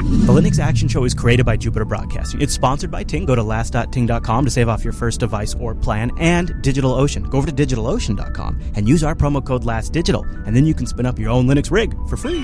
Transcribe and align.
The 0.00 0.32
Linux 0.32 0.58
Action 0.58 0.88
Show 0.88 1.04
is 1.04 1.12
created 1.12 1.44
by 1.44 1.58
Jupiter 1.58 1.84
Broadcasting. 1.84 2.40
It's 2.40 2.54
sponsored 2.54 2.90
by 2.90 3.04
Ting. 3.04 3.26
Go 3.26 3.34
to 3.34 3.42
last.ting.com 3.42 4.44
to 4.46 4.50
save 4.50 4.66
off 4.66 4.82
your 4.82 4.94
first 4.94 5.20
device 5.20 5.54
or 5.54 5.74
plan, 5.74 6.10
and 6.18 6.48
DigitalOcean. 6.62 7.28
Go 7.28 7.36
over 7.36 7.50
to 7.50 7.52
digitalocean.com 7.52 8.60
and 8.76 8.88
use 8.88 9.04
our 9.04 9.14
promo 9.14 9.44
code 9.44 9.64
LASTDigital, 9.64 10.46
and 10.46 10.56
then 10.56 10.64
you 10.64 10.72
can 10.72 10.86
spin 10.86 11.04
up 11.04 11.18
your 11.18 11.28
own 11.28 11.46
Linux 11.46 11.70
rig 11.70 11.94
for 12.08 12.16
free. 12.16 12.40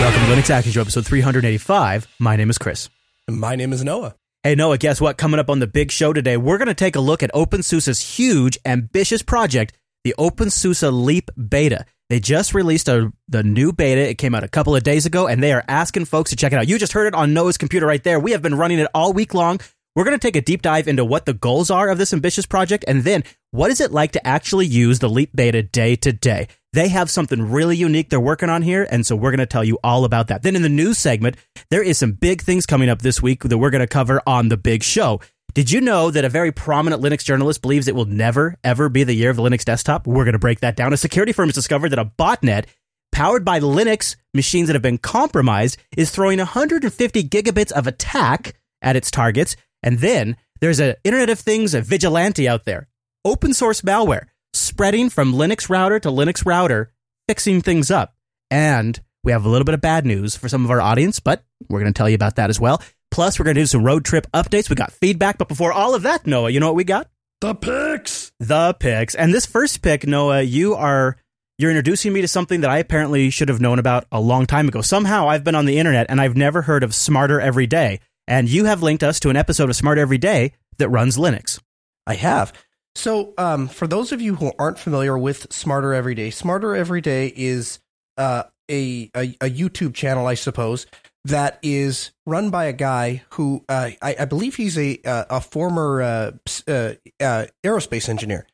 Welcome 0.00 0.20
to 0.22 0.34
Linux 0.34 0.50
Action 0.50 0.72
Show, 0.72 0.80
episode 0.80 1.06
385. 1.06 2.08
My 2.18 2.34
name 2.34 2.50
is 2.50 2.58
Chris. 2.58 2.88
My 3.28 3.54
name 3.54 3.72
is 3.72 3.84
Noah. 3.84 4.16
Hey, 4.42 4.56
Noah, 4.56 4.78
guess 4.78 5.00
what? 5.00 5.18
Coming 5.18 5.38
up 5.38 5.50
on 5.50 5.60
the 5.60 5.68
big 5.68 5.92
show 5.92 6.12
today, 6.12 6.36
we're 6.36 6.58
going 6.58 6.66
to 6.66 6.74
take 6.74 6.96
a 6.96 7.00
look 7.00 7.22
at 7.22 7.32
OpenSUSE's 7.32 8.16
huge, 8.16 8.58
ambitious 8.64 9.22
project, 9.22 9.72
the 10.02 10.16
OpenSUSE 10.18 10.92
Leap 10.92 11.30
Beta. 11.48 11.84
They 12.08 12.20
just 12.20 12.54
released 12.54 12.88
a, 12.88 13.12
the 13.28 13.42
new 13.42 13.70
beta. 13.72 14.08
It 14.08 14.16
came 14.16 14.34
out 14.34 14.42
a 14.42 14.48
couple 14.48 14.74
of 14.74 14.82
days 14.82 15.04
ago, 15.04 15.26
and 15.26 15.42
they 15.42 15.52
are 15.52 15.64
asking 15.68 16.06
folks 16.06 16.30
to 16.30 16.36
check 16.36 16.52
it 16.52 16.56
out. 16.56 16.66
You 16.66 16.78
just 16.78 16.94
heard 16.94 17.06
it 17.06 17.14
on 17.14 17.34
Noah's 17.34 17.58
computer 17.58 17.86
right 17.86 18.02
there. 18.02 18.18
We 18.18 18.32
have 18.32 18.40
been 18.40 18.54
running 18.54 18.78
it 18.78 18.88
all 18.94 19.12
week 19.12 19.34
long. 19.34 19.60
We're 19.94 20.04
going 20.04 20.18
to 20.18 20.26
take 20.26 20.36
a 20.36 20.40
deep 20.40 20.62
dive 20.62 20.88
into 20.88 21.04
what 21.04 21.26
the 21.26 21.34
goals 21.34 21.70
are 21.70 21.88
of 21.88 21.98
this 21.98 22.12
ambitious 22.14 22.46
project, 22.46 22.84
and 22.88 23.04
then 23.04 23.24
what 23.50 23.70
is 23.70 23.80
it 23.80 23.92
like 23.92 24.12
to 24.12 24.26
actually 24.26 24.66
use 24.66 25.00
the 25.00 25.08
Leap 25.08 25.34
Beta 25.34 25.62
day 25.62 25.96
to 25.96 26.12
day. 26.12 26.48
They 26.72 26.88
have 26.88 27.10
something 27.10 27.50
really 27.50 27.76
unique 27.76 28.08
they're 28.08 28.20
working 28.20 28.48
on 28.48 28.62
here, 28.62 28.86
and 28.90 29.04
so 29.04 29.16
we're 29.16 29.30
going 29.30 29.38
to 29.38 29.46
tell 29.46 29.64
you 29.64 29.78
all 29.82 30.04
about 30.04 30.28
that. 30.28 30.42
Then 30.42 30.56
in 30.56 30.62
the 30.62 30.68
news 30.68 30.98
segment, 30.98 31.36
there 31.70 31.82
is 31.82 31.98
some 31.98 32.12
big 32.12 32.42
things 32.42 32.64
coming 32.64 32.88
up 32.88 33.02
this 33.02 33.20
week 33.20 33.42
that 33.42 33.58
we're 33.58 33.70
going 33.70 33.80
to 33.80 33.86
cover 33.86 34.22
on 34.26 34.48
the 34.48 34.56
big 34.56 34.82
show. 34.82 35.20
Did 35.58 35.72
you 35.72 35.80
know 35.80 36.12
that 36.12 36.24
a 36.24 36.28
very 36.28 36.52
prominent 36.52 37.02
Linux 37.02 37.24
journalist 37.24 37.62
believes 37.62 37.88
it 37.88 37.96
will 37.96 38.04
never, 38.04 38.54
ever 38.62 38.88
be 38.88 39.02
the 39.02 39.12
year 39.12 39.28
of 39.28 39.34
the 39.34 39.42
Linux 39.42 39.64
desktop? 39.64 40.06
We're 40.06 40.22
going 40.22 40.34
to 40.34 40.38
break 40.38 40.60
that 40.60 40.76
down. 40.76 40.92
A 40.92 40.96
security 40.96 41.32
firm 41.32 41.48
has 41.48 41.56
discovered 41.56 41.88
that 41.88 41.98
a 41.98 42.04
botnet 42.04 42.66
powered 43.10 43.44
by 43.44 43.58
Linux 43.58 44.14
machines 44.32 44.68
that 44.68 44.74
have 44.74 44.82
been 44.82 44.98
compromised 44.98 45.76
is 45.96 46.12
throwing 46.12 46.38
150 46.38 47.24
gigabits 47.24 47.72
of 47.72 47.88
attack 47.88 48.54
at 48.82 48.94
its 48.94 49.10
targets. 49.10 49.56
And 49.82 49.98
then 49.98 50.36
there's 50.60 50.78
an 50.78 50.94
Internet 51.02 51.30
of 51.30 51.40
Things, 51.40 51.74
a 51.74 51.82
vigilante 51.82 52.48
out 52.48 52.64
there, 52.64 52.86
open 53.24 53.52
source 53.52 53.80
malware 53.80 54.26
spreading 54.52 55.10
from 55.10 55.32
Linux 55.32 55.68
router 55.68 55.98
to 55.98 56.08
Linux 56.08 56.46
router, 56.46 56.92
fixing 57.26 57.62
things 57.62 57.90
up. 57.90 58.14
And 58.48 59.00
we 59.24 59.32
have 59.32 59.44
a 59.44 59.48
little 59.48 59.64
bit 59.64 59.74
of 59.74 59.80
bad 59.80 60.06
news 60.06 60.36
for 60.36 60.48
some 60.48 60.64
of 60.64 60.70
our 60.70 60.80
audience, 60.80 61.18
but 61.18 61.42
we're 61.68 61.80
going 61.80 61.92
to 61.92 61.98
tell 61.98 62.08
you 62.08 62.14
about 62.14 62.36
that 62.36 62.48
as 62.48 62.60
well. 62.60 62.80
Plus, 63.10 63.38
we're 63.38 63.44
going 63.44 63.54
to 63.54 63.62
do 63.62 63.66
some 63.66 63.84
road 63.84 64.04
trip 64.04 64.26
updates. 64.32 64.68
We 64.68 64.76
got 64.76 64.92
feedback, 64.92 65.38
but 65.38 65.48
before 65.48 65.72
all 65.72 65.94
of 65.94 66.02
that, 66.02 66.26
Noah, 66.26 66.50
you 66.50 66.60
know 66.60 66.66
what 66.66 66.76
we 66.76 66.84
got? 66.84 67.08
The 67.40 67.54
picks. 67.54 68.32
The 68.40 68.74
picks. 68.78 69.14
And 69.14 69.32
this 69.32 69.46
first 69.46 69.82
pick, 69.82 70.06
Noah, 70.06 70.42
you 70.42 70.74
are 70.74 71.16
you're 71.58 71.70
introducing 71.70 72.12
me 72.12 72.20
to 72.20 72.28
something 72.28 72.60
that 72.60 72.70
I 72.70 72.78
apparently 72.78 73.30
should 73.30 73.48
have 73.48 73.60
known 73.60 73.80
about 73.80 74.06
a 74.12 74.20
long 74.20 74.46
time 74.46 74.68
ago. 74.68 74.80
Somehow 74.80 75.28
I've 75.28 75.42
been 75.42 75.56
on 75.56 75.66
the 75.66 75.78
internet 75.78 76.06
and 76.08 76.20
I've 76.20 76.36
never 76.36 76.62
heard 76.62 76.84
of 76.84 76.94
Smarter 76.94 77.40
Every 77.40 77.66
Day. 77.66 78.00
And 78.28 78.48
you 78.48 78.66
have 78.66 78.82
linked 78.82 79.02
us 79.02 79.18
to 79.20 79.30
an 79.30 79.36
episode 79.36 79.68
of 79.68 79.74
Smarter 79.74 80.00
Every 80.00 80.18
Day 80.18 80.52
that 80.78 80.88
runs 80.88 81.16
Linux. 81.16 81.60
I 82.06 82.14
have. 82.14 82.52
So, 82.94 83.34
um, 83.38 83.68
for 83.68 83.86
those 83.86 84.12
of 84.12 84.20
you 84.20 84.36
who 84.36 84.52
aren't 84.58 84.78
familiar 84.78 85.16
with 85.18 85.52
Smarter 85.52 85.94
Every 85.94 86.14
Day, 86.14 86.30
Smarter 86.30 86.74
Every 86.76 87.00
Day 87.00 87.32
is 87.34 87.80
uh, 88.16 88.44
a, 88.70 89.10
a, 89.16 89.36
a 89.40 89.50
YouTube 89.50 89.94
channel, 89.94 90.26
I 90.26 90.34
suppose, 90.34 90.86
that 91.24 91.58
is 91.62 92.12
run 92.26 92.50
by 92.50 92.66
a 92.66 92.72
guy 92.72 93.22
who 93.30 93.64
uh, 93.68 93.90
I, 94.00 94.16
I, 94.20 94.24
believe 94.24 94.56
he's 94.56 94.78
a 94.78 95.00
uh, 95.04 95.24
a 95.30 95.40
former 95.40 96.02
uh, 96.02 96.30
uh, 96.66 96.94
uh, 97.20 97.46
aerospace 97.64 98.08
engineer, 98.08 98.46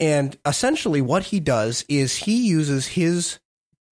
and 0.00 0.36
essentially 0.46 1.00
what 1.00 1.24
he 1.24 1.40
does 1.40 1.84
is 1.88 2.16
he 2.16 2.48
uses 2.48 2.88
his 2.88 3.38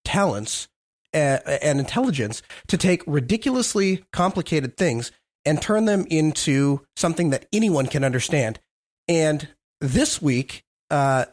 talents 0.05 0.69
and 1.13 1.81
intelligence 1.81 2.43
to 2.67 2.77
take 2.77 3.03
ridiculously 3.07 4.05
complicated 4.13 4.77
things 4.77 5.13
and 5.47 5.63
turn 5.63 5.87
them 5.87 6.05
into 6.11 6.85
something 6.95 7.31
that 7.31 7.47
anyone 7.55 7.87
can 7.87 8.05
understand. 8.05 8.61
And 9.09 9.49
this 9.81 10.21
week, 10.21 10.63
a 10.91 11.27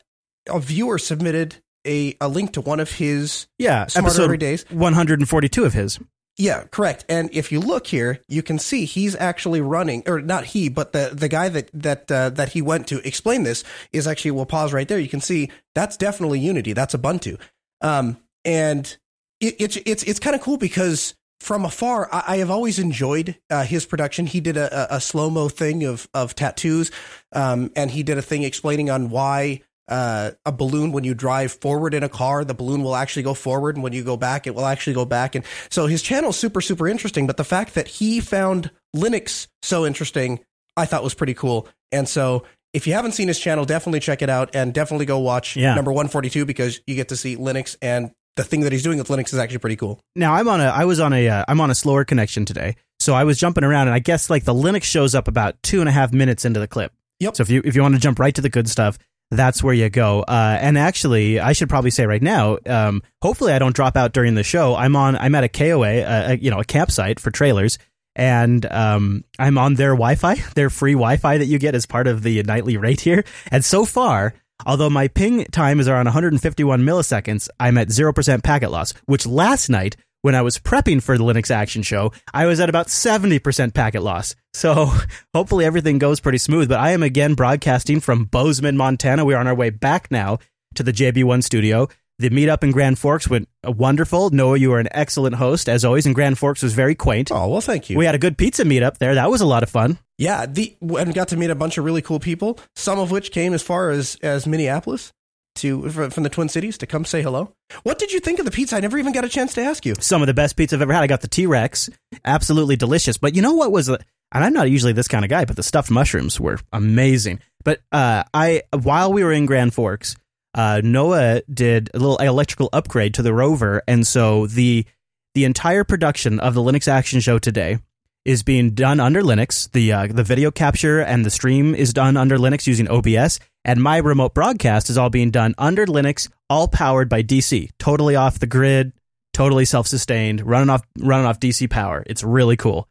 viewer 0.48 0.98
submitted 0.98 1.58
a, 1.86 2.16
a 2.22 2.28
link 2.30 2.54
to 2.54 2.62
one 2.62 2.80
of 2.80 2.92
his 2.92 3.48
yeah 3.60 3.88
episode 3.96 4.40
Days. 4.40 4.66
142 4.70 5.66
of 5.66 5.74
his 5.74 6.00
yeah, 6.38 6.64
correct. 6.72 7.06
And 7.08 7.30
if 7.32 7.52
you 7.52 7.60
look 7.60 7.86
here, 7.88 8.20
you 8.28 8.42
can 8.42 8.58
see 8.58 8.86
he's 8.86 9.16
actually 9.16 9.62
running, 9.62 10.04
or 10.08 10.20
not 10.20 10.46
he, 10.46 10.68
but 10.68 10.92
the 10.92 11.12
the 11.14 11.28
guy 11.28 11.50
that 11.50 11.70
that 11.74 12.12
uh, 12.12 12.30
that 12.32 12.50
he 12.50 12.62
went 12.62 12.88
to 12.88 13.06
explain 13.08 13.44
this 13.44 13.64
is 13.92 14.08
actually. 14.08 14.32
We'll 14.32 14.48
pause 14.48 14.74
right 14.74 14.88
there. 14.88 15.00
You 15.00 15.10
can 15.10 15.22
see 15.22 15.52
that's 15.76 15.96
definitely 15.96 16.40
Unity. 16.40 16.74
That's 16.74 16.96
Ubuntu, 16.96 17.40
um, 17.82 18.18
and 18.44 18.98
it, 19.40 19.56
it's 19.60 19.78
it's 19.86 20.04
it's 20.04 20.20
kind 20.20 20.36
of 20.36 20.42
cool 20.42 20.58
because 20.58 21.14
from 21.40 21.66
afar, 21.66 22.10
I, 22.12 22.24
I 22.28 22.38
have 22.38 22.50
always 22.50 22.80
enjoyed 22.80 23.38
uh, 23.52 23.64
his 23.64 23.86
production. 23.86 24.26
He 24.26 24.40
did 24.40 24.58
a, 24.58 24.96
a, 24.96 25.02
slow 25.02 25.30
mo 25.30 25.50
thing 25.50 25.84
of 25.84 26.08
of 26.16 26.34
tattoos, 26.34 26.90
um, 27.32 27.72
and 27.76 27.92
he 27.92 28.02
did 28.02 28.18
a 28.18 28.24
thing 28.24 28.42
explaining 28.42 28.90
on 28.90 29.12
why 29.12 29.62
uh, 29.90 30.32
a 30.46 30.52
balloon 30.52 30.92
when 30.92 31.04
you 31.04 31.14
drive 31.14 31.52
forward 31.52 31.94
in 31.94 32.04
a 32.04 32.10
car 32.10 32.46
the 32.46 32.54
balloon 32.54 32.84
will 32.84 32.96
actually 32.96 33.24
go 33.24 33.34
forward 33.34 33.76
and 33.76 33.84
when 33.84 33.94
you 33.94 34.04
go 34.04 34.16
back 34.18 34.48
it 34.48 34.56
will 34.56 34.66
actually 34.66 34.94
go 34.94 35.06
back. 35.06 35.36
And 35.36 35.44
so 35.70 35.88
his 35.88 36.02
channel 36.02 36.30
is 36.30 36.38
super 36.38 36.62
super 36.62 36.88
interesting 36.88 37.28
but 37.28 37.38
the 37.38 37.44
fact 37.44 37.74
that 37.76 37.88
he 37.88 38.20
found 38.22 38.72
linux 38.96 39.48
so 39.62 39.86
interesting 39.86 40.40
i 40.78 40.86
thought 40.86 41.04
was 41.04 41.14
pretty 41.14 41.34
cool. 41.34 41.68
And 41.92 42.08
so 42.10 42.46
if 42.74 42.88
you 42.88 42.94
haven't 42.94 43.12
seen 43.12 43.28
his 43.28 43.40
channel 43.40 43.66
definitely 43.66 44.00
check 44.00 44.22
it 44.22 44.30
out 44.30 44.56
and 44.56 44.74
definitely 44.74 45.06
go 45.06 45.20
watch 45.20 45.56
Yeah. 45.56 45.76
number 45.76 45.92
142 45.92 46.46
because 46.46 46.80
you 46.88 46.96
get 46.96 47.10
to 47.10 47.16
see 47.16 47.36
linux 47.36 47.76
and 47.82 48.12
the 48.36 48.44
thing 48.44 48.62
that 48.62 48.72
he's 48.72 48.82
doing 48.82 48.98
with 48.98 49.10
linux 49.10 49.28
is 49.34 49.38
actually 49.38 49.60
pretty 49.60 49.76
cool. 49.76 50.00
Now 50.16 50.34
i'm 50.34 50.48
on 50.48 50.62
a 50.62 50.66
i 50.66 50.86
was 50.86 51.00
on 51.00 51.14
a 51.14 51.28
uh, 51.28 51.46
i'm 51.48 51.60
on 51.62 51.70
a 51.70 51.76
slower 51.76 52.06
connection 52.06 52.46
today. 52.46 52.78
So 53.00 53.14
i 53.14 53.26
was 53.26 53.38
jumping 53.38 53.64
around 53.66 53.88
and 53.90 53.94
i 53.96 54.00
guess 54.00 54.30
like 54.30 54.46
the 54.46 54.54
linux 54.56 54.84
shows 54.84 55.14
up 55.14 55.28
about 55.28 55.62
two 55.62 55.82
and 55.82 55.90
a 55.90 55.92
half 55.92 56.14
minutes 56.14 56.46
into 56.46 56.60
the 56.62 56.68
clip. 56.68 56.94
Yep. 57.20 57.36
so 57.36 57.42
if 57.44 57.50
you 57.50 57.62
if 57.64 57.76
you 57.76 57.82
want 57.84 57.94
to 57.96 58.00
jump 58.02 58.18
right 58.20 58.34
to 58.34 58.42
the 58.42 58.50
good 58.50 58.68
stuff 58.70 58.98
that's 59.38 59.64
where 59.64 59.74
you 59.74 59.90
go. 59.90 60.22
Uh, 60.22 60.58
and 60.60 60.78
actually 60.78 61.40
i 61.40 61.54
should 61.54 61.70
probably 61.70 61.92
say 61.92 62.06
right 62.06 62.22
now 62.22 62.58
um, 62.66 63.02
hopefully 63.22 63.54
i 63.54 63.60
don't 63.60 63.76
drop 63.76 63.96
out 63.96 64.14
during 64.14 64.36
the 64.36 64.44
show. 64.44 64.76
I'm 64.76 64.96
on 64.96 65.16
i'm 65.16 65.36
at 65.36 65.44
a 65.44 65.50
koa 65.50 66.02
uh, 66.02 66.26
a, 66.30 66.38
you 66.38 66.52
know 66.52 66.60
a 66.60 66.66
campsite 66.66 67.20
for 67.20 67.32
trailers. 67.32 67.78
And 68.16 68.66
um, 68.68 69.24
i'm 69.40 69.58
on 69.58 69.76
their 69.76 69.92
wi-fi 69.92 70.36
their 70.56 70.70
free 70.70 70.94
wi-fi 70.94 71.38
that 71.38 71.46
you 71.46 71.60
get 71.60 71.76
as 71.76 71.86
part 71.86 72.08
of 72.08 72.24
the 72.24 72.44
nightly 72.44 72.78
rate 72.78 73.02
here. 73.02 73.24
And 73.52 73.64
so 73.64 73.86
far 73.86 74.34
Although 74.66 74.90
my 74.90 75.08
ping 75.08 75.46
time 75.46 75.80
is 75.80 75.88
around 75.88 76.06
151 76.06 76.82
milliseconds, 76.84 77.50
I'm 77.60 77.78
at 77.78 77.90
0% 77.90 78.44
packet 78.44 78.72
loss, 78.72 78.94
which 79.06 79.26
last 79.26 79.70
night, 79.70 79.98
when 80.24 80.36
I 80.36 80.42
was 80.42 80.58
prepping 80.58 81.04
for 81.04 81.18
the 81.18 81.24
Linux 81.24 81.52
Action 81.52 81.84
Show, 81.84 82.12
I 82.34 82.48
was 82.48 82.60
at 82.60 82.70
about 82.70 82.88
70% 82.88 83.74
packet 83.74 84.02
loss. 84.02 84.36
So 84.54 84.92
hopefully 85.36 85.66
everything 85.66 86.00
goes 86.00 86.20
pretty 86.20 86.38
smooth. 86.40 86.70
But 86.70 86.80
I 86.80 86.92
am 86.92 87.04
again 87.04 87.36
broadcasting 87.36 88.00
from 88.00 88.26
Bozeman, 88.26 88.78
Montana. 88.78 89.26
We 89.26 89.34
are 89.36 89.40
on 89.40 89.48
our 89.48 89.54
way 89.56 89.70
back 89.70 90.10
now 90.10 90.40
to 90.76 90.84
the 90.84 90.94
JB1 90.94 91.44
studio. 91.44 91.88
The 92.20 92.30
meetup 92.30 92.64
in 92.64 92.72
Grand 92.72 93.00
Forks 93.00 93.28
went 93.28 93.50
uh, 93.68 93.72
wonderful. 93.72 94.30
Noah, 94.30 94.58
you 94.58 94.70
were 94.70 94.80
an 94.80 94.88
excellent 94.92 95.36
host, 95.36 95.68
as 95.68 95.84
always, 95.84 96.06
and 96.06 96.14
Grand 96.16 96.38
Forks 96.38 96.62
was 96.64 96.74
very 96.74 96.96
quaint. 96.96 97.32
oh 97.32 97.50
well 97.50 97.60
thank 97.60 97.90
you 97.90 97.98
We 97.98 98.06
had 98.06 98.16
a 98.16 98.20
good 98.20 98.38
pizza 98.38 98.64
meetup 98.64 99.00
there. 99.00 99.16
That 99.16 99.30
was 99.32 99.42
a 99.42 99.46
lot 99.48 99.64
of 99.64 99.70
fun. 99.70 99.98
yeah 100.20 100.46
the 100.46 100.76
and 100.82 101.14
got 101.14 101.30
to 101.30 101.38
meet 101.38 101.50
a 101.50 101.56
bunch 101.56 101.78
of 101.78 101.84
really 101.84 102.04
cool 102.04 102.20
people 102.20 102.60
some 102.76 103.00
of 103.00 103.10
which 103.12 103.32
came 103.32 103.54
as 103.54 103.64
far 103.64 103.90
as 103.90 104.16
as 104.22 104.46
minneapolis 104.46 105.12
to 105.56 105.90
from 105.90 106.24
the 106.24 106.30
twin 106.30 106.50
cities 106.50 106.78
to 106.78 106.88
come 106.88 107.06
say 107.06 107.22
hello 107.22 107.54
what 107.84 108.00
did 108.00 108.12
you 108.12 108.20
think 108.20 108.40
of 108.40 108.46
the 108.46 108.52
pizza 108.52 108.76
i 108.76 108.80
never 108.80 108.98
even 108.98 109.14
got 109.14 109.24
a 109.24 109.30
chance 109.30 109.54
to 109.54 109.62
ask 109.62 109.86
you 109.86 109.94
some 110.00 110.22
of 110.22 110.28
the 110.28 110.34
best 110.34 110.56
pizza 110.56 110.76
I've 110.76 110.82
ever 110.82 110.94
had. 110.94 111.04
I 111.04 111.08
got 111.08 111.22
the 111.22 111.28
T 111.28 111.46
Rex, 111.46 111.90
absolutely 112.26 112.76
delicious. 112.76 113.18
But 113.18 113.36
you 113.36 113.42
know 113.42 113.54
what 113.54 113.72
was, 113.72 113.90
and 113.90 114.00
I'm 114.32 114.54
not 114.54 114.70
usually 114.70 114.94
this 114.94 115.08
kind 115.08 115.26
of 115.26 115.30
guy, 115.30 115.46
but 115.46 115.56
the 115.56 115.64
stuffed 115.64 115.92
mushrooms 115.92 116.40
were 116.40 116.60
amazing. 116.72 117.40
But 117.64 117.82
uh, 117.92 118.24
I, 118.34 118.64
while 118.82 119.14
we 119.14 119.24
were 119.24 119.32
in 119.32 119.46
Grand 119.46 119.74
Forks, 119.74 120.16
uh, 120.54 120.82
Noah 120.84 121.42
did 121.52 121.90
a 121.94 122.00
little 122.00 122.18
electrical 122.18 122.70
upgrade 122.74 123.16
to 123.16 123.22
the 123.22 123.34
rover, 123.34 123.82
and 123.88 124.06
so 124.06 124.48
the 124.48 124.86
the 125.34 125.46
entire 125.46 125.84
production 125.84 126.40
of 126.40 126.54
the 126.54 126.62
Linux 126.62 126.88
Action 126.88 127.20
Show 127.20 127.40
today 127.40 127.80
is 128.26 128.44
being 128.44 128.72
done 128.72 129.00
under 129.00 129.22
Linux. 129.22 129.70
The 129.72 129.92
uh, 129.94 130.08
the 130.08 130.24
video 130.24 130.52
capture 130.52 131.00
and 131.02 131.26
the 131.26 131.30
stream 131.30 131.76
is 131.76 131.94
done 131.94 132.18
under 132.18 132.38
Linux 132.38 132.68
using 132.68 132.88
OBS, 132.90 133.40
and 133.66 133.82
my 133.82 133.98
remote 133.98 134.34
broadcast 134.34 134.90
is 134.90 134.98
all 134.98 135.10
being 135.10 135.32
done 135.32 135.54
under 135.58 135.86
Linux, 135.86 136.30
all 136.50 136.68
powered 136.68 137.10
by 137.10 137.24
DC, 137.24 137.70
totally 137.80 138.16
off 138.16 138.40
the 138.40 138.48
grid, 138.48 138.94
totally 139.34 139.66
self-sustained, 139.66 140.42
running 140.46 140.70
off 140.70 140.84
running 141.00 141.26
off 141.26 141.40
DC 141.40 141.70
power. 141.70 142.04
It's 142.08 142.24
really 142.24 142.56
cool. 142.58 142.88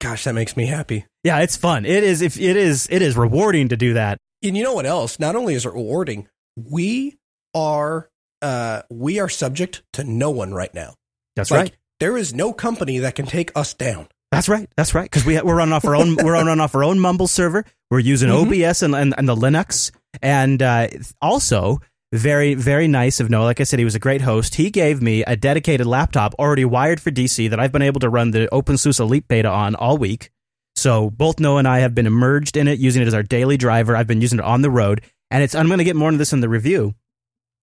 gosh 0.00 0.24
that 0.24 0.34
makes 0.34 0.56
me 0.56 0.66
happy 0.66 1.06
Yeah, 1.22 1.40
it's 1.40 1.56
fun. 1.56 1.86
It 1.86 2.04
is 2.04 2.20
if 2.22 2.38
it 2.38 2.56
is 2.56 2.86
it 2.90 3.00
is 3.02 3.16
rewarding 3.16 3.68
to 3.70 3.76
do 3.76 3.94
that. 3.94 4.18
and 4.42 4.56
you 4.56 4.62
know 4.62 4.74
what 4.74 4.86
else 4.86 5.18
not 5.18 5.34
only 5.36 5.54
is 5.54 5.64
it 5.64 5.72
rewarding 5.72 6.28
we 6.56 7.16
are 7.54 8.10
uh 8.42 8.82
we 8.90 9.18
are 9.20 9.28
subject 9.28 9.82
to 9.94 10.04
no 10.04 10.30
one 10.30 10.52
right 10.52 10.74
now 10.74 10.94
That's 11.36 11.50
Like, 11.50 11.60
right. 11.60 11.72
there 12.00 12.16
is 12.18 12.34
no 12.34 12.52
company 12.52 12.98
that 12.98 13.14
can 13.14 13.24
take 13.26 13.50
us 13.56 13.72
down 13.72 14.08
That's 14.34 14.48
right. 14.48 14.68
That's 14.76 14.94
right. 14.94 15.04
Because 15.04 15.24
we 15.24 15.40
we're 15.40 15.56
running 15.56 15.72
off 15.72 15.84
our 15.84 15.96
own 15.96 16.16
we're 16.22 16.32
running 16.32 16.60
off 16.60 16.74
our 16.74 16.84
own 16.84 16.98
Mumble 16.98 17.28
server. 17.28 17.64
We're 17.90 17.98
using 18.00 18.28
Mhm. 18.30 18.66
OBS 18.68 18.82
and, 18.82 18.94
and 18.94 19.14
and 19.16 19.28
the 19.28 19.36
Linux, 19.36 19.90
and 20.22 20.62
uh, 20.62 20.88
also 21.22 21.80
Very, 22.12 22.54
very 22.54 22.86
nice 22.86 23.18
of 23.18 23.28
Noah. 23.28 23.42
Like 23.46 23.60
I 23.60 23.64
said, 23.64 23.80
he 23.80 23.84
was 23.84 23.96
a 23.96 23.98
great 23.98 24.20
host. 24.20 24.54
He 24.54 24.70
gave 24.70 25.02
me 25.02 25.24
a 25.24 25.34
dedicated 25.34 25.84
laptop 25.84 26.32
already 26.38 26.64
wired 26.64 27.00
for 27.00 27.10
DC 27.10 27.50
that 27.50 27.58
I've 27.58 27.72
been 27.72 27.82
able 27.82 27.98
to 28.00 28.08
run 28.08 28.30
the 28.30 28.48
OpenSUSE 28.52 29.08
Leap 29.08 29.26
beta 29.26 29.48
on 29.48 29.74
all 29.74 29.98
week. 29.98 30.30
So 30.76 31.10
both 31.10 31.40
Noah 31.40 31.58
and 31.58 31.66
I 31.66 31.80
have 31.80 31.92
been 31.92 32.06
immersed 32.06 32.56
in 32.56 32.68
it, 32.68 32.78
using 32.78 33.02
it 33.02 33.08
as 33.08 33.14
our 33.14 33.24
daily 33.24 33.56
driver. 33.56 33.96
I've 33.96 34.06
been 34.06 34.20
using 34.20 34.38
it 34.38 34.44
on 34.44 34.62
the 34.62 34.70
road, 34.70 35.00
and 35.32 35.42
it's. 35.42 35.56
I'm 35.56 35.66
going 35.66 35.78
to 35.78 35.84
get 35.84 35.96
more 35.96 36.08
into 36.08 36.18
this 36.18 36.32
in 36.32 36.38
the 36.38 36.48
review 36.48 36.94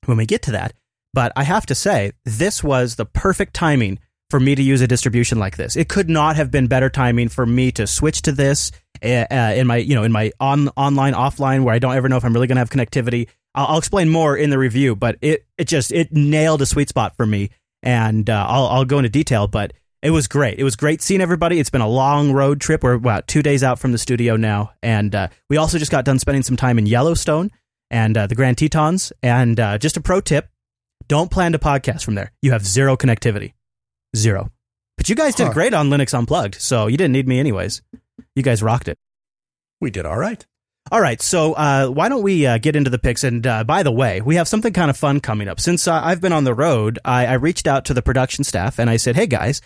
when 0.05 0.17
we 0.17 0.25
get 0.25 0.41
to 0.43 0.51
that. 0.51 0.73
But 1.13 1.31
I 1.37 1.43
have 1.43 1.65
to 1.67 1.75
say, 1.75 2.11
this 2.25 2.61
was 2.61 2.95
the 2.95 3.05
perfect 3.05 3.53
timing 3.53 3.99
for 4.31 4.39
me 4.39 4.55
to 4.55 4.63
use 4.63 4.81
a 4.81 4.87
distribution 4.87 5.37
like 5.37 5.57
this. 5.57 5.75
It 5.75 5.89
could 5.89 6.09
not 6.09 6.37
have 6.37 6.49
been 6.49 6.67
better 6.67 6.89
timing 6.89 7.29
for 7.29 7.45
me 7.45 7.71
to 7.73 7.85
switch 7.85 8.23
to 8.23 8.31
this 8.31 8.71
uh, 9.03 9.53
in 9.55 9.67
my, 9.67 9.77
you 9.77 9.93
know, 9.93 10.03
in 10.03 10.11
my 10.11 10.31
on 10.39 10.69
online 10.69 11.13
offline 11.13 11.63
where 11.63 11.75
I 11.75 11.79
don't 11.79 11.95
ever 11.95 12.09
know 12.09 12.17
if 12.17 12.25
I'm 12.25 12.33
really 12.33 12.47
going 12.47 12.55
to 12.55 12.61
have 12.61 12.69
connectivity. 12.69 13.27
I'll, 13.53 13.67
I'll, 13.67 13.77
explain 13.77 14.09
more 14.09 14.35
in 14.35 14.49
the 14.49 14.57
review, 14.57 14.95
but 14.95 15.17
it 15.21 15.45
it 15.57 15.65
just 15.65 15.91
it 15.91 16.11
nailed 16.11 16.61
a 16.61 16.65
sweet 16.65 16.89
spot 16.89 17.15
for 17.17 17.25
me, 17.25 17.49
and 17.83 18.29
uh, 18.29 18.45
I'll 18.47 18.67
I'll 18.67 18.85
go 18.85 18.97
into 18.97 19.09
detail, 19.09 19.47
but. 19.47 19.73
It 20.03 20.09
was 20.09 20.27
great. 20.27 20.57
It 20.57 20.63
was 20.63 20.75
great 20.75 20.99
seeing 21.03 21.21
everybody. 21.21 21.59
It's 21.59 21.69
been 21.69 21.79
a 21.79 21.87
long 21.87 22.31
road 22.31 22.59
trip. 22.59 22.81
We're 22.81 22.93
about 22.93 23.27
two 23.27 23.43
days 23.43 23.61
out 23.61 23.77
from 23.77 23.91
the 23.91 23.99
studio 23.99 24.35
now, 24.35 24.71
and 24.81 25.13
uh, 25.13 25.27
we 25.47 25.57
also 25.57 25.77
just 25.77 25.91
got 25.91 26.05
done 26.05 26.17
spending 26.17 26.41
some 26.41 26.57
time 26.57 26.79
in 26.79 26.87
Yellowstone 26.87 27.51
and 27.91 28.17
uh, 28.17 28.25
the 28.25 28.33
Grand 28.33 28.57
Tetons. 28.57 29.13
And 29.21 29.59
uh, 29.59 29.77
just 29.77 29.97
a 29.97 30.01
pro 30.01 30.19
tip: 30.19 30.49
don't 31.07 31.29
plan 31.29 31.51
to 31.51 31.59
podcast 31.59 32.03
from 32.03 32.15
there. 32.15 32.31
You 32.41 32.53
have 32.53 32.65
zero 32.65 32.97
connectivity. 32.97 33.53
Zero. 34.15 34.49
But 34.97 35.09
you 35.09 35.15
guys 35.15 35.35
did 35.35 35.47
huh. 35.47 35.53
great 35.53 35.73
on 35.73 35.89
Linux 35.89 36.13
Unplugged, 36.17 36.55
so 36.55 36.87
you 36.87 36.97
didn't 36.97 37.13
need 37.13 37.27
me 37.27 37.39
anyways. 37.39 37.81
You 38.35 38.43
guys 38.43 38.61
rocked 38.61 38.87
it. 38.87 38.97
We 39.79 39.89
did 39.89 40.05
all 40.05 40.17
right. 40.17 40.45
All 40.91 40.99
right, 40.99 41.21
so 41.21 41.53
uh, 41.53 41.87
why 41.87 42.09
don't 42.09 42.23
we 42.23 42.45
uh, 42.45 42.57
get 42.57 42.75
into 42.75 42.89
the 42.89 42.99
picks? 42.99 43.23
And 43.23 43.45
uh, 43.45 43.63
by 43.63 43.83
the 43.83 43.91
way, 43.91 44.19
we 44.19 44.35
have 44.35 44.47
something 44.47 44.73
kind 44.73 44.89
of 44.89 44.97
fun 44.97 45.21
coming 45.21 45.47
up. 45.47 45.59
Since 45.59 45.87
uh, 45.87 46.01
I've 46.03 46.19
been 46.19 46.33
on 46.33 46.43
the 46.43 46.53
road, 46.53 46.99
I, 47.05 47.27
I, 47.27 47.33
reached 47.33 47.65
out 47.65 47.85
to 47.85 47.93
the 47.93 48.01
production 48.01 48.43
staff 48.43 48.79
and 48.79 48.89
I 48.89 48.97
said, 48.97 49.15
"Hey 49.15 49.27
guys, 49.27 49.61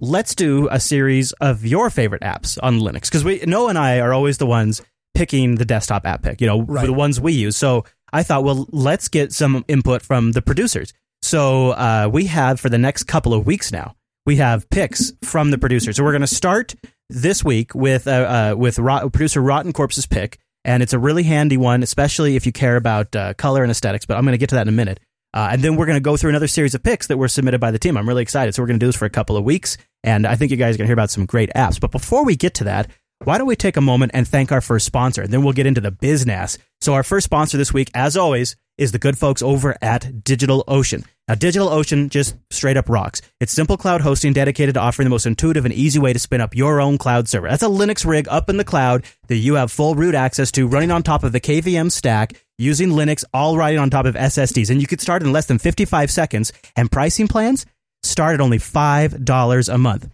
let's 0.00 0.34
do 0.34 0.68
a 0.70 0.78
series 0.78 1.32
of 1.32 1.66
your 1.66 1.90
favorite 1.90 2.22
apps 2.22 2.58
on 2.62 2.78
Linux." 2.78 3.02
Because 3.02 3.24
we 3.24 3.40
Noah 3.46 3.70
and 3.70 3.78
I 3.78 4.00
are 4.00 4.12
always 4.12 4.38
the 4.38 4.46
ones 4.46 4.80
picking 5.14 5.56
the 5.56 5.64
desktop 5.64 6.06
app 6.06 6.22
pick. 6.22 6.40
You 6.40 6.46
know, 6.46 6.62
right. 6.62 6.86
the 6.86 6.92
ones 6.92 7.20
we 7.20 7.32
use. 7.32 7.56
So 7.56 7.84
I 8.12 8.22
thought, 8.22 8.44
well, 8.44 8.66
let's 8.70 9.08
get 9.08 9.32
some 9.32 9.64
input 9.66 10.02
from 10.02 10.32
the 10.32 10.42
producers. 10.42 10.92
So 11.22 11.70
uh, 11.70 12.10
we 12.12 12.26
have 12.26 12.60
for 12.60 12.68
the 12.68 12.78
next 12.78 13.04
couple 13.04 13.34
of 13.34 13.46
weeks 13.46 13.72
now, 13.72 13.94
we 14.26 14.36
have 14.36 14.68
picks 14.70 15.12
from 15.22 15.50
the 15.50 15.58
producers. 15.58 15.96
So 15.96 16.04
we're 16.04 16.12
going 16.12 16.20
to 16.20 16.26
start 16.26 16.74
this 17.08 17.44
week 17.44 17.74
with 17.74 18.06
uh, 18.06 18.52
uh, 18.52 18.54
with 18.56 18.78
Rot- 18.78 19.12
producer 19.12 19.40
Rotten 19.40 19.72
Corpse's 19.72 20.06
pick, 20.06 20.38
and 20.64 20.82
it's 20.82 20.92
a 20.92 20.98
really 20.98 21.22
handy 21.22 21.56
one, 21.56 21.82
especially 21.82 22.36
if 22.36 22.46
you 22.46 22.52
care 22.52 22.76
about 22.76 23.14
uh, 23.14 23.34
color 23.34 23.62
and 23.62 23.70
aesthetics. 23.70 24.06
But 24.06 24.16
I'm 24.16 24.24
going 24.24 24.32
to 24.32 24.38
get 24.38 24.50
to 24.50 24.54
that 24.56 24.62
in 24.62 24.68
a 24.68 24.76
minute. 24.76 25.00
Uh, 25.32 25.50
and 25.52 25.62
then 25.62 25.76
we're 25.76 25.86
going 25.86 25.96
to 25.96 26.00
go 26.00 26.16
through 26.16 26.30
another 26.30 26.48
series 26.48 26.74
of 26.74 26.82
picks 26.82 27.06
that 27.06 27.16
were 27.16 27.28
submitted 27.28 27.60
by 27.60 27.70
the 27.70 27.78
team. 27.78 27.96
I'm 27.96 28.08
really 28.08 28.22
excited. 28.22 28.52
So 28.52 28.62
we're 28.62 28.66
going 28.66 28.80
to 28.80 28.84
do 28.84 28.88
this 28.88 28.96
for 28.96 29.04
a 29.04 29.10
couple 29.10 29.36
of 29.36 29.44
weeks, 29.44 29.78
and 30.02 30.26
I 30.26 30.34
think 30.34 30.50
you 30.50 30.56
guys 30.56 30.74
are 30.74 30.78
going 30.78 30.86
to 30.86 30.88
hear 30.88 30.94
about 30.94 31.10
some 31.10 31.26
great 31.26 31.50
apps. 31.54 31.80
But 31.80 31.92
before 31.92 32.24
we 32.24 32.34
get 32.34 32.54
to 32.54 32.64
that, 32.64 32.90
why 33.24 33.36
don't 33.38 33.46
we 33.46 33.56
take 33.56 33.76
a 33.76 33.82
moment 33.82 34.12
and 34.14 34.26
thank 34.26 34.50
our 34.50 34.60
first 34.60 34.86
sponsor? 34.86 35.22
And 35.22 35.32
then 35.32 35.42
we'll 35.42 35.52
get 35.52 35.66
into 35.66 35.80
the 35.80 35.90
business. 35.90 36.58
So 36.80 36.94
our 36.94 37.02
first 37.02 37.24
sponsor 37.24 37.58
this 37.58 37.72
week, 37.72 37.90
as 37.94 38.16
always, 38.16 38.56
is 38.80 38.92
the 38.92 38.98
good 38.98 39.18
folks 39.18 39.42
over 39.42 39.76
at 39.82 40.02
DigitalOcean. 40.02 41.04
Now, 41.28 41.34
DigitalOcean 41.34 42.08
just 42.08 42.34
straight 42.50 42.76
up 42.76 42.88
rocks. 42.88 43.20
It's 43.38 43.52
simple 43.52 43.76
cloud 43.76 44.00
hosting 44.00 44.32
dedicated 44.32 44.74
to 44.74 44.80
offering 44.80 45.04
the 45.04 45.10
most 45.10 45.26
intuitive 45.26 45.64
and 45.64 45.74
easy 45.74 45.98
way 45.98 46.12
to 46.12 46.18
spin 46.18 46.40
up 46.40 46.56
your 46.56 46.80
own 46.80 46.98
cloud 46.98 47.28
server. 47.28 47.48
That's 47.48 47.62
a 47.62 47.66
Linux 47.66 48.04
rig 48.04 48.26
up 48.28 48.48
in 48.48 48.56
the 48.56 48.64
cloud 48.64 49.04
that 49.28 49.36
you 49.36 49.54
have 49.54 49.70
full 49.70 49.94
root 49.94 50.14
access 50.14 50.50
to 50.52 50.66
running 50.66 50.90
on 50.90 51.02
top 51.02 51.22
of 51.22 51.32
the 51.32 51.40
KVM 51.40 51.92
stack 51.92 52.42
using 52.58 52.88
Linux, 52.88 53.22
all 53.34 53.56
riding 53.56 53.78
on 53.78 53.90
top 53.90 54.06
of 54.06 54.14
SSDs. 54.14 54.70
And 54.70 54.80
you 54.80 54.86
could 54.86 55.00
start 55.00 55.22
in 55.22 55.30
less 55.30 55.46
than 55.46 55.58
55 55.58 56.10
seconds. 56.10 56.52
And 56.74 56.90
pricing 56.90 57.28
plans 57.28 57.66
start 58.02 58.34
at 58.34 58.40
only 58.40 58.58
$5 58.58 59.74
a 59.74 59.78
month. 59.78 60.08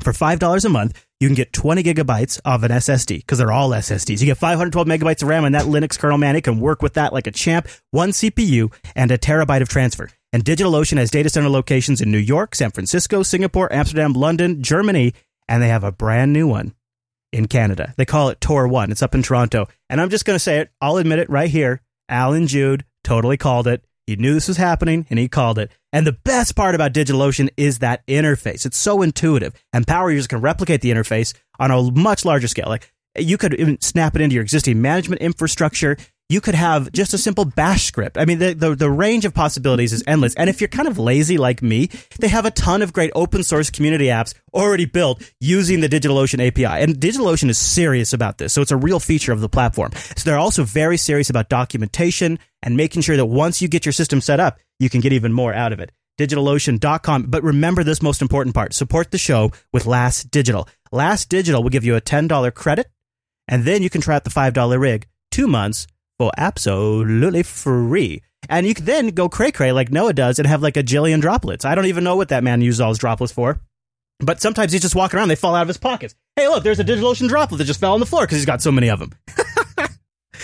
For 0.00 0.12
$5 0.12 0.64
a 0.64 0.68
month, 0.68 1.06
you 1.22 1.28
can 1.28 1.36
get 1.36 1.52
20 1.52 1.84
gigabytes 1.84 2.40
of 2.44 2.64
an 2.64 2.72
SSD 2.72 3.18
because 3.18 3.38
they're 3.38 3.52
all 3.52 3.70
SSDs. 3.70 4.20
You 4.20 4.26
get 4.26 4.38
512 4.38 4.88
megabytes 4.88 5.22
of 5.22 5.28
RAM 5.28 5.44
and 5.44 5.54
that 5.54 5.66
Linux 5.66 5.96
kernel, 5.96 6.18
man, 6.18 6.34
it 6.34 6.42
can 6.42 6.58
work 6.58 6.82
with 6.82 6.94
that 6.94 7.12
like 7.12 7.28
a 7.28 7.30
champ. 7.30 7.68
One 7.92 8.10
CPU 8.10 8.72
and 8.96 9.08
a 9.12 9.18
terabyte 9.18 9.62
of 9.62 9.68
transfer. 9.68 10.10
And 10.32 10.44
DigitalOcean 10.44 10.96
has 10.96 11.12
data 11.12 11.28
center 11.28 11.48
locations 11.48 12.00
in 12.00 12.10
New 12.10 12.18
York, 12.18 12.56
San 12.56 12.72
Francisco, 12.72 13.22
Singapore, 13.22 13.72
Amsterdam, 13.72 14.14
London, 14.14 14.64
Germany, 14.64 15.14
and 15.46 15.62
they 15.62 15.68
have 15.68 15.84
a 15.84 15.92
brand 15.92 16.32
new 16.32 16.48
one 16.48 16.74
in 17.32 17.46
Canada. 17.46 17.94
They 17.96 18.04
call 18.04 18.28
it 18.30 18.40
Tor 18.40 18.66
One. 18.66 18.90
It's 18.90 19.02
up 19.02 19.14
in 19.14 19.22
Toronto. 19.22 19.68
And 19.88 20.00
I'm 20.00 20.10
just 20.10 20.24
going 20.24 20.34
to 20.34 20.40
say 20.40 20.58
it. 20.58 20.70
I'll 20.80 20.96
admit 20.96 21.20
it 21.20 21.30
right 21.30 21.50
here. 21.50 21.82
Allan 22.08 22.48
Jude 22.48 22.84
totally 23.04 23.36
called 23.36 23.68
it. 23.68 23.84
He 24.08 24.16
knew 24.16 24.34
this 24.34 24.48
was 24.48 24.56
happening 24.56 25.06
and 25.08 25.20
he 25.20 25.28
called 25.28 25.60
it. 25.60 25.70
And 25.92 26.06
the 26.06 26.12
best 26.12 26.56
part 26.56 26.74
about 26.74 26.92
DigitalOcean 26.92 27.50
is 27.56 27.80
that 27.80 28.06
interface. 28.06 28.64
It's 28.64 28.78
so 28.78 29.02
intuitive 29.02 29.54
and 29.72 29.86
power 29.86 30.10
users 30.10 30.26
can 30.26 30.40
replicate 30.40 30.80
the 30.80 30.90
interface 30.90 31.34
on 31.58 31.70
a 31.70 31.82
much 31.92 32.24
larger 32.24 32.48
scale. 32.48 32.68
Like 32.68 32.90
you 33.18 33.36
could 33.36 33.54
even 33.54 33.80
snap 33.80 34.16
it 34.16 34.22
into 34.22 34.34
your 34.34 34.42
existing 34.42 34.80
management 34.80 35.20
infrastructure. 35.20 35.96
You 36.28 36.40
could 36.40 36.54
have 36.54 36.90
just 36.92 37.12
a 37.12 37.18
simple 37.18 37.44
bash 37.44 37.84
script. 37.84 38.16
I 38.16 38.24
mean, 38.24 38.38
the, 38.38 38.54
the, 38.54 38.74
the, 38.74 38.90
range 38.90 39.26
of 39.26 39.34
possibilities 39.34 39.92
is 39.92 40.02
endless. 40.06 40.34
And 40.34 40.48
if 40.48 40.62
you're 40.62 40.68
kind 40.68 40.88
of 40.88 40.98
lazy 40.98 41.36
like 41.36 41.60
me, 41.60 41.90
they 42.20 42.28
have 42.28 42.46
a 42.46 42.50
ton 42.50 42.80
of 42.80 42.94
great 42.94 43.10
open 43.14 43.42
source 43.42 43.68
community 43.68 44.06
apps 44.06 44.32
already 44.54 44.86
built 44.86 45.22
using 45.40 45.80
the 45.80 45.90
DigitalOcean 45.90 46.46
API. 46.46 46.82
And 46.82 46.94
DigitalOcean 46.94 47.50
is 47.50 47.58
serious 47.58 48.14
about 48.14 48.38
this. 48.38 48.54
So 48.54 48.62
it's 48.62 48.70
a 48.70 48.78
real 48.78 48.98
feature 48.98 49.32
of 49.32 49.42
the 49.42 49.48
platform. 49.48 49.92
So 50.16 50.22
they're 50.24 50.38
also 50.38 50.64
very 50.64 50.96
serious 50.96 51.28
about 51.28 51.50
documentation 51.50 52.38
and 52.62 52.78
making 52.78 53.02
sure 53.02 53.18
that 53.18 53.26
once 53.26 53.60
you 53.60 53.68
get 53.68 53.84
your 53.84 53.92
system 53.92 54.22
set 54.22 54.40
up, 54.40 54.58
you 54.82 54.90
can 54.90 55.00
get 55.00 55.12
even 55.12 55.32
more 55.32 55.54
out 55.54 55.72
of 55.72 55.80
it. 55.80 55.92
DigitalOcean.com. 56.18 57.24
But 57.28 57.42
remember 57.42 57.84
this 57.84 58.02
most 58.02 58.22
important 58.22 58.54
part 58.54 58.74
support 58.74 59.10
the 59.10 59.18
show 59.18 59.52
with 59.72 59.86
Last 59.86 60.30
Digital. 60.30 60.68
Last 60.90 61.28
Digital 61.28 61.62
will 61.62 61.70
give 61.70 61.84
you 61.84 61.96
a 61.96 62.00
$10 62.00 62.54
credit, 62.54 62.90
and 63.48 63.64
then 63.64 63.82
you 63.82 63.90
can 63.90 64.00
try 64.00 64.16
out 64.16 64.24
the 64.24 64.30
$5 64.30 64.80
rig 64.80 65.06
two 65.30 65.46
months 65.46 65.86
for 66.18 66.30
absolutely 66.36 67.42
free. 67.42 68.22
And 68.48 68.66
you 68.66 68.74
can 68.74 68.84
then 68.84 69.08
go 69.08 69.28
cray 69.28 69.52
cray 69.52 69.72
like 69.72 69.90
Noah 69.90 70.12
does 70.12 70.38
and 70.38 70.48
have 70.48 70.62
like 70.62 70.76
a 70.76 70.82
jillion 70.82 71.20
droplets. 71.20 71.64
I 71.64 71.74
don't 71.74 71.86
even 71.86 72.04
know 72.04 72.16
what 72.16 72.28
that 72.30 72.44
man 72.44 72.60
uses 72.60 72.80
all 72.80 72.90
his 72.90 72.98
droplets 72.98 73.32
for. 73.32 73.60
But 74.18 74.40
sometimes 74.40 74.72
he's 74.72 74.82
just 74.82 74.94
walking 74.94 75.18
around, 75.18 75.28
they 75.28 75.36
fall 75.36 75.54
out 75.54 75.62
of 75.62 75.68
his 75.68 75.78
pockets. 75.78 76.14
Hey, 76.36 76.48
look, 76.48 76.62
there's 76.62 76.78
a 76.78 76.84
DigitalOcean 76.84 77.28
droplet 77.28 77.58
that 77.58 77.64
just 77.64 77.80
fell 77.80 77.94
on 77.94 78.00
the 78.00 78.06
floor 78.06 78.24
because 78.24 78.36
he's 78.36 78.46
got 78.46 78.62
so 78.62 78.70
many 78.70 78.88
of 78.88 78.98
them. 79.00 79.12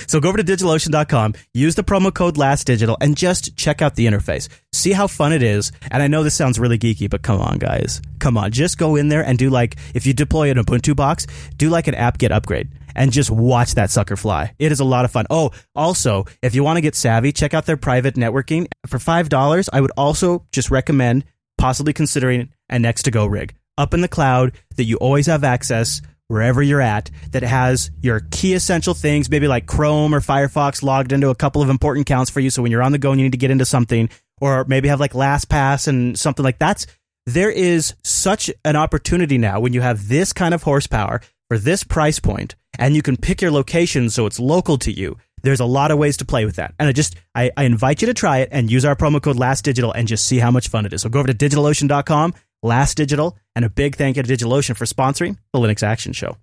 So 0.07 0.21
go 0.21 0.29
over 0.29 0.39
to 0.39 0.45
digitalocean.com, 0.45 1.35
use 1.55 1.75
the 1.75 1.85
promo 1.85 2.13
code 2.13 2.37
LASTDigital, 2.37 2.97
and 3.01 3.17
just 3.17 3.57
check 3.57 3.83
out 3.83 3.95
the 3.95 4.07
interface. 4.07 4.49
See 4.73 4.93
how 4.93 5.07
fun 5.07 5.33
it 5.33 5.43
is. 5.43 5.73
And 5.91 6.03
I 6.03 6.07
know 6.09 6.23
this 6.23 6.35
sounds 6.35 6.59
really 6.59 6.79
geeky, 6.79 7.09
but 7.11 7.23
come 7.23 7.41
on, 7.41 7.59
guys. 7.59 8.01
Come 8.19 8.37
on. 8.37 8.51
Just 8.51 8.79
go 8.79 8.97
in 8.97 9.09
there 9.09 9.25
and 9.25 9.39
do 9.39 9.51
like, 9.51 9.77
if 9.95 10.07
you 10.07 10.15
deploy 10.15 10.51
an 10.51 10.59
Ubuntu 10.59 10.95
box, 10.95 11.27
do 11.57 11.69
like 11.71 11.89
an 11.89 11.95
apt-get 11.95 12.33
upgrade 12.33 12.69
and 12.95 13.13
just 13.13 13.31
watch 13.31 13.75
that 13.75 13.91
sucker 13.91 14.17
fly. 14.17 14.53
It 14.59 14.73
is 14.73 14.81
a 14.81 14.85
lot 14.85 15.05
of 15.05 15.11
fun. 15.11 15.27
Oh, 15.31 15.53
also, 15.75 16.25
if 16.43 16.55
you 16.55 16.65
want 16.65 16.77
to 16.77 16.83
get 16.83 16.95
savvy, 16.95 17.33
check 17.33 17.55
out 17.55 17.65
their 17.65 17.77
private 17.77 18.15
networking. 18.17 18.67
For 18.87 18.99
$5, 18.99 19.69
I 19.73 19.81
would 19.81 19.93
also 19.97 20.47
just 20.53 20.71
recommend 20.71 21.25
possibly 21.57 21.93
considering 21.93 22.53
a 22.69 22.77
Next2Go 22.77 23.31
rig 23.31 23.55
up 23.77 23.95
in 23.95 24.01
the 24.01 24.09
cloud 24.09 24.53
that 24.77 24.85
you 24.85 24.97
always 24.97 25.27
have 25.27 25.45
access 25.45 26.03
wherever 26.29 26.63
you're 26.63 26.81
at 26.81 27.11
that 27.33 27.43
has 27.43 27.91
your 28.01 28.21
key 28.31 28.55
essential 28.55 28.95
things, 28.95 29.29
maybe 29.29 29.49
like 29.49 29.67
Chrome 29.67 30.15
or 30.15 30.21
Firefox 30.21 30.83
logged 30.83 31.13
into 31.13 31.31
a 31.31 31.35
couple 31.35 31.61
of 31.61 31.69
important 31.69 32.09
accounts 32.09 32.31
for 32.31 32.41
you. 32.41 32.51
So 32.51 32.63
when 32.63 32.71
you're 32.71 32.83
on 32.83 32.93
the 32.93 32.99
go 32.99 33.11
and 33.11 33.21
you 33.21 33.27
need 33.27 33.33
to 33.33 33.39
get 33.39 33.51
into 33.51 33.65
something, 33.65 34.09
or 34.41 34.65
maybe 34.67 34.89
have 34.89 35.01
like 35.01 35.15
LastPass 35.15 35.89
and 35.89 36.19
something 36.19 36.45
like 36.45 36.59
that's 36.59 36.87
there 37.29 37.51
is 37.51 37.95
such 38.03 38.51
an 38.65 38.75
opportunity 38.75 39.37
now 39.37 39.61
when 39.61 39.75
you 39.75 39.83
have 39.83 40.09
this 40.09 40.33
kind 40.33 40.55
of 40.55 40.63
horsepower 40.63 41.21
for 41.49 41.59
this 41.59 41.85
price 41.85 42.19
point 42.19 42.55
and 42.79 42.97
you 42.97 43.03
can 43.03 43.19
pick 43.19 43.43
your 43.43 43.51
location 43.51 44.09
so 44.09 44.25
it's 44.25 44.41
local 44.41 44.79
to 44.79 44.91
you. 44.91 45.19
There's 45.43 45.61
a 45.61 45.67
lot 45.67 45.91
of 45.91 45.99
ways 45.99 46.17
to 46.19 46.25
play 46.25 46.47
with 46.47 46.57
that. 46.57 46.75
And 46.79 46.89
I 46.89 46.93
just, 46.93 47.17
I, 47.35 47.51
I 47.55 47.65
invite 47.65 48.01
you 48.01 48.07
to 48.07 48.15
try 48.15 48.39
it 48.39 48.49
and 48.51 48.71
use 48.71 48.87
our 48.87 48.97
promo 48.97 49.23
code 49.23 49.37
LastDigital 49.37 49.93
and 49.95 50.09
just 50.09 50.27
see 50.27 50.39
how 50.39 50.51
much 50.51 50.69
fun 50.69 50.87
it 50.87 50.95
is. 50.95 51.03
So 51.03 51.11
go 51.11 51.19
over 51.19 51.29
to 51.31 51.35
digitalocean.com 51.35 52.35
Last 52.63 52.97
Digital, 52.97 53.37
and 53.55 53.65
a 53.65 53.71
big 53.71 53.97
thank 53.97 54.17
you 54.17 54.23
to 54.23 54.37
DigitalOcean 54.37 54.77
for 54.77 54.85
sponsoring 54.85 55.37
the 55.53 55.59
Linux 55.59 55.83
Action 55.83 56.13
Show. 56.13 56.37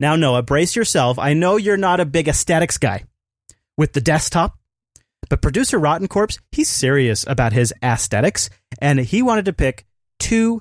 Now, 0.00 0.16
Noah, 0.16 0.42
brace 0.42 0.74
yourself. 0.74 1.18
I 1.18 1.34
know 1.34 1.56
you're 1.56 1.76
not 1.76 2.00
a 2.00 2.04
big 2.04 2.28
aesthetics 2.28 2.78
guy 2.78 3.04
with 3.76 3.92
the 3.92 4.00
desktop, 4.00 4.58
but 5.28 5.42
producer 5.42 5.78
Rotten 5.78 6.08
Corpse, 6.08 6.38
he's 6.50 6.68
serious 6.68 7.24
about 7.26 7.52
his 7.52 7.72
aesthetics, 7.82 8.50
and 8.80 8.98
he 8.98 9.22
wanted 9.22 9.44
to 9.46 9.52
pick 9.52 9.86
two 10.18 10.60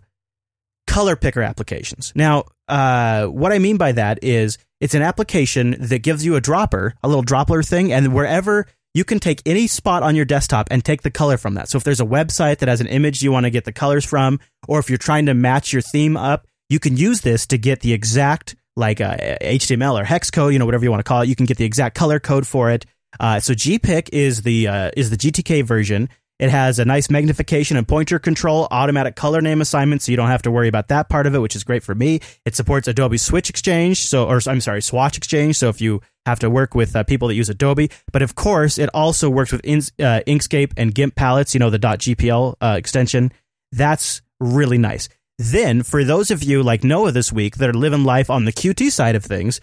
color 0.88 1.16
picker 1.16 1.42
applications. 1.42 2.12
Now, 2.16 2.46
uh, 2.68 3.26
what 3.26 3.52
I 3.52 3.60
mean 3.60 3.78
by 3.78 3.94
that 3.94 4.20
is 4.24 4.58
it's 4.80 4.94
an 4.94 5.02
application 5.02 5.76
that 5.80 6.00
gives 6.00 6.26
you 6.26 6.36
a 6.36 6.42
dropper, 6.42 6.94
a 7.04 7.08
little 7.08 7.24
dropper 7.24 7.64
thing, 7.64 7.92
and 7.92 8.14
wherever 8.14 8.68
you 8.94 9.04
can 9.04 9.20
take 9.20 9.42
any 9.46 9.68
spot 9.68 10.04
on 10.04 10.16
your 10.16 10.26
desktop 10.26 10.68
and 10.70 10.84
take 10.84 11.02
the 11.02 11.12
color 11.12 11.38
from 11.38 11.54
that. 11.56 11.70
So 11.70 11.78
if 11.78 11.84
there's 11.84 12.02
a 12.02 12.06
website 12.06 12.58
that 12.58 12.70
has 12.70 12.82
an 12.82 12.88
image 12.88 13.22
you 13.22 13.32
want 13.32 13.46
to 13.46 13.50
get 13.50 13.66
the 13.66 13.72
colors 13.72 14.06
from, 14.06 14.40
or 14.68 14.80
if 14.80 14.90
you're 14.90 14.98
trying 14.98 15.28
to 15.28 15.34
match 15.34 15.72
your 15.72 15.82
theme 15.82 16.18
up, 16.18 16.48
you 16.70 16.80
can 16.80 16.98
use 16.98 17.22
this 17.22 17.48
to 17.48 17.58
get 17.58 17.82
the 17.82 17.94
exact 17.94 18.56
like 18.76 19.02
uh, 19.02 19.18
HTML 19.42 20.00
or 20.00 20.04
hex 20.04 20.32
code, 20.32 20.54
you 20.54 20.60
know, 20.60 20.66
whatever 20.66 20.84
you 20.84 20.92
want 20.92 21.00
to 21.00 21.08
call 21.08 21.22
it. 21.22 21.30
You 21.30 21.36
can 21.36 21.46
get 21.46 21.58
the 21.58 21.66
exact 21.66 21.96
color 21.96 22.20
code 22.20 22.48
for 22.48 22.72
it. 22.72 22.86
Uh, 23.20 23.40
so 23.40 23.54
GPick 23.54 24.10
is 24.14 24.42
the 24.44 24.68
uh, 24.68 24.92
is 24.96 25.10
the 25.10 25.18
GTK 25.18 25.64
version. 25.64 26.10
It 26.42 26.50
has 26.50 26.80
a 26.80 26.86
nice 26.86 27.12
magnification 27.12 27.78
and 27.78 27.88
pointer 27.88 28.18
control, 28.18 28.68
automatic 28.72 29.16
color 29.16 29.42
name 29.42 29.62
assignment, 29.62 30.02
so 30.02 30.12
you 30.12 30.18
don't 30.18 30.30
have 30.30 30.42
to 30.42 30.52
worry 30.52 30.68
about 30.68 30.88
that 30.88 31.08
part 31.08 31.28
of 31.28 31.36
it, 31.36 31.38
which 31.38 31.56
is 31.56 31.64
great 31.64 31.84
for 31.84 31.94
me. 31.94 32.20
It 32.46 32.56
supports 32.56 32.88
Adobe 32.88 33.20
Switch 33.20 33.48
Exchange, 33.52 34.00
so 34.00 34.26
or 34.26 34.42
I'm 34.48 34.60
sorry, 34.60 34.82
Swatch 34.82 35.18
Exchange. 35.18 35.56
So 35.56 35.70
if 35.70 35.80
you 35.80 36.02
have 36.26 36.40
to 36.40 36.50
work 36.50 36.74
with 36.74 36.96
uh, 36.96 37.04
people 37.04 37.28
that 37.28 37.36
use 37.36 37.50
Adobe, 37.50 37.92
but 38.12 38.24
of 38.24 38.34
course, 38.34 38.80
it 38.80 38.90
also 38.92 39.30
works 39.30 39.52
with 39.52 39.62
in, 39.64 39.82
uh, 40.00 40.22
Inkscape 40.26 40.74
and 40.78 40.96
GIMP 40.96 41.14
palettes. 41.16 41.54
You 41.54 41.60
know 41.60 41.70
the 41.70 41.78
.gpl 41.78 42.56
uh, 42.60 42.76
extension. 42.76 43.32
That's 43.72 44.24
really 44.40 44.80
nice. 44.80 45.10
Then, 45.38 45.84
for 45.84 46.04
those 46.04 46.32
of 46.32 46.42
you 46.42 46.64
like 46.64 46.84
Noah 46.84 47.12
this 47.12 47.32
week 47.32 47.58
that 47.58 47.70
are 47.70 47.74
living 47.74 48.04
life 48.04 48.32
on 48.32 48.46
the 48.46 48.52
Qt 48.52 48.92
side 48.92 49.16
of 49.16 49.24
things, 49.24 49.62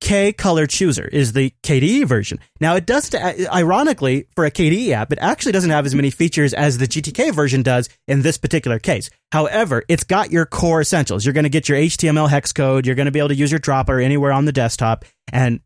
K 0.00 0.32
Color 0.32 0.66
Chooser 0.66 1.06
is 1.06 1.32
the 1.32 1.52
KDE 1.62 2.06
version. 2.06 2.38
Now, 2.60 2.76
it 2.76 2.86
does, 2.86 3.14
ironically, 3.14 4.26
for 4.34 4.44
a 4.44 4.50
KDE 4.50 4.90
app, 4.90 5.12
it 5.12 5.18
actually 5.20 5.52
doesn't 5.52 5.70
have 5.70 5.86
as 5.86 5.94
many 5.94 6.10
features 6.10 6.52
as 6.52 6.78
the 6.78 6.86
GTK 6.86 7.32
version 7.34 7.62
does 7.62 7.88
in 8.06 8.22
this 8.22 8.36
particular 8.36 8.78
case. 8.78 9.08
However, 9.32 9.84
it's 9.88 10.04
got 10.04 10.30
your 10.30 10.46
core 10.46 10.82
essentials. 10.82 11.24
You're 11.24 11.32
going 11.32 11.44
to 11.44 11.50
get 11.50 11.68
your 11.68 11.78
HTML 11.78 12.28
hex 12.28 12.52
code. 12.52 12.86
You're 12.86 12.94
going 12.94 13.06
to 13.06 13.12
be 13.12 13.18
able 13.18 13.30
to 13.30 13.34
use 13.34 13.50
your 13.50 13.58
dropper 13.58 13.98
anywhere 13.98 14.32
on 14.32 14.44
the 14.44 14.52
desktop. 14.52 15.04
And 15.32 15.60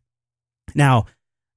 now, 0.73 1.05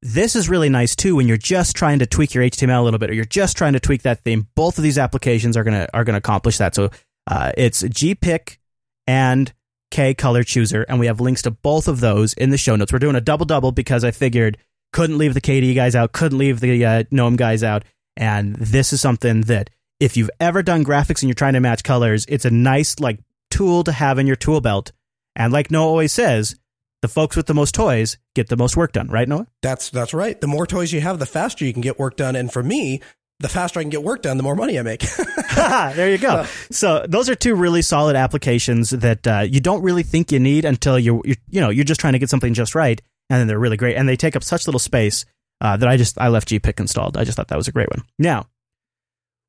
this 0.02 0.36
is 0.36 0.50
really 0.50 0.68
nice 0.68 0.94
too 0.94 1.16
when 1.16 1.28
you're 1.28 1.38
just 1.38 1.74
trying 1.74 2.00
to 2.00 2.06
tweak 2.06 2.34
your 2.34 2.44
HTML 2.44 2.80
a 2.80 2.82
little 2.82 2.98
bit, 2.98 3.08
or 3.08 3.14
you're 3.14 3.24
just 3.24 3.56
trying 3.56 3.72
to 3.72 3.80
tweak 3.80 4.02
that 4.02 4.22
theme. 4.22 4.46
Both 4.54 4.76
of 4.76 4.84
these 4.84 4.98
applications 4.98 5.56
are 5.56 5.64
gonna 5.64 5.88
are 5.94 6.04
gonna 6.04 6.18
accomplish 6.18 6.58
that. 6.58 6.74
So 6.74 6.90
uh, 7.26 7.52
it's 7.56 7.82
GPick 7.82 8.58
and 9.06 9.52
K 9.94 10.12
color 10.12 10.42
chooser, 10.42 10.82
and 10.88 10.98
we 10.98 11.06
have 11.06 11.20
links 11.20 11.42
to 11.42 11.52
both 11.52 11.86
of 11.86 12.00
those 12.00 12.32
in 12.32 12.50
the 12.50 12.58
show 12.58 12.74
notes. 12.74 12.92
We're 12.92 12.98
doing 12.98 13.14
a 13.14 13.20
double 13.20 13.46
double 13.46 13.70
because 13.70 14.02
I 14.02 14.10
figured 14.10 14.58
couldn't 14.92 15.18
leave 15.18 15.34
the 15.34 15.40
KDE 15.40 15.76
guys 15.76 15.94
out, 15.94 16.10
couldn't 16.10 16.36
leave 16.36 16.58
the 16.58 16.84
uh, 16.84 17.04
GNOME 17.12 17.36
guys 17.36 17.62
out, 17.62 17.84
and 18.16 18.56
this 18.56 18.92
is 18.92 19.00
something 19.00 19.42
that 19.42 19.70
if 20.00 20.16
you've 20.16 20.32
ever 20.40 20.64
done 20.64 20.84
graphics 20.84 21.22
and 21.22 21.28
you're 21.28 21.34
trying 21.34 21.52
to 21.52 21.60
match 21.60 21.84
colors, 21.84 22.26
it's 22.28 22.44
a 22.44 22.50
nice 22.50 22.98
like 22.98 23.20
tool 23.52 23.84
to 23.84 23.92
have 23.92 24.18
in 24.18 24.26
your 24.26 24.34
tool 24.34 24.60
belt. 24.60 24.90
And 25.36 25.52
like 25.52 25.70
Noah 25.70 25.86
always 25.86 26.12
says, 26.12 26.56
the 27.00 27.06
folks 27.06 27.36
with 27.36 27.46
the 27.46 27.54
most 27.54 27.72
toys 27.72 28.18
get 28.34 28.48
the 28.48 28.56
most 28.56 28.76
work 28.76 28.90
done, 28.90 29.06
right, 29.06 29.28
Noah? 29.28 29.46
That's 29.62 29.90
that's 29.90 30.12
right. 30.12 30.40
The 30.40 30.48
more 30.48 30.66
toys 30.66 30.92
you 30.92 31.02
have, 31.02 31.20
the 31.20 31.26
faster 31.26 31.64
you 31.64 31.72
can 31.72 31.82
get 31.82 32.00
work 32.00 32.16
done. 32.16 32.34
And 32.34 32.52
for 32.52 32.64
me, 32.64 33.00
the 33.44 33.48
faster 33.50 33.78
I 33.78 33.82
can 33.82 33.90
get 33.90 34.02
work 34.02 34.22
done, 34.22 34.38
the 34.38 34.42
more 34.42 34.56
money 34.56 34.78
I 34.78 34.82
make. 34.82 35.00
there 35.54 36.10
you 36.10 36.18
go. 36.18 36.46
So 36.70 37.04
those 37.06 37.28
are 37.28 37.34
two 37.34 37.54
really 37.54 37.82
solid 37.82 38.16
applications 38.16 38.90
that 38.90 39.26
uh, 39.26 39.40
you 39.40 39.60
don't 39.60 39.82
really 39.82 40.02
think 40.02 40.32
you 40.32 40.40
need 40.40 40.64
until 40.64 40.98
you 40.98 41.22
you 41.24 41.36
you 41.48 41.60
know 41.60 41.68
you're 41.70 41.84
just 41.84 42.00
trying 42.00 42.14
to 42.14 42.18
get 42.18 42.30
something 42.30 42.54
just 42.54 42.74
right, 42.74 43.00
and 43.30 43.38
then 43.38 43.46
they're 43.46 43.58
really 43.58 43.76
great, 43.76 43.96
and 43.96 44.08
they 44.08 44.16
take 44.16 44.34
up 44.34 44.42
such 44.42 44.66
little 44.66 44.78
space 44.78 45.26
uh, 45.60 45.76
that 45.76 45.88
I 45.88 45.96
just 45.96 46.18
I 46.18 46.28
left 46.28 46.48
GPick 46.48 46.80
installed. 46.80 47.16
I 47.16 47.24
just 47.24 47.36
thought 47.36 47.48
that 47.48 47.58
was 47.58 47.68
a 47.68 47.72
great 47.72 47.90
one. 47.90 48.02
Now 48.18 48.48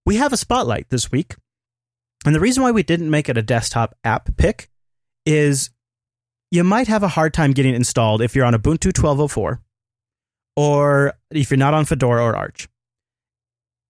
we 0.05 0.17
have 0.17 0.33
a 0.33 0.37
spotlight 0.37 0.89
this 0.89 1.09
week, 1.11 1.35
and 2.25 2.35
the 2.35 2.41
reason 2.41 2.61
why 2.61 2.71
we 2.71 2.83
didn't 2.83 3.09
make 3.09 3.29
it 3.29 3.37
a 3.37 3.41
desktop 3.41 3.95
app 4.03 4.35
pick 4.35 4.69
is 5.25 5.69
you 6.51 6.63
might 6.65 6.87
have 6.87 7.03
a 7.03 7.07
hard 7.07 7.33
time 7.33 7.53
getting 7.53 7.73
it 7.73 7.77
installed 7.77 8.21
if 8.21 8.35
you're 8.35 8.45
on 8.45 8.53
Ubuntu 8.53 8.87
1204 8.87 9.61
or 10.57 11.13
if 11.31 11.49
you're 11.49 11.57
not 11.57 11.73
on 11.73 11.85
Fedora 11.85 12.21
or 12.21 12.35
Arch 12.35 12.67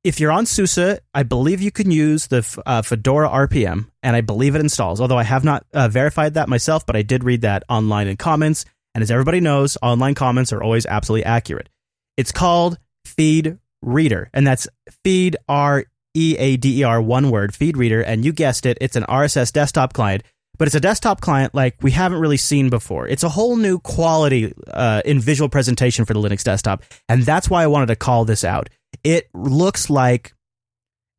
if 0.06 0.20
you're 0.20 0.32
on 0.32 0.46
SUSE, 0.46 1.00
I 1.16 1.24
believe 1.24 1.64
you 1.64 1.72
can 1.72 1.90
use 1.90 2.28
the 2.28 2.62
uh, 2.64 2.84
Fedora 2.84 3.28
RPM, 3.28 3.88
and 4.04 4.16
I 4.16 4.22
believe 4.22 4.54
it 4.54 4.62
installs. 4.62 5.02
Although 5.02 5.18
I 5.18 5.24
have 5.24 5.44
not 5.44 5.66
uh, 5.74 5.88
verified 5.88 6.36
that 6.36 6.48
myself, 6.48 6.86
but 6.86 6.96
I 6.96 7.02
did 7.02 7.24
read 7.24 7.42
that 7.42 7.64
online 7.70 8.08
in 8.08 8.16
comments. 8.16 8.66
And 8.94 9.02
as 9.02 9.10
everybody 9.10 9.40
knows, 9.40 9.80
online 9.82 10.14
comments 10.14 10.54
are 10.54 10.62
always 10.62 10.86
absolutely 10.86 11.26
accurate. 11.26 11.70
It's 12.18 12.32
called 12.32 12.78
Feed 13.04 13.58
Reader, 13.82 14.30
and 14.32 14.46
that's 14.46 14.68
Feed 15.04 15.38
R 15.50 15.86
E 16.14 16.36
A 16.38 16.56
D 16.56 16.82
E 16.82 16.84
R, 16.84 17.02
one 17.02 17.32
word, 17.32 17.56
Feed 17.56 17.76
Reader. 17.76 18.02
And 18.02 18.24
you 18.24 18.32
guessed 18.32 18.68
it, 18.68 18.78
it's 18.80 18.96
an 18.96 19.06
RSS 19.10 19.52
desktop 19.52 19.94
client, 19.94 20.22
but 20.60 20.68
it's 20.68 20.76
a 20.76 20.80
desktop 20.80 21.20
client 21.20 21.56
like 21.56 21.78
we 21.82 21.90
haven't 21.90 22.20
really 22.20 22.38
seen 22.38 22.70
before. 22.70 23.08
It's 23.08 23.24
a 23.24 23.30
whole 23.30 23.56
new 23.56 23.80
quality 23.80 24.54
uh, 24.68 25.02
in 25.04 25.20
visual 25.20 25.50
presentation 25.50 26.06
for 26.06 26.14
the 26.14 26.22
Linux 26.22 26.44
desktop, 26.44 26.84
and 27.10 27.24
that's 27.24 27.50
why 27.50 27.64
I 27.64 27.68
wanted 27.68 27.88
to 27.88 27.96
call 27.96 28.24
this 28.24 28.44
out 28.44 28.70
it 29.06 29.30
looks 29.36 29.90
like 29.90 30.34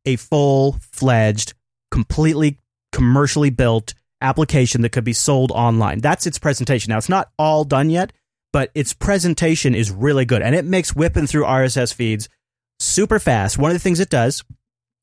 a 0.05 0.17
full 0.17 0.77
fledged, 0.91 1.53
completely 1.89 2.59
commercially 2.91 3.49
built 3.49 3.93
application 4.21 4.81
that 4.81 4.89
could 4.89 5.05
be 5.05 5.13
sold 5.13 5.51
online. 5.51 5.99
That's 5.99 6.27
its 6.27 6.37
presentation. 6.37 6.91
Now, 6.91 6.97
it's 6.97 7.09
not 7.09 7.31
all 7.39 7.63
done 7.63 7.89
yet, 7.89 8.11
but 8.51 8.71
its 8.75 8.93
presentation 8.93 9.73
is 9.73 9.89
really 9.89 10.25
good 10.25 10.41
and 10.41 10.53
it 10.53 10.65
makes 10.65 10.95
whipping 10.95 11.27
through 11.27 11.45
RSS 11.45 11.93
feeds 11.93 12.27
super 12.79 13.19
fast. 13.19 13.57
One 13.57 13.71
of 13.71 13.75
the 13.75 13.79
things 13.79 14.01
it 14.01 14.09
does 14.09 14.43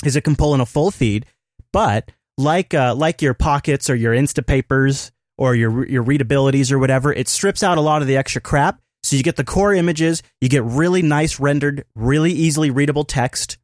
is 0.04 0.14
it 0.14 0.24
can 0.24 0.36
pull 0.36 0.54
in 0.54 0.60
a 0.60 0.66
full 0.66 0.90
feed, 0.90 1.24
but 1.72 2.10
like 2.36 2.74
uh, 2.74 2.94
like 2.94 3.22
your 3.22 3.34
pockets 3.34 3.88
or 3.88 3.94
your 3.94 4.12
Instapapers 4.12 5.10
or 5.38 5.54
your 5.54 5.86
your 5.86 6.04
readabilities 6.04 6.70
or 6.70 6.78
whatever, 6.78 7.12
it 7.12 7.28
strips 7.28 7.62
out 7.62 7.78
a 7.78 7.82
lot 7.82 8.02
of 8.02 8.08
the 8.08 8.16
extra 8.16 8.42
crap 8.42 8.80
so 9.04 9.16
you 9.16 9.22
get 9.22 9.36
the 9.36 9.44
core 9.44 9.74
images, 9.74 10.22
you 10.40 10.48
get 10.48 10.64
really 10.64 11.02
nice 11.02 11.38
rendered, 11.38 11.84
really 11.94 12.32
easily 12.32 12.70
readable 12.70 13.04
text, 13.04 13.58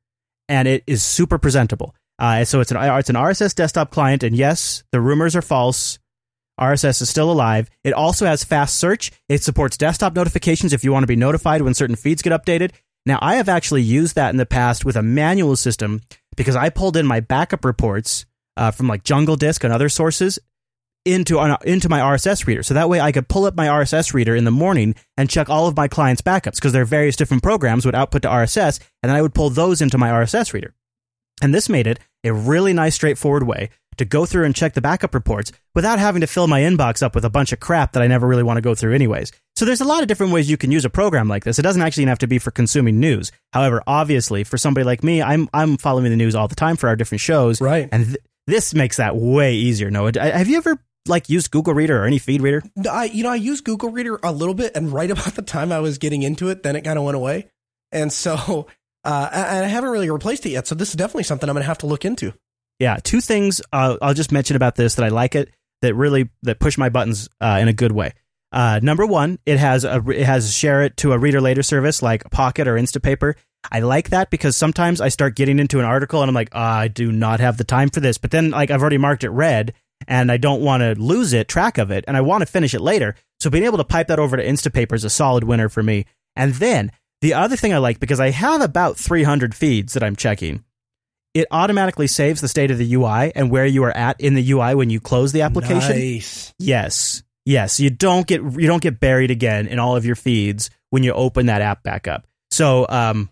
and 0.51 0.69
it 0.69 0.85
is 0.87 1.03
super 1.03 1.39
presentable. 1.39 1.95
Uh, 2.19 2.45
so 2.45 2.61
it's 2.61 2.71
an 2.71 2.77
it's 2.99 3.09
an 3.09 3.17
RSS 3.17 3.55
desktop 3.55 3.91
client, 3.91 4.23
and 4.23 4.37
yes, 4.37 4.85
the 4.93 5.01
rumors 5.01 5.35
are 5.35 5.43
false. 5.43 5.99
RSS 6.61 7.01
is 7.01 7.09
still 7.09 7.33
alive. 7.33 7.71
It 7.85 7.95
also 7.95 8.27
has 8.27 8.45
fast 8.45 8.77
search. 8.77 9.13
It 9.31 9.43
supports 9.43 9.79
desktop 9.79 10.15
notifications 10.15 10.75
if 10.75 10.85
you 10.85 10.93
want 10.93 11.05
to 11.05 11.09
be 11.09 11.17
notified 11.17 11.63
when 11.63 11.73
certain 11.73 11.97
feeds 11.97 12.21
get 12.21 12.35
updated. 12.35 12.73
Now, 13.07 13.19
I 13.23 13.37
have 13.37 13.49
actually 13.49 13.81
used 13.81 14.17
that 14.17 14.29
in 14.29 14.37
the 14.37 14.45
past 14.45 14.85
with 14.85 14.97
a 14.97 15.03
manual 15.03 15.57
system 15.57 16.03
because 16.37 16.55
I 16.55 16.69
pulled 16.69 16.99
in 16.99 17.07
my 17.07 17.21
backup 17.21 17.65
reports 17.65 18.27
uh, 18.59 18.73
from 18.73 18.89
like 18.89 19.05
Jungle 19.05 19.37
Disk 19.37 19.65
and 19.65 19.73
other 19.73 19.89
sources 19.89 20.39
into 21.05 21.39
into 21.65 21.89
my 21.89 22.01
RSS 22.01 22.47
reader. 22.47 22.63
So 22.63 22.75
that 22.75 22.89
way 22.89 23.01
I 23.01 23.13
could 23.13 23.29
pull 23.29 23.47
up 23.47 23.57
my 23.57 23.67
RSS 23.67 24.13
reader 24.13 24.37
in 24.37 24.45
the 24.45 24.51
morning 24.51 24.95
and 25.17 25.31
check 25.31 25.49
all 25.49 25.67
of 25.67 25.77
my 25.77 25.89
clients' 25.89 26.23
backups 26.23 26.57
because 26.57 26.73
there 26.73 26.83
are 26.83 26.87
various 26.87 27.17
different 27.17 27.43
programs 27.43 27.87
would 27.87 27.95
output 27.95 28.23
to 28.23 28.29
RSS, 28.29 28.81
and 29.03 29.11
then 29.11 29.17
I 29.17 29.23
would 29.23 29.35
pull 29.35 29.51
those 29.51 29.81
into 29.81 29.99
my 29.99 30.11
RSS 30.11 30.53
reader. 30.53 30.75
And 31.43 31.55
this 31.55 31.69
made 31.69 31.87
it 31.87 31.99
a 32.23 32.33
really 32.33 32.73
nice, 32.73 32.95
straightforward 32.95 33.45
way 33.45 33.71
to 33.97 34.05
go 34.05 34.25
through 34.25 34.45
and 34.45 34.55
check 34.55 34.75
the 34.75 34.81
backup 34.81 35.15
reports 35.15 35.53
without 35.75 35.99
having 35.99 36.21
to 36.21 36.27
fill 36.27 36.47
my 36.47 36.61
inbox 36.61 37.03
up 37.03 37.15
with 37.15 37.25
a 37.25 37.31
bunch 37.31 37.53
of 37.53 37.61
crap 37.61 37.93
that 37.93 38.03
I 38.03 38.07
never 38.07 38.27
really 38.27 38.43
want 38.43 38.57
to 38.57 38.63
go 38.63 38.75
through 38.75 38.95
anyways. 38.95 39.33
So 39.57 39.65
there's 39.65 39.81
a 39.81 39.87
lot 39.87 40.03
of 40.03 40.09
different 40.09 40.33
ways 40.33 40.51
you 40.51 40.57
can 40.57 40.71
use 40.71 40.85
a 40.85 40.91
program 40.91 41.29
like 41.29 41.45
this. 41.45 41.59
It 41.59 41.63
doesn't 41.63 41.83
actually 41.83 42.07
have 42.07 42.19
to 42.21 42.27
be 42.27 42.39
for 42.39 42.51
consuming 42.51 42.99
news. 43.01 43.31
However, 43.53 43.83
obviously, 43.87 44.45
for 44.45 44.57
somebody 44.59 44.85
like 44.85 45.05
me, 45.05 45.23
I'm 45.23 45.49
I'm 45.53 45.77
following 45.77 46.11
the 46.11 46.17
news 46.17 46.35
all 46.35 46.49
the 46.49 46.55
time 46.55 46.77
for 46.77 46.89
our 46.89 46.97
different 46.97 47.21
shows, 47.21 47.61
right? 47.61 47.89
And 47.93 48.07
th- 48.07 48.19
this 48.47 48.75
makes 48.75 48.97
that 48.97 49.17
way 49.17 49.55
easier. 49.55 49.91
Noah, 49.91 50.13
have 50.19 50.49
you 50.49 50.57
ever 50.57 50.79
like 51.07 51.29
use 51.29 51.49
Google 51.49 51.75
Reader 51.75 52.03
or 52.03 52.07
any 52.07 52.19
feed 52.19 52.43
reader? 52.43 52.63
I 52.91 53.05
you 53.05 53.23
know 53.23 53.31
I 53.31 53.37
use 53.37 53.61
Google 53.61 53.91
Reader 53.91 54.21
a 54.23 54.33
little 54.33 54.55
bit, 54.55 54.73
and 54.75 54.93
right 54.93 55.11
about 55.11 55.35
the 55.35 55.43
time 55.43 55.73
I 55.73 55.81
was 55.81 55.99
getting 55.99 56.23
into 56.23 56.49
it, 56.49 56.63
then 56.63 56.77
it 56.77 56.83
kind 56.83 56.99
of 56.99 57.05
went 57.05 57.17
away, 57.17 57.51
and 57.93 58.13
so 58.13 58.67
uh, 59.05 59.31
and 59.33 59.65
I 59.65 59.69
haven't 59.69 59.91
really 59.91 60.11
replaced 60.11 60.47
it 60.47 60.51
yet. 60.51 60.67
So 60.67 60.75
this 60.75 60.91
is 60.91 60.97
definitely 60.97 61.25
something 61.25 61.49
I'm 61.49 61.55
going 61.55 61.63
to 61.63 61.69
have 61.69 61.79
to 61.79 61.87
look 61.87 62.05
into. 62.05 62.33
Yeah, 62.79 62.97
two 63.03 63.21
things 63.21 63.61
uh, 63.73 63.97
I'll 64.01 64.15
just 64.15 64.33
mention 64.33 64.57
about 64.57 64.75
this 64.77 64.95
that 64.95 65.05
I 65.05 65.09
like 65.09 65.35
it 65.35 65.51
that 65.83 65.95
really 65.95 66.31
that 66.43 66.61
push 66.61 66.79
my 66.79 66.89
buttons 66.89 67.29
uh, 67.41 67.59
in 67.61 67.69
a 67.69 67.73
good 67.73 67.93
way. 67.93 68.13
Uh, 68.53 68.81
number 68.83 69.07
one, 69.07 69.39
it 69.47 69.59
has 69.59 69.85
a 69.85 70.03
it 70.11 70.25
has 70.25 70.55
share 70.55 70.83
it 70.83 70.97
to 70.99 71.13
a 71.13 71.19
reader 71.19 71.41
later 71.41 71.63
service 71.63 72.03
like 72.03 72.29
Pocket 72.31 72.67
or 72.67 72.75
Instapaper. 72.75 73.35
I 73.71 73.81
like 73.81 74.11
that 74.11 74.31
because 74.31 74.57
sometimes 74.57 75.01
I 75.01 75.09
start 75.09 75.37
getting 75.37 75.59
into 75.59 75.79
an 75.79 75.85
article 75.85 76.23
and 76.23 76.29
I'm 76.29 76.35
like, 76.35 76.49
oh, 76.53 76.61
I 76.61 76.89
do 76.89 77.13
not 77.13 77.41
have 77.41 77.59
the 77.59 77.65
time 77.65 77.91
for 77.91 78.01
this. 78.01 78.19
But 78.19 78.31
then 78.31 78.51
like 78.51 78.71
I've 78.71 78.81
already 78.81 78.99
marked 78.99 79.23
it 79.23 79.31
red 79.31 79.75
and 80.09 80.31
I 80.31 80.37
don't 80.37 80.63
want 80.63 80.83
to 80.83 81.01
lose 81.01 81.33
it, 81.33 81.49
track 81.49 81.79
of 81.79 81.91
it, 81.91 82.05
and 82.09 82.17
I 82.17 82.21
want 82.21 82.43
to 82.43 82.47
finish 82.47 82.75
it 82.75 82.81
later. 82.81 83.15
So 83.39 83.51
being 83.51 83.65
able 83.65 83.79
to 83.79 83.85
pipe 83.85 84.09
that 84.09 84.19
over 84.19 84.37
to 84.37 84.45
Instapaper 84.45 84.95
is 84.95 85.05
a 85.05 85.11
solid 85.11 85.45
winner 85.45 85.69
for 85.69 85.83
me. 85.83 86.07
And 86.37 86.55
then 86.55 86.93
the 87.21 87.35
other 87.35 87.57
thing 87.57 87.73
I 87.75 87.79
like, 87.79 88.01
because 88.01 88.21
I 88.21 88.31
have 88.31 88.61
about 88.61 88.97
300 88.97 89.55
feeds 89.55 89.95
that 89.95 90.03
I'm 90.03 90.17
checking, 90.17 90.65
it 91.35 91.47
automatically 91.51 92.07
saves 92.07 92.41
the 92.41 92.49
state 92.49 92.71
of 92.71 92.79
the 92.79 92.95
UI 92.95 93.33
and 93.35 93.51
where 93.51 93.67
you 93.67 93.85
are 93.85 93.97
at 93.97 94.21
in 94.21 94.35
the 94.35 94.53
UI 94.53 94.75
when 94.75 94.91
you 94.91 95.01
close 95.01 95.33
the 95.33 95.43
application. 95.43 95.97
Nice. 95.97 96.53
Yes. 96.59 97.23
Yes. 97.45 97.79
You 97.79 97.91
don't 97.91 98.27
get 98.27 98.43
you 98.43 98.67
don't 98.67 98.83
get 98.83 99.01
buried 99.01 99.31
again 99.31 99.67
in 99.67 99.79
all 99.79 99.97
of 99.97 100.05
your 100.05 100.17
feeds 100.17 100.71
when 100.91 101.03
you 101.03 101.13
open 101.13 101.47
that 101.47 101.63
app 101.63 101.83
back 101.83 102.09
up. 102.09 102.27
So 102.51 102.87
um, 102.89 103.31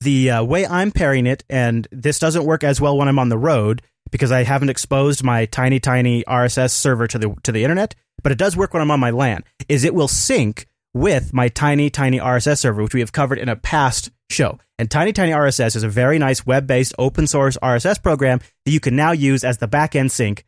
the 0.00 0.30
uh, 0.30 0.44
way 0.44 0.66
I'm 0.66 0.92
pairing 0.92 1.26
it, 1.26 1.44
and 1.50 1.86
this 1.90 2.18
doesn't 2.18 2.44
work 2.44 2.64
as 2.64 2.80
well 2.80 2.96
when 2.96 3.08
I'm 3.08 3.18
on 3.18 3.28
the 3.28 3.38
road, 3.38 3.82
because 4.14 4.30
I 4.30 4.44
haven't 4.44 4.68
exposed 4.68 5.24
my 5.24 5.44
tiny 5.46 5.80
tiny 5.80 6.22
RSS 6.22 6.70
server 6.70 7.08
to 7.08 7.18
the 7.18 7.34
to 7.42 7.50
the 7.50 7.64
internet, 7.64 7.96
but 8.22 8.30
it 8.30 8.38
does 8.38 8.56
work 8.56 8.72
when 8.72 8.80
I'm 8.80 8.92
on 8.92 9.00
my 9.00 9.10
LAN. 9.10 9.42
Is 9.68 9.82
it 9.82 9.92
will 9.92 10.06
sync 10.06 10.68
with 10.92 11.34
my 11.34 11.48
tiny 11.48 11.90
tiny 11.90 12.20
RSS 12.20 12.58
server, 12.58 12.80
which 12.80 12.94
we 12.94 13.00
have 13.00 13.10
covered 13.10 13.40
in 13.40 13.48
a 13.48 13.56
past 13.56 14.12
show. 14.30 14.60
And 14.78 14.88
Tiny 14.88 15.12
Tiny 15.12 15.32
RSS 15.32 15.74
is 15.74 15.82
a 15.82 15.88
very 15.88 16.20
nice 16.20 16.46
web-based 16.46 16.94
open 16.96 17.26
source 17.26 17.58
RSS 17.60 18.00
program 18.00 18.38
that 18.64 18.70
you 18.70 18.78
can 18.78 18.94
now 18.94 19.10
use 19.10 19.42
as 19.42 19.58
the 19.58 19.66
backend 19.66 20.12
sync 20.12 20.44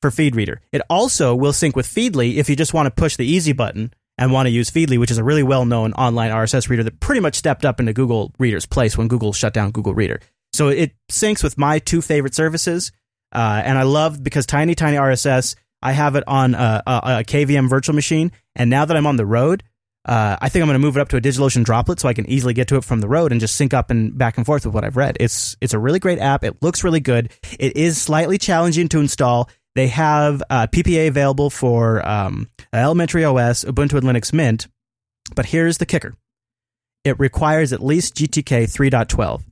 for 0.00 0.10
FeedReader. 0.10 0.56
It 0.72 0.80
also 0.88 1.34
will 1.34 1.52
sync 1.52 1.76
with 1.76 1.86
Feedly 1.86 2.36
if 2.36 2.48
you 2.48 2.56
just 2.56 2.72
want 2.72 2.86
to 2.86 2.90
push 2.90 3.16
the 3.16 3.26
easy 3.26 3.52
button 3.52 3.92
and 4.16 4.32
want 4.32 4.46
to 4.46 4.50
use 4.50 4.70
Feedly, 4.70 4.98
which 4.98 5.10
is 5.10 5.18
a 5.18 5.24
really 5.24 5.42
well 5.42 5.66
known 5.66 5.92
online 5.92 6.30
RSS 6.30 6.70
reader 6.70 6.84
that 6.84 7.00
pretty 7.00 7.20
much 7.20 7.34
stepped 7.34 7.66
up 7.66 7.78
into 7.78 7.92
Google 7.92 8.32
Reader's 8.38 8.64
place 8.64 8.96
when 8.96 9.08
Google 9.08 9.34
shut 9.34 9.52
down 9.52 9.70
Google 9.70 9.92
Reader. 9.92 10.20
So 10.54 10.68
it 10.68 10.92
syncs 11.10 11.42
with 11.42 11.58
my 11.58 11.78
two 11.78 12.00
favorite 12.00 12.34
services. 12.34 12.90
Uh, 13.32 13.62
and 13.64 13.78
I 13.78 13.82
love 13.82 14.22
because 14.22 14.46
Tiny 14.46 14.74
Tiny 14.74 14.96
RSS, 14.96 15.56
I 15.82 15.92
have 15.92 16.16
it 16.16 16.24
on 16.26 16.54
a, 16.54 16.82
a, 16.86 16.90
a 16.90 17.24
KVM 17.24 17.68
virtual 17.68 17.94
machine. 17.94 18.32
And 18.54 18.70
now 18.70 18.84
that 18.84 18.96
I'm 18.96 19.06
on 19.06 19.16
the 19.16 19.26
road, 19.26 19.62
uh, 20.04 20.36
I 20.40 20.48
think 20.48 20.62
I'm 20.62 20.68
going 20.68 20.80
to 20.80 20.84
move 20.84 20.96
it 20.96 21.00
up 21.00 21.08
to 21.10 21.16
a 21.16 21.20
DigitalOcean 21.20 21.64
droplet 21.64 22.00
so 22.00 22.08
I 22.08 22.14
can 22.14 22.28
easily 22.28 22.54
get 22.54 22.68
to 22.68 22.76
it 22.76 22.84
from 22.84 23.00
the 23.00 23.08
road 23.08 23.30
and 23.30 23.40
just 23.40 23.54
sync 23.54 23.72
up 23.72 23.90
and 23.90 24.16
back 24.16 24.36
and 24.36 24.44
forth 24.44 24.66
with 24.66 24.74
what 24.74 24.84
I've 24.84 24.96
read. 24.96 25.16
It's 25.20 25.56
it's 25.60 25.74
a 25.74 25.78
really 25.78 26.00
great 26.00 26.18
app. 26.18 26.44
It 26.44 26.60
looks 26.62 26.82
really 26.82 27.00
good. 27.00 27.30
It 27.58 27.76
is 27.76 28.00
slightly 28.00 28.38
challenging 28.38 28.88
to 28.88 29.00
install. 29.00 29.48
They 29.74 29.86
have 29.88 30.42
uh, 30.50 30.66
PPA 30.66 31.08
available 31.08 31.50
for 31.50 32.06
um, 32.06 32.48
Elementary 32.72 33.24
OS, 33.24 33.64
Ubuntu, 33.64 33.94
and 33.94 34.02
Linux 34.06 34.32
Mint. 34.32 34.66
But 35.34 35.46
here's 35.46 35.78
the 35.78 35.86
kicker: 35.86 36.14
it 37.04 37.18
requires 37.20 37.72
at 37.72 37.82
least 37.82 38.16
GTK 38.16 38.64
3.12. 38.64 39.42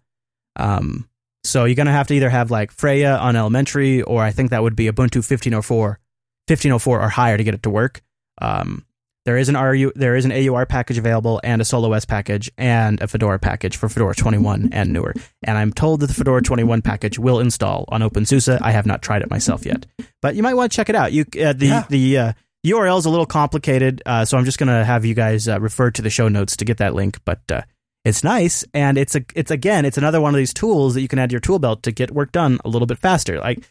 Um, 0.57 1.09
so 1.45 1.65
you're 1.65 1.75
going 1.77 1.87
to 1.87 1.93
have 1.93 2.07
to 2.09 2.15
either 2.15 2.31
have 2.31 2.51
like 2.51 2.71
Freya 2.71 3.17
on 3.17 3.37
Elementary, 3.37 4.03
or 4.03 4.23
I 4.23 4.31
think 4.31 4.51
that 4.51 4.63
would 4.63 4.77
be 4.77 4.85
Ubuntu 4.87 5.17
1504, 5.17 5.99
1504 6.47 7.01
or 7.01 7.09
higher 7.09 7.37
to 7.37 7.45
get 7.45 7.55
it 7.55 7.63
to 7.65 7.71
work. 7.71 8.03
Um, 8.41 8.85
there 9.27 9.37
is 9.37 9.49
an 9.51 9.57
RU, 9.57 9.93
there 9.95 10.17
is 10.17 10.25
an 10.25 10.33
AUR 10.33 10.65
package 10.65 10.97
available, 10.97 11.41
and 11.45 11.61
a 11.61 11.65
Solus 11.65 12.07
package, 12.07 12.51
and 12.57 13.01
a 13.03 13.07
Fedora 13.07 13.39
package 13.39 13.77
for 13.77 13.89
Fedora 13.89 14.15
21 14.15 14.71
and 14.73 14.93
newer. 14.93 15.15
And 15.43 15.59
I'm 15.59 15.73
told 15.73 16.01
that 16.01 16.07
the 16.07 16.15
Fedora 16.15 16.41
21 16.43 16.81
package 16.83 17.19
will 17.19 17.39
install 17.39 17.85
on 17.89 18.01
OpenSUSE. 18.01 18.59
I 18.63 18.71
have 18.71 18.87
not 18.87 19.03
tried 19.03 19.21
it 19.23 19.31
myself 19.31 19.67
yet, 19.67 19.85
but 20.23 20.35
you 20.37 20.43
might 20.43 20.55
want 20.55 20.73
to 20.73 20.77
check 20.77 20.89
it 20.89 20.95
out. 20.95 21.13
You 21.13 21.27
uh, 21.43 21.53
the 21.53 21.67
Yeah. 21.67 21.85
the 21.91 22.19
uh, 22.19 22.33
URL 22.67 22.99
is 22.99 23.05
a 23.05 23.11
little 23.11 23.27
complicated, 23.27 24.03
uh, 24.07 24.25
so 24.25 24.39
I'm 24.39 24.47
just 24.47 24.59
going 24.59 24.69
to 24.69 24.85
have 24.85 25.05
you 25.05 25.15
guys 25.15 25.49
uh, 25.49 25.61
refer 25.61 25.91
to 25.91 26.03
the 26.03 26.11
show 26.11 26.29
notes 26.29 26.57
to 26.57 26.65
get 26.65 26.79
that 26.79 26.95
link. 26.95 27.19
But 27.27 27.41
uh, 27.51 27.63
it's 28.05 28.25
nice, 28.25 28.65
and 28.73 28.97
it's 28.97 29.15
a 29.15 29.25
it's 29.35 29.51
again 29.51 29.85
it's 29.85 29.99
another 29.99 30.21
one 30.21 30.35
of 30.35 30.39
these 30.39 30.55
tools 30.55 30.95
that 30.95 31.03
you 31.03 31.09
can 31.09 31.19
add 31.19 31.31
to 31.31 31.35
your 31.35 31.41
tool 31.41 31.59
belt 31.59 31.83
to 31.83 31.93
get 31.93 32.11
work 32.11 32.33
done 32.33 32.59
a 32.65 32.69
little 32.69 32.87
bit 32.87 32.99
faster. 32.99 33.39
Like 33.39 33.69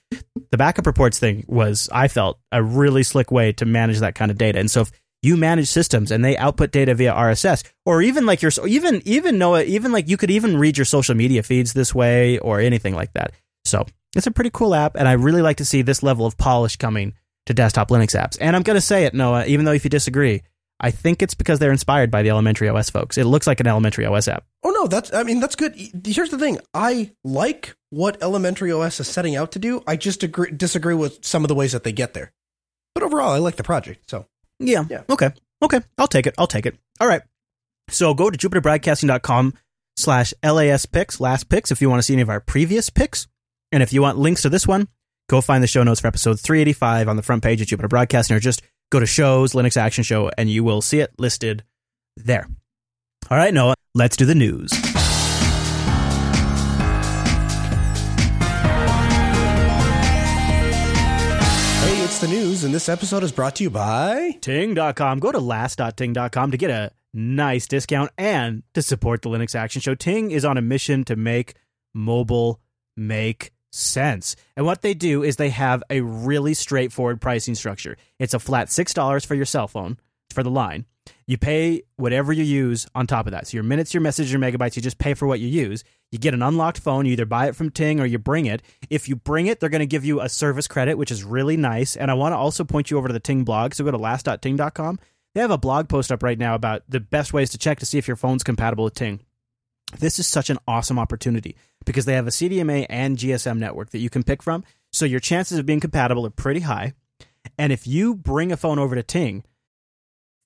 the 0.52 0.58
backup 0.58 0.86
reports 0.86 1.18
thing 1.20 1.46
was, 1.48 1.90
I 1.92 2.08
felt 2.08 2.40
a 2.52 2.62
really 2.62 3.04
slick 3.04 3.32
way 3.32 3.52
to 3.54 3.66
manage 3.66 4.00
that 4.00 4.16
kind 4.16 4.30
of 4.30 4.38
data. 4.38 4.60
And 4.60 4.70
so 4.70 4.82
if 4.82 4.92
you 5.22 5.36
manage 5.36 5.68
systems 5.68 6.12
and 6.12 6.24
they 6.24 6.38
output 6.38 6.72
data 6.72 6.94
via 6.96 7.14
RSS, 7.14 7.64
or 7.86 8.02
even 8.02 8.26
like 8.26 8.42
your 8.42 8.52
even 8.68 9.02
even 9.06 9.40
Noah, 9.40 9.64
even 9.64 9.92
like 9.92 10.08
you 10.08 10.18
could 10.18 10.32
even 10.32 10.58
read 10.58 10.78
your 10.78 10.86
social 10.86 11.16
media 11.16 11.42
feeds 11.42 11.74
this 11.74 11.96
way 11.96 12.38
or 12.40 12.60
anything 12.60 12.94
like 12.94 13.14
that. 13.14 13.34
So 13.66 13.86
it's 14.16 14.28
a 14.28 14.32
pretty 14.32 14.52
cool 14.52 14.76
app, 14.76 14.96
and 14.96 15.08
I 15.08 15.14
really 15.14 15.42
like 15.42 15.58
to 15.58 15.66
see 15.66 15.82
this 15.82 16.04
level 16.04 16.26
of 16.26 16.38
polish 16.38 16.76
coming 16.76 17.14
to 17.48 17.54
desktop 17.54 17.90
Linux 17.90 18.20
apps. 18.20 18.38
And 18.40 18.56
I'm 18.56 18.62
going 18.62 18.76
to 18.76 18.82
say 18.82 19.06
it, 19.06 19.14
Noah, 19.14 19.46
even 19.46 19.66
though 19.66 19.72
if 19.72 19.84
you 19.84 19.90
disagree, 19.90 20.44
I 20.80 20.92
think 20.92 21.22
it's 21.22 21.34
because 21.34 21.60
they're 21.60 21.72
inspired 21.72 22.10
by 22.10 22.22
the 22.24 22.30
Elementary 22.30 22.70
OS 22.70 22.90
folks. 22.90 23.18
It 23.18 23.26
looks 23.26 23.48
like 23.48 23.60
an 23.60 23.68
Elementary 23.68 24.06
OS 24.06 24.28
app. 24.28 24.46
Oh 24.64 24.72
no, 24.72 24.88
that's 24.88 25.14
I 25.14 25.24
mean 25.24 25.40
that's 25.40 25.56
good. 25.56 25.76
Here's 26.06 26.30
the 26.30 26.38
thing: 26.40 26.60
I 26.74 27.12
like 27.24 27.76
what 27.90 28.22
Elementary 28.22 28.72
OS 28.72 29.00
is 29.00 29.08
setting 29.08 29.36
out 29.36 29.52
to 29.54 29.60
do. 29.60 29.84
I 29.88 29.96
just 29.96 30.24
agree, 30.24 30.52
disagree 30.52 30.94
with 30.96 31.26
some 31.26 31.44
of 31.44 31.48
the 31.50 31.56
ways 31.56 31.74
that 31.74 31.84
they 31.84 31.92
get 31.92 32.14
there. 32.14 32.32
But 32.94 33.04
overall, 33.04 33.32
I 33.32 33.38
like 33.40 33.56
the 33.56 33.64
project. 33.64 34.10
So 34.10 34.26
Yeah. 34.60 34.86
Yeah. 34.90 35.04
Okay. 35.10 35.32
Okay. 35.62 35.82
I'll 35.98 36.08
take 36.08 36.28
it. 36.28 36.36
I'll 36.38 36.48
take 36.48 36.66
it. 36.66 36.78
All 37.00 37.08
right. 37.08 37.22
So 37.90 38.14
go 38.14 38.30
to 38.30 38.38
jupiterbroadcasting.com 38.38 39.54
slash 39.98 40.34
LAS 40.44 40.86
picks, 40.86 41.20
last 41.20 41.50
picks, 41.50 41.72
if 41.72 41.82
you 41.82 41.90
want 41.90 42.00
to 42.00 42.04
see 42.04 42.14
any 42.14 42.22
of 42.22 42.30
our 42.30 42.40
previous 42.40 42.90
picks. 42.90 43.28
And 43.72 43.84
if 43.84 43.94
you 43.94 44.02
want 44.02 44.18
links 44.18 44.44
to 44.44 44.50
this 44.50 44.68
one, 44.68 44.88
go 45.30 45.42
find 45.42 45.64
the 45.64 45.68
show 45.68 45.84
notes 45.84 46.00
for 46.00 46.08
episode 46.08 46.40
385 46.40 47.08
on 47.08 47.16
the 47.16 47.24
front 47.24 47.44
page 47.44 47.62
of 47.62 47.68
Jupiter 47.68 47.88
Broadcasting 47.88 48.36
or 48.36 48.40
just 48.40 48.62
go 48.90 49.00
to 49.00 49.06
shows, 49.06 49.54
Linux 49.54 49.78
Action 49.78 50.04
Show, 50.04 50.32
and 50.38 50.50
you 50.50 50.64
will 50.64 50.82
see 50.82 51.00
it 51.00 51.12
listed 51.18 51.64
there. 52.18 52.48
All 53.30 53.38
right, 53.38 53.54
Noah, 53.54 53.76
let's 53.94 54.18
do 54.18 54.26
the 54.26 54.36
news. 54.36 54.72
hey, 61.82 62.04
it's 62.04 62.20
the 62.20 62.28
news, 62.28 62.64
and 62.64 62.74
this 62.74 62.90
episode 62.90 63.24
is 63.24 63.32
brought 63.32 63.56
to 63.58 63.64
you 63.64 63.70
by. 63.70 64.38
Ting.com. 64.42 65.20
Go 65.20 65.32
to 65.32 65.40
last.ting.com 65.40 66.52
to 66.52 66.58
get 66.58 66.72
a 66.72 66.92
nice 67.14 67.68
discount 67.68 68.12
and 68.18 68.64
to 68.74 68.82
support 68.82 69.22
the 69.22 69.30
Linux 69.30 69.56
Action 69.56 69.82
Show. 69.82 69.96
Ting 69.96 70.32
is 70.32 70.46
on 70.46 70.58
a 70.58 70.62
mission 70.62 71.04
to 71.06 71.16
make 71.16 71.54
mobile 71.94 72.60
make 72.98 73.52
sense. 73.72 74.36
And 74.56 74.66
what 74.66 74.82
they 74.82 74.94
do 74.94 75.24
is 75.24 75.36
they 75.36 75.50
have 75.50 75.84
a 75.90 76.02
really 76.02 76.54
straightforward 76.54 77.22
pricing 77.22 77.56
structure. 77.56 77.98
It's 78.18 78.34
a 78.34 78.40
flat 78.40 78.68
$6 78.68 79.26
for 79.26 79.36
your 79.36 79.46
cell 79.46 79.68
phone 79.68 79.98
for 80.32 80.44
the 80.44 80.50
line. 80.50 80.86
You 81.26 81.38
pay 81.38 81.84
whatever 81.96 82.34
you 82.34 82.44
use 82.44 82.88
on 82.96 83.08
top 83.08 83.26
of 83.26 83.32
that. 83.32 83.48
So 83.48 83.56
your 83.56 83.64
minutes, 83.64 83.94
your 83.94 84.02
messages, 84.02 84.32
your 84.32 84.42
megabytes, 84.42 84.76
you 84.76 84.82
just 84.82 84.98
pay 84.98 85.14
for 85.14 85.28
what 85.28 85.40
you 85.40 85.48
use. 85.48 85.84
You 86.12 86.20
get 86.20 86.34
an 86.34 86.42
unlocked 86.42 86.80
phone, 86.80 87.06
you 87.06 87.14
either 87.14 87.26
buy 87.26 87.48
it 87.48 87.56
from 87.56 87.70
Ting 87.70 88.00
or 88.00 88.06
you 88.06 88.18
bring 88.18 88.46
it. 88.46 88.62
If 88.90 89.08
you 89.08 89.16
bring 89.16 89.48
it, 89.48 89.60
they're 89.60 89.70
going 89.70 89.80
to 89.80 89.86
give 89.86 90.06
you 90.06 90.22
a 90.22 90.30
service 90.30 90.68
credit, 90.68 90.98
which 90.98 91.12
is 91.12 91.24
really 91.24 91.58
nice. 91.58 91.96
And 91.96 92.10
I 92.10 92.16
want 92.16 92.34
to 92.34 92.38
also 92.38 92.64
point 92.64 92.90
you 92.90 92.98
over 92.98 93.08
to 93.08 93.14
the 93.14 93.20
Ting 93.20 93.44
blog. 93.44 93.74
So 93.74 93.84
go 93.84 93.92
to 93.92 93.98
last.ting.com. 93.98 95.00
They 95.36 95.42
have 95.42 95.52
a 95.52 95.58
blog 95.58 95.88
post 95.88 96.12
up 96.12 96.24
right 96.24 96.38
now 96.38 96.56
about 96.56 96.84
the 96.90 97.00
best 97.00 97.34
ways 97.34 97.52
to 97.52 97.60
check 97.60 97.80
to 97.80 97.86
see 97.86 98.00
if 98.00 98.08
your 98.08 98.18
phone's 98.18 98.44
compatible 98.44 98.84
with 98.84 98.96
Ting. 98.96 99.20
This 99.98 100.20
is 100.20 100.28
such 100.28 100.50
an 100.50 100.60
awesome 100.68 101.00
opportunity 101.00 101.56
because 101.86 102.06
they 102.06 102.14
have 102.14 102.28
a 102.28 102.32
CDMA 102.32 102.86
and 102.90 103.18
GSM 103.18 103.58
network 103.58 103.90
that 103.92 104.00
you 104.00 104.10
can 104.10 104.24
pick 104.24 104.44
from. 104.44 104.64
So 104.92 105.06
your 105.06 105.20
chances 105.20 105.58
of 105.58 105.66
being 105.66 105.80
compatible 105.80 106.26
are 106.26 106.32
pretty 106.32 106.62
high. 106.62 106.94
And 107.58 107.74
if 107.74 107.88
you 107.88 108.16
bring 108.16 108.52
a 108.52 108.58
phone 108.58 108.80
over 108.80 108.96
to 108.96 109.04
Ting, 109.04 109.44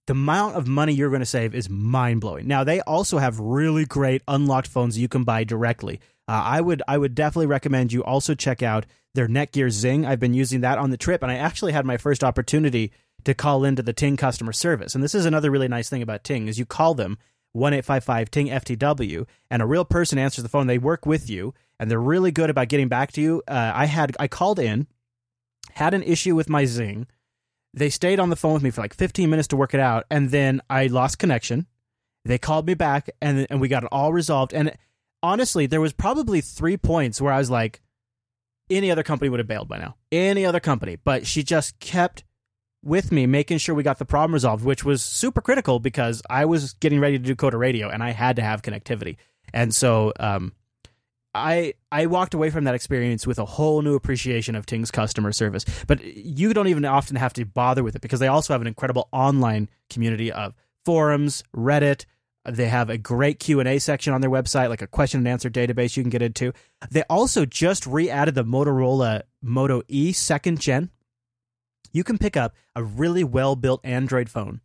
the 0.07 0.13
amount 0.13 0.55
of 0.55 0.67
money 0.67 0.93
you're 0.93 1.09
going 1.09 1.21
to 1.21 1.25
save 1.25 1.55
is 1.55 1.69
mind 1.69 2.21
blowing. 2.21 2.47
Now 2.47 2.63
they 2.63 2.81
also 2.81 3.17
have 3.17 3.39
really 3.39 3.85
great 3.85 4.21
unlocked 4.27 4.67
phones 4.67 4.97
you 4.97 5.07
can 5.07 5.23
buy 5.23 5.43
directly. 5.43 5.99
Uh, 6.27 6.41
I 6.45 6.61
would 6.61 6.81
I 6.87 6.97
would 6.97 7.15
definitely 7.15 7.47
recommend 7.47 7.91
you 7.91 8.03
also 8.03 8.35
check 8.35 8.61
out 8.61 8.85
their 9.13 9.27
Netgear 9.27 9.69
Zing. 9.69 10.05
I've 10.05 10.19
been 10.19 10.33
using 10.33 10.61
that 10.61 10.77
on 10.77 10.89
the 10.89 10.97
trip, 10.97 11.21
and 11.21 11.31
I 11.31 11.35
actually 11.35 11.71
had 11.71 11.85
my 11.85 11.97
first 11.97 12.23
opportunity 12.23 12.91
to 13.25 13.33
call 13.33 13.63
into 13.63 13.83
the 13.83 13.93
Ting 13.93 14.17
customer 14.17 14.51
service. 14.51 14.95
And 14.95 15.03
this 15.03 15.15
is 15.15 15.25
another 15.25 15.51
really 15.51 15.67
nice 15.67 15.89
thing 15.89 16.01
about 16.01 16.23
Ting 16.23 16.47
is 16.47 16.59
you 16.59 16.65
call 16.65 16.93
them 16.93 17.17
one 17.53 17.73
eight 17.73 17.85
five 17.85 18.03
five 18.03 18.29
Ting 18.29 18.47
FTW, 18.47 19.25
and 19.49 19.61
a 19.61 19.65
real 19.65 19.85
person 19.85 20.19
answers 20.19 20.43
the 20.43 20.49
phone. 20.49 20.67
They 20.67 20.77
work 20.77 21.05
with 21.05 21.29
you, 21.29 21.53
and 21.79 21.89
they're 21.89 21.99
really 21.99 22.31
good 22.31 22.49
about 22.49 22.67
getting 22.67 22.89
back 22.89 23.11
to 23.13 23.21
you. 23.21 23.41
Uh, 23.47 23.71
I 23.73 23.85
had 23.85 24.15
I 24.19 24.27
called 24.27 24.59
in, 24.59 24.87
had 25.71 25.93
an 25.93 26.03
issue 26.03 26.35
with 26.35 26.49
my 26.49 26.65
Zing. 26.65 27.07
They 27.73 27.89
stayed 27.89 28.19
on 28.19 28.29
the 28.29 28.35
phone 28.35 28.53
with 28.53 28.63
me 28.63 28.69
for 28.69 28.81
like 28.81 28.93
15 28.93 29.29
minutes 29.29 29.47
to 29.49 29.55
work 29.55 29.73
it 29.73 29.79
out, 29.79 30.05
and 30.11 30.29
then 30.29 30.61
I 30.69 30.87
lost 30.87 31.17
connection. 31.19 31.67
They 32.25 32.37
called 32.37 32.67
me 32.67 32.73
back, 32.73 33.09
and 33.21 33.47
and 33.49 33.61
we 33.61 33.67
got 33.67 33.83
it 33.83 33.89
all 33.91 34.13
resolved. 34.13 34.53
And 34.53 34.73
honestly, 35.21 35.65
there 35.65 35.81
was 35.81 35.93
probably 35.93 36.41
three 36.41 36.77
points 36.77 37.21
where 37.21 37.33
I 37.33 37.37
was 37.37 37.49
like, 37.49 37.81
any 38.69 38.91
other 38.91 39.03
company 39.03 39.29
would 39.29 39.39
have 39.39 39.47
bailed 39.47 39.67
by 39.67 39.77
now. 39.77 39.95
Any 40.11 40.45
other 40.45 40.59
company, 40.59 40.97
but 41.03 41.27
she 41.27 41.43
just 41.43 41.79
kept 41.79 42.23
with 42.83 43.11
me, 43.11 43.25
making 43.25 43.57
sure 43.57 43.73
we 43.73 43.83
got 43.83 43.99
the 43.99 44.05
problem 44.05 44.33
resolved, 44.33 44.63
which 44.63 44.83
was 44.83 45.01
super 45.01 45.41
critical 45.41 45.79
because 45.79 46.21
I 46.29 46.45
was 46.45 46.73
getting 46.73 46.99
ready 46.99 47.17
to 47.17 47.23
do 47.23 47.35
Coder 47.35 47.59
Radio, 47.59 47.89
and 47.89 48.03
I 48.03 48.11
had 48.11 48.35
to 48.35 48.41
have 48.41 48.61
connectivity. 48.61 49.17
And 49.53 49.73
so, 49.73 50.13
um, 50.19 50.53
I 51.35 51.73
I 51.91 52.05
walked 52.05 52.33
away 52.33 52.49
from 52.49 52.65
that 52.65 52.75
experience 52.75 53.25
with 53.25 53.39
a 53.39 53.45
whole 53.45 53.81
new 53.81 53.95
appreciation 53.95 54.55
of 54.55 54.65
Ting's 54.65 54.91
customer 54.91 55.31
service. 55.31 55.65
But 55.87 56.03
you 56.03 56.53
don't 56.53 56.67
even 56.67 56.85
often 56.85 57.15
have 57.15 57.33
to 57.33 57.45
bother 57.45 57.83
with 57.83 57.95
it 57.95 58.01
because 58.01 58.19
they 58.19 58.27
also 58.27 58.53
have 58.53 58.61
an 58.61 58.67
incredible 58.67 59.09
online 59.11 59.69
community 59.89 60.31
of 60.31 60.53
forums, 60.85 61.43
Reddit. 61.55 62.05
They 62.45 62.67
have 62.67 62.89
a 62.89 62.97
great 62.97 63.39
Q&A 63.39 63.79
section 63.79 64.13
on 64.13 64.19
their 64.19 64.29
website, 64.29 64.67
like 64.67 64.81
a 64.81 64.87
question 64.87 65.19
and 65.19 65.27
answer 65.29 65.49
database 65.49 65.95
you 65.95 66.03
can 66.03 66.09
get 66.09 66.21
into. 66.21 66.51
They 66.91 67.03
also 67.03 67.45
just 67.45 67.87
re-added 67.87 68.35
the 68.35 68.43
Motorola 68.43 69.21
Moto 69.41 69.81
E 69.87 70.11
second 70.11 70.59
gen. 70.59 70.89
You 71.93 72.03
can 72.03 72.17
pick 72.17 72.35
up 72.35 72.53
a 72.75 72.83
really 72.83 73.23
well-built 73.23 73.81
Android 73.83 74.29
phone 74.29 74.61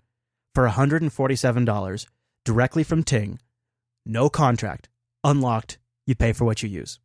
for 0.55 0.67
$147 0.67 2.07
directly 2.45 2.83
from 2.83 3.05
Ting. 3.05 3.39
No 4.07 4.29
contract, 4.31 4.89
unlocked, 5.23 5.79
you 6.07 6.15
pay 6.15 6.33
for 6.33 6.47
what 6.47 6.63
you 6.63 6.69
use. 6.69 6.99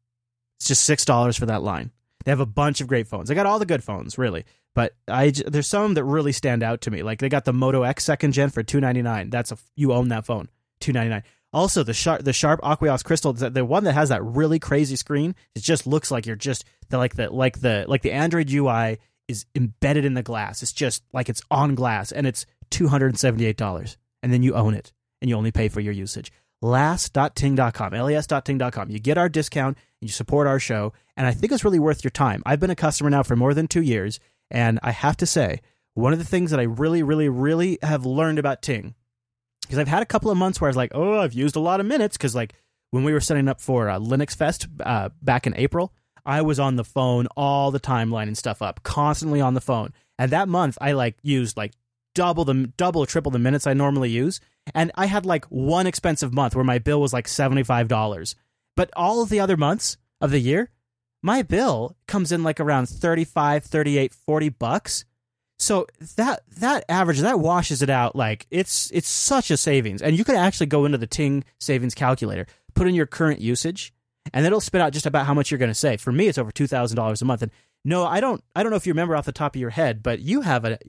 It's 0.58 0.70
just 0.70 0.86
six 0.86 1.04
dollars 1.04 1.36
for 1.36 1.46
that 1.48 1.62
line. 1.62 1.92
They 2.24 2.32
have 2.32 2.40
a 2.40 2.46
bunch 2.46 2.80
of 2.80 2.88
great 2.88 3.08
phones. 3.08 3.28
They 3.28 3.36
got 3.36 3.46
all 3.46 3.60
the 3.60 3.66
good 3.66 3.84
phones, 3.84 4.18
really, 4.18 4.46
but 4.74 4.96
I 5.10 5.32
there's 5.32 5.68
some 5.68 5.94
that 5.96 6.06
really 6.06 6.32
stand 6.32 6.64
out 6.64 6.80
to 6.82 6.92
me. 6.92 7.04
Like 7.04 7.20
they 7.20 7.28
got 7.28 7.44
the 7.44 7.52
Moto 7.52 7.84
X 7.84 8.06
second 8.06 8.32
gen 8.32 8.50
for 8.50 8.64
two 8.64 8.80
ninety 8.80 9.02
nine. 9.02 9.30
That's 9.30 9.52
a 9.52 9.58
you 9.76 9.92
own 9.92 10.08
that 10.08 10.26
phone 10.26 10.50
two 10.80 10.94
ninety 10.94 11.10
nine. 11.10 11.24
Also 11.52 11.84
the 11.84 11.94
sharp 11.94 12.24
the 12.24 12.32
sharp 12.32 12.62
AQUOS 12.62 13.04
Crystal, 13.04 13.34
the 13.34 13.50
the 13.50 13.66
one 13.66 13.84
that 13.84 13.94
has 13.94 14.08
that 14.08 14.24
really 14.24 14.58
crazy 14.58 14.96
screen. 14.96 15.36
It 15.54 15.64
just 15.64 15.86
looks 15.86 16.10
like 16.10 16.26
you're 16.26 16.38
just 16.38 16.64
the 16.90 16.98
like 16.98 17.16
the 17.16 17.30
like 17.30 17.60
the 17.60 17.84
like 17.90 18.04
the 18.04 18.14
Android 18.14 18.50
UI 18.50 19.00
is 19.28 19.46
embedded 19.56 20.06
in 20.06 20.14
the 20.14 20.24
glass. 20.24 20.62
It's 20.62 20.74
just 20.74 21.04
like 21.14 21.30
it's 21.30 21.42
on 21.50 21.76
glass, 21.76 22.12
and 22.12 22.28
it's 22.28 22.46
two 22.70 22.88
hundred 22.88 23.08
and 23.08 23.20
seventy 23.20 23.46
eight 23.46 23.58
dollars, 23.58 23.98
and 24.22 24.34
then 24.34 24.44
you 24.44 24.54
own 24.54 24.74
it, 24.74 24.92
and 25.22 25.30
you 25.30 25.36
only 25.36 25.52
pay 25.52 25.70
for 25.70 25.80
your 25.80 25.94
usage 25.94 26.32
last.ting.com, 26.64 27.94
las.ting.com. 27.94 28.90
You 28.90 29.00
get 29.00 29.18
our 29.18 29.30
discount 29.30 29.78
and 30.02 30.10
you 30.10 30.14
support 30.14 30.48
our 30.48 30.60
show. 30.60 30.94
And 31.16 31.28
I 31.28 31.32
think 31.32 31.52
it's 31.52 31.66
really 31.66 31.80
worth 31.80 32.04
your 32.04 32.12
time. 32.12 32.42
I've 32.46 32.60
been 32.60 32.70
a 32.70 32.76
customer 32.76 33.10
now 33.10 33.22
for 33.22 33.36
more 33.36 33.54
than 33.54 33.68
two 33.68 33.82
years. 33.82 34.20
And 34.50 34.80
I 34.82 34.92
have 34.92 35.18
to 35.18 35.26
say, 35.26 35.60
one 35.94 36.14
of 36.14 36.20
the 36.20 36.26
things 36.26 36.50
that 36.52 36.60
I 36.60 36.64
really, 36.64 37.04
really, 37.04 37.30
really 37.30 37.78
have 37.84 38.06
learned 38.06 38.40
about 38.40 38.64
Ting, 38.64 38.96
because 39.62 39.78
I've 39.78 39.88
had 39.88 40.02
a 40.02 40.08
couple 40.08 40.32
of 40.32 40.38
months 40.38 40.60
where 40.60 40.68
I 40.68 40.72
was 40.72 40.78
like, 40.78 40.92
oh, 40.96 41.20
I've 41.20 41.34
used 41.34 41.56
a 41.56 41.60
lot 41.60 41.80
of 41.80 41.86
minutes, 41.86 42.18
because 42.18 42.34
like 42.34 42.54
when 42.90 43.04
we 43.04 43.14
were 43.14 43.20
setting 43.20 43.48
up 43.48 43.62
for 43.62 43.90
uh, 43.90 44.00
Linux 44.00 44.36
Fest 44.36 44.68
uh, 44.80 45.10
back 45.22 45.46
in 45.46 45.56
April, 45.56 45.94
I 46.26 46.42
was 46.42 46.60
on 46.60 46.76
the 46.76 46.84
phone 46.84 47.28
all 47.36 47.72
the 47.72 47.80
time 47.80 48.12
lining 48.12 48.36
stuff 48.36 48.62
up, 48.62 48.84
constantly 48.84 49.42
on 49.42 49.54
the 49.54 49.62
phone. 49.62 49.94
And 50.18 50.32
that 50.32 50.48
month, 50.48 50.78
I 50.80 50.94
like 50.94 51.18
used 51.22 51.58
like 51.58 51.74
double 52.16 52.46
the 52.46 52.72
double, 52.78 53.06
triple 53.06 53.32
the 53.32 53.40
minutes 53.40 53.68
I 53.68 53.74
normally 53.74 54.10
use, 54.10 54.40
and 54.74 54.92
I 54.96 55.08
had 55.08 55.26
like 55.26 55.46
one 55.46 55.88
expensive 55.88 56.34
month 56.34 56.56
where 56.56 56.64
my 56.64 56.80
bill 56.80 57.02
was 57.02 57.14
like 57.14 57.28
seventy 57.28 57.64
five 57.64 57.88
dollars. 57.88 58.36
But 58.76 58.90
all 58.96 59.22
of 59.22 59.30
the 59.30 59.40
other 59.40 59.58
months 59.58 59.98
of 60.22 60.32
the 60.32 60.40
year, 60.40 60.70
my 61.22 61.42
bill 61.42 61.96
comes 62.08 62.32
in 62.32 62.44
like 62.44 62.60
around 62.60 62.90
35, 62.90 63.64
38, 63.64 64.14
40 64.14 64.50
bucks. 64.50 65.06
So 65.60 65.88
that 66.18 66.42
that 66.58 66.84
average 66.90 67.20
that 67.20 67.40
washes 67.40 67.82
it 67.82 67.90
out 67.90 68.16
like 68.16 68.46
it's 68.52 68.92
it's 68.92 69.08
such 69.08 69.50
a 69.50 69.58
savings. 69.58 70.02
And 70.02 70.18
you 70.18 70.26
could 70.26 70.36
actually 70.36 70.66
go 70.66 70.86
into 70.86 70.98
the 70.98 71.08
Ting 71.08 71.44
savings 71.60 71.96
calculator, 71.96 72.48
put 72.74 72.88
in 72.88 72.96
your 72.96 73.06
current 73.06 73.40
usage, 73.40 73.94
and 74.32 74.46
it'll 74.46 74.62
spit 74.62 74.82
out 74.82 74.94
just 74.94 75.06
about 75.06 75.26
how 75.26 75.34
much 75.34 75.52
you're 75.52 75.58
going 75.58 75.72
to 75.72 75.76
save. 75.76 76.02
For 76.02 76.12
me, 76.12 76.28
it's 76.28 76.38
over 76.38 76.52
two 76.52 76.68
thousand 76.68 76.96
dollars 76.96 77.22
a 77.22 77.26
month. 77.26 77.42
And 77.42 77.52
no, 77.84 78.06
I 78.06 78.20
don't 78.20 78.44
I 78.56 78.64
don't 78.64 78.70
know 78.70 78.78
if 78.78 78.88
you 78.88 78.94
remember 78.94 79.16
off 79.16 79.26
the 79.26 79.32
top 79.32 79.56
of 79.56 79.62
your 79.62 79.72
head, 79.72 80.04
but 80.04 80.20
you 80.20 80.42
have 80.42 80.66
a 80.66 80.80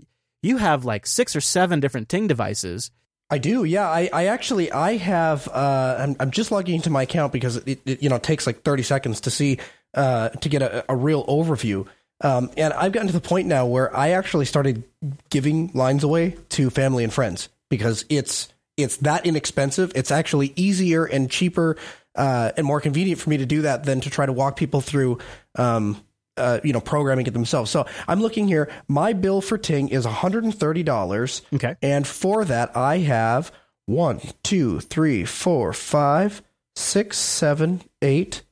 you 0.43 0.59
have 0.59 0.85
like 0.85 1.07
six 1.07 1.35
or 1.35 1.41
seven 1.41 1.81
different 1.81 2.09
Ting 2.09 2.27
devices. 2.27 2.91
I 3.31 3.39
do, 3.39 3.65
yeah. 3.65 3.89
I, 3.89 4.11
I 4.13 4.27
actually 4.27 4.71
I 4.71 4.97
have. 4.99 5.49
Uh, 5.49 5.97
I'm, 5.99 6.17
I'm 6.21 6.31
just 6.31 6.53
logging 6.53 6.77
into 6.77 6.91
my 6.91 7.03
account 7.03 7.33
because 7.33 7.57
it, 7.57 7.81
it 7.87 8.03
you 8.03 8.09
know 8.09 8.19
takes 8.19 8.47
like 8.47 8.63
30 8.63 8.83
seconds 8.83 9.21
to 9.23 9.31
see 9.31 9.59
uh, 9.95 10.29
to 10.29 10.49
get 10.49 10.63
a, 10.63 10.85
a 10.93 10.95
real 10.95 11.25
overview. 11.27 11.87
Um, 12.21 12.51
and 12.57 12.73
I've 12.73 12.93
gotten 12.93 13.09
to 13.09 13.13
the 13.13 13.21
point 13.21 13.49
now 13.49 13.67
where 13.67 13.95
I 13.97 14.11
actually 14.11 14.45
started 14.45 14.85
giving 15.31 15.71
lines 15.75 16.05
away 16.05 16.37
to 16.51 16.71
family 16.71 17.03
and 17.03 17.13
friends 17.13 17.49
because 17.71 18.05
it's 18.09 18.49
it's 18.77 18.99
that 18.99 19.27
inexpensive. 19.27 19.93
It's 19.95 20.11
actually 20.11 20.53
easier 20.57 21.05
and 21.05 21.31
cheaper 21.31 21.77
uh, 22.15 22.53
and 22.57 22.67
more 22.67 22.81
convenient 22.81 23.21
for 23.21 23.31
me 23.31 23.39
to 23.39 23.47
do 23.47 23.63
that 23.63 23.85
than 23.85 24.01
to 24.01 24.11
try 24.11 24.27
to 24.27 24.33
walk 24.33 24.57
people 24.57 24.81
through 24.81 25.19
um, 25.57 26.01
uh, 26.37 26.61
you 26.65 26.73
know, 26.73 26.81
programming 26.81 27.27
it 27.27 27.33
themselves. 27.33 27.71
So 27.71 27.87
I'm 28.09 28.21
looking 28.21 28.49
here. 28.49 28.71
My 28.89 29.13
bill 29.13 29.41
for 29.41 29.59
Ting 29.59 29.89
is 29.89 30.07
$130. 30.07 31.43
Okay. 31.55 31.77
And 31.81 32.07
for 32.07 32.45
that, 32.45 32.77
I 32.77 32.99
have 32.99 33.53
one, 33.87 34.21
two, 34.43 34.81
three, 34.81 35.25
four, 35.25 35.73
five, 35.73 36.43
six, 36.75 37.19
seven, 37.19 37.83
eight, 38.03 38.43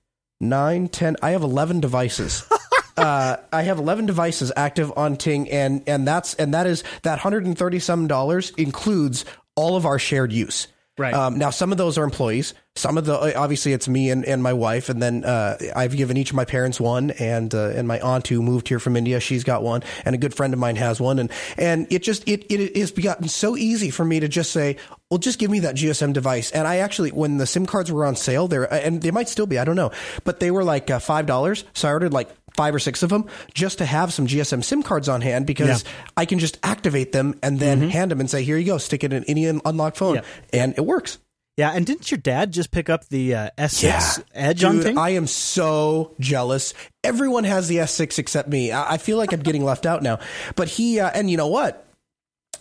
nine, 0.40 0.88
ten. 0.88 1.16
I 1.22 1.30
have 1.30 1.42
11 1.42 1.80
devices. 1.80 2.48
uh, 2.96 3.36
I 3.52 3.62
have 3.62 3.78
11 3.78 4.06
devices 4.06 4.52
active 4.56 4.92
on 4.96 5.16
Ting, 5.16 5.50
and 5.50 5.82
and 5.86 6.06
that's 6.06 6.34
and 6.34 6.54
that 6.54 6.66
is 6.66 6.84
that 7.02 7.12
130 7.12 7.78
some 7.78 8.06
dollars 8.06 8.50
includes 8.50 9.24
all 9.54 9.76
of 9.76 9.86
our 9.86 9.98
shared 9.98 10.32
use. 10.32 10.68
Right. 10.98 11.14
Um, 11.14 11.38
now, 11.38 11.48
some 11.48 11.72
of 11.72 11.78
those 11.78 11.96
are 11.96 12.04
employees. 12.04 12.52
Some 12.74 12.98
of 12.98 13.06
the 13.06 13.36
obviously 13.36 13.72
it's 13.72 13.88
me 13.88 14.10
and, 14.10 14.24
and 14.26 14.42
my 14.42 14.52
wife, 14.52 14.90
and 14.90 15.00
then 15.02 15.24
uh, 15.24 15.56
I've 15.74 15.96
given 15.96 16.18
each 16.18 16.30
of 16.30 16.36
my 16.36 16.44
parents 16.44 16.78
one, 16.78 17.12
and 17.12 17.54
uh, 17.54 17.68
and 17.70 17.88
my 17.88 17.98
aunt 18.00 18.28
who 18.28 18.42
moved 18.42 18.68
here 18.68 18.78
from 18.78 18.96
India, 18.96 19.18
she's 19.18 19.42
got 19.42 19.62
one, 19.62 19.82
and 20.04 20.14
a 20.14 20.18
good 20.18 20.34
friend 20.34 20.52
of 20.52 20.58
mine 20.58 20.76
has 20.76 21.00
one, 21.00 21.18
and 21.18 21.30
and 21.56 21.86
it 21.90 22.02
just 22.02 22.28
it 22.28 22.44
it 22.50 22.76
has 22.76 22.90
gotten 22.92 23.28
so 23.28 23.56
easy 23.56 23.90
for 23.90 24.04
me 24.04 24.20
to 24.20 24.28
just 24.28 24.52
say, 24.52 24.76
well, 25.10 25.18
just 25.18 25.38
give 25.38 25.50
me 25.50 25.60
that 25.60 25.76
GSM 25.76 26.12
device. 26.12 26.50
And 26.50 26.66
I 26.66 26.78
actually, 26.78 27.10
when 27.10 27.38
the 27.38 27.46
SIM 27.46 27.64
cards 27.66 27.90
were 27.90 28.04
on 28.04 28.16
sale, 28.16 28.48
there 28.48 28.70
and 28.72 29.00
they 29.00 29.10
might 29.10 29.28
still 29.28 29.46
be, 29.46 29.58
I 29.58 29.64
don't 29.64 29.76
know, 29.76 29.92
but 30.24 30.40
they 30.40 30.50
were 30.50 30.64
like 30.64 30.90
uh, 30.90 30.98
five 30.98 31.24
dollars, 31.26 31.64
so 31.72 31.88
I 31.88 31.92
ordered 31.92 32.12
like 32.12 32.30
five 32.56 32.74
or 32.74 32.78
six 32.78 33.02
of 33.02 33.10
them 33.10 33.26
just 33.54 33.78
to 33.78 33.84
have 33.84 34.12
some 34.12 34.26
GSM 34.26 34.62
SIM 34.62 34.82
cards 34.82 35.08
on 35.08 35.20
hand 35.20 35.46
because 35.46 35.84
yeah. 35.84 35.90
I 36.16 36.26
can 36.26 36.38
just 36.38 36.58
activate 36.62 37.12
them 37.12 37.38
and 37.42 37.58
then 37.58 37.80
mm-hmm. 37.80 37.88
hand 37.88 38.10
them 38.10 38.20
and 38.20 38.28
say, 38.30 38.42
here 38.42 38.56
you 38.56 38.66
go, 38.66 38.78
stick 38.78 39.04
it 39.04 39.12
in 39.12 39.24
any 39.24 39.46
unlocked 39.46 39.96
phone, 39.96 40.16
yeah. 40.16 40.22
and 40.52 40.74
it 40.76 40.84
works. 40.84 41.18
Yeah, 41.58 41.70
and 41.70 41.84
didn't 41.84 42.10
your 42.10 42.18
dad 42.18 42.50
just 42.50 42.70
pick 42.70 42.88
up 42.88 43.06
the 43.08 43.34
uh, 43.34 43.50
S6 43.58 43.82
yeah. 43.82 44.24
Edge 44.32 44.60
Dude, 44.60 44.68
on 44.68 44.80
Ting? 44.80 44.98
I 44.98 45.10
am 45.10 45.26
so 45.26 46.14
jealous. 46.18 46.72
Everyone 47.04 47.44
has 47.44 47.68
the 47.68 47.76
S6 47.76 48.18
except 48.18 48.48
me. 48.48 48.72
I, 48.72 48.94
I 48.94 48.98
feel 48.98 49.18
like 49.18 49.32
I'm 49.32 49.42
getting 49.42 49.62
left 49.62 49.84
out 49.84 50.02
now. 50.02 50.18
But 50.56 50.68
he, 50.68 50.98
uh, 50.98 51.10
and 51.10 51.30
you 51.30 51.36
know 51.36 51.48
what? 51.48 51.86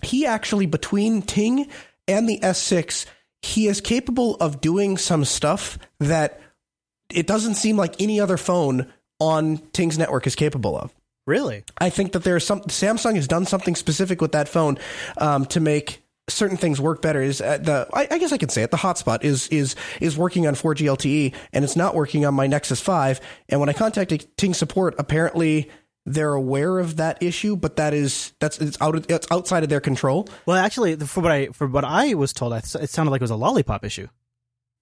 He 0.03 0.25
actually, 0.25 0.65
between 0.65 1.21
Ting 1.21 1.69
and 2.07 2.27
the 2.27 2.39
S6, 2.39 3.05
he 3.41 3.67
is 3.67 3.79
capable 3.79 4.35
of 4.35 4.59
doing 4.59 4.97
some 4.97 5.23
stuff 5.23 5.79
that 5.99 6.41
it 7.09 7.27
doesn't 7.27 7.55
seem 7.55 7.77
like 7.77 8.01
any 8.01 8.19
other 8.19 8.37
phone 8.37 8.91
on 9.21 9.59
Ting's 9.71 9.97
network 9.97 10.25
is 10.25 10.35
capable 10.35 10.75
of. 10.75 10.91
Really? 11.27 11.63
I 11.77 11.91
think 11.91 12.13
that 12.13 12.23
there's 12.23 12.45
some 12.45 12.61
Samsung 12.61 13.15
has 13.15 13.27
done 13.27 13.45
something 13.45 13.75
specific 13.75 14.19
with 14.19 14.31
that 14.31 14.49
phone 14.49 14.79
um, 15.17 15.45
to 15.45 15.59
make 15.59 16.03
certain 16.27 16.57
things 16.57 16.81
work 16.81 17.01
better. 17.01 17.21
Is 17.21 17.39
uh, 17.39 17.59
the 17.59 17.87
I, 17.93 18.07
I, 18.09 18.17
guess 18.17 18.33
I 18.33 18.37
can 18.37 18.49
say 18.49 18.63
it. 18.63 18.71
The 18.71 18.77
hotspot 18.77 19.23
is 19.23 19.47
is 19.49 19.75
is 20.01 20.17
working 20.17 20.47
on 20.47 20.55
4G 20.55 20.87
LTE 20.87 21.35
and 21.53 21.63
it's 21.63 21.75
not 21.75 21.93
working 21.93 22.25
on 22.25 22.33
my 22.33 22.47
Nexus 22.47 22.81
5. 22.81 23.21
And 23.49 23.59
when 23.59 23.69
I 23.69 23.73
contacted 23.73 24.25
Ting 24.35 24.55
support, 24.55 24.95
apparently 24.97 25.69
they're 26.07 26.33
aware 26.33 26.79
of 26.79 26.95
that 26.95 27.21
issue, 27.21 27.55
but 27.55 27.75
that 27.75 27.93
is 27.93 28.33
that's 28.39 28.59
it's 28.59 28.81
out 28.81 28.95
of, 28.95 29.05
it's 29.07 29.27
outside 29.29 29.61
of 29.61 29.69
their 29.69 29.79
control. 29.79 30.27
Well, 30.47 30.57
actually, 30.57 30.95
for 30.95 31.21
what 31.21 31.31
I 31.31 31.45
for 31.47 31.67
what 31.67 31.85
I 31.85 32.15
was 32.15 32.33
told, 32.33 32.53
it 32.53 32.65
sounded 32.65 33.11
like 33.11 33.21
it 33.21 33.23
was 33.23 33.31
a 33.31 33.35
lollipop 33.35 33.85
issue. 33.85 34.07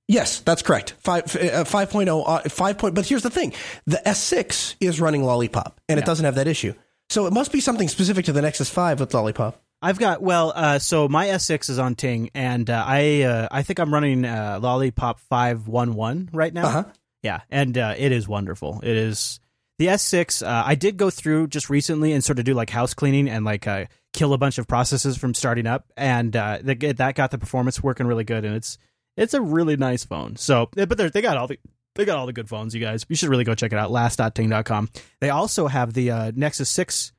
Yes, 0.10 0.40
that's 0.40 0.64
correct. 0.64 0.96
5, 1.02 1.24
uh, 1.24 1.28
5.0, 1.66 2.24
uh, 2.26 2.50
5 2.50 2.78
point, 2.80 2.96
but 2.96 3.06
here's 3.06 3.22
the 3.22 3.30
thing. 3.30 3.54
The 3.86 4.02
S6 4.04 4.76
is 4.80 5.00
running 5.00 5.24
Lollipop 5.24 5.80
and 5.88 5.98
yeah. 5.98 6.04
it 6.04 6.06
doesn't 6.06 6.26
have 6.26 6.36
that 6.36 6.48
issue. 6.48 6.74
So 7.12 7.28
it 7.28 7.34
must 7.34 7.52
be 7.52 7.62
something 7.62 7.88
specific 7.88 8.26
to 8.26 8.32
the 8.32 8.42
Nexus 8.42 8.72
5 8.72 9.00
with 9.00 9.14
Lollipop. 9.14 9.62
I've 9.84 10.00
got 10.00 10.22
well, 10.22 10.52
uh, 10.56 10.80
so 10.80 11.08
my 11.08 11.28
S6 11.28 11.70
is 11.70 11.80
on 11.80 11.96
Ting, 11.96 12.32
and 12.34 12.70
uh, 12.70 12.84
I 12.86 13.22
uh, 13.22 13.48
I 13.50 13.62
think 13.64 13.80
I'm 13.80 13.94
running 13.94 14.26
uh, 14.26 14.60
Lollipop 14.62 15.22
511 15.22 16.32
right 16.34 16.54
now. 16.54 16.66
Uh-huh. 16.66 16.84
Yeah, 17.24 17.42
and 17.50 17.78
uh, 17.78 17.96
it 17.98 18.12
is 18.12 18.28
wonderful. 18.28 18.82
It 18.84 18.98
is 18.98 19.40
the 19.78 19.88
S6. 19.88 20.46
Uh, 20.46 20.64
I 20.66 20.76
did 20.76 20.98
go 20.98 21.10
through 21.10 21.48
just 21.48 21.70
recently 21.70 22.12
and 22.12 22.22
sort 22.22 22.40
of 22.40 22.46
do 22.46 22.54
like 22.54 22.70
house 22.70 22.94
cleaning 22.94 23.30
and 23.30 23.46
like 23.46 23.68
kill 24.12 24.34
a 24.34 24.38
bunch 24.38 24.58
of 24.58 24.68
processes 24.68 25.16
from 25.16 25.34
starting 25.34 25.66
up, 25.66 25.86
and 25.96 26.34
that 26.34 27.14
got 27.16 27.32
the 27.32 27.38
performance 27.38 27.82
working 27.82 28.06
really 28.06 28.26
good, 28.26 28.44
and 28.44 28.56
it's 28.56 28.78
it's 29.20 29.34
a 29.34 29.42
really 29.42 29.78
nice 29.78 30.04
phone. 30.04 30.36
So, 30.38 30.70
but 30.74 30.98
they 30.98 31.22
got 31.22 31.38
all 31.38 31.48
the 31.48 31.60
they 31.96 32.06
got 32.06 32.18
all 32.18 32.26
the 32.26 32.34
good 32.34 32.48
phones, 32.48 32.74
you 32.74 32.82
guys. 32.82 33.06
You 33.10 33.16
should 33.16 33.30
really 33.30 33.44
go 33.44 33.56
check 33.56 33.74
it 33.74 33.78
out. 33.78 33.92
Last.ting.com. 33.92 34.90
They 35.20 35.30
also 35.30 35.68
have 35.68 35.94
the 35.94 36.12
uh, 36.12 36.32
Nexus 36.34 36.70
Six 36.70 37.12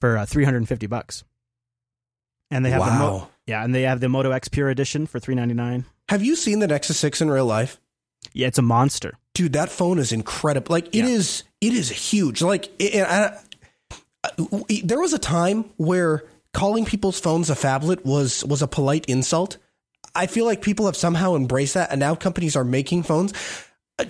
for 0.00 0.16
uh, 0.16 0.26
three 0.26 0.44
hundred 0.44 0.58
and 0.58 0.68
fifty 0.68 0.86
bucks, 0.86 1.24
and 2.50 2.64
they 2.64 2.70
have 2.70 2.80
wow. 2.80 2.86
the 2.86 2.98
Mo- 2.98 3.28
yeah, 3.46 3.62
and 3.62 3.74
they 3.74 3.82
have 3.82 4.00
the 4.00 4.08
Moto 4.08 4.30
X 4.30 4.48
Pure 4.48 4.70
Edition 4.70 5.06
for 5.06 5.20
three 5.20 5.34
ninety 5.34 5.54
nine. 5.54 5.84
Have 6.08 6.22
you 6.22 6.36
seen 6.36 6.58
the 6.58 6.66
Nexus 6.66 6.98
Six 6.98 7.20
in 7.20 7.30
real 7.30 7.46
life? 7.46 7.78
Yeah, 8.32 8.46
it's 8.46 8.58
a 8.58 8.62
monster, 8.62 9.18
dude. 9.34 9.52
That 9.52 9.68
phone 9.68 9.98
is 9.98 10.12
incredible. 10.12 10.72
Like 10.72 10.88
it 10.88 11.04
yeah. 11.04 11.06
is, 11.06 11.42
it 11.60 11.72
is 11.72 11.90
huge. 11.90 12.40
Like 12.40 12.70
it, 12.78 13.02
I, 13.02 13.36
I, 14.24 14.80
there 14.84 15.00
was 15.00 15.12
a 15.12 15.18
time 15.18 15.64
where 15.76 16.24
calling 16.54 16.84
people's 16.84 17.18
phones 17.18 17.50
a 17.50 17.54
phablet 17.54 18.04
was 18.04 18.44
was 18.44 18.62
a 18.62 18.68
polite 18.68 19.06
insult 19.06 19.58
I 20.14 20.26
feel 20.26 20.44
like 20.44 20.62
people 20.62 20.86
have 20.86 20.96
somehow 20.96 21.34
embraced 21.34 21.74
that, 21.74 21.90
and 21.90 22.00
now 22.00 22.14
companies 22.14 22.56
are 22.56 22.64
making 22.64 23.04
phones. 23.04 23.32
Uh, 23.98 24.04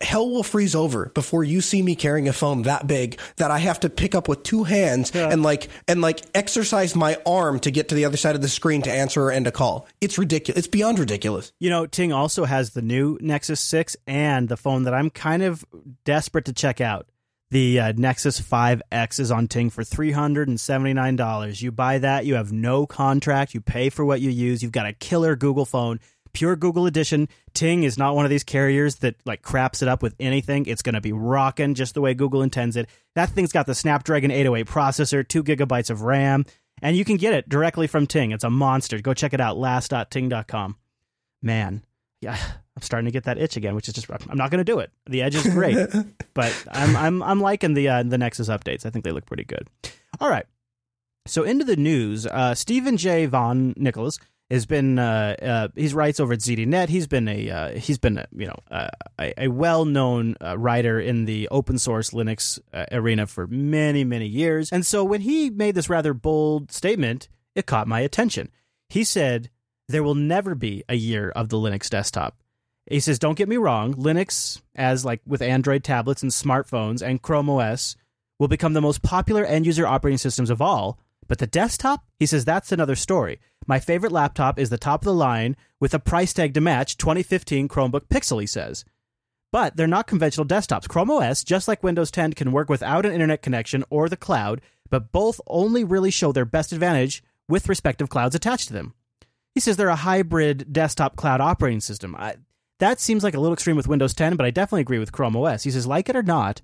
hell 0.00 0.28
will 0.28 0.42
freeze 0.42 0.74
over 0.74 1.10
before 1.14 1.44
you 1.44 1.60
see 1.60 1.82
me 1.82 1.94
carrying 1.94 2.28
a 2.28 2.32
phone 2.32 2.62
that 2.62 2.86
big 2.86 3.18
that 3.36 3.50
I 3.50 3.58
have 3.58 3.80
to 3.80 3.90
pick 3.90 4.14
up 4.14 4.28
with 4.28 4.42
two 4.42 4.64
hands 4.64 5.12
yeah. 5.14 5.30
and 5.30 5.42
like 5.42 5.68
and 5.88 6.00
like 6.00 6.20
exercise 6.34 6.94
my 6.94 7.18
arm 7.26 7.60
to 7.60 7.70
get 7.70 7.88
to 7.88 7.94
the 7.94 8.04
other 8.04 8.16
side 8.16 8.34
of 8.34 8.42
the 8.42 8.48
screen 8.48 8.82
to 8.82 8.92
answer 8.92 9.30
and 9.30 9.44
to 9.44 9.52
call. 9.52 9.86
It's 10.00 10.18
ridiculous. 10.18 10.58
It's 10.58 10.68
beyond 10.68 10.98
ridiculous. 10.98 11.52
You 11.58 11.70
know, 11.70 11.86
Ting 11.86 12.12
also 12.12 12.44
has 12.44 12.70
the 12.70 12.82
new 12.82 13.18
Nexus 13.20 13.60
6 13.60 13.96
and 14.06 14.48
the 14.48 14.56
phone 14.56 14.84
that 14.84 14.94
I'm 14.94 15.10
kind 15.10 15.42
of 15.42 15.64
desperate 16.04 16.46
to 16.46 16.52
check 16.52 16.80
out. 16.80 17.06
The 17.54 17.78
uh, 17.78 17.92
Nexus 17.96 18.40
5X 18.40 19.20
is 19.20 19.30
on 19.30 19.46
Ting 19.46 19.70
for 19.70 19.84
$379. 19.84 21.62
You 21.62 21.70
buy 21.70 21.98
that, 21.98 22.26
you 22.26 22.34
have 22.34 22.50
no 22.50 22.84
contract, 22.84 23.54
you 23.54 23.60
pay 23.60 23.90
for 23.90 24.04
what 24.04 24.20
you 24.20 24.28
use, 24.28 24.60
you've 24.60 24.72
got 24.72 24.86
a 24.86 24.92
killer 24.92 25.36
Google 25.36 25.64
phone, 25.64 26.00
pure 26.32 26.56
Google 26.56 26.86
edition. 26.86 27.28
Ting 27.52 27.84
is 27.84 27.96
not 27.96 28.16
one 28.16 28.24
of 28.24 28.30
these 28.30 28.42
carriers 28.42 28.96
that 28.96 29.14
like 29.24 29.42
craps 29.42 29.82
it 29.82 29.88
up 29.88 30.02
with 30.02 30.16
anything. 30.18 30.66
It's 30.66 30.82
going 30.82 30.96
to 30.96 31.00
be 31.00 31.12
rocking 31.12 31.74
just 31.74 31.94
the 31.94 32.00
way 32.00 32.12
Google 32.12 32.42
intends 32.42 32.74
it. 32.74 32.88
That 33.14 33.30
thing's 33.30 33.52
got 33.52 33.66
the 33.66 33.74
Snapdragon 33.76 34.32
808 34.32 34.66
processor, 34.66 35.28
2 35.28 35.44
gigabytes 35.44 35.90
of 35.90 36.02
RAM, 36.02 36.46
and 36.82 36.96
you 36.96 37.04
can 37.04 37.18
get 37.18 37.34
it 37.34 37.48
directly 37.48 37.86
from 37.86 38.08
Ting. 38.08 38.32
It's 38.32 38.42
a 38.42 38.50
monster. 38.50 39.00
Go 39.00 39.14
check 39.14 39.32
it 39.32 39.40
out 39.40 39.56
last.ting.com. 39.56 40.74
Man, 41.40 41.84
yeah, 42.20 42.36
I'm 42.76 42.82
starting 42.82 43.06
to 43.06 43.12
get 43.12 43.24
that 43.24 43.38
itch 43.38 43.56
again, 43.56 43.74
which 43.74 43.88
is 43.88 43.94
just 43.94 44.10
I'm 44.10 44.36
not 44.36 44.50
going 44.50 44.58
to 44.58 44.64
do 44.64 44.80
it. 44.80 44.90
The 45.06 45.22
Edge 45.22 45.36
is 45.36 45.46
great, 45.46 45.76
but 46.34 46.64
I'm 46.70 46.96
I'm 46.96 47.22
I'm 47.22 47.40
liking 47.40 47.74
the 47.74 47.88
uh, 47.88 48.02
the 48.02 48.18
Nexus 48.18 48.48
updates. 48.48 48.84
I 48.84 48.90
think 48.90 49.04
they 49.04 49.12
look 49.12 49.26
pretty 49.26 49.44
good. 49.44 49.68
All 50.20 50.28
right. 50.28 50.46
So 51.26 51.42
into 51.42 51.64
the 51.64 51.76
news, 51.76 52.26
uh, 52.26 52.54
Steven 52.54 52.98
J. 52.98 53.24
Vaughan-Nichols 53.26 54.18
has 54.50 54.66
been 54.66 54.98
uh, 54.98 55.34
uh, 55.40 55.68
he 55.74 55.88
writes 55.88 56.20
over 56.20 56.34
at 56.34 56.40
ZDNet. 56.40 56.88
He's 56.88 57.06
been 57.06 57.28
a 57.28 57.50
uh, 57.50 57.78
he's 57.78 57.98
been 57.98 58.18
a, 58.18 58.26
you 58.32 58.46
know 58.46 58.56
uh, 58.70 58.88
a, 59.18 59.44
a 59.44 59.48
well 59.48 59.84
known 59.84 60.36
uh, 60.42 60.58
writer 60.58 61.00
in 61.00 61.24
the 61.24 61.48
open 61.48 61.78
source 61.78 62.10
Linux 62.10 62.58
uh, 62.72 62.86
arena 62.92 63.26
for 63.26 63.46
many 63.46 64.04
many 64.04 64.26
years. 64.26 64.70
And 64.70 64.84
so 64.84 65.04
when 65.04 65.22
he 65.22 65.50
made 65.50 65.74
this 65.74 65.88
rather 65.88 66.12
bold 66.12 66.72
statement, 66.72 67.28
it 67.54 67.66
caught 67.66 67.88
my 67.88 68.00
attention. 68.00 68.50
He 68.88 69.04
said 69.04 69.50
there 69.88 70.02
will 70.02 70.14
never 70.14 70.54
be 70.54 70.82
a 70.88 70.94
year 70.94 71.30
of 71.30 71.48
the 71.48 71.56
Linux 71.56 71.88
desktop. 71.88 72.36
He 72.86 73.00
says, 73.00 73.18
don't 73.18 73.38
get 73.38 73.48
me 73.48 73.56
wrong, 73.56 73.94
Linux, 73.94 74.60
as 74.74 75.04
like 75.04 75.20
with 75.26 75.40
Android 75.40 75.84
tablets 75.84 76.22
and 76.22 76.30
smartphones 76.30 77.00
and 77.00 77.22
Chrome 77.22 77.48
OS, 77.48 77.96
will 78.38 78.48
become 78.48 78.74
the 78.74 78.82
most 78.82 79.02
popular 79.02 79.44
end 79.44 79.64
user 79.64 79.86
operating 79.86 80.18
systems 80.18 80.50
of 80.50 80.60
all. 80.60 80.98
But 81.26 81.38
the 81.38 81.46
desktop, 81.46 82.04
he 82.18 82.26
says, 82.26 82.44
that's 82.44 82.72
another 82.72 82.94
story. 82.94 83.40
My 83.66 83.80
favorite 83.80 84.12
laptop 84.12 84.58
is 84.58 84.68
the 84.68 84.76
top 84.76 85.00
of 85.00 85.06
the 85.06 85.14
line 85.14 85.56
with 85.80 85.94
a 85.94 85.98
price 85.98 86.34
tag 86.34 86.52
to 86.54 86.60
match 86.60 86.98
2015 86.98 87.68
Chromebook 87.68 88.08
Pixel, 88.08 88.40
he 88.40 88.46
says. 88.46 88.84
But 89.50 89.76
they're 89.76 89.86
not 89.86 90.06
conventional 90.06 90.46
desktops. 90.46 90.88
Chrome 90.88 91.10
OS, 91.10 91.44
just 91.44 91.68
like 91.68 91.82
Windows 91.82 92.10
10, 92.10 92.34
can 92.34 92.52
work 92.52 92.68
without 92.68 93.06
an 93.06 93.12
internet 93.12 93.40
connection 93.40 93.84
or 93.88 94.08
the 94.08 94.16
cloud, 94.16 94.60
but 94.90 95.12
both 95.12 95.40
only 95.46 95.84
really 95.84 96.10
show 96.10 96.32
their 96.32 96.44
best 96.44 96.72
advantage 96.72 97.22
with 97.48 97.68
respective 97.68 98.10
clouds 98.10 98.34
attached 98.34 98.68
to 98.68 98.74
them. 98.74 98.92
He 99.54 99.60
says 99.60 99.76
they're 99.76 99.88
a 99.88 99.96
hybrid 99.96 100.72
desktop 100.72 101.16
cloud 101.16 101.40
operating 101.40 101.80
system. 101.80 102.16
I, 102.16 102.34
that 102.80 103.00
seems 103.00 103.22
like 103.22 103.34
a 103.34 103.40
little 103.40 103.54
extreme 103.54 103.76
with 103.76 103.88
Windows 103.88 104.14
10, 104.14 104.36
but 104.36 104.46
I 104.46 104.50
definitely 104.50 104.82
agree 104.82 104.98
with 104.98 105.12
Chrome 105.12 105.36
OS. 105.36 105.62
He 105.62 105.70
says, 105.70 105.86
like 105.86 106.08
it 106.08 106.16
or 106.16 106.22
not, 106.22 106.60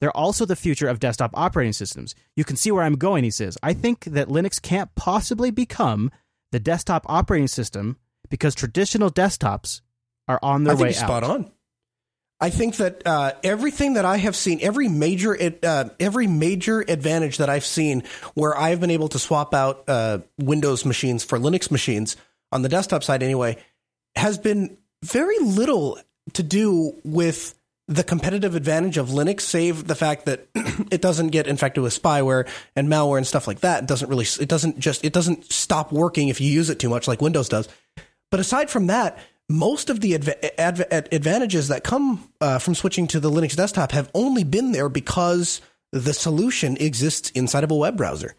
they're 0.00 0.16
also 0.16 0.44
the 0.44 0.56
future 0.56 0.88
of 0.88 0.98
desktop 0.98 1.30
operating 1.34 1.72
systems. 1.72 2.14
You 2.34 2.44
can 2.44 2.56
see 2.56 2.72
where 2.72 2.82
I'm 2.82 2.96
going, 2.96 3.22
he 3.24 3.30
says. 3.30 3.56
I 3.62 3.72
think 3.72 4.04
that 4.06 4.28
Linux 4.28 4.60
can't 4.60 4.92
possibly 4.96 5.50
become 5.50 6.10
the 6.50 6.58
desktop 6.58 7.04
operating 7.08 7.48
system 7.48 7.96
because 8.28 8.54
traditional 8.54 9.10
desktops 9.10 9.80
are 10.26 10.40
on 10.42 10.64
their 10.64 10.72
I 10.72 10.76
think 10.76 10.82
way 10.82 10.88
he's 10.88 11.02
out. 11.02 11.06
spot 11.06 11.24
on. 11.24 11.50
I 12.40 12.50
think 12.50 12.76
that 12.78 13.06
uh, 13.06 13.32
everything 13.44 13.92
that 13.92 14.04
I 14.04 14.16
have 14.16 14.34
seen, 14.34 14.58
every 14.62 14.88
major, 14.88 15.38
uh, 15.62 15.90
every 16.00 16.26
major 16.26 16.80
advantage 16.80 17.36
that 17.38 17.48
I've 17.48 17.64
seen, 17.64 18.02
where 18.34 18.58
I've 18.58 18.80
been 18.80 18.90
able 18.90 19.08
to 19.10 19.20
swap 19.20 19.54
out 19.54 19.84
uh, 19.86 20.18
Windows 20.38 20.84
machines 20.84 21.22
for 21.22 21.38
Linux 21.38 21.70
machines 21.70 22.16
on 22.50 22.62
the 22.62 22.68
desktop 22.68 23.04
side, 23.04 23.22
anyway, 23.22 23.58
has 24.16 24.38
been 24.38 24.76
very 25.02 25.38
little 25.38 25.98
to 26.34 26.42
do 26.42 26.94
with 27.04 27.54
the 27.88 28.04
competitive 28.04 28.54
advantage 28.54 28.96
of 28.96 29.08
Linux, 29.08 29.40
save 29.40 29.86
the 29.86 29.94
fact 29.94 30.26
that 30.26 30.48
it 30.90 31.02
doesn't 31.02 31.28
get 31.28 31.46
infected 31.46 31.82
with 31.82 32.00
spyware 32.00 32.48
and 32.76 32.88
malware 32.88 33.18
and 33.18 33.26
stuff 33.26 33.46
like 33.46 33.60
that. 33.60 33.82
It 33.82 33.88
doesn't 33.88 34.08
really, 34.08 34.26
it 34.40 34.48
doesn't 34.48 34.78
just, 34.78 35.04
it 35.04 35.12
doesn't 35.12 35.52
stop 35.52 35.92
working 35.92 36.28
if 36.28 36.40
you 36.40 36.50
use 36.50 36.70
it 36.70 36.78
too 36.78 36.88
much, 36.88 37.08
like 37.08 37.20
Windows 37.20 37.48
does. 37.48 37.68
But 38.30 38.40
aside 38.40 38.70
from 38.70 38.86
that, 38.86 39.18
most 39.48 39.90
of 39.90 40.00
the 40.00 40.14
adv- 40.14 40.34
adv- 40.58 41.08
advantages 41.12 41.68
that 41.68 41.84
come 41.84 42.28
uh, 42.40 42.58
from 42.58 42.74
switching 42.74 43.06
to 43.08 43.20
the 43.20 43.30
Linux 43.30 43.56
desktop 43.56 43.92
have 43.92 44.10
only 44.14 44.44
been 44.44 44.72
there 44.72 44.88
because 44.88 45.60
the 45.90 46.14
solution 46.14 46.76
exists 46.78 47.30
inside 47.30 47.64
of 47.64 47.70
a 47.70 47.76
web 47.76 47.96
browser. 47.96 48.34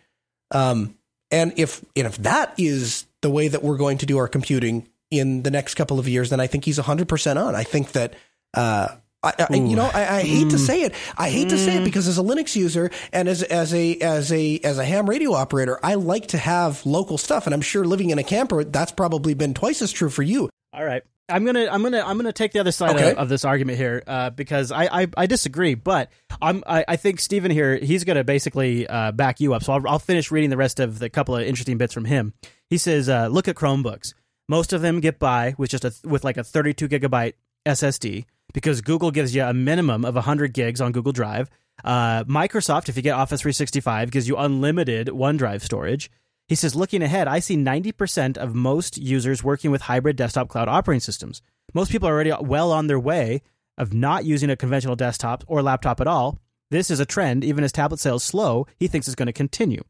Um, 0.51 0.97
and 1.29 1.53
if 1.57 1.83
and 1.95 2.07
if 2.07 2.17
that 2.17 2.53
is 2.57 3.05
the 3.21 3.29
way 3.29 3.47
that 3.47 3.63
we're 3.63 3.77
going 3.77 3.97
to 3.99 4.05
do 4.05 4.17
our 4.17 4.27
computing 4.27 4.87
in 5.13 5.43
the 5.43 5.51
next 5.51 5.75
couple 5.75 5.99
of 5.99 6.07
years, 6.07 6.29
then 6.29 6.39
I 6.39 6.47
think 6.47 6.65
he's 6.65 6.79
100% 6.79 7.37
on. 7.43 7.55
I 7.55 7.63
think 7.63 7.91
that, 7.93 8.13
uh, 8.53 8.89
I, 9.23 9.33
I, 9.49 9.55
you 9.55 9.77
know, 9.77 9.89
I, 9.93 10.17
I 10.17 10.21
hate 10.23 10.49
to 10.49 10.59
say 10.59 10.81
it. 10.81 10.93
I 11.17 11.29
hate 11.29 11.47
to 11.49 11.57
say 11.57 11.77
it 11.77 11.85
because 11.85 12.09
as 12.09 12.17
a 12.17 12.21
Linux 12.21 12.57
user 12.57 12.91
and 13.13 13.29
as 13.29 13.41
as 13.41 13.73
a 13.73 13.97
as 13.99 14.33
a 14.33 14.59
as 14.59 14.77
a 14.77 14.83
ham 14.83 15.09
radio 15.09 15.31
operator, 15.33 15.79
I 15.81 15.93
like 15.93 16.27
to 16.27 16.37
have 16.37 16.85
local 16.85 17.17
stuff, 17.17 17.45
and 17.47 17.53
I'm 17.53 17.61
sure 17.61 17.85
living 17.85 18.09
in 18.09 18.19
a 18.19 18.23
camper, 18.23 18.65
that's 18.65 18.91
probably 18.91 19.33
been 19.33 19.53
twice 19.53 19.81
as 19.81 19.93
true 19.93 20.09
for 20.09 20.23
you. 20.23 20.49
All 20.73 20.83
right. 20.83 21.03
I'm 21.29 21.45
gonna 21.45 21.69
I'm 21.71 21.81
gonna 21.81 22.03
I'm 22.05 22.17
gonna 22.17 22.33
take 22.33 22.51
the 22.51 22.59
other 22.59 22.73
side 22.73 22.97
Okay. 22.97 23.11
of, 23.11 23.17
of 23.17 23.29
this 23.29 23.45
argument 23.45 23.77
here 23.77 24.03
uh, 24.05 24.29
because 24.31 24.73
I, 24.73 25.03
I 25.03 25.07
I 25.15 25.25
disagree, 25.25 25.73
but 25.75 26.11
I'm 26.41 26.61
I, 26.67 26.83
I 26.85 26.95
think 26.97 27.21
Stephen 27.21 27.49
here 27.49 27.77
he's 27.77 28.03
gonna 28.03 28.25
basically 28.25 28.85
uh, 28.87 29.13
back 29.13 29.39
you 29.39 29.53
up. 29.53 29.63
So 29.63 29.71
I'll, 29.71 29.87
I'll 29.87 29.99
finish 29.99 30.31
reading 30.31 30.49
the 30.49 30.57
rest 30.57 30.81
of 30.81 30.99
the 30.99 31.09
couple 31.09 31.37
of 31.37 31.43
interesting 31.43 31.77
bits 31.77 31.93
from 31.93 32.03
him. 32.03 32.33
He 32.69 32.77
says, 32.77 33.07
uh, 33.07 33.27
look 33.27 33.47
at 33.47 33.55
Chromebooks. 33.55 34.13
Most 34.49 34.73
of 34.73 34.81
them 34.81 34.99
get 34.99 35.19
by 35.19 35.55
with 35.57 35.69
just 35.69 35.85
a 35.85 35.93
with 36.03 36.23
like 36.23 36.37
a 36.37 36.43
32 36.43 36.87
gigabyte 36.89 37.33
SSD 37.65 38.25
because 38.53 38.81
Google 38.81 39.11
gives 39.11 39.33
you 39.33 39.43
a 39.43 39.53
minimum 39.53 40.05
of 40.05 40.15
100 40.15 40.53
gigs 40.53 40.81
on 40.81 40.91
Google 40.91 41.11
Drive. 41.11 41.49
Uh, 41.83 42.23
Microsoft, 42.25 42.89
if 42.89 42.95
you 42.95 43.01
get 43.01 43.15
Office 43.15 43.41
365, 43.41 44.11
gives 44.11 44.27
you 44.27 44.37
unlimited 44.37 45.07
OneDrive 45.07 45.61
storage. 45.61 46.11
He 46.47 46.55
says, 46.55 46.75
looking 46.75 47.01
ahead, 47.01 47.27
I 47.27 47.39
see 47.39 47.55
90% 47.55 48.37
of 48.37 48.53
most 48.53 48.97
users 48.97 49.43
working 49.43 49.71
with 49.71 49.83
hybrid 49.83 50.17
desktop 50.17 50.49
cloud 50.49 50.67
operating 50.67 50.99
systems. 50.99 51.41
Most 51.73 51.91
people 51.91 52.07
are 52.07 52.11
already 52.11 52.33
well 52.41 52.71
on 52.71 52.87
their 52.87 52.99
way 52.99 53.41
of 53.77 53.93
not 53.93 54.25
using 54.25 54.49
a 54.49 54.55
conventional 54.55 54.95
desktop 54.95 55.43
or 55.47 55.61
laptop 55.61 55.99
at 55.99 56.07
all. 56.07 56.39
This 56.69 56.91
is 56.91 56.99
a 56.99 57.05
trend, 57.05 57.43
even 57.43 57.63
as 57.63 57.71
tablet 57.71 57.99
sales 57.99 58.23
slow, 58.23 58.67
he 58.77 58.87
thinks 58.87 59.07
is 59.07 59.15
going 59.15 59.27
to 59.27 59.33
continue. 59.33 59.81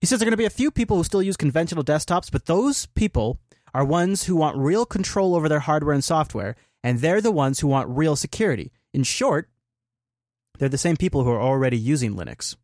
He 0.00 0.06
says 0.06 0.18
there 0.18 0.26
are 0.26 0.30
going 0.30 0.32
to 0.32 0.36
be 0.36 0.44
a 0.44 0.50
few 0.50 0.70
people 0.70 0.96
who 0.96 1.04
still 1.04 1.22
use 1.22 1.36
conventional 1.36 1.82
desktops, 1.82 2.30
but 2.30 2.46
those 2.46 2.86
people 2.86 3.40
are 3.78 3.84
ones 3.84 4.24
who 4.24 4.34
want 4.34 4.56
real 4.56 4.84
control 4.84 5.36
over 5.36 5.48
their 5.48 5.60
hardware 5.60 5.94
and 5.94 6.02
software, 6.02 6.56
and 6.82 6.98
they're 6.98 7.20
the 7.20 7.30
ones 7.30 7.60
who 7.60 7.68
want 7.68 7.88
real 7.88 8.16
security. 8.16 8.72
In 8.92 9.04
short, 9.04 9.48
they're 10.58 10.68
the 10.68 10.76
same 10.76 10.96
people 10.96 11.22
who 11.22 11.30
are 11.30 11.40
already 11.40 11.78
using 11.78 12.16
Linux. 12.16 12.56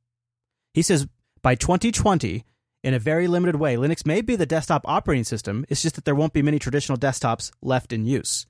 He 0.72 0.83
says 0.83 1.07
by 1.40 1.55
2020, 1.55 2.44
in 2.83 2.94
a 2.94 2.98
very 2.98 3.29
limited 3.29 3.55
way, 3.55 3.77
Linux 3.77 4.05
may 4.05 4.22
be 4.22 4.35
the 4.35 4.44
desktop 4.44 4.83
operating 4.87 5.22
system. 5.22 5.64
It's 5.68 5.83
just 5.83 5.94
that 5.94 6.05
there 6.05 6.16
won't 6.16 6.33
be 6.33 6.42
many 6.42 6.59
traditional 6.59 6.98
desktops 6.98 7.53
left 7.62 7.92
in 7.92 8.07
use. 8.07 8.48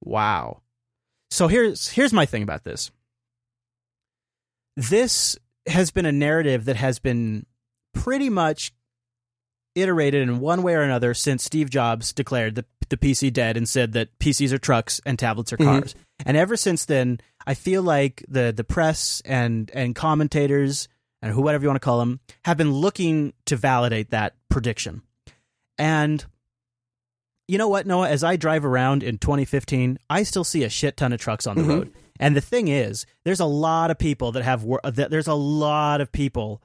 Wow. 0.00 0.62
So 1.30 1.46
here's 1.46 1.90
here's 1.90 2.14
my 2.14 2.24
thing 2.24 2.42
about 2.42 2.64
this. 2.64 2.90
This 4.78 5.36
has 5.66 5.90
been 5.90 6.06
a 6.06 6.12
narrative 6.12 6.64
that 6.64 6.76
has 6.76 6.98
been 6.98 7.44
pretty 7.92 8.30
much 8.30 8.72
iterated 9.74 10.22
in 10.22 10.40
one 10.40 10.62
way 10.62 10.74
or 10.74 10.82
another 10.82 11.14
since 11.14 11.44
Steve 11.44 11.70
Jobs 11.70 12.12
declared 12.12 12.54
the, 12.54 12.64
the 12.88 12.96
PC 12.96 13.32
dead 13.32 13.56
and 13.56 13.68
said 13.68 13.92
that 13.92 14.18
PCs 14.18 14.52
are 14.52 14.58
trucks 14.58 15.00
and 15.06 15.18
tablets 15.18 15.52
are 15.52 15.56
mm-hmm. 15.56 15.80
cars. 15.80 15.94
And 16.24 16.36
ever 16.36 16.56
since 16.56 16.84
then, 16.84 17.20
I 17.46 17.54
feel 17.54 17.82
like 17.82 18.24
the 18.28 18.52
the 18.54 18.64
press 18.64 19.22
and 19.24 19.70
and 19.74 19.94
commentators 19.94 20.88
and 21.20 21.32
whoever 21.32 21.62
you 21.62 21.68
want 21.68 21.80
to 21.80 21.84
call 21.84 21.98
them 21.98 22.20
have 22.44 22.56
been 22.56 22.72
looking 22.72 23.32
to 23.46 23.56
validate 23.56 24.10
that 24.10 24.34
prediction. 24.48 25.02
And 25.78 26.24
you 27.48 27.58
know 27.58 27.68
what, 27.68 27.86
Noah? 27.86 28.08
As 28.08 28.24
I 28.24 28.36
drive 28.36 28.64
around 28.64 29.02
in 29.02 29.18
2015, 29.18 29.98
I 30.08 30.22
still 30.22 30.44
see 30.44 30.64
a 30.64 30.68
shit 30.68 30.96
ton 30.96 31.12
of 31.12 31.20
trucks 31.20 31.46
on 31.46 31.56
the 31.56 31.62
mm-hmm. 31.62 31.70
road. 31.70 31.92
And 32.20 32.36
the 32.36 32.40
thing 32.40 32.68
is, 32.68 33.04
there's 33.24 33.40
a 33.40 33.46
lot 33.46 33.90
of 33.90 33.98
people 33.98 34.32
that 34.32 34.44
have 34.44 34.62
wor- 34.62 34.80
that 34.84 35.10
there's 35.10 35.26
a 35.26 35.34
lot 35.34 36.00
of 36.00 36.12
people, 36.12 36.62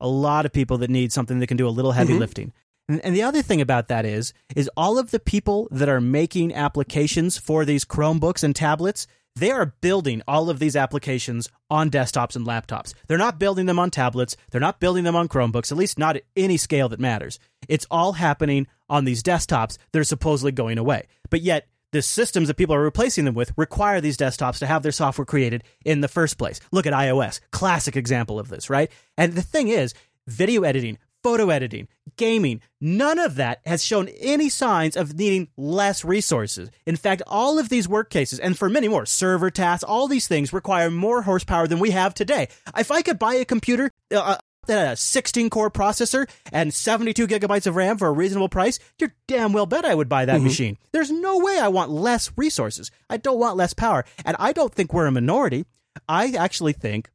a 0.00 0.08
lot 0.08 0.46
of 0.46 0.52
people 0.52 0.78
that 0.78 0.90
need 0.90 1.12
something 1.12 1.38
that 1.38 1.46
can 1.46 1.56
do 1.56 1.68
a 1.68 1.70
little 1.70 1.92
heavy 1.92 2.12
mm-hmm. 2.12 2.20
lifting. 2.20 2.52
And, 2.88 3.04
and 3.04 3.14
the 3.14 3.22
other 3.22 3.42
thing 3.42 3.60
about 3.60 3.88
that 3.88 4.04
is, 4.04 4.32
is 4.56 4.70
all 4.76 4.98
of 4.98 5.10
the 5.10 5.20
people 5.20 5.68
that 5.70 5.88
are 5.88 6.00
making 6.00 6.54
applications 6.54 7.38
for 7.38 7.64
these 7.64 7.84
Chromebooks 7.84 8.42
and 8.42 8.54
tablets, 8.54 9.06
they 9.36 9.50
are 9.50 9.74
building 9.80 10.22
all 10.26 10.50
of 10.50 10.58
these 10.58 10.74
applications 10.74 11.48
on 11.70 11.90
desktops 11.90 12.34
and 12.34 12.46
laptops. 12.46 12.94
They're 13.06 13.16
not 13.16 13.38
building 13.38 13.66
them 13.66 13.78
on 13.78 13.90
tablets. 13.90 14.36
They're 14.50 14.60
not 14.60 14.80
building 14.80 15.04
them 15.04 15.14
on 15.14 15.28
Chromebooks, 15.28 15.70
at 15.70 15.78
least 15.78 15.98
not 15.98 16.16
at 16.16 16.24
any 16.36 16.56
scale 16.56 16.88
that 16.88 17.00
matters. 17.00 17.38
It's 17.68 17.86
all 17.90 18.12
happening 18.14 18.66
on 18.88 19.04
these 19.04 19.22
desktops 19.22 19.78
that 19.92 20.00
are 20.00 20.04
supposedly 20.04 20.52
going 20.52 20.78
away. 20.78 21.06
But 21.30 21.42
yet, 21.42 21.68
the 21.92 22.02
systems 22.02 22.48
that 22.48 22.56
people 22.56 22.74
are 22.74 22.82
replacing 22.82 23.24
them 23.24 23.34
with 23.34 23.52
require 23.56 24.00
these 24.00 24.16
desktops 24.16 24.58
to 24.58 24.66
have 24.66 24.82
their 24.82 24.92
software 24.92 25.24
created 25.24 25.64
in 25.84 26.00
the 26.00 26.08
first 26.08 26.38
place. 26.38 26.60
Look 26.72 26.86
at 26.86 26.92
iOS, 26.92 27.40
classic 27.50 27.96
example 27.96 28.38
of 28.38 28.48
this, 28.48 28.70
right? 28.70 28.90
And 29.16 29.34
the 29.34 29.42
thing 29.42 29.68
is, 29.68 29.94
video 30.26 30.62
editing, 30.62 30.98
photo 31.22 31.50
editing, 31.50 31.88
gaming, 32.16 32.60
none 32.80 33.18
of 33.18 33.34
that 33.36 33.60
has 33.66 33.84
shown 33.84 34.08
any 34.20 34.48
signs 34.48 34.96
of 34.96 35.18
needing 35.18 35.48
less 35.56 36.04
resources. 36.04 36.70
In 36.86 36.96
fact, 36.96 37.22
all 37.26 37.58
of 37.58 37.68
these 37.68 37.88
work 37.88 38.10
cases, 38.10 38.38
and 38.38 38.56
for 38.56 38.68
many 38.68 38.88
more, 38.88 39.06
server 39.06 39.50
tasks, 39.50 39.84
all 39.84 40.08
these 40.08 40.26
things 40.26 40.52
require 40.52 40.90
more 40.90 41.22
horsepower 41.22 41.66
than 41.66 41.78
we 41.78 41.90
have 41.90 42.14
today. 42.14 42.48
If 42.76 42.90
I 42.90 43.02
could 43.02 43.18
buy 43.18 43.34
a 43.34 43.44
computer, 43.44 43.90
uh, 44.14 44.38
that 44.70 44.92
a 44.92 44.96
16 44.96 45.50
core 45.50 45.70
processor 45.70 46.28
and 46.52 46.72
72 46.72 47.26
gigabytes 47.26 47.66
of 47.66 47.76
RAM 47.76 47.98
for 47.98 48.08
a 48.08 48.12
reasonable 48.12 48.48
price, 48.48 48.78
you're 48.98 49.14
damn 49.26 49.52
well 49.52 49.66
bet 49.66 49.84
I 49.84 49.94
would 49.94 50.08
buy 50.08 50.24
that 50.24 50.36
mm-hmm. 50.36 50.44
machine. 50.44 50.78
There's 50.92 51.10
no 51.10 51.38
way 51.38 51.58
I 51.58 51.68
want 51.68 51.90
less 51.90 52.32
resources. 52.36 52.90
I 53.08 53.16
don't 53.16 53.38
want 53.38 53.56
less 53.56 53.74
power. 53.74 54.04
And 54.24 54.36
I 54.38 54.52
don't 54.52 54.74
think 54.74 54.92
we're 54.92 55.06
a 55.06 55.12
minority. 55.12 55.66
I 56.08 56.32
actually 56.32 56.72
think 56.72 57.10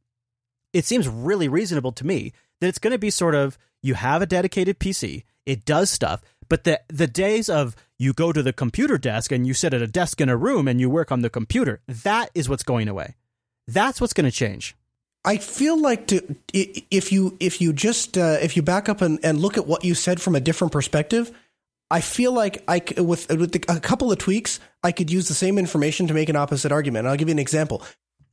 it 0.72 0.84
seems 0.84 1.08
really 1.08 1.48
reasonable 1.48 1.92
to 1.92 2.06
me 2.06 2.32
that 2.60 2.68
it's 2.68 2.78
going 2.78 2.92
to 2.92 2.98
be 2.98 3.10
sort 3.10 3.34
of 3.34 3.58
you 3.82 3.94
have 3.94 4.22
a 4.22 4.26
dedicated 4.26 4.78
PC, 4.78 5.24
it 5.44 5.64
does 5.64 5.90
stuff, 5.90 6.20
but 6.48 6.64
the 6.64 6.80
the 6.88 7.06
days 7.06 7.48
of 7.48 7.76
you 7.98 8.12
go 8.12 8.32
to 8.32 8.42
the 8.42 8.52
computer 8.52 8.98
desk 8.98 9.32
and 9.32 9.46
you 9.46 9.54
sit 9.54 9.74
at 9.74 9.82
a 9.82 9.86
desk 9.86 10.20
in 10.20 10.28
a 10.28 10.36
room 10.36 10.68
and 10.68 10.80
you 10.80 10.90
work 10.90 11.10
on 11.10 11.22
the 11.22 11.30
computer, 11.30 11.80
that 11.86 12.30
is 12.34 12.48
what's 12.48 12.62
going 12.62 12.88
away. 12.88 13.14
That's 13.66 14.00
what's 14.00 14.12
going 14.12 14.30
to 14.30 14.36
change. 14.36 14.76
I 15.26 15.38
feel 15.38 15.78
like 15.78 16.06
to 16.08 16.36
if 16.52 17.10
you 17.10 17.36
if 17.40 17.60
you 17.60 17.72
just 17.72 18.16
uh, 18.16 18.38
if 18.40 18.56
you 18.56 18.62
back 18.62 18.88
up 18.88 19.02
and, 19.02 19.18
and 19.24 19.40
look 19.40 19.58
at 19.58 19.66
what 19.66 19.84
you 19.84 19.94
said 19.94 20.22
from 20.22 20.36
a 20.36 20.40
different 20.40 20.72
perspective, 20.72 21.32
I 21.90 22.00
feel 22.00 22.32
like 22.32 22.62
I 22.68 22.80
with 22.96 23.28
with 23.28 23.50
the, 23.50 23.64
a 23.68 23.80
couple 23.80 24.12
of 24.12 24.18
tweaks, 24.18 24.60
I 24.84 24.92
could 24.92 25.10
use 25.10 25.26
the 25.26 25.34
same 25.34 25.58
information 25.58 26.06
to 26.06 26.14
make 26.14 26.28
an 26.28 26.36
opposite 26.36 26.70
argument. 26.70 27.08
I'll 27.08 27.16
give 27.16 27.28
you 27.28 27.32
an 27.32 27.40
example. 27.40 27.82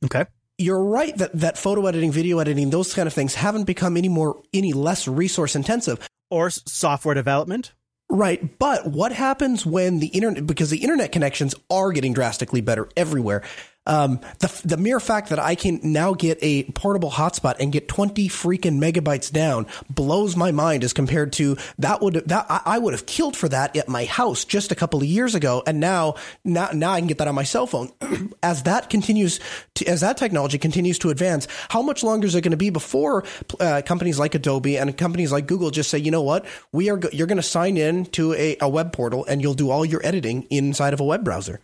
Okay. 0.04 0.24
You're 0.56 0.84
right 0.84 1.16
that 1.18 1.32
that 1.40 1.58
photo 1.58 1.84
editing, 1.86 2.12
video 2.12 2.38
editing, 2.38 2.70
those 2.70 2.94
kind 2.94 3.08
of 3.08 3.12
things 3.12 3.34
haven't 3.34 3.64
become 3.64 3.96
any 3.96 4.08
more 4.08 4.40
any 4.52 4.72
less 4.72 5.08
resource 5.08 5.56
intensive. 5.56 6.08
Or 6.30 6.50
software 6.50 7.14
development. 7.14 7.72
Right, 8.10 8.58
but 8.58 8.86
what 8.86 9.12
happens 9.12 9.64
when 9.64 9.98
the 9.98 10.08
internet 10.08 10.46
because 10.46 10.70
the 10.70 10.78
internet 10.78 11.10
connections 11.10 11.54
are 11.70 11.90
getting 11.90 12.12
drastically 12.12 12.60
better 12.60 12.88
everywhere. 12.96 13.42
Um, 13.86 14.20
the 14.38 14.60
the 14.64 14.76
mere 14.76 15.00
fact 15.00 15.28
that 15.28 15.38
I 15.38 15.54
can 15.54 15.80
now 15.82 16.14
get 16.14 16.38
a 16.40 16.64
portable 16.72 17.10
hotspot 17.10 17.56
and 17.60 17.72
get 17.72 17.86
twenty 17.86 18.28
freaking 18.28 18.78
megabytes 18.78 19.30
down 19.30 19.66
blows 19.90 20.36
my 20.36 20.52
mind 20.52 20.84
as 20.84 20.92
compared 20.92 21.34
to 21.34 21.56
that 21.78 22.00
would 22.00 22.14
that 22.14 22.46
I, 22.48 22.60
I 22.64 22.78
would 22.78 22.94
have 22.94 23.04
killed 23.06 23.36
for 23.36 23.48
that 23.50 23.76
at 23.76 23.88
my 23.88 24.06
house 24.06 24.44
just 24.44 24.72
a 24.72 24.74
couple 24.74 25.00
of 25.00 25.06
years 25.06 25.34
ago, 25.34 25.62
and 25.66 25.80
now 25.80 26.14
now 26.44 26.70
now 26.72 26.92
I 26.92 27.00
can 27.00 27.08
get 27.08 27.18
that 27.18 27.28
on 27.28 27.34
my 27.34 27.44
cell 27.44 27.66
phone. 27.66 27.92
as 28.42 28.62
that 28.62 28.88
continues 28.90 29.40
to, 29.74 29.86
as 29.86 30.00
that 30.00 30.16
technology 30.16 30.58
continues 30.58 30.98
to 31.00 31.10
advance, 31.10 31.46
how 31.68 31.82
much 31.82 32.02
longer 32.02 32.26
is 32.26 32.34
it 32.34 32.40
going 32.40 32.52
to 32.52 32.56
be 32.56 32.70
before 32.70 33.24
uh, 33.60 33.82
companies 33.84 34.18
like 34.18 34.34
Adobe 34.34 34.78
and 34.78 34.96
companies 34.96 35.32
like 35.32 35.46
Google 35.46 35.70
just 35.70 35.90
say, 35.90 35.98
you 35.98 36.10
know 36.10 36.22
what, 36.22 36.46
we 36.72 36.90
are 36.90 36.96
go- 36.96 37.10
you're 37.12 37.26
going 37.26 37.36
to 37.36 37.42
sign 37.42 37.76
in 37.76 38.06
to 38.06 38.32
a, 38.34 38.56
a 38.60 38.68
web 38.68 38.92
portal 38.92 39.24
and 39.26 39.42
you'll 39.42 39.54
do 39.54 39.70
all 39.70 39.84
your 39.84 40.04
editing 40.04 40.42
inside 40.50 40.94
of 40.94 41.00
a 41.00 41.04
web 41.04 41.24
browser. 41.24 41.60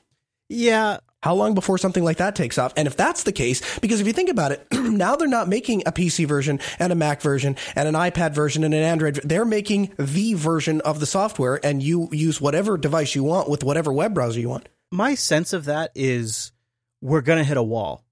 Yeah. 0.48 0.98
How 1.22 1.34
long 1.34 1.54
before 1.54 1.76
something 1.76 2.02
like 2.02 2.16
that 2.16 2.34
takes 2.34 2.56
off? 2.56 2.72
And 2.76 2.88
if 2.88 2.96
that's 2.96 3.24
the 3.24 3.32
case, 3.32 3.78
because 3.80 4.00
if 4.00 4.06
you 4.06 4.12
think 4.14 4.30
about 4.30 4.52
it, 4.52 4.66
now 4.72 5.16
they're 5.16 5.28
not 5.28 5.48
making 5.48 5.82
a 5.84 5.92
PC 5.92 6.26
version 6.26 6.60
and 6.78 6.92
a 6.92 6.96
Mac 6.96 7.20
version 7.20 7.56
and 7.76 7.86
an 7.86 7.94
iPad 7.94 8.34
version 8.34 8.64
and 8.64 8.72
an 8.72 8.82
Android. 8.82 9.16
They're 9.22 9.44
making 9.44 9.92
the 9.98 10.32
version 10.34 10.80
of 10.80 10.98
the 10.98 11.06
software 11.06 11.60
and 11.62 11.82
you 11.82 12.08
use 12.10 12.40
whatever 12.40 12.78
device 12.78 13.14
you 13.14 13.22
want 13.22 13.50
with 13.50 13.62
whatever 13.62 13.92
web 13.92 14.14
browser 14.14 14.40
you 14.40 14.48
want. 14.48 14.70
My 14.90 15.14
sense 15.14 15.52
of 15.52 15.66
that 15.66 15.92
is 15.94 16.52
we're 17.02 17.20
going 17.20 17.38
to 17.38 17.44
hit 17.44 17.58
a 17.58 17.62
wall. 17.62 18.02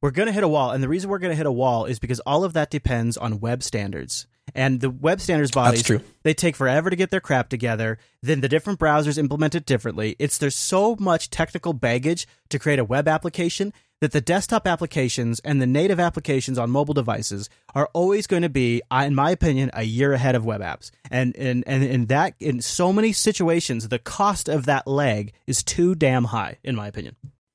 We're 0.00 0.10
going 0.10 0.26
to 0.26 0.32
hit 0.32 0.42
a 0.42 0.48
wall. 0.48 0.70
And 0.70 0.82
the 0.82 0.88
reason 0.88 1.10
we're 1.10 1.18
going 1.18 1.32
to 1.32 1.36
hit 1.36 1.46
a 1.46 1.52
wall 1.52 1.84
is 1.84 1.98
because 1.98 2.20
all 2.20 2.44
of 2.44 2.54
that 2.54 2.70
depends 2.70 3.18
on 3.18 3.40
web 3.40 3.62
standards. 3.62 4.26
And 4.54 4.80
the 4.80 4.90
web 4.90 5.20
standards 5.20 5.50
bodies, 5.50 5.82
they 6.22 6.34
take 6.34 6.56
forever 6.56 6.90
to 6.90 6.96
get 6.96 7.10
their 7.10 7.20
crap 7.20 7.48
together. 7.48 7.98
Then 8.22 8.40
the 8.40 8.48
different 8.48 8.78
browsers 8.78 9.18
implement 9.18 9.54
it 9.54 9.66
differently. 9.66 10.16
It's 10.18 10.38
there's 10.38 10.54
so 10.54 10.96
much 10.98 11.30
technical 11.30 11.72
baggage 11.72 12.26
to 12.50 12.58
create 12.58 12.78
a 12.78 12.84
web 12.84 13.08
application 13.08 13.72
that 14.02 14.10
the 14.10 14.20
desktop 14.20 14.66
applications 14.66 15.38
and 15.40 15.62
the 15.62 15.66
native 15.66 16.00
applications 16.00 16.58
on 16.58 16.68
mobile 16.70 16.92
devices 16.92 17.48
are 17.72 17.88
always 17.92 18.26
going 18.26 18.42
to 18.42 18.48
be, 18.48 18.82
in 18.90 19.14
my 19.14 19.30
opinion, 19.30 19.70
a 19.74 19.84
year 19.84 20.12
ahead 20.12 20.34
of 20.34 20.44
web 20.44 20.60
apps. 20.60 20.90
And 21.10 21.36
and 21.36 21.62
and 21.66 21.84
in 21.84 22.06
that 22.06 22.34
in 22.40 22.60
so 22.60 22.92
many 22.92 23.12
situations, 23.12 23.88
the 23.88 24.00
cost 24.00 24.48
of 24.48 24.66
that 24.66 24.88
leg 24.88 25.32
is 25.46 25.62
too 25.62 25.94
damn 25.94 26.24
high, 26.24 26.58
in 26.64 26.74
my 26.74 26.88
opinion. 26.88 27.14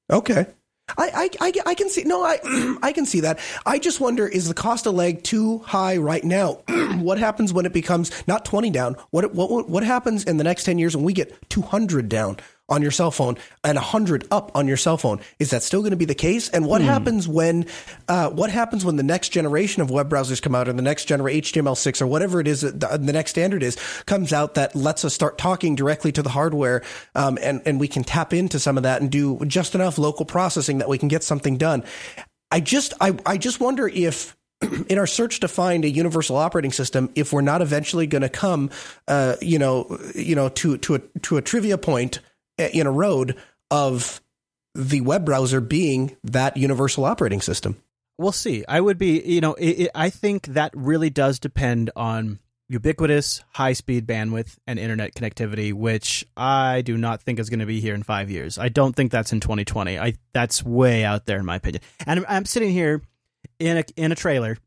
Okay. 0.09 0.45
I, 0.97 1.29
I, 1.41 1.47
I, 1.47 1.53
I 1.65 1.73
can 1.73 1.89
see 1.89 2.03
no 2.03 2.23
I 2.23 2.39
I 2.81 2.93
can 2.93 3.05
see 3.05 3.19
that. 3.21 3.39
I 3.65 3.79
just 3.79 3.99
wonder 3.99 4.27
is 4.27 4.47
the 4.47 4.53
cost 4.53 4.85
of 4.85 4.93
leg 4.93 5.23
too 5.23 5.59
high 5.59 5.97
right 5.97 6.23
now? 6.23 6.53
what 6.99 7.17
happens 7.17 7.51
when 7.51 7.65
it 7.65 7.73
becomes 7.73 8.11
not 8.27 8.45
20 8.45 8.69
down? 8.69 8.95
What 9.11 9.33
what 9.33 9.69
what 9.69 9.83
happens 9.83 10.23
in 10.23 10.37
the 10.37 10.43
next 10.43 10.63
10 10.63 10.79
years 10.79 10.95
when 10.95 11.05
we 11.05 11.13
get 11.13 11.49
200 11.49 12.07
down 12.07 12.37
on 12.69 12.81
your 12.81 12.91
cell 12.91 13.11
phone 13.11 13.37
and 13.63 13.75
100 13.75 14.27
up 14.31 14.51
on 14.55 14.67
your 14.67 14.77
cell 14.77 14.97
phone? 14.97 15.19
Is 15.39 15.51
that 15.51 15.63
still 15.63 15.81
going 15.81 15.91
to 15.91 15.97
be 15.97 16.05
the 16.05 16.15
case? 16.15 16.49
And 16.49 16.65
what 16.65 16.81
happens 16.81 17.27
when 17.27 17.65
uh, 18.07 18.29
what 18.29 18.49
happens 18.49 18.83
when 18.83 18.95
the 18.95 19.03
next 19.03 19.29
generation 19.29 19.81
of 19.81 19.89
web 19.89 20.09
browsers 20.09 20.41
come 20.41 20.55
out 20.55 20.67
or 20.67 20.73
the 20.73 20.81
next 20.81 21.05
generation 21.05 21.37
HTML6 21.37 22.01
or 22.01 22.07
whatever 22.07 22.39
it 22.39 22.47
is 22.47 22.61
that 22.61 22.79
the, 22.79 22.97
the 22.97 23.13
next 23.13 23.31
standard 23.31 23.63
is 23.63 23.77
comes 24.05 24.33
out 24.33 24.55
that 24.55 24.75
lets 24.75 25.05
us 25.05 25.13
start 25.13 25.37
talking 25.37 25.75
directly 25.75 26.11
to 26.11 26.21
the 26.21 26.29
hardware 26.29 26.83
um, 27.15 27.37
and 27.41 27.61
and 27.65 27.79
we 27.79 27.87
can 27.87 28.03
tap 28.03 28.33
into 28.33 28.59
some 28.59 28.77
of 28.77 28.83
that 28.83 29.01
and 29.01 29.11
do 29.11 29.39
just 29.45 29.75
enough 29.75 29.97
local 29.97 30.25
processing 30.25 30.79
that 30.79 30.89
we 30.89 30.97
can 30.97 31.07
get 31.07 31.23
something 31.23 31.57
done. 31.57 31.83
I 32.51 32.59
just 32.59 32.93
I 32.99 33.17
I 33.25 33.37
just 33.37 33.59
wonder 33.59 33.87
if 33.87 34.35
in 34.89 34.97
our 34.97 35.07
search 35.07 35.39
to 35.41 35.47
find 35.47 35.85
a 35.85 35.89
universal 35.89 36.35
operating 36.35 36.71
system, 36.71 37.11
if 37.15 37.31
we're 37.31 37.41
not 37.41 37.61
eventually 37.61 38.07
going 38.07 38.23
to 38.23 38.29
come, 38.29 38.71
uh, 39.07 39.35
you 39.41 39.59
know, 39.59 39.99
you 40.15 40.35
know, 40.35 40.49
to 40.49 40.77
to 40.79 40.95
a 40.95 40.99
to 41.21 41.37
a 41.37 41.41
trivia 41.41 41.77
point 41.77 42.19
in 42.57 42.87
a 42.87 42.91
road 42.91 43.35
of 43.71 44.21
the 44.75 45.01
web 45.01 45.25
browser 45.25 45.59
being 45.59 46.15
that 46.23 46.57
universal 46.57 47.05
operating 47.05 47.41
system. 47.41 47.81
We'll 48.17 48.31
see. 48.31 48.63
I 48.67 48.81
would 48.81 48.97
be, 48.97 49.21
you 49.21 49.41
know, 49.41 49.53
it, 49.55 49.69
it, 49.69 49.91
I 49.93 50.09
think 50.09 50.47
that 50.47 50.71
really 50.75 51.09
does 51.09 51.39
depend 51.39 51.91
on 51.95 52.39
ubiquitous 52.69 53.43
high 53.53 53.73
speed 53.73 54.05
bandwidth 54.05 54.57
and 54.65 54.79
internet 54.79 55.13
connectivity, 55.13 55.73
which 55.73 56.25
I 56.35 56.81
do 56.81 56.97
not 56.97 57.21
think 57.21 57.39
is 57.39 57.49
going 57.49 57.59
to 57.59 57.65
be 57.65 57.79
here 57.79 57.95
in 57.95 58.03
five 58.03 58.29
years. 58.29 58.57
I 58.57 58.69
don't 58.69 58.95
think 58.95 59.11
that's 59.11 59.31
in 59.31 59.39
2020. 59.39 59.99
I 59.99 60.13
that's 60.33 60.63
way 60.63 61.03
out 61.03 61.25
there 61.25 61.39
in 61.39 61.45
my 61.45 61.55
opinion. 61.55 61.81
And 62.05 62.19
I'm, 62.19 62.25
I'm 62.27 62.45
sitting 62.45 62.71
here 62.71 63.01
in 63.59 63.77
a 63.77 63.83
in 63.95 64.11
a 64.11 64.15
trailer, 64.15 64.57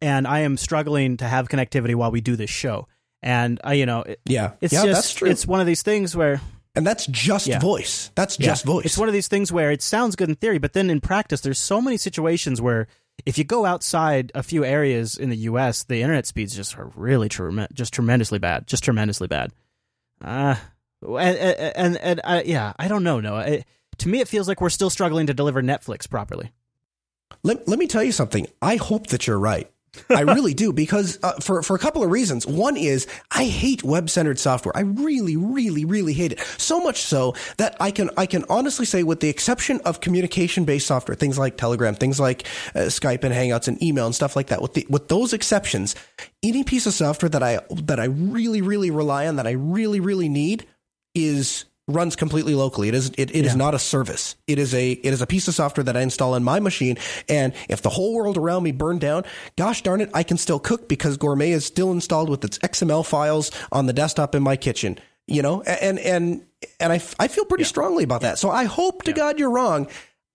and 0.00 0.26
I 0.26 0.40
am 0.40 0.56
struggling 0.56 1.16
to 1.18 1.24
have 1.24 1.48
connectivity 1.48 1.94
while 1.94 2.10
we 2.10 2.20
do 2.20 2.36
this 2.36 2.50
show. 2.50 2.86
And 3.22 3.60
I, 3.64 3.74
you 3.74 3.86
know, 3.86 4.02
it, 4.02 4.20
Yeah, 4.24 4.52
it's 4.60 4.72
yeah, 4.72 4.84
just 4.84 5.22
it's 5.22 5.46
one 5.46 5.60
of 5.60 5.66
these 5.66 5.82
things 5.82 6.14
where 6.14 6.40
and 6.74 6.86
that's 6.86 7.06
just 7.06 7.46
Yeah. 7.46 7.58
voice. 7.58 8.10
That's 8.14 8.36
just 8.36 8.64
yeah. 8.64 8.72
voice. 8.72 8.84
It's 8.86 8.98
one 8.98 9.08
of 9.08 9.14
these 9.14 9.28
things 9.28 9.50
where 9.52 9.70
it 9.70 9.82
sounds 9.82 10.16
good 10.16 10.28
in 10.28 10.34
theory, 10.36 10.58
but 10.58 10.72
then 10.72 10.90
in 10.90 11.00
practice, 11.00 11.40
there's 11.40 11.58
so 11.58 11.80
many 11.80 11.96
situations 11.96 12.60
where 12.60 12.86
if 13.26 13.36
you 13.36 13.44
go 13.44 13.64
outside 13.64 14.30
a 14.34 14.42
few 14.42 14.64
areas 14.64 15.16
in 15.16 15.28
the 15.30 15.36
U.S., 15.38 15.82
the 15.82 16.02
internet 16.02 16.26
speeds 16.26 16.54
just 16.54 16.78
are 16.78 16.92
really 16.94 17.28
trem- 17.28 17.66
just 17.72 17.92
tremendously 17.92 18.38
bad, 18.38 18.66
just 18.66 18.84
tremendously 18.84 19.26
bad. 19.26 19.52
Uh, 20.24 20.54
and 21.02 21.36
and, 21.76 21.96
and, 21.96 22.20
uh, 22.24 22.42
yeah, 22.44 22.72
I 22.78 22.86
don't 22.88 23.02
know. 23.04 23.18
No, 23.20 23.38
it, 23.38 23.64
to 23.98 24.08
me, 24.08 24.20
it 24.20 24.28
feels 24.28 24.46
like 24.48 24.60
we're 24.60 24.70
still 24.70 24.90
struggling 24.90 25.26
to 25.26 25.34
deliver 25.34 25.62
Netflix 25.62 26.08
properly. 26.08 26.52
Let, 27.42 27.66
let 27.68 27.78
me 27.78 27.86
tell 27.86 28.02
you 28.02 28.12
something. 28.12 28.46
I 28.62 28.76
hope 28.76 29.08
that 29.08 29.26
you're 29.26 29.38
right. 29.38 29.70
I 30.10 30.20
really 30.20 30.54
do 30.54 30.72
because 30.72 31.18
uh, 31.22 31.32
for 31.40 31.62
for 31.62 31.76
a 31.76 31.78
couple 31.78 32.02
of 32.02 32.10
reasons. 32.10 32.46
One 32.46 32.76
is 32.76 33.06
I 33.30 33.44
hate 33.44 33.82
web 33.82 34.10
centered 34.10 34.38
software. 34.38 34.76
I 34.76 34.80
really, 34.80 35.36
really, 35.36 35.84
really 35.84 36.12
hate 36.12 36.32
it. 36.32 36.40
So 36.58 36.80
much 36.80 37.02
so 37.02 37.34
that 37.56 37.76
I 37.80 37.90
can 37.90 38.10
I 38.16 38.26
can 38.26 38.44
honestly 38.48 38.86
say, 38.86 39.02
with 39.02 39.20
the 39.20 39.28
exception 39.28 39.80
of 39.84 40.00
communication 40.00 40.64
based 40.64 40.86
software, 40.86 41.14
things 41.14 41.38
like 41.38 41.56
Telegram, 41.56 41.94
things 41.94 42.20
like 42.20 42.46
uh, 42.74 42.88
Skype 42.88 43.24
and 43.24 43.34
Hangouts 43.34 43.68
and 43.68 43.82
email 43.82 44.06
and 44.06 44.14
stuff 44.14 44.36
like 44.36 44.48
that. 44.48 44.62
With 44.62 44.74
the, 44.74 44.86
with 44.88 45.08
those 45.08 45.32
exceptions, 45.32 45.94
any 46.42 46.64
piece 46.64 46.86
of 46.86 46.94
software 46.94 47.30
that 47.30 47.42
I 47.42 47.60
that 47.70 48.00
I 48.00 48.04
really, 48.04 48.62
really 48.62 48.90
rely 48.90 49.26
on, 49.26 49.36
that 49.36 49.46
I 49.46 49.52
really, 49.52 50.00
really 50.00 50.28
need, 50.28 50.66
is 51.14 51.64
runs 51.88 52.14
completely 52.14 52.54
locally. 52.54 52.88
It 52.88 52.94
is 52.94 53.08
it, 53.18 53.30
it 53.30 53.44
is 53.44 53.52
Yeah. 53.52 53.56
not 53.56 53.74
a 53.74 53.78
service. 53.78 54.36
It 54.46 54.58
is 54.58 54.74
a 54.74 54.92
it 54.92 55.12
is 55.12 55.20
a 55.22 55.26
piece 55.26 55.48
of 55.48 55.54
software 55.54 55.82
that 55.84 55.96
I 55.96 56.02
install 56.02 56.34
in 56.36 56.44
my 56.44 56.60
machine. 56.60 56.98
And 57.28 57.52
if 57.68 57.82
the 57.82 57.88
whole 57.88 58.14
world 58.14 58.36
around 58.36 58.62
me 58.62 58.70
burned 58.72 59.00
down, 59.00 59.24
gosh 59.56 59.82
darn 59.82 60.00
it, 60.00 60.10
I 60.14 60.22
can 60.22 60.36
still 60.36 60.58
cook 60.60 60.88
because 60.88 61.16
Gourmet 61.16 61.50
is 61.50 61.64
still 61.64 61.90
installed 61.90 62.28
with 62.30 62.44
its 62.44 62.58
XML 62.58 63.04
files 63.04 63.50
on 63.72 63.86
the 63.86 63.92
desktop 63.92 64.34
in 64.34 64.42
my 64.42 64.56
kitchen. 64.56 64.98
You 65.26 65.42
know, 65.42 65.62
and 65.62 65.98
and 65.98 66.46
and 66.78 66.92
I, 66.92 67.00
I 67.18 67.28
feel 67.28 67.44
pretty 67.44 67.64
strongly 67.64 68.04
about 68.04 68.20
that. 68.22 68.38
So 68.38 68.50
I 68.50 68.64
hope 68.64 69.02
to 69.04 69.12
God 69.12 69.38
you're 69.38 69.50
wrong. 69.50 69.88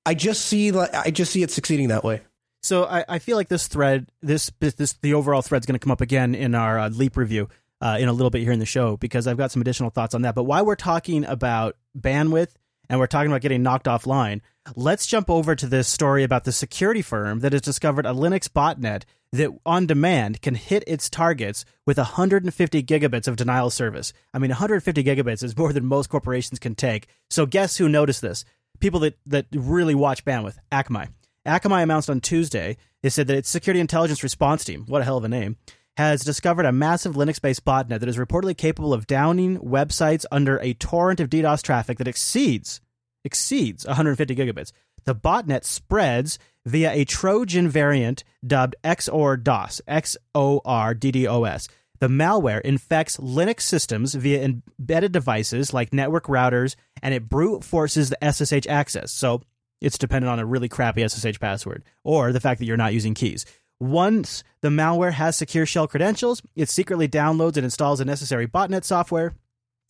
I 0.06 0.14
just 0.16 0.46
see 0.46 0.72
I 0.72 1.12
just 1.12 1.32
see 1.32 1.44
it 1.44 1.52
succeeding 1.52 1.88
that 1.88 2.04
way. 2.04 2.22
So 2.62 2.86
I, 2.86 3.04
I 3.10 3.20
feel 3.20 3.36
like 3.36 3.50
this 3.50 3.68
thread, 3.68 4.08
this 4.22 4.52
this 4.60 4.94
the 5.02 5.14
overall 5.16 5.42
thread's 5.42 5.66
going 5.66 5.74
to 5.78 5.84
come 5.84 5.92
up 5.92 6.02
again 6.02 6.34
in 6.36 6.56
our 6.56 6.80
uh, 6.80 6.90
leap 6.90 7.18
review 7.18 7.50
uh, 7.84 7.98
in 8.00 8.08
a 8.08 8.14
little 8.14 8.30
bit 8.30 8.42
here 8.42 8.54
in 8.54 8.60
the 8.60 8.66
show 8.66 8.96
because 8.96 9.28
I've 9.28 9.38
got 9.38 9.52
some 9.52 9.62
additional 9.62 9.90
thoughts 9.90 10.16
on 10.16 10.22
that. 10.22 10.36
But 10.36 10.46
while 10.46 10.66
we're 10.66 10.76
talking 10.76 11.26
about 11.26 11.76
bandwidth 12.00 12.54
and 12.90 12.98
we're 12.98 13.08
talking 13.08 13.30
about 13.30 13.42
getting 13.42 13.62
knocked 13.62 13.88
offline, 13.88 14.40
let's 14.78 15.06
jump 15.06 15.30
over 15.30 15.54
to 15.54 15.68
this 15.68 15.90
story 15.90 16.24
about 16.24 16.46
the 16.46 16.54
security 16.54 17.02
firm 17.02 17.40
that 17.42 17.52
has 17.52 17.62
discovered 17.62 18.06
a 18.06 18.14
Linux 18.14 18.48
botnet 18.48 19.04
that 19.34 19.50
on 19.66 19.86
demand 19.86 20.42
can 20.42 20.56
hit 20.56 20.86
its 20.88 21.10
targets 21.10 21.66
with 21.86 21.98
150 21.98 22.84
gigabits 22.84 23.28
of 23.28 23.36
denial 23.36 23.70
service. 23.70 24.14
I 24.34 24.40
mean, 24.40 24.52
150 24.52 25.04
gigabits 25.04 25.44
is 25.44 25.58
more 25.58 25.74
than 25.74 25.86
most 25.86 26.10
corporations 26.10 26.60
can 26.60 26.76
take. 26.76 27.08
So 27.30 27.46
guess 27.46 27.76
who 27.78 27.90
noticed 27.90 28.22
this? 28.22 28.46
People 28.80 29.02
that, 29.02 29.18
that 29.26 29.48
really 29.52 29.96
watch 29.96 30.24
bandwidth, 30.24 30.56
Akamai. 30.72 31.10
Akamai 31.46 31.84
announced 31.84 32.10
on 32.10 32.22
Tuesday, 32.22 32.78
they 33.02 33.10
said 33.10 33.28
that 33.28 33.36
its 33.36 33.50
security 33.50 33.82
intelligence 33.82 34.24
response 34.24 34.64
team, 34.64 34.86
what 34.88 35.02
a 35.02 35.04
hell 35.04 35.18
of 35.18 35.26
a 35.26 35.30
name, 35.30 35.58
has 35.98 36.24
discovered 36.24 36.66
a 36.66 36.72
massive 36.72 37.16
Linux 37.16 37.42
based 37.42 37.66
botnet 37.66 38.00
that 38.00 38.10
is 38.10 38.18
reportedly 38.18 38.58
capable 38.58 38.94
of 38.94 39.08
downing 39.08 39.60
websites 39.60 40.26
under 40.32 40.58
a 40.58 40.74
torrent 40.74 41.20
of 41.20 41.30
DDoS 41.30 41.62
traffic 41.62 41.98
that 41.98 42.08
exceeds 42.08 42.82
exceeds 43.24 43.86
150 43.86 44.36
gigabits. 44.36 44.72
The 45.06 45.16
botnet 45.16 45.64
spreads 45.64 46.40
via 46.66 46.92
a 46.92 47.06
Trojan 47.06 47.70
variant 47.70 48.24
dubbed 48.46 48.76
XOR 48.84 49.38
DDoS, 49.42 49.82
X 49.88 50.18
O 50.34 50.62
R 50.66 50.94
D 50.94 51.12
D 51.12 51.28
O 51.28 51.44
S. 51.44 51.68
The 52.00 52.08
malware 52.08 52.62
infects 52.62 53.18
Linux 53.18 53.62
systems 53.62 54.14
via 54.14 54.44
embedded 54.44 55.12
devices 55.12 55.74
like 55.74 55.94
network 55.94 56.26
routers, 56.26 56.76
and 57.02 57.14
it 57.14 57.30
brute 57.30 57.64
forces 57.64 58.10
the 58.10 58.32
SSH 58.32 58.68
access. 58.68 59.12
So 59.12 59.42
it's 59.80 59.98
dependent 59.98 60.32
on 60.32 60.40
a 60.40 60.46
really 60.46 60.70
crappy 60.70 61.08
SSH 61.08 61.40
password 61.40 61.84
or 62.04 62.32
the 62.32 62.40
fact 62.40 62.60
that 62.60 62.66
you're 62.66 62.78
not 62.78 62.94
using 62.94 63.14
keys. 63.14 63.46
Once 63.80 64.44
the 64.62 64.70
malware 64.70 65.12
has 65.14 65.36
secure 65.36 65.66
shell 65.66 65.88
credentials, 65.88 66.42
it 66.56 66.70
secretly 66.70 67.08
downloads 67.08 67.58
and 67.58 67.66
installs 67.66 68.00
the 68.00 68.06
necessary 68.06 68.48
botnet 68.48 68.84
software. 68.84 69.34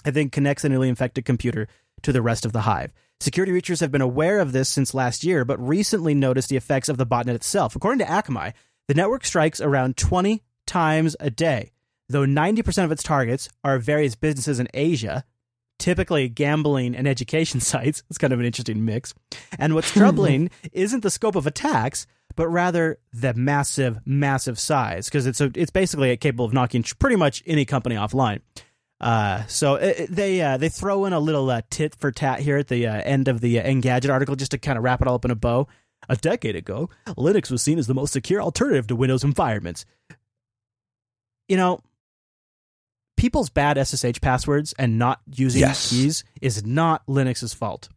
and 0.05 0.13
then 0.15 0.29
connects 0.29 0.63
the 0.63 0.69
newly 0.69 0.89
infected 0.89 1.23
computer 1.23 1.65
to 2.01 2.11
the 2.11 2.21
rest 2.21 2.43
of 2.45 2.51
the 2.51 2.61
hive. 2.61 2.91
Security 3.21 3.53
researchers 3.53 3.79
have 3.79 3.91
been 3.91 4.01
aware 4.01 4.39
of 4.39 4.51
this 4.51 4.67
since 4.67 4.93
last 4.93 5.23
year, 5.23 5.45
but 5.45 5.57
recently 5.65 6.13
noticed 6.13 6.49
the 6.49 6.57
effects 6.57 6.89
of 6.89 6.97
the 6.97 7.05
botnet 7.05 7.35
itself. 7.35 7.73
According 7.73 7.99
to 8.05 8.11
Akamai, 8.11 8.51
the 8.89 8.93
network 8.95 9.23
strikes 9.25 9.61
around 9.61 9.95
20 9.95 10.43
times 10.67 11.15
a 11.21 11.29
day, 11.29 11.71
though 12.09 12.25
90% 12.25 12.83
of 12.83 12.91
its 12.91 13.01
targets 13.01 13.47
are 13.63 13.79
various 13.79 14.15
businesses 14.15 14.59
in 14.59 14.67
Asia, 14.73 15.23
typically 15.79 16.27
gambling 16.27 16.95
and 16.97 17.07
education 17.07 17.59
sites. 17.71 18.03
It's 18.09 18.17
kind 18.17 18.33
of 18.33 18.41
an 18.41 18.45
interesting 18.45 18.83
mix. 18.83 19.13
And 19.57 19.73
what's 19.73 19.91
troubling 19.93 20.49
isn't 20.73 21.01
the 21.01 21.09
scope 21.11 21.37
of 21.37 21.47
attacks, 21.47 22.05
but 22.35 22.47
rather 22.47 22.97
the 23.13 23.33
massive, 23.33 23.99
massive 24.05 24.59
size, 24.59 25.05
because 25.05 25.25
it's 25.27 25.41
a, 25.41 25.51
it's 25.55 25.71
basically 25.71 26.15
capable 26.17 26.45
of 26.45 26.53
knocking 26.53 26.83
pretty 26.99 27.15
much 27.15 27.43
any 27.45 27.65
company 27.65 27.95
offline. 27.95 28.41
Uh, 29.01 29.45
so 29.47 29.75
it, 29.75 29.99
it- 29.99 30.11
they 30.15 30.41
uh, 30.41 30.55
they 30.57 30.69
throw 30.69 31.05
in 31.05 31.13
a 31.13 31.19
little 31.19 31.49
uh, 31.49 31.61
tit 31.69 31.95
for 31.95 32.11
tat 32.11 32.39
here 32.39 32.57
at 32.57 32.67
the 32.69 32.87
uh, 32.87 33.01
end 33.01 33.27
of 33.27 33.41
the 33.41 33.59
uh, 33.59 33.63
Engadget 33.63 34.09
article 34.11 34.35
just 34.35 34.51
to 34.51 34.57
kind 34.57 34.77
of 34.77 34.83
wrap 34.83 35.01
it 35.01 35.07
all 35.07 35.15
up 35.15 35.25
in 35.25 35.31
a 35.31 35.35
bow. 35.35 35.67
A 36.09 36.15
decade 36.17 36.55
ago, 36.55 36.89
Linux 37.07 37.49
was 37.49 37.61
seen 37.61 37.77
as 37.79 37.87
the 37.87 37.93
most 37.93 38.11
secure 38.13 38.41
alternative 38.41 38.87
to 38.87 38.95
Windows 38.95 39.23
environments. 39.23 39.85
You 41.47 41.57
know, 41.57 41.79
people's 43.17 43.49
bad 43.49 43.77
SSH 43.77 44.19
passwords 44.21 44.73
and 44.77 44.97
not 44.99 45.21
using 45.33 45.61
Yes. 45.61 45.89
keys 45.89 46.23
is 46.41 46.65
not 46.65 47.05
Linux's 47.07 47.53
fault. 47.53 47.89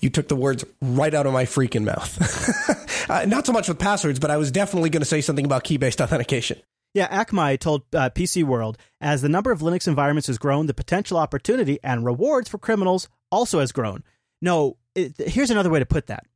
You 0.00 0.10
took 0.10 0.28
the 0.28 0.36
words 0.36 0.64
right 0.80 1.14
out 1.14 1.26
of 1.26 1.32
my 1.32 1.44
freaking 1.44 1.84
mouth. 1.84 3.08
uh, 3.10 3.24
not 3.26 3.46
so 3.46 3.52
much 3.52 3.68
with 3.68 3.78
passwords, 3.78 4.18
but 4.18 4.30
I 4.30 4.36
was 4.36 4.50
definitely 4.50 4.90
going 4.90 5.02
to 5.02 5.06
say 5.06 5.20
something 5.20 5.44
about 5.44 5.64
key 5.64 5.76
based 5.76 6.00
authentication. 6.00 6.60
Yeah, 6.94 7.08
Akamai 7.08 7.58
told 7.58 7.82
uh, 7.92 8.10
PC 8.10 8.44
World 8.44 8.78
as 9.00 9.20
the 9.20 9.28
number 9.28 9.50
of 9.50 9.60
Linux 9.60 9.88
environments 9.88 10.28
has 10.28 10.38
grown, 10.38 10.66
the 10.66 10.74
potential 10.74 11.18
opportunity 11.18 11.78
and 11.82 12.04
rewards 12.04 12.48
for 12.48 12.58
criminals 12.58 13.08
also 13.32 13.58
has 13.58 13.72
grown. 13.72 14.04
No, 14.40 14.76
it, 14.94 15.14
here's 15.18 15.50
another 15.50 15.70
way 15.70 15.80
to 15.80 15.86
put 15.86 16.06
that. 16.06 16.26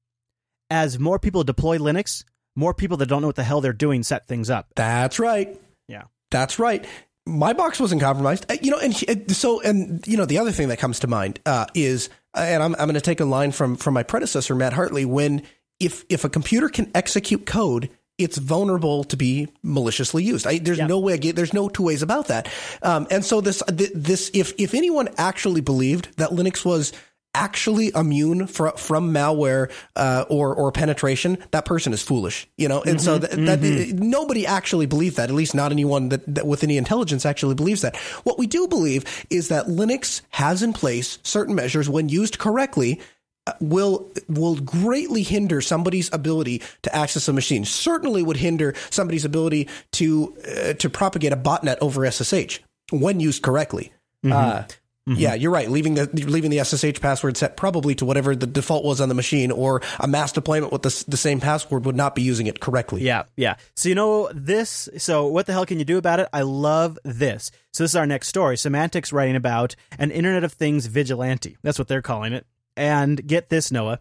As 0.69 0.99
more 0.99 1.19
people 1.21 1.45
deploy 1.45 1.79
Linux, 1.79 2.25
more 2.57 2.75
people 2.75 2.97
that 2.97 3.07
don't 3.07 3.23
know 3.23 3.29
what 3.29 3.37
the 3.37 3.45
hell 3.45 3.61
they're 3.61 3.73
doing 3.73 4.03
set 4.03 4.27
things 4.27 4.51
up. 4.51 4.67
That's 4.75 5.21
right. 5.21 5.57
Yeah. 5.87 6.05
That's 6.33 6.59
right. 6.59 6.85
My 7.25 7.53
box 7.53 7.79
wasn't 7.79 8.03
compromised. 8.03 8.51
Uh, 8.51 8.57
You 8.61 8.73
know, 8.73 8.79
and 8.79 8.95
uh, 9.09 9.33
so, 9.33 9.61
and 9.61 10.05
you 10.09 10.17
know, 10.17 10.25
the 10.27 10.39
other 10.39 10.51
thing 10.51 10.69
that 10.69 10.79
comes 10.79 10.99
to 11.01 11.07
mind 11.07 11.39
uh, 11.47 11.67
is, 11.75 12.09
and 12.35 12.63
I'm, 12.63 12.75
I'm 12.75 12.87
going 12.87 12.95
to 12.95 13.01
take 13.01 13.21
a 13.21 13.25
line 13.25 13.53
from 13.53 13.77
from 13.77 13.95
my 13.95 14.03
predecessor, 14.03 14.55
Matt 14.55 14.73
Hartley. 14.73 15.05
When 15.05 15.43
if 15.81 16.05
if 16.09 16.25
a 16.25 16.29
computer 16.29 16.69
can 16.69 16.91
execute 16.95 17.47
code, 17.47 17.91
it's 18.19 18.37
vulnerable 18.39 19.05
to 19.05 19.17
be 19.17 19.49
maliciously 19.63 20.25
used. 20.25 20.47
I, 20.47 20.59
there's 20.59 20.79
Yeah. 20.79 20.87
no 20.89 20.99
way. 20.99 21.17
There's 21.19 21.55
no 21.55 21.69
two 21.69 21.85
ways 21.85 22.03
about 22.03 22.29
that. 22.29 22.49
Um, 22.83 23.07
and 23.11 23.25
so 23.25 23.41
this 23.41 23.63
this 23.69 24.31
if 24.35 24.53
if 24.59 24.75
anyone 24.75 25.09
actually 25.19 25.61
believed 25.61 26.17
that 26.17 26.31
Linux 26.31 26.65
was 26.65 26.93
actually 27.39 27.93
immune 27.95 28.47
fr- 28.47 28.77
from 28.77 29.13
malware 29.13 29.71
uh, 29.95 30.25
or 30.29 30.55
or 30.55 30.73
penetration, 30.73 31.39
that 31.53 31.65
person 31.65 31.93
is 31.93 32.03
foolish. 32.03 32.49
You 32.57 32.69
know, 32.69 32.83
and 32.83 33.01
so 33.01 33.19
th- 33.19 33.33
that 33.33 33.61
nobody 33.99 34.47
actually 34.47 34.87
believes 34.87 35.17
that. 35.17 35.29
At 35.29 35.35
least 35.35 35.55
not 35.55 35.71
anyone 35.73 36.09
that, 36.11 36.23
that 36.35 36.47
with 36.47 36.63
any 36.65 36.77
intelligence 36.77 37.25
actually 37.25 37.55
believes 37.55 37.83
that. 37.83 37.97
What 38.25 38.39
we 38.39 38.47
do 38.47 38.67
believe 38.69 39.05
is 39.31 39.49
that 39.49 39.67
Linux 39.67 40.23
has 40.31 40.63
in 40.63 40.73
place 40.73 41.19
certain 41.23 41.55
measures 41.55 41.89
when 41.89 42.09
used 42.09 42.39
correctly. 42.39 43.01
uh, 43.47 43.53
Will 43.61 44.11
will 44.29 44.57
greatly 44.57 45.23
hinder 45.23 45.61
somebody's 45.63 46.13
ability 46.13 46.61
to 46.83 46.95
access 46.95 47.29
a 47.29 47.33
machine. 47.33 47.65
Certainly 47.65 48.23
would 48.23 48.37
hinder 48.37 48.75
somebody's 48.91 49.25
ability 49.25 49.69
to 49.93 50.35
uh, 50.47 50.73
to 50.75 50.91
propagate 50.91 51.33
a 51.33 51.37
botnet 51.37 51.79
over 51.81 52.05
SSH 52.11 52.61
when 52.91 53.21
used 53.21 53.43
correctly. 53.43 53.93
Uh, 54.25 54.65
Mm-hmm. 55.09 55.21
Yeah, 55.21 55.35
you're 55.35 55.51
right. 55.51 55.71
Leaving 55.71 55.95
the 55.95 56.07
leaving 56.07 56.51
the 56.51 56.63
SSH 56.63 57.01
password 57.01 57.39
set 57.39 57.57
probably 57.57 57.95
to 57.95 58.05
whatever 58.05 58.37
the 58.37 58.47
default 58.47 58.85
was 58.85 59.01
on 59.01 59.09
the 59.09 59.15
machine, 59.15 59.51
or 59.51 59.81
a 59.99 60.07
mass 60.07 60.33
deployment 60.33 60.71
with 60.71 60.83
the, 60.83 61.05
the 61.09 61.17
same 61.17 61.41
password 61.41 61.87
would 61.87 61.97
not 61.97 62.15
be 62.15 62.21
using 62.21 62.47
it 62.47 62.61
correctly. 62.61 63.03
Yeah, 63.03 63.25
yeah. 63.35 63.57
So 63.75 63.89
you 63.89 63.95
know 63.95 64.31
this. 64.35 64.89
So 64.99 65.27
what 65.27 65.47
the 65.47 65.55
hell 65.55 65.65
can 65.65 65.79
you 65.79 65.87
do 65.87 65.97
about 65.97 66.21
it? 66.21 66.29
I 66.31 66.43
love 66.43 66.99
this. 67.05 67.51
So 67.73 67.85
this 67.85 67.93
is 67.93 67.97
our 67.97 68.07
next 68.07 68.29
story. 68.29 68.57
Symantec's 68.57 69.11
writing 69.11 69.37
about 69.37 69.75
an 69.99 70.11
Internet 70.11 70.45
of 70.45 70.53
Things 70.53 70.85
vigilante. 70.87 71.57
That's 71.63 71.79
what 71.79 71.89
they're 71.89 72.03
calling 72.03 72.35
it. 72.35 72.47
And 72.77 73.27
get 73.27 73.49
this, 73.49 73.73
Noah. 73.73 74.01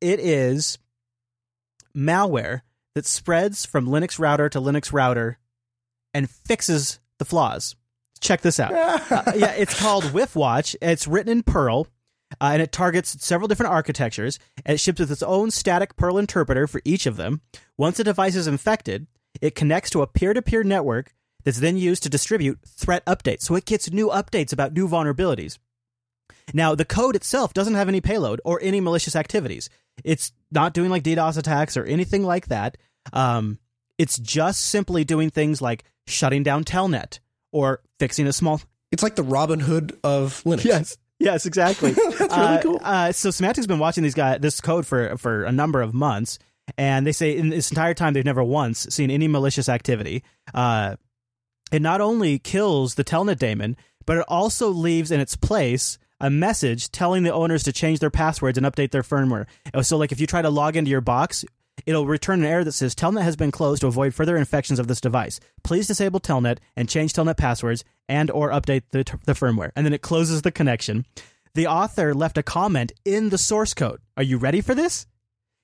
It 0.00 0.20
is 0.20 0.78
malware 1.94 2.62
that 2.94 3.04
spreads 3.04 3.66
from 3.66 3.86
Linux 3.86 4.18
router 4.18 4.48
to 4.48 4.60
Linux 4.60 4.90
router 4.90 5.38
and 6.14 6.30
fixes 6.30 6.98
the 7.18 7.24
flaws. 7.26 7.76
Check 8.24 8.40
this 8.40 8.58
out. 8.58 8.72
Uh, 9.14 9.32
yeah, 9.36 9.52
it's 9.52 9.78
called 9.78 10.04
Wifatch. 10.04 10.74
It's 10.80 11.06
written 11.06 11.30
in 11.30 11.42
Perl, 11.42 11.86
uh, 12.40 12.50
and 12.52 12.62
it 12.62 12.72
targets 12.72 13.22
several 13.24 13.48
different 13.48 13.72
architectures. 13.72 14.38
And 14.64 14.74
it 14.74 14.78
ships 14.78 14.98
with 14.98 15.12
its 15.12 15.22
own 15.22 15.50
static 15.50 15.96
Perl 15.96 16.18
interpreter 16.18 16.66
for 16.66 16.80
each 16.84 17.06
of 17.06 17.16
them. 17.16 17.42
Once 17.76 18.00
a 18.00 18.04
device 18.04 18.34
is 18.34 18.46
infected, 18.46 19.06
it 19.40 19.54
connects 19.54 19.90
to 19.90 20.02
a 20.02 20.06
peer-to-peer 20.06 20.64
network 20.64 21.14
that's 21.44 21.60
then 21.60 21.76
used 21.76 22.02
to 22.04 22.08
distribute 22.08 22.58
threat 22.66 23.04
updates. 23.04 23.42
So 23.42 23.54
it 23.56 23.66
gets 23.66 23.92
new 23.92 24.08
updates 24.08 24.52
about 24.52 24.72
new 24.72 24.88
vulnerabilities. 24.88 25.58
Now, 26.54 26.74
the 26.74 26.86
code 26.86 27.14
itself 27.14 27.52
doesn't 27.52 27.74
have 27.74 27.88
any 27.88 28.00
payload 28.00 28.40
or 28.44 28.58
any 28.62 28.80
malicious 28.80 29.14
activities. 29.14 29.68
It's 30.02 30.32
not 30.50 30.72
doing 30.72 30.90
like 30.90 31.02
DDoS 31.02 31.36
attacks 31.36 31.76
or 31.76 31.84
anything 31.84 32.24
like 32.24 32.48
that. 32.48 32.78
Um, 33.12 33.58
it's 33.98 34.18
just 34.18 34.62
simply 34.62 35.04
doing 35.04 35.30
things 35.30 35.60
like 35.60 35.84
shutting 36.06 36.42
down 36.42 36.64
Telnet 36.64 37.18
or 37.54 37.80
fixing 37.98 38.26
a 38.26 38.32
small. 38.32 38.60
It's 38.92 39.02
like 39.02 39.14
the 39.16 39.22
Robin 39.22 39.60
Hood 39.60 39.98
of 40.04 40.42
Linux. 40.44 40.64
Yes, 40.64 40.96
yes, 41.18 41.46
exactly. 41.46 41.92
That's 41.92 42.20
really 42.20 42.30
Uh, 42.30 42.60
cool. 42.62 42.80
Uh, 42.82 43.12
so 43.12 43.30
Symantec's 43.30 43.66
been 43.66 43.78
watching 43.78 44.02
these 44.02 44.14
guys 44.14 44.40
this 44.40 44.60
code 44.60 44.86
for 44.86 45.16
for 45.16 45.44
a 45.44 45.52
number 45.52 45.80
of 45.80 45.94
months, 45.94 46.38
and 46.76 47.06
they 47.06 47.12
say 47.12 47.36
in 47.36 47.48
this 47.48 47.70
entire 47.70 47.94
time 47.94 48.12
they've 48.12 48.24
never 48.24 48.44
once 48.44 48.86
seen 48.90 49.10
any 49.10 49.28
malicious 49.28 49.68
activity. 49.68 50.22
Uh, 50.52 50.96
it 51.72 51.80
not 51.80 52.00
only 52.00 52.38
kills 52.38 52.94
the 52.94 53.04
Telnet 53.04 53.38
daemon, 53.38 53.76
but 54.06 54.18
it 54.18 54.24
also 54.28 54.68
leaves 54.68 55.10
in 55.10 55.18
its 55.20 55.34
place 55.36 55.98
a 56.20 56.30
message 56.30 56.90
telling 56.90 57.22
the 57.24 57.32
owners 57.32 57.64
to 57.64 57.72
change 57.72 57.98
their 57.98 58.10
passwords 58.10 58.56
and 58.56 58.66
update 58.66 58.90
their 58.92 59.02
firmware. 59.02 59.46
So, 59.82 59.96
like 59.96 60.12
if 60.12 60.20
you 60.20 60.26
try 60.26 60.42
to 60.42 60.50
log 60.50 60.76
into 60.76 60.90
your 60.90 61.00
box, 61.00 61.44
it'll 61.86 62.06
return 62.06 62.40
an 62.40 62.46
error 62.46 62.64
that 62.64 62.72
says 62.72 62.94
Telnet 62.94 63.22
has 63.22 63.36
been 63.36 63.50
closed 63.50 63.80
to 63.82 63.86
avoid 63.86 64.14
further 64.14 64.36
infections 64.36 64.78
of 64.78 64.86
this 64.88 65.00
device. 65.00 65.40
Please 65.62 65.86
disable 65.86 66.20
Telnet 66.20 66.58
and 66.76 66.88
change 66.88 67.12
Telnet 67.12 67.36
passwords 67.36 67.84
and 68.08 68.30
or 68.30 68.50
update 68.50 68.82
the, 68.90 69.04
the 69.26 69.32
firmware. 69.32 69.70
And 69.76 69.84
then 69.86 69.92
it 69.92 70.02
closes 70.02 70.42
the 70.42 70.52
connection. 70.52 71.06
The 71.54 71.66
author 71.66 72.14
left 72.14 72.36
a 72.38 72.42
comment 72.42 72.92
in 73.04 73.28
the 73.30 73.38
source 73.38 73.74
code. 73.74 74.00
Are 74.16 74.22
you 74.22 74.38
ready 74.38 74.60
for 74.60 74.74
this? 74.74 75.06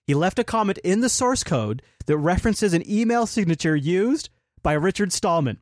He 0.06 0.14
left 0.14 0.38
a 0.38 0.44
comment 0.44 0.78
in 0.78 1.00
the 1.00 1.08
source 1.08 1.42
code 1.44 1.82
that 2.06 2.16
references 2.16 2.74
an 2.74 2.88
email 2.90 3.26
signature 3.26 3.76
used 3.76 4.28
by 4.62 4.72
Richard 4.72 5.12
Stallman. 5.12 5.58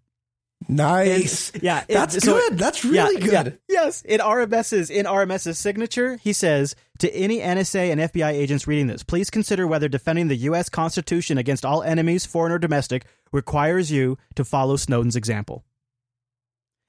Nice. 0.67 1.53
Yeah, 1.63 1.85
it- 1.89 1.95
That's 1.95 2.19
so- 2.25 2.35
good. 2.35 2.59
That's 2.59 2.85
really 2.85 3.15
yeah, 3.21 3.43
good. 3.43 3.59
yeah. 3.69 3.83
Yes, 3.85 4.03
in 4.03 4.21
RMS's 4.21 4.91
in 4.91 5.07
RMS's 5.07 5.59
signature, 5.59 6.17
he 6.17 6.33
says 6.33 6.75
to 6.99 7.15
any 7.15 7.39
NSA 7.39 7.91
and 7.93 8.01
FBI 8.01 8.33
agents 8.33 8.67
reading 8.67 8.89
this, 8.89 9.03
please 9.03 9.31
consider 9.31 9.67
whether 9.67 9.89
defending 9.89 10.29
the 10.29 10.37
U.S. 10.37 10.69
Constitution 10.69 11.39
against 11.39 11.65
all 11.65 11.83
enemies, 11.83 12.27
foreign 12.27 12.53
or 12.53 12.59
domestic, 12.59 13.05
requires 13.33 13.91
you 13.91 14.19
to 14.35 14.45
follow 14.45 14.77
Snowden's 14.77 15.17
example. 15.17 15.65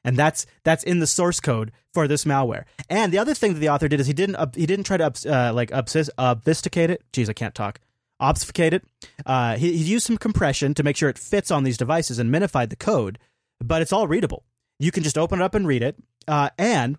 And 0.03 0.15
that's 0.17 0.45
that's 0.63 0.83
in 0.83 0.99
the 0.99 1.07
source 1.07 1.39
code 1.39 1.71
for 1.93 2.07
this 2.07 2.23
malware. 2.23 2.63
And 2.89 3.11
the 3.11 3.17
other 3.17 3.33
thing 3.33 3.53
that 3.53 3.59
the 3.59 3.69
author 3.69 3.87
did 3.87 3.99
is 3.99 4.07
he 4.07 4.13
didn't 4.13 4.37
ob- 4.37 4.55
he 4.55 4.65
didn't 4.65 4.85
try 4.85 4.97
to 4.97 5.05
uh, 5.05 5.53
like 5.53 5.71
obfus- 5.71 6.09
obfuscate 6.17 6.89
it. 6.89 7.03
Jeez, 7.11 7.29
I 7.29 7.33
can't 7.33 7.53
talk. 7.53 7.79
Obfuscate 8.21 8.73
it. 8.73 8.83
Uh, 9.25 9.57
he, 9.57 9.77
he 9.77 9.83
used 9.83 10.05
some 10.05 10.17
compression 10.17 10.73
to 10.73 10.83
make 10.83 10.95
sure 10.95 11.09
it 11.09 11.17
fits 11.17 11.51
on 11.51 11.63
these 11.63 11.77
devices 11.77 12.17
and 12.19 12.33
minified 12.33 12.69
the 12.69 12.75
code, 12.75 13.19
but 13.61 13.81
it's 13.81 13.93
all 13.93 14.07
readable. 14.07 14.45
You 14.79 14.91
can 14.91 15.03
just 15.03 15.17
open 15.17 15.41
it 15.41 15.43
up 15.43 15.55
and 15.55 15.67
read 15.67 15.83
it. 15.83 15.97
Uh, 16.27 16.49
and 16.57 16.97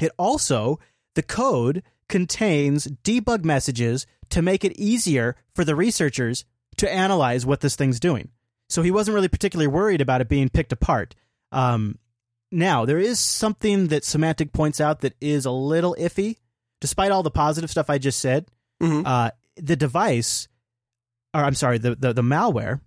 it 0.00 0.12
also 0.18 0.78
the 1.14 1.22
code 1.22 1.82
contains 2.08 2.86
debug 3.04 3.44
messages 3.44 4.06
to 4.30 4.42
make 4.42 4.64
it 4.64 4.78
easier 4.78 5.36
for 5.54 5.64
the 5.64 5.74
researchers 5.76 6.44
to 6.76 6.92
analyze 6.92 7.46
what 7.46 7.60
this 7.60 7.76
thing's 7.76 8.00
doing. 8.00 8.30
So 8.68 8.82
he 8.82 8.90
wasn't 8.90 9.14
really 9.14 9.28
particularly 9.28 9.68
worried 9.68 10.00
about 10.00 10.20
it 10.20 10.28
being 10.28 10.48
picked 10.48 10.72
apart. 10.72 11.14
Um, 11.52 11.98
now, 12.50 12.84
there 12.84 12.98
is 12.98 13.18
something 13.20 13.88
that 13.88 14.02
Symantec 14.02 14.52
points 14.52 14.80
out 14.80 15.00
that 15.00 15.14
is 15.20 15.44
a 15.46 15.50
little 15.50 15.96
iffy, 15.98 16.36
despite 16.80 17.10
all 17.10 17.22
the 17.22 17.30
positive 17.30 17.70
stuff 17.70 17.90
I 17.90 17.98
just 17.98 18.18
said. 18.18 18.46
Mhm. 18.82 19.06
Uh, 19.06 19.30
the 19.56 19.76
device, 19.76 20.48
or 21.32 21.42
I'm 21.42 21.54
sorry, 21.54 21.78
the, 21.78 21.94
the, 21.94 22.12
the 22.12 22.22
malware 22.22 22.80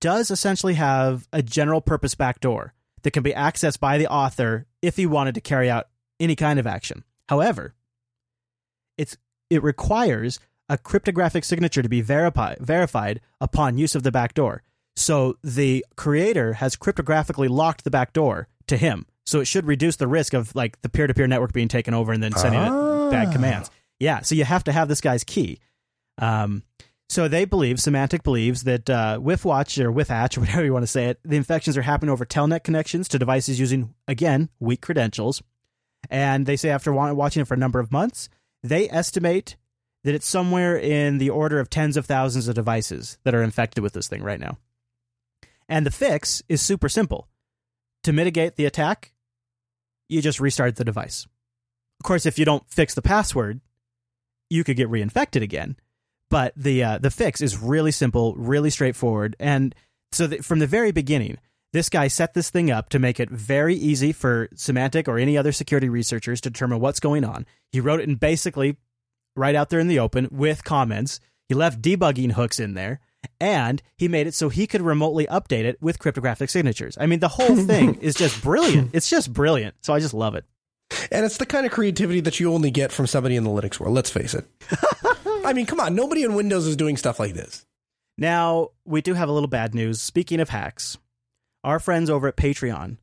does 0.00 0.30
essentially 0.30 0.74
have 0.74 1.28
a 1.32 1.42
general 1.42 1.80
purpose 1.80 2.14
backdoor 2.14 2.74
that 3.02 3.12
can 3.12 3.22
be 3.22 3.32
accessed 3.32 3.80
by 3.80 3.98
the 3.98 4.08
author 4.08 4.66
if 4.82 4.96
he 4.96 5.06
wanted 5.06 5.34
to 5.36 5.40
carry 5.40 5.70
out 5.70 5.88
any 6.18 6.36
kind 6.36 6.58
of 6.58 6.66
action. 6.66 7.04
However, 7.28 7.74
it 9.54 9.62
requires 9.62 10.38
a 10.68 10.76
cryptographic 10.78 11.44
signature 11.44 11.82
to 11.82 11.88
be 11.88 12.02
verifi- 12.02 12.58
verified 12.60 13.20
upon 13.40 13.78
use 13.78 13.94
of 13.94 14.02
the 14.02 14.10
backdoor. 14.12 14.62
So 14.96 15.36
the 15.42 15.84
creator 15.96 16.54
has 16.54 16.76
cryptographically 16.76 17.48
locked 17.48 17.84
the 17.84 17.90
backdoor 17.90 18.48
to 18.68 18.76
him 18.76 19.06
So 19.26 19.40
it 19.40 19.46
should 19.46 19.66
reduce 19.66 19.96
the 19.96 20.06
risk 20.06 20.32
of 20.34 20.54
like 20.54 20.80
the 20.82 20.88
peer 20.88 21.06
to 21.06 21.14
peer 21.14 21.26
network 21.26 21.52
being 21.52 21.68
taken 21.68 21.94
over 21.94 22.12
and 22.12 22.22
then 22.22 22.32
sending 22.32 22.60
Ah. 22.60 23.08
it 23.08 23.10
bad 23.10 23.32
commands. 23.32 23.70
Yeah. 23.98 24.20
So 24.20 24.34
you 24.34 24.44
have 24.44 24.64
to 24.64 24.72
have 24.72 24.88
this 24.88 25.00
guy's 25.00 25.24
key. 25.24 25.58
Um, 26.18 26.62
so 27.08 27.28
they 27.28 27.44
believe, 27.44 27.76
Symantec 27.76 28.22
believes 28.22 28.64
that 28.64 28.88
uh, 28.88 29.18
with 29.20 29.44
Watch 29.44 29.78
or 29.78 29.90
with 29.92 30.08
Hatch 30.08 30.36
or 30.38 30.40
whatever 30.42 30.64
you 30.64 30.72
want 30.72 30.82
to 30.84 30.86
say 30.88 31.06
it, 31.06 31.20
the 31.24 31.36
infections 31.36 31.76
are 31.76 31.82
happening 31.82 32.10
over 32.10 32.24
telnet 32.24 32.64
connections 32.64 33.08
to 33.08 33.18
devices 33.18 33.60
using, 33.60 33.94
again, 34.08 34.48
weak 34.60 34.80
credentials. 34.80 35.42
And 36.10 36.46
they 36.46 36.56
say 36.56 36.70
after 36.70 36.92
watching 36.92 37.40
it 37.42 37.46
for 37.48 37.54
a 37.54 37.58
number 37.58 37.80
of 37.80 37.90
months, 37.92 38.28
they 38.64 38.88
estimate 38.88 39.56
that 40.02 40.14
it's 40.14 40.26
somewhere 40.26 40.76
in 40.76 41.18
the 41.18 41.30
order 41.30 41.60
of 41.60 41.70
tens 41.70 41.96
of 41.96 42.06
thousands 42.06 42.48
of 42.48 42.54
devices 42.54 43.18
that 43.22 43.34
are 43.34 43.42
infected 43.42 43.82
with 43.82 43.92
this 43.92 44.08
thing 44.08 44.22
right 44.22 44.40
now. 44.40 44.58
And 45.68 45.86
the 45.86 45.90
fix 45.90 46.42
is 46.48 46.60
super 46.60 46.88
simple. 46.88 47.28
To 48.02 48.12
mitigate 48.12 48.56
the 48.56 48.66
attack, 48.66 49.12
you 50.08 50.20
just 50.20 50.40
restart 50.40 50.76
the 50.76 50.84
device. 50.84 51.26
Of 52.00 52.04
course, 52.04 52.26
if 52.26 52.38
you 52.38 52.44
don't 52.44 52.68
fix 52.68 52.94
the 52.94 53.02
password, 53.02 53.60
you 54.50 54.64
could 54.64 54.76
get 54.76 54.90
reinfected 54.90 55.42
again. 55.42 55.76
But 56.30 56.52
the 56.56 56.82
uh, 56.82 56.98
the 56.98 57.10
fix 57.10 57.40
is 57.40 57.58
really 57.58 57.92
simple, 57.92 58.34
really 58.34 58.70
straightforward, 58.70 59.36
and 59.38 59.74
so 60.10 60.26
from 60.38 60.58
the 60.58 60.66
very 60.66 60.90
beginning, 60.90 61.38
this 61.74 61.88
guy 61.88 62.06
set 62.06 62.34
this 62.34 62.50
thing 62.50 62.70
up 62.70 62.88
to 62.88 63.00
make 63.00 63.18
it 63.18 63.28
very 63.28 63.74
easy 63.74 64.12
for 64.12 64.46
Symantec 64.54 65.08
or 65.08 65.18
any 65.18 65.36
other 65.36 65.50
security 65.50 65.88
researchers 65.88 66.40
to 66.42 66.50
determine 66.50 66.78
what's 66.78 67.00
going 67.00 67.24
on. 67.24 67.46
He 67.72 67.80
wrote 67.80 67.98
it 67.98 68.08
in 68.08 68.14
basically 68.14 68.76
right 69.34 69.56
out 69.56 69.70
there 69.70 69.80
in 69.80 69.88
the 69.88 69.98
open 69.98 70.28
with 70.30 70.62
comments. 70.62 71.18
He 71.48 71.54
left 71.54 71.82
debugging 71.82 72.32
hooks 72.32 72.60
in 72.60 72.74
there, 72.74 73.00
and 73.40 73.82
he 73.98 74.06
made 74.06 74.28
it 74.28 74.34
so 74.34 74.50
he 74.50 74.68
could 74.68 74.82
remotely 74.82 75.26
update 75.26 75.64
it 75.64 75.76
with 75.82 75.98
cryptographic 75.98 76.48
signatures. 76.48 76.96
I 77.00 77.06
mean, 77.06 77.18
the 77.18 77.26
whole 77.26 77.56
thing 77.66 77.96
is 77.96 78.14
just 78.14 78.40
brilliant. 78.40 78.90
It's 78.92 79.10
just 79.10 79.32
brilliant. 79.32 79.74
So 79.80 79.92
I 79.92 79.98
just 79.98 80.14
love 80.14 80.36
it. 80.36 80.44
And 81.10 81.26
it's 81.26 81.38
the 81.38 81.46
kind 81.46 81.66
of 81.66 81.72
creativity 81.72 82.20
that 82.20 82.38
you 82.38 82.54
only 82.54 82.70
get 82.70 82.92
from 82.92 83.08
somebody 83.08 83.34
in 83.34 83.42
the 83.42 83.50
Linux 83.50 83.80
world. 83.80 83.96
Let's 83.96 84.10
face 84.10 84.32
it. 84.32 84.46
I 85.44 85.52
mean, 85.52 85.66
come 85.66 85.80
on, 85.80 85.96
nobody 85.96 86.22
in 86.22 86.36
Windows 86.36 86.68
is 86.68 86.76
doing 86.76 86.96
stuff 86.96 87.18
like 87.18 87.34
this. 87.34 87.66
Now, 88.16 88.68
we 88.84 89.02
do 89.02 89.14
have 89.14 89.28
a 89.28 89.32
little 89.32 89.48
bad 89.48 89.74
news. 89.74 90.00
Speaking 90.00 90.38
of 90.38 90.50
hacks, 90.50 90.98
our 91.64 91.80
friends 91.80 92.10
over 92.10 92.28
at 92.28 92.36
Patreon 92.36 92.98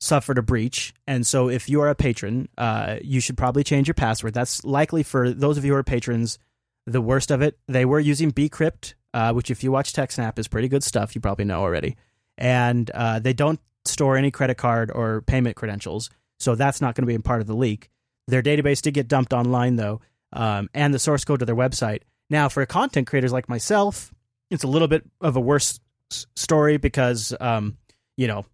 suffered 0.00 0.38
a 0.38 0.42
breach. 0.42 0.94
And 1.06 1.26
so, 1.26 1.48
if 1.48 1.68
you 1.68 1.80
are 1.80 1.88
a 1.88 1.94
patron, 1.94 2.48
uh, 2.58 2.98
you 3.02 3.20
should 3.20 3.36
probably 3.36 3.64
change 3.64 3.88
your 3.88 3.94
password. 3.94 4.34
That's 4.34 4.64
likely 4.64 5.02
for 5.02 5.30
those 5.30 5.58
of 5.58 5.64
you 5.64 5.72
who 5.72 5.78
are 5.78 5.82
patrons, 5.82 6.38
the 6.86 7.00
worst 7.00 7.30
of 7.30 7.42
it. 7.42 7.58
They 7.66 7.84
were 7.84 8.00
using 8.00 8.30
bcrypt, 8.30 8.94
uh, 9.14 9.32
which, 9.32 9.50
if 9.50 9.64
you 9.64 9.72
watch 9.72 9.92
TechSnap, 9.92 10.38
is 10.38 10.48
pretty 10.48 10.68
good 10.68 10.84
stuff. 10.84 11.14
You 11.14 11.20
probably 11.20 11.46
know 11.46 11.60
already. 11.60 11.96
And 12.36 12.90
uh, 12.90 13.18
they 13.20 13.32
don't 13.32 13.60
store 13.84 14.16
any 14.16 14.30
credit 14.30 14.56
card 14.56 14.90
or 14.90 15.22
payment 15.22 15.56
credentials. 15.56 16.10
So, 16.38 16.54
that's 16.54 16.80
not 16.80 16.94
going 16.94 17.02
to 17.02 17.10
be 17.10 17.14
a 17.14 17.20
part 17.20 17.40
of 17.40 17.46
the 17.46 17.56
leak. 17.56 17.90
Their 18.28 18.42
database 18.42 18.82
did 18.82 18.94
get 18.94 19.08
dumped 19.08 19.32
online, 19.32 19.76
though, 19.76 20.00
um, 20.32 20.68
and 20.74 20.92
the 20.92 20.98
source 20.98 21.24
code 21.24 21.40
to 21.40 21.46
their 21.46 21.56
website. 21.56 22.02
Now, 22.30 22.48
for 22.48 22.64
content 22.66 23.06
creators 23.06 23.32
like 23.32 23.48
myself, 23.48 24.12
it's 24.50 24.64
a 24.64 24.68
little 24.68 24.88
bit 24.88 25.04
of 25.20 25.36
a 25.36 25.40
worse 25.40 25.78
s- 26.10 26.26
story 26.34 26.78
because 26.78 27.34
um, 27.38 27.76
you 28.16 28.26
know 28.26 28.44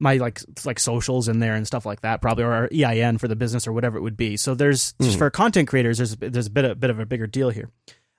my 0.00 0.16
like 0.16 0.40
like 0.64 0.80
socials 0.80 1.28
in 1.28 1.38
there 1.38 1.54
and 1.54 1.66
stuff 1.66 1.86
like 1.86 2.00
that 2.00 2.20
probably 2.20 2.42
or 2.44 2.52
our 2.52 2.68
EIN 2.72 3.18
for 3.18 3.28
the 3.28 3.36
business 3.36 3.66
or 3.66 3.72
whatever 3.72 3.96
it 3.96 4.00
would 4.02 4.16
be. 4.16 4.36
So 4.36 4.54
there's 4.54 4.94
Mhm. 5.00 5.16
for 5.16 5.30
content 5.30 5.68
creators 5.68 5.98
there's 5.98 6.16
there's 6.16 6.46
a 6.48 6.50
bit 6.50 6.64
a 6.64 6.74
bit 6.74 6.90
of 6.90 6.98
a 6.98 7.06
bigger 7.06 7.26
deal 7.26 7.50
here. 7.50 7.70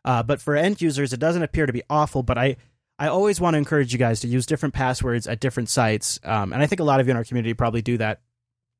Uh, 0.06 0.24
but 0.24 0.42
for 0.42 0.56
end 0.56 0.82
users 0.82 1.12
it 1.14 1.20
doesn't 1.20 1.44
appear 1.44 1.66
to 1.66 1.74
be 1.74 1.84
awful. 1.90 2.24
But 2.24 2.38
I 2.38 2.56
I 3.00 3.08
always 3.08 3.42
want 3.42 3.56
to 3.56 3.58
encourage 3.58 3.92
you 3.92 4.00
guys 4.00 4.20
to 4.22 4.28
use 4.28 4.46
different 4.46 4.74
passwords 4.76 5.28
at 5.28 5.40
different 5.40 5.68
sites, 5.68 6.20
um, 6.24 6.54
and 6.54 6.62
I 6.62 6.68
think 6.68 6.80
a 6.80 6.84
lot 6.84 7.00
of 7.02 7.08
you 7.08 7.12
in 7.12 7.18
our 7.18 7.24
community 7.26 7.54
probably 7.54 7.82
do 7.82 7.98
that. 7.98 8.22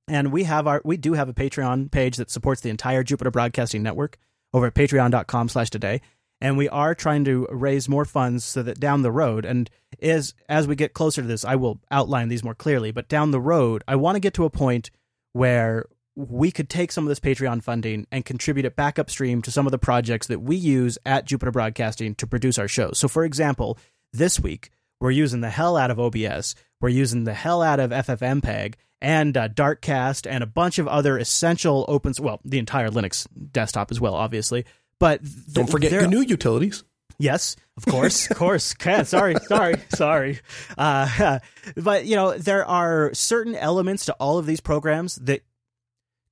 And 0.08 0.32
we 0.32 0.44
have 0.44 0.68
our 0.68 0.82
we 0.86 0.96
do 0.98 1.14
have 1.14 1.28
a 1.30 1.34
Patreon 1.34 1.92
page 1.92 2.18
that 2.18 2.30
supports 2.30 2.62
the 2.62 2.70
entire 2.70 3.04
Jupiter 3.04 3.32
Broadcasting 3.32 3.84
Network 3.84 4.18
over 4.54 4.68
at 4.68 4.76
patreon.com 4.76 5.50
slash 5.50 5.70
today. 5.70 6.00
And 6.44 6.58
we 6.58 6.68
are 6.68 6.94
trying 6.94 7.24
to 7.24 7.48
raise 7.50 7.88
more 7.88 8.04
funds 8.04 8.44
so 8.44 8.62
that 8.64 8.78
down 8.78 9.02
the 9.02 9.14
road, 9.14 9.46
and 9.46 9.70
as 10.02 10.34
as 10.50 10.68
we 10.68 10.76
get 10.76 10.94
closer 10.94 11.22
to 11.22 11.28
this, 11.28 11.46
I 11.46 11.56
will 11.56 11.80
outline 11.90 12.28
these 12.28 12.44
more 12.44 12.54
clearly. 12.54 12.92
But 12.92 13.08
down 13.08 13.32
the 13.32 13.40
road, 13.40 13.82
I 13.88 13.96
want 13.96 14.18
to 14.18 14.20
get 14.20 14.34
to 14.34 14.44
a 14.44 14.50
point 14.50 14.92
where 15.32 15.86
we 16.16 16.52
could 16.52 16.70
take 16.70 16.92
some 16.92 17.06
of 17.06 17.10
this 17.10 17.22
Patreon 17.22 17.64
funding 17.64 18.08
and 18.12 18.26
contribute 18.26 18.66
it 18.66 18.76
back 18.76 19.00
upstream 19.00 19.42
to 19.42 19.52
some 19.52 19.66
of 19.66 19.72
the 19.72 19.78
projects 19.78 20.28
that 20.28 20.42
we 20.42 20.58
use 20.58 20.98
at 21.06 21.26
Jupiter 21.26 21.52
Broadcasting 21.52 22.14
to 22.16 22.28
produce 22.28 22.60
our 22.60 22.68
shows. 22.68 23.00
So, 23.00 23.08
for 23.08 23.24
example, 23.24 23.78
this 24.12 24.38
week 24.38 24.70
we're 25.00 25.12
using 25.12 25.40
the 25.40 25.50
hell 25.50 25.78
out 25.78 25.92
of 25.92 26.00
OBS, 26.00 26.56
we're 26.82 26.90
using 26.90 27.24
the 27.24 27.34
hell 27.34 27.62
out 27.62 27.80
of 27.80 27.92
FFmpeg 27.92 28.76
and 29.02 29.36
uh, 29.36 29.50
Darkcast 29.50 30.30
and 30.30 30.44
a 30.44 30.48
bunch 30.48 30.78
of 30.78 30.88
other 30.88 31.18
essential 31.18 31.86
open, 31.88 32.14
well, 32.20 32.42
the 32.46 32.60
entire 32.60 32.90
Linux 32.90 33.28
desktop 33.52 33.92
as 33.92 34.00
well, 34.00 34.14
obviously. 34.14 34.66
But 35.04 35.20
th- 35.22 35.36
Don't 35.52 35.70
forget 35.70 35.92
GNU 35.92 36.22
utilities. 36.22 36.86
Yes, 37.20 37.58
of 37.76 37.86
course, 37.86 38.32
of 38.32 38.38
course. 38.38 38.74
Okay, 38.82 39.04
sorry, 39.04 39.36
sorry, 39.48 39.76
sorry. 39.90 40.40
Uh, 40.78 41.40
but 41.76 42.06
you 42.06 42.16
know, 42.16 42.38
there 42.38 42.66
are 42.66 43.14
certain 43.14 43.54
elements 43.54 44.06
to 44.06 44.14
all 44.14 44.38
of 44.38 44.46
these 44.46 44.62
programs 44.62 45.16
that 45.16 45.42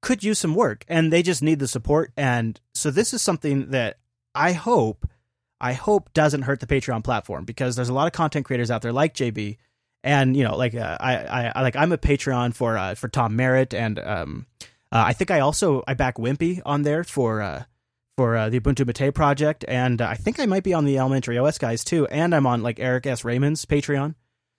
could 0.02 0.24
use 0.24 0.40
some 0.40 0.56
work, 0.56 0.86
and 0.88 1.12
they 1.12 1.22
just 1.22 1.44
need 1.44 1.60
the 1.60 1.68
support. 1.68 2.14
And 2.16 2.62
so, 2.74 2.92
this 2.92 3.14
is 3.14 3.22
something 3.22 3.72
that 3.72 3.98
I 4.34 4.54
hope, 4.54 5.06
I 5.60 5.74
hope 5.74 6.14
doesn't 6.14 6.44
hurt 6.44 6.62
the 6.62 6.66
Patreon 6.66 7.04
platform 7.04 7.44
because 7.44 7.76
there's 7.76 7.90
a 7.90 7.94
lot 7.94 8.08
of 8.08 8.14
content 8.14 8.46
creators 8.46 8.72
out 8.72 8.82
there 8.84 8.94
like 8.94 9.14
JB, 9.16 9.58
and 10.02 10.38
you 10.38 10.46
know, 10.46 10.56
like 10.56 10.76
uh, 10.76 10.98
I, 10.98 11.52
I, 11.54 11.62
like 11.62 11.76
I'm 11.76 11.92
a 11.92 11.98
Patreon 11.98 12.56
for 12.56 12.78
uh, 12.78 12.96
for 12.96 13.10
Tom 13.10 13.36
Merritt, 13.36 13.74
and 13.74 14.00
um, 14.00 14.46
uh, 14.94 15.04
I 15.08 15.12
think 15.12 15.30
I 15.30 15.42
also 15.42 15.84
I 15.90 15.94
back 15.94 16.16
Wimpy 16.16 16.62
on 16.66 16.84
there 16.84 17.04
for. 17.04 17.66
Uh, 18.22 18.26
for 18.26 18.38
uh, 18.38 18.50
the 18.50 18.60
Ubuntu 18.60 18.86
Mate 18.86 19.12
project, 19.14 19.66
and 19.68 20.02
uh, 20.02 20.08
I 20.08 20.14
think 20.16 20.40
I 20.40 20.46
might 20.46 20.64
be 20.64 20.74
on 20.74 20.86
the 20.86 20.98
Elementary 21.00 21.38
OS 21.40 21.58
guys 21.58 21.84
too, 21.84 22.06
and 22.08 22.36
I'm 22.36 22.46
on 22.46 22.62
like 22.62 22.80
Eric 22.80 23.06
S. 23.08 23.24
Raymond's 23.26 23.66
Patreon. 23.66 24.14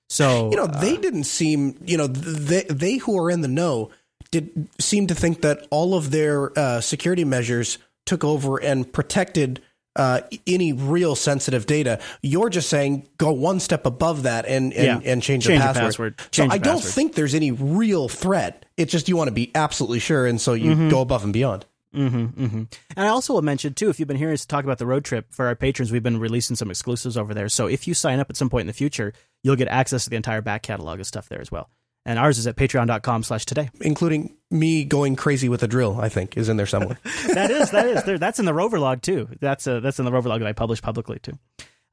So 0.08 0.50
You 0.50 0.56
know, 0.56 0.64
uh, 0.64 0.80
they 0.80 0.96
didn't 0.96 1.24
seem, 1.24 1.78
you 1.84 1.96
know, 1.96 2.06
they, 2.06 2.64
they 2.68 2.96
who 2.96 3.16
are 3.18 3.30
in 3.30 3.40
the 3.40 3.48
know 3.48 3.90
did 4.30 4.68
seem 4.80 5.06
to 5.08 5.14
think 5.14 5.42
that 5.42 5.66
all 5.70 5.94
of 5.94 6.10
their 6.10 6.56
uh, 6.58 6.80
security 6.80 7.24
measures 7.24 7.78
took 8.06 8.24
over 8.24 8.56
and 8.60 8.90
protected 8.92 9.60
uh, 9.94 10.22
any 10.46 10.72
real 10.72 11.14
sensitive 11.14 11.66
data. 11.66 12.00
You're 12.22 12.48
just 12.50 12.68
saying 12.70 13.06
go 13.18 13.30
one 13.32 13.60
step 13.60 13.84
above 13.86 14.22
that 14.24 14.44
and 14.46 14.72
and, 14.72 15.02
Yeah. 15.04 15.12
and 15.12 15.22
change, 15.22 15.44
Change 15.46 15.60
the 15.60 15.66
password. 15.66 15.84
password. 15.84 16.20
So 16.20 16.26
Change 16.30 16.52
I 16.52 16.58
the 16.58 16.64
don't 16.64 16.82
think 16.82 17.14
there's 17.14 17.34
any 17.34 17.50
real 17.52 18.08
threat. 18.08 18.64
It's 18.76 18.90
just 18.90 19.08
you 19.08 19.16
want 19.16 19.28
to 19.28 19.34
be 19.34 19.50
absolutely 19.54 19.98
sure, 20.00 20.26
and 20.26 20.40
so 20.40 20.54
you 20.54 20.70
Mm-hmm. 20.72 20.88
go 20.88 21.00
above 21.02 21.24
and 21.24 21.32
beyond. 21.32 21.66
Hmm 21.92 22.26
hmm 22.26 22.62
And 22.96 23.06
I 23.06 23.08
also 23.08 23.34
will 23.34 23.42
mention 23.42 23.74
too, 23.74 23.90
if 23.90 23.98
you've 23.98 24.08
been 24.08 24.16
hearing 24.16 24.34
us 24.34 24.46
talk 24.46 24.64
about 24.64 24.78
the 24.78 24.86
road 24.86 25.04
trip 25.04 25.26
for 25.30 25.46
our 25.46 25.54
patrons, 25.54 25.92
we've 25.92 26.02
been 26.02 26.18
releasing 26.18 26.56
some 26.56 26.70
exclusives 26.70 27.16
over 27.16 27.34
there. 27.34 27.48
So 27.48 27.66
if 27.66 27.86
you 27.86 27.94
sign 27.94 28.20
up 28.20 28.30
at 28.30 28.36
some 28.36 28.50
point 28.50 28.62
in 28.62 28.66
the 28.66 28.72
future, 28.72 29.12
you'll 29.42 29.56
get 29.56 29.68
access 29.68 30.04
to 30.04 30.10
the 30.10 30.16
entire 30.16 30.40
back 30.40 30.62
catalog 30.62 31.00
of 31.00 31.06
stuff 31.06 31.28
there 31.28 31.40
as 31.40 31.50
well. 31.52 31.70
And 32.04 32.18
ours 32.18 32.38
is 32.38 32.46
at 32.46 32.56
patreon.com 32.56 33.22
slash 33.22 33.44
today. 33.44 33.70
Including 33.80 34.36
me 34.50 34.84
going 34.84 35.14
crazy 35.14 35.48
with 35.48 35.62
a 35.62 35.68
drill, 35.68 36.00
I 36.00 36.08
think, 36.08 36.36
is 36.36 36.48
in 36.48 36.56
there 36.56 36.66
somewhere. 36.66 36.98
That 37.32 37.50
is, 37.50 37.70
that 37.70 37.86
is, 37.86 38.02
there, 38.02 38.18
that's 38.18 38.38
in 38.40 38.44
the 38.44 38.52
Rover 38.52 38.78
log 38.78 39.02
too. 39.02 39.28
That's 39.40 39.66
uh, 39.66 39.80
that's 39.80 39.98
in 39.98 40.04
the 40.04 40.12
Rover 40.12 40.28
log 40.28 40.40
that 40.40 40.48
I 40.48 40.52
publish 40.52 40.82
publicly 40.82 41.18
too. 41.20 41.38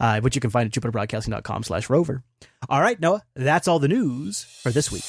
Uh, 0.02 0.22
which 0.22 0.34
you 0.34 0.42
can 0.42 0.50
find 0.50 0.66
at 0.66 0.82
jupiterbroadcasting.com 0.82 1.64
slash 1.64 1.90
rover. 1.90 2.24
All 2.70 2.80
right, 2.80 2.98
Noah, 3.00 3.22
that's 3.36 3.68
all 3.68 3.80
the 3.80 3.90
news 3.90 4.44
for 4.44 4.72
this 4.72 4.90
week. 4.92 5.04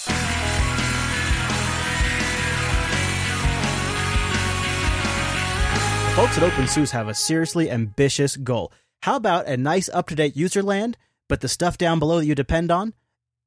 Folks 6.17 6.37
at 6.37 6.43
OpenSUSE 6.43 6.91
have 6.91 7.09
a 7.09 7.15
seriously 7.15 7.71
ambitious 7.71 8.37
goal. 8.37 8.73
How 9.03 9.17
about 9.17 9.47
a 9.47 9.57
nice 9.57 9.89
up 9.89 10.09
to 10.09 10.15
date 10.17 10.37
user 10.37 10.63
land, 10.63 10.99
but 11.29 11.41
the 11.41 11.49
stuff 11.49 11.79
down 11.79 11.99
below 11.99 12.19
that 12.19 12.27
you 12.27 12.35
depend 12.35 12.71
on 12.71 12.95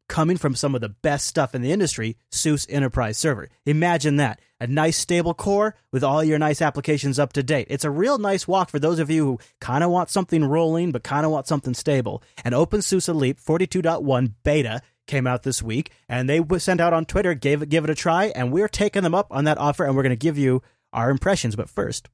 coming 0.08 0.38
from 0.38 0.56
some 0.56 0.76
of 0.76 0.82
the 0.82 0.90
best 0.90 1.28
stuff 1.28 1.54
in 1.54 1.62
the 1.62 1.72
industry, 1.72 2.18
SUSE 2.32 2.66
Enterprise 2.70 3.18
Server. 3.18 3.50
Imagine 3.66 4.18
that. 4.18 4.40
A 4.60 4.68
nice 4.68 4.98
stable 4.98 5.34
core 5.34 5.76
with 5.92 6.04
all 6.04 6.24
your 6.24 6.40
nice 6.40 6.62
applications 6.62 7.20
up 7.20 7.34
to 7.34 7.44
date. 7.44 7.68
It's 7.70 7.84
a 7.84 7.90
real 7.90 8.18
nice 8.18 8.48
walk 8.48 8.70
for 8.70 8.80
those 8.80 9.00
of 9.00 9.10
you 9.10 9.26
who 9.26 9.40
kind 9.60 9.84
of 9.84 9.90
want 9.90 10.10
something 10.10 10.46
rolling 10.46 10.92
but 10.92 11.04
kind 11.04 11.26
of 11.26 11.32
want 11.32 11.48
something 11.48 11.74
stable. 11.74 12.24
And 12.46 12.56
OpenSUSE 12.56 13.14
Leap 13.14 13.42
42.1 13.42 14.34
beta 14.44 14.82
came 15.06 15.28
out 15.28 15.44
this 15.44 15.62
week 15.62 15.92
and 16.08 16.30
they 16.30 16.42
sent 16.60 16.80
out 16.80 16.94
on 16.94 17.06
Twitter, 17.06 17.34
gave 17.34 17.62
it, 17.62 17.70
give 17.70 17.84
it 17.84 17.90
a 17.90 17.96
try, 17.96 18.26
and 18.28 18.54
we're 18.54 18.70
taking 18.70 19.04
them 19.04 19.16
up 19.16 19.28
on 19.32 19.44
that 19.44 19.58
offer 19.58 19.84
and 19.84 19.96
we're 19.96 20.04
going 20.04 20.12
to 20.12 20.16
give 20.16 20.38
you 20.38 20.62
our 20.94 21.10
impressions. 21.10 21.56
But 21.56 21.70
first, 21.70 22.08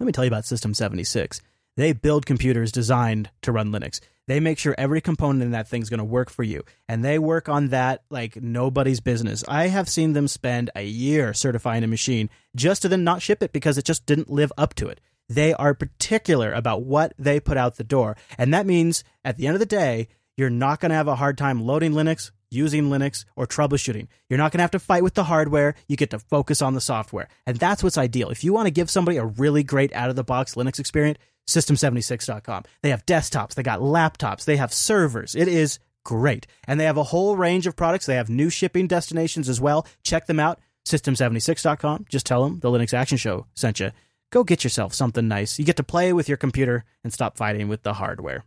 let 0.00 0.06
me 0.06 0.12
tell 0.12 0.24
you 0.24 0.30
about 0.30 0.46
System 0.46 0.72
76. 0.72 1.42
They 1.76 1.92
build 1.92 2.24
computers 2.26 2.72
designed 2.72 3.30
to 3.42 3.52
run 3.52 3.68
Linux. 3.70 4.00
They 4.26 4.40
make 4.40 4.58
sure 4.58 4.74
every 4.78 5.00
component 5.00 5.42
in 5.42 5.50
that 5.50 5.68
thing's 5.68 5.90
going 5.90 5.98
to 5.98 6.04
work 6.04 6.30
for 6.30 6.42
you. 6.42 6.64
And 6.88 7.04
they 7.04 7.18
work 7.18 7.48
on 7.48 7.68
that 7.68 8.02
like 8.10 8.36
nobody's 8.36 9.00
business. 9.00 9.44
I 9.46 9.68
have 9.68 9.88
seen 9.88 10.14
them 10.14 10.26
spend 10.26 10.70
a 10.74 10.84
year 10.84 11.34
certifying 11.34 11.84
a 11.84 11.88
machine 11.88 12.30
just 12.56 12.82
to 12.82 12.88
then 12.88 13.04
not 13.04 13.22
ship 13.22 13.42
it 13.42 13.52
because 13.52 13.76
it 13.76 13.84
just 13.84 14.06
didn't 14.06 14.30
live 14.30 14.52
up 14.56 14.74
to 14.74 14.88
it. 14.88 15.00
They 15.28 15.52
are 15.52 15.74
particular 15.74 16.52
about 16.52 16.82
what 16.82 17.12
they 17.18 17.38
put 17.38 17.56
out 17.56 17.76
the 17.76 17.84
door. 17.84 18.16
And 18.38 18.54
that 18.54 18.66
means 18.66 19.04
at 19.24 19.36
the 19.36 19.46
end 19.46 19.54
of 19.54 19.60
the 19.60 19.66
day, 19.66 20.08
you're 20.36 20.48
not 20.48 20.80
going 20.80 20.90
to 20.90 20.96
have 20.96 21.08
a 21.08 21.16
hard 21.16 21.36
time 21.36 21.60
loading 21.60 21.92
Linux, 21.92 22.30
using 22.50 22.84
Linux 22.84 23.24
or 23.36 23.46
troubleshooting. 23.46 24.08
You're 24.28 24.38
not 24.38 24.52
going 24.52 24.58
to 24.58 24.64
have 24.64 24.70
to 24.72 24.78
fight 24.78 25.02
with 25.02 25.14
the 25.14 25.24
hardware. 25.24 25.74
You 25.88 25.96
get 25.96 26.10
to 26.10 26.18
focus 26.18 26.62
on 26.62 26.74
the 26.74 26.80
software. 26.80 27.28
And 27.46 27.56
that's 27.56 27.82
what's 27.82 27.98
ideal. 27.98 28.30
If 28.30 28.44
you 28.44 28.52
want 28.52 28.66
to 28.66 28.72
give 28.72 28.90
somebody 28.90 29.16
a 29.16 29.24
really 29.24 29.62
great 29.62 29.92
out 29.94 30.10
of 30.10 30.16
the 30.16 30.24
box 30.24 30.54
Linux 30.54 30.78
experience, 30.78 31.18
system76.com. 31.46 32.64
They 32.82 32.90
have 32.90 33.06
desktops, 33.06 33.54
they 33.54 33.62
got 33.62 33.80
laptops, 33.80 34.44
they 34.44 34.56
have 34.56 34.72
servers. 34.72 35.34
It 35.34 35.48
is 35.48 35.78
great. 36.04 36.46
And 36.66 36.78
they 36.78 36.84
have 36.84 36.96
a 36.96 37.04
whole 37.04 37.36
range 37.36 37.66
of 37.66 37.76
products. 37.76 38.06
They 38.06 38.16
have 38.16 38.28
new 38.28 38.50
shipping 38.50 38.86
destinations 38.86 39.48
as 39.48 39.60
well. 39.60 39.86
Check 40.02 40.26
them 40.26 40.40
out. 40.40 40.60
System76.com. 40.86 42.06
Just 42.08 42.26
tell 42.26 42.44
them 42.44 42.60
the 42.60 42.70
Linux 42.70 42.94
Action 42.94 43.18
Show 43.18 43.46
sent 43.54 43.80
you. 43.80 43.90
Go 44.30 44.44
get 44.44 44.64
yourself 44.64 44.94
something 44.94 45.26
nice. 45.26 45.58
You 45.58 45.64
get 45.64 45.76
to 45.76 45.82
play 45.82 46.12
with 46.12 46.28
your 46.28 46.38
computer 46.38 46.84
and 47.02 47.12
stop 47.12 47.36
fighting 47.36 47.68
with 47.68 47.82
the 47.82 47.94
hardware. 47.94 48.44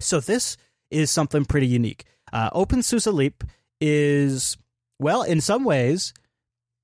So, 0.00 0.18
this 0.18 0.56
is 0.90 1.10
something 1.10 1.44
pretty 1.44 1.68
unique. 1.68 2.04
Uh, 2.32 2.50
OpenSUSE 2.50 3.12
Leap 3.12 3.44
is, 3.80 4.56
well, 4.98 5.22
in 5.22 5.40
some 5.40 5.64
ways, 5.64 6.12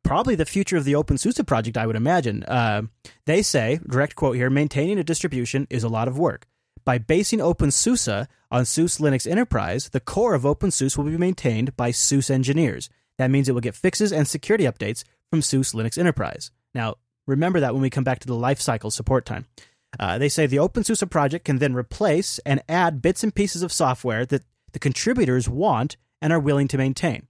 probably 0.05 0.35
the 0.35 0.47
future 0.47 0.77
of 0.77 0.85
the 0.85 0.95
OpenSUSE 0.95 1.47
project, 1.47 1.77
I 1.77 1.87
would 1.87 1.97
imagine. 1.97 2.43
Uh, 2.45 2.83
they 3.27 3.43
say, 3.43 3.81
direct 3.89 4.17
quote 4.17 4.37
here, 4.37 4.51
maintaining 4.51 4.99
a 4.99 5.05
distribution 5.05 5.67
is 5.71 5.85
a 5.85 5.89
lot 5.89 6.09
of 6.09 6.19
work. 6.19 6.47
By 6.85 6.99
basing 6.99 7.41
OpenSUSE 7.41 8.27
on 8.51 8.65
SUSE 8.65 8.99
Linux 8.99 9.31
Enterprise, 9.31 9.91
the 9.91 10.01
core 10.01 10.35
of 10.35 10.43
OpenSUSE 10.43 10.97
will 10.97 11.05
be 11.05 11.17
maintained 11.17 11.77
by 11.77 11.91
SUSE 11.91 12.31
engineers. 12.31 12.89
That 13.19 13.31
means 13.31 13.49
it 13.49 13.53
will 13.53 13.61
get 13.61 13.75
fixes 13.75 14.13
and 14.13 14.27
security 14.27 14.65
updates 14.65 15.05
from 15.29 15.43
SUSE 15.43 15.73
Linux 15.73 15.99
Enterprise. 15.99 16.51
Now, 16.75 16.97
remember 17.27 17.61
that 17.61 17.75
when 17.75 17.83
we 17.83 17.91
come 17.91 18.05
back 18.05 18.19
to 18.21 18.27
the 18.27 18.35
lifecycle 18.35 18.91
support 18.91 19.27
time. 19.27 19.47
Uh, 19.99 20.19
they 20.19 20.29
say 20.29 20.47
the 20.47 20.57
OpenSUSE 20.57 21.09
project 21.11 21.45
can 21.45 21.59
then 21.59 21.75
replace 21.75 22.39
and 22.47 22.63
add 22.69 23.03
bits 23.03 23.23
and 23.23 23.35
pieces 23.35 23.63
of 23.63 23.73
software 23.73 24.25
that 24.27 24.45
the 24.73 24.79
contributors 24.79 25.49
want 25.49 25.97
and 26.21 26.33
are 26.33 26.41
willing 26.41 26.69
to 26.69 26.79
maintain. 26.79 27.27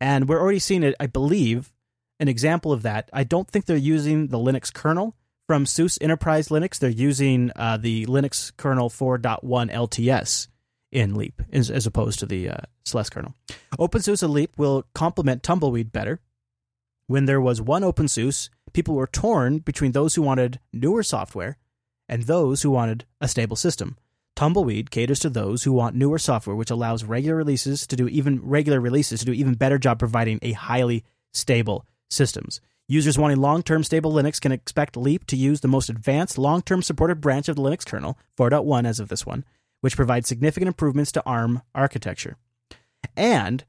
And 0.00 0.28
we're 0.28 0.40
already 0.40 0.58
seeing 0.58 0.82
it, 0.82 0.94
I 1.00 1.06
believe, 1.06 1.72
an 2.18 2.28
example 2.28 2.72
of 2.72 2.82
that. 2.82 3.08
I 3.12 3.24
don't 3.24 3.48
think 3.48 3.66
they're 3.66 3.76
using 3.76 4.28
the 4.28 4.38
Linux 4.38 4.72
kernel 4.72 5.16
from 5.46 5.66
SUSE 5.66 5.98
Enterprise 6.00 6.48
Linux. 6.48 6.78
They're 6.78 6.90
using 6.90 7.50
uh, 7.56 7.76
the 7.76 8.06
Linux 8.06 8.52
kernel 8.56 8.88
4.1 8.88 9.42
LTS 9.72 10.48
in 10.92 11.14
Leap 11.14 11.42
as, 11.52 11.70
as 11.70 11.86
opposed 11.86 12.18
to 12.20 12.26
the 12.26 12.50
uh, 12.50 12.56
Celeste 12.84 13.12
kernel. 13.12 13.34
OpenSUSE 13.78 14.28
Leap 14.28 14.52
will 14.56 14.84
complement 14.94 15.42
Tumbleweed 15.42 15.92
better. 15.92 16.20
When 17.06 17.24
there 17.24 17.40
was 17.40 17.60
one 17.60 17.82
OpenSUSE, 17.82 18.50
people 18.72 18.94
were 18.94 19.06
torn 19.06 19.58
between 19.58 19.92
those 19.92 20.14
who 20.14 20.22
wanted 20.22 20.60
newer 20.72 21.02
software 21.02 21.58
and 22.08 22.24
those 22.24 22.62
who 22.62 22.70
wanted 22.70 23.04
a 23.20 23.28
stable 23.28 23.56
system. 23.56 23.96
Tumbleweed 24.36 24.90
caters 24.90 25.20
to 25.20 25.30
those 25.30 25.64
who 25.64 25.72
want 25.72 25.96
newer 25.96 26.18
software, 26.18 26.56
which 26.56 26.70
allows 26.70 27.04
regular 27.04 27.36
releases 27.36 27.86
to 27.86 27.96
do 27.96 28.08
even 28.08 28.40
regular 28.42 28.80
releases 28.80 29.20
to 29.20 29.26
do 29.26 29.32
even 29.32 29.54
better 29.54 29.78
job 29.78 29.98
providing 29.98 30.38
a 30.42 30.52
highly 30.52 31.04
stable 31.32 31.86
systems. 32.08 32.60
Users 32.88 33.18
wanting 33.18 33.36
long-term 33.36 33.84
stable 33.84 34.12
Linux 34.12 34.40
can 34.40 34.50
expect 34.50 34.96
Leap 34.96 35.26
to 35.26 35.36
use 35.36 35.60
the 35.60 35.68
most 35.68 35.88
advanced 35.88 36.38
long-term 36.38 36.82
supported 36.82 37.20
branch 37.20 37.48
of 37.48 37.56
the 37.56 37.62
Linux 37.62 37.86
kernel, 37.86 38.18
4.1 38.36 38.84
as 38.84 38.98
of 38.98 39.08
this 39.08 39.24
one, 39.24 39.44
which 39.80 39.94
provides 39.94 40.26
significant 40.26 40.68
improvements 40.68 41.12
to 41.12 41.22
ARM 41.24 41.62
architecture. 41.74 42.36
And 43.16 43.64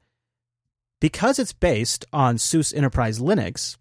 because 1.00 1.38
it's 1.38 1.52
based 1.52 2.04
on 2.12 2.38
SUSE 2.38 2.72
Enterprise 2.72 3.18
Linux, 3.18 3.76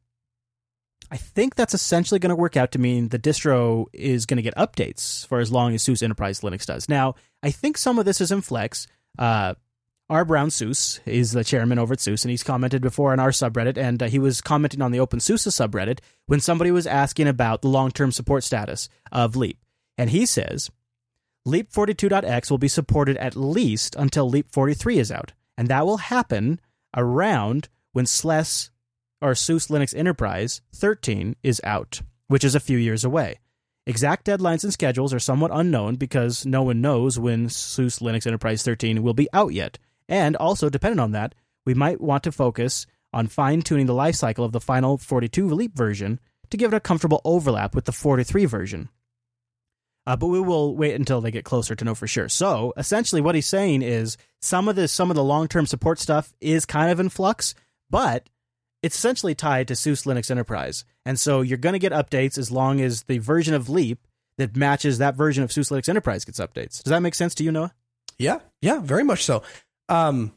I 1.11 1.17
think 1.17 1.55
that's 1.55 1.73
essentially 1.73 2.19
going 2.21 2.29
to 2.29 2.37
work 2.37 2.55
out 2.55 2.71
to 2.71 2.79
mean 2.79 3.09
the 3.09 3.19
distro 3.19 3.87
is 3.91 4.25
going 4.25 4.37
to 4.37 4.43
get 4.43 4.55
updates 4.55 5.27
for 5.27 5.39
as 5.39 5.51
long 5.51 5.75
as 5.75 5.83
SUSE 5.83 6.01
Enterprise 6.01 6.39
Linux 6.39 6.65
does. 6.65 6.87
Now, 6.87 7.15
I 7.43 7.51
think 7.51 7.77
some 7.77 7.99
of 7.99 8.05
this 8.05 8.21
is 8.21 8.31
in 8.31 8.39
Flex. 8.39 8.87
Uh, 9.19 9.55
R. 10.09 10.23
Brown 10.23 10.51
SUSE 10.51 11.01
is 11.05 11.33
the 11.33 11.43
chairman 11.43 11.79
over 11.79 11.93
at 11.93 11.99
SUSE, 11.99 12.23
and 12.23 12.31
he's 12.31 12.43
commented 12.43 12.81
before 12.81 13.11
on 13.11 13.19
our 13.19 13.31
subreddit, 13.31 13.77
and 13.77 14.01
uh, 14.01 14.07
he 14.07 14.19
was 14.19 14.39
commenting 14.39 14.81
on 14.81 14.91
the 14.91 14.99
OpenSUSE 14.99 15.47
subreddit 15.47 15.99
when 16.27 16.39
somebody 16.39 16.71
was 16.71 16.87
asking 16.87 17.27
about 17.27 17.61
the 17.61 17.69
long 17.69 17.91
term 17.91 18.11
support 18.11 18.43
status 18.45 18.87
of 19.11 19.35
Leap. 19.35 19.57
And 19.97 20.09
he 20.09 20.25
says 20.25 20.71
Leap 21.45 21.71
42.x 21.71 22.49
will 22.49 22.57
be 22.57 22.67
supported 22.67 23.17
at 23.17 23.35
least 23.35 23.95
until 23.97 24.29
Leap 24.29 24.51
43 24.51 24.99
is 24.99 25.11
out, 25.11 25.33
and 25.57 25.67
that 25.67 25.85
will 25.85 25.97
happen 25.97 26.59
around 26.95 27.67
when 27.93 28.05
SLES 28.05 28.69
or 29.21 29.35
SUSE 29.35 29.67
Linux 29.67 29.95
Enterprise 29.95 30.61
13 30.73 31.35
is 31.43 31.61
out, 31.63 32.01
which 32.27 32.43
is 32.43 32.55
a 32.55 32.59
few 32.59 32.77
years 32.77 33.03
away. 33.03 33.39
Exact 33.87 34.25
deadlines 34.25 34.63
and 34.63 34.73
schedules 34.73 35.13
are 35.13 35.19
somewhat 35.19 35.51
unknown 35.53 35.95
because 35.95 36.45
no 36.45 36.63
one 36.63 36.81
knows 36.81 37.17
when 37.17 37.49
SUSE 37.49 37.99
Linux 37.99 38.27
Enterprise 38.27 38.63
13 38.63 39.01
will 39.01 39.13
be 39.13 39.27
out 39.33 39.53
yet. 39.53 39.77
And 40.07 40.35
also, 40.35 40.69
dependent 40.69 40.99
on 40.99 41.11
that, 41.11 41.35
we 41.65 41.73
might 41.73 42.01
want 42.01 42.23
to 42.23 42.31
focus 42.31 42.85
on 43.13 43.27
fine 43.27 43.61
tuning 43.61 43.87
the 43.87 43.93
lifecycle 43.93 44.45
of 44.45 44.51
the 44.51 44.59
final 44.59 44.97
42 44.97 45.49
Leap 45.49 45.75
version 45.75 46.19
to 46.49 46.57
give 46.57 46.73
it 46.73 46.77
a 46.77 46.81
comfortable 46.81 47.21
overlap 47.25 47.73
with 47.73 47.85
the 47.85 47.91
43 47.91 48.45
version. 48.45 48.89
Uh, 50.05 50.15
but 50.15 50.27
we 50.27 50.39
will 50.39 50.75
wait 50.75 50.95
until 50.95 51.21
they 51.21 51.31
get 51.31 51.45
closer 51.45 51.75
to 51.75 51.85
know 51.85 51.95
for 51.95 52.07
sure. 52.07 52.27
So 52.27 52.73
essentially, 52.75 53.21
what 53.21 53.35
he's 53.35 53.47
saying 53.47 53.81
is 53.83 54.17
some 54.41 54.67
of 54.67 54.75
the 54.75 54.87
some 54.87 55.11
of 55.11 55.15
the 55.15 55.23
long 55.23 55.47
term 55.47 55.65
support 55.65 55.99
stuff 55.99 56.33
is 56.41 56.65
kind 56.65 56.91
of 56.91 56.99
in 56.99 57.09
flux, 57.09 57.53
but 57.89 58.27
it's 58.83 58.95
essentially 58.95 59.35
tied 59.35 59.67
to 59.67 59.75
SUSE 59.75 60.03
Linux 60.03 60.31
Enterprise. 60.31 60.85
And 61.05 61.19
so 61.19 61.41
you're 61.41 61.57
going 61.57 61.73
to 61.73 61.79
get 61.79 61.91
updates 61.91 62.37
as 62.37 62.51
long 62.51 62.81
as 62.81 63.03
the 63.03 63.19
version 63.19 63.53
of 63.53 63.69
Leap 63.69 64.07
that 64.37 64.55
matches 64.55 64.97
that 64.97 65.15
version 65.15 65.43
of 65.43 65.51
SUSE 65.51 65.69
Linux 65.69 65.89
Enterprise 65.89 66.25
gets 66.25 66.39
updates. 66.39 66.81
Does 66.83 66.89
that 66.89 67.01
make 67.01 67.15
sense 67.15 67.35
to 67.35 67.43
you, 67.43 67.51
Noah? 67.51 67.73
Yeah, 68.17 68.39
yeah, 68.61 68.79
very 68.79 69.03
much 69.03 69.23
so. 69.23 69.43
Um, 69.89 70.33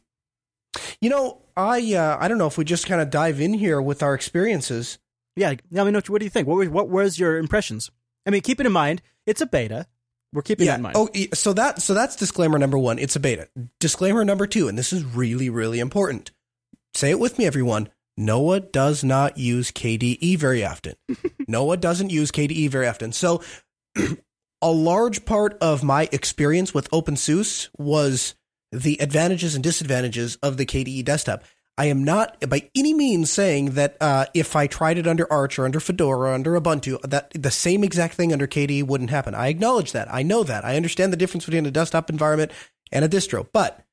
you 0.99 1.09
know, 1.09 1.41
I 1.55 1.93
uh, 1.93 2.17
I 2.19 2.27
don't 2.27 2.37
know 2.37 2.47
if 2.47 2.57
we 2.57 2.65
just 2.65 2.87
kind 2.87 3.01
of 3.01 3.09
dive 3.09 3.39
in 3.39 3.53
here 3.53 3.81
with 3.81 4.03
our 4.03 4.13
experiences. 4.13 4.99
Yeah, 5.35 5.49
I 5.77 5.83
mean, 5.83 5.93
what, 5.93 6.09
what 6.09 6.19
do 6.19 6.25
you 6.25 6.29
think? 6.29 6.47
What, 6.47 6.67
what 6.69 6.89
was 6.89 7.19
your 7.19 7.37
impressions? 7.37 7.91
I 8.25 8.31
mean, 8.31 8.41
keep 8.41 8.59
it 8.59 8.65
in 8.65 8.71
mind, 8.71 9.01
it's 9.25 9.41
a 9.41 9.45
beta. 9.45 9.87
We're 10.33 10.41
keeping 10.41 10.65
yeah. 10.65 10.73
that 10.73 10.77
in 10.77 10.81
mind. 10.81 10.95
Oh, 10.97 11.09
so 11.33 11.53
that 11.53 11.81
so 11.81 11.93
that's 11.93 12.15
disclaimer 12.15 12.57
number 12.57 12.77
one. 12.77 12.99
It's 12.99 13.15
a 13.15 13.19
beta. 13.19 13.47
Disclaimer 13.79 14.25
number 14.25 14.47
two, 14.47 14.67
and 14.67 14.77
this 14.77 14.91
is 14.91 15.03
really 15.03 15.49
really 15.49 15.79
important. 15.79 16.31
Say 16.93 17.11
it 17.11 17.19
with 17.19 17.37
me, 17.37 17.45
everyone. 17.45 17.89
Noah 18.17 18.61
does 18.61 19.03
not 19.03 19.37
use 19.37 19.71
KDE 19.71 20.37
very 20.37 20.63
often. 20.63 20.95
Noah 21.47 21.77
doesn't 21.77 22.11
use 22.11 22.31
KDE 22.31 22.69
very 22.69 22.87
often. 22.87 23.11
So, 23.11 23.41
a 24.61 24.71
large 24.71 25.25
part 25.25 25.57
of 25.61 25.83
my 25.83 26.09
experience 26.11 26.73
with 26.73 26.89
OpenSUSE 26.91 27.69
was 27.77 28.35
the 28.71 28.99
advantages 29.01 29.55
and 29.55 29.63
disadvantages 29.63 30.37
of 30.41 30.57
the 30.57 30.65
KDE 30.65 31.03
desktop. 31.05 31.43
I 31.77 31.85
am 31.85 32.05
not 32.05 32.49
by 32.49 32.69
any 32.73 32.93
means 32.93 33.29
saying 33.29 33.71
that 33.71 33.97
uh, 33.99 34.25
if 34.33 34.55
I 34.55 34.67
tried 34.67 34.97
it 34.97 35.07
under 35.07 35.31
Arch 35.31 35.59
or 35.59 35.65
under 35.65 35.81
Fedora 35.81 36.29
or 36.29 36.33
under 36.33 36.59
Ubuntu, 36.59 37.01
that 37.01 37.31
the 37.33 37.51
same 37.51 37.83
exact 37.83 38.13
thing 38.13 38.31
under 38.31 38.47
KDE 38.47 38.83
wouldn't 38.83 39.09
happen. 39.09 39.35
I 39.35 39.49
acknowledge 39.49 39.91
that. 39.91 40.07
I 40.13 40.23
know 40.23 40.43
that. 40.43 40.63
I 40.63 40.77
understand 40.77 41.11
the 41.11 41.17
difference 41.17 41.45
between 41.45 41.65
a 41.65 41.71
desktop 41.71 42.09
environment 42.09 42.53
and 42.93 43.03
a 43.03 43.09
distro. 43.09 43.45
But 43.51 43.85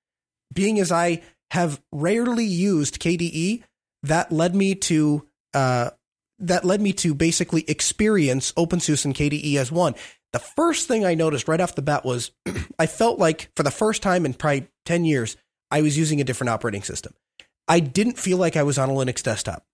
being 0.54 0.78
as 0.78 0.92
I 0.92 1.22
have 1.50 1.82
rarely 1.90 2.44
used 2.44 3.00
KDE, 3.00 3.64
that 4.02 4.32
led 4.32 4.54
me 4.54 4.74
to 4.74 5.26
uh, 5.54 5.90
that 6.38 6.64
led 6.64 6.80
me 6.80 6.92
to 6.94 7.14
basically 7.14 7.64
experience 7.68 8.52
OpenSUSE 8.52 9.04
and 9.04 9.14
KDE 9.14 9.56
as 9.56 9.70
one. 9.70 9.94
The 10.32 10.38
first 10.38 10.88
thing 10.88 11.04
I 11.04 11.14
noticed 11.14 11.46
right 11.46 11.60
off 11.60 11.74
the 11.74 11.82
bat 11.82 12.04
was 12.04 12.32
I 12.78 12.86
felt 12.86 13.18
like 13.18 13.50
for 13.54 13.62
the 13.62 13.70
first 13.70 14.02
time 14.02 14.26
in 14.26 14.34
probably 14.34 14.68
10 14.86 15.04
years, 15.04 15.36
I 15.70 15.82
was 15.82 15.96
using 15.96 16.20
a 16.20 16.24
different 16.24 16.50
operating 16.50 16.82
system. 16.82 17.14
I 17.68 17.80
didn't 17.80 18.18
feel 18.18 18.38
like 18.38 18.56
I 18.56 18.62
was 18.62 18.78
on 18.78 18.90
a 18.90 18.92
Linux 18.92 19.22
desktop. 19.22 19.64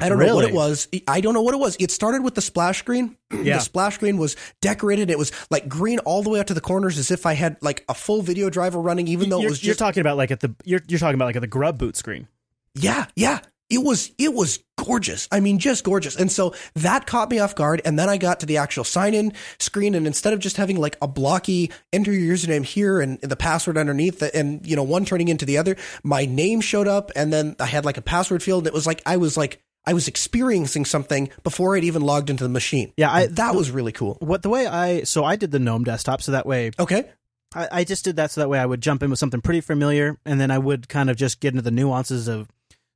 I 0.00 0.08
don't 0.08 0.18
know 0.18 0.34
what 0.34 0.44
it 0.44 0.52
was. 0.52 0.88
I 1.08 1.20
don't 1.20 1.32
know 1.32 1.42
what 1.42 1.54
it 1.54 1.58
was. 1.58 1.76
It 1.80 1.90
started 1.90 2.22
with 2.22 2.34
the 2.34 2.42
splash 2.42 2.78
screen. 2.80 3.16
Yeah. 3.42 3.56
The 3.56 3.62
splash 3.62 3.94
screen 3.96 4.16
was 4.16 4.34
decorated. 4.60 5.10
It 5.10 5.18
was 5.18 5.30
like 5.50 5.68
green 5.68 5.98
all 6.00 6.22
the 6.22 6.30
way 6.30 6.40
up 6.40 6.46
to 6.46 6.54
the 6.54 6.60
corners 6.60 6.98
as 6.98 7.10
if 7.10 7.26
I 7.26 7.34
had 7.34 7.56
like 7.60 7.84
a 7.88 7.94
full 7.94 8.22
video 8.22 8.50
driver 8.50 8.80
running, 8.80 9.08
even 9.08 9.28
though 9.28 9.38
you're, 9.38 9.48
it 9.48 9.50
was 9.50 9.62
you're 9.62 9.70
just 9.70 9.78
talking 9.78 10.00
about 10.00 10.16
like 10.16 10.30
at 10.30 10.40
the 10.40 10.54
you're 10.64 10.80
you're 10.88 10.98
talking 10.98 11.14
about 11.14 11.26
like 11.26 11.36
at 11.36 11.42
the 11.42 11.46
grub 11.46 11.78
boot 11.78 11.96
screen. 11.96 12.28
Yeah, 12.76 13.06
yeah. 13.16 13.40
It 13.68 13.78
was 13.78 14.12
it 14.16 14.32
was 14.32 14.60
gorgeous. 14.78 15.26
I 15.32 15.40
mean, 15.40 15.58
just 15.58 15.82
gorgeous. 15.82 16.14
And 16.14 16.30
so 16.30 16.54
that 16.76 17.06
caught 17.06 17.30
me 17.30 17.40
off 17.40 17.56
guard. 17.56 17.82
And 17.84 17.98
then 17.98 18.08
I 18.08 18.16
got 18.16 18.38
to 18.40 18.46
the 18.46 18.58
actual 18.58 18.84
sign 18.84 19.12
in 19.12 19.32
screen, 19.58 19.96
and 19.96 20.06
instead 20.06 20.32
of 20.32 20.38
just 20.38 20.56
having 20.56 20.76
like 20.76 20.96
a 21.02 21.08
blocky 21.08 21.72
enter 21.92 22.12
your 22.12 22.36
username 22.36 22.64
here 22.64 23.00
and 23.00 23.20
the 23.22 23.34
password 23.34 23.76
underneath, 23.76 24.22
and 24.22 24.64
you 24.64 24.76
know 24.76 24.84
one 24.84 25.04
turning 25.04 25.26
into 25.26 25.44
the 25.44 25.58
other, 25.58 25.76
my 26.04 26.26
name 26.26 26.60
showed 26.60 26.86
up, 26.86 27.10
and 27.16 27.32
then 27.32 27.56
I 27.58 27.66
had 27.66 27.84
like 27.84 27.96
a 27.96 28.02
password 28.02 28.40
field. 28.40 28.62
And 28.62 28.68
it 28.68 28.74
was 28.74 28.86
like 28.86 29.02
I 29.04 29.16
was 29.16 29.36
like 29.36 29.60
I 29.84 29.94
was 29.94 30.06
experiencing 30.06 30.84
something 30.84 31.30
before 31.42 31.76
I'd 31.76 31.82
even 31.84 32.02
logged 32.02 32.30
into 32.30 32.44
the 32.44 32.50
machine. 32.50 32.92
Yeah, 32.96 33.12
I 33.12 33.26
that 33.26 33.56
was 33.56 33.72
really 33.72 33.92
cool. 33.92 34.16
what 34.20 34.42
the 34.42 34.48
way 34.48 34.68
I 34.68 35.02
so 35.02 35.24
I 35.24 35.34
did 35.34 35.50
the 35.50 35.58
GNOME 35.58 35.82
desktop 35.84 36.22
so 36.22 36.32
that 36.32 36.46
way 36.46 36.70
Okay. 36.78 37.10
I, 37.54 37.68
I 37.70 37.84
just 37.84 38.04
did 38.04 38.16
that 38.16 38.32
so 38.32 38.40
that 38.40 38.48
way 38.48 38.58
I 38.58 38.66
would 38.66 38.80
jump 38.80 39.02
in 39.02 39.10
with 39.10 39.18
something 39.20 39.40
pretty 39.40 39.60
familiar 39.60 40.18
and 40.26 40.40
then 40.40 40.50
I 40.50 40.58
would 40.58 40.88
kind 40.88 41.08
of 41.10 41.16
just 41.16 41.40
get 41.40 41.50
into 41.50 41.62
the 41.62 41.70
nuances 41.70 42.26
of 42.28 42.48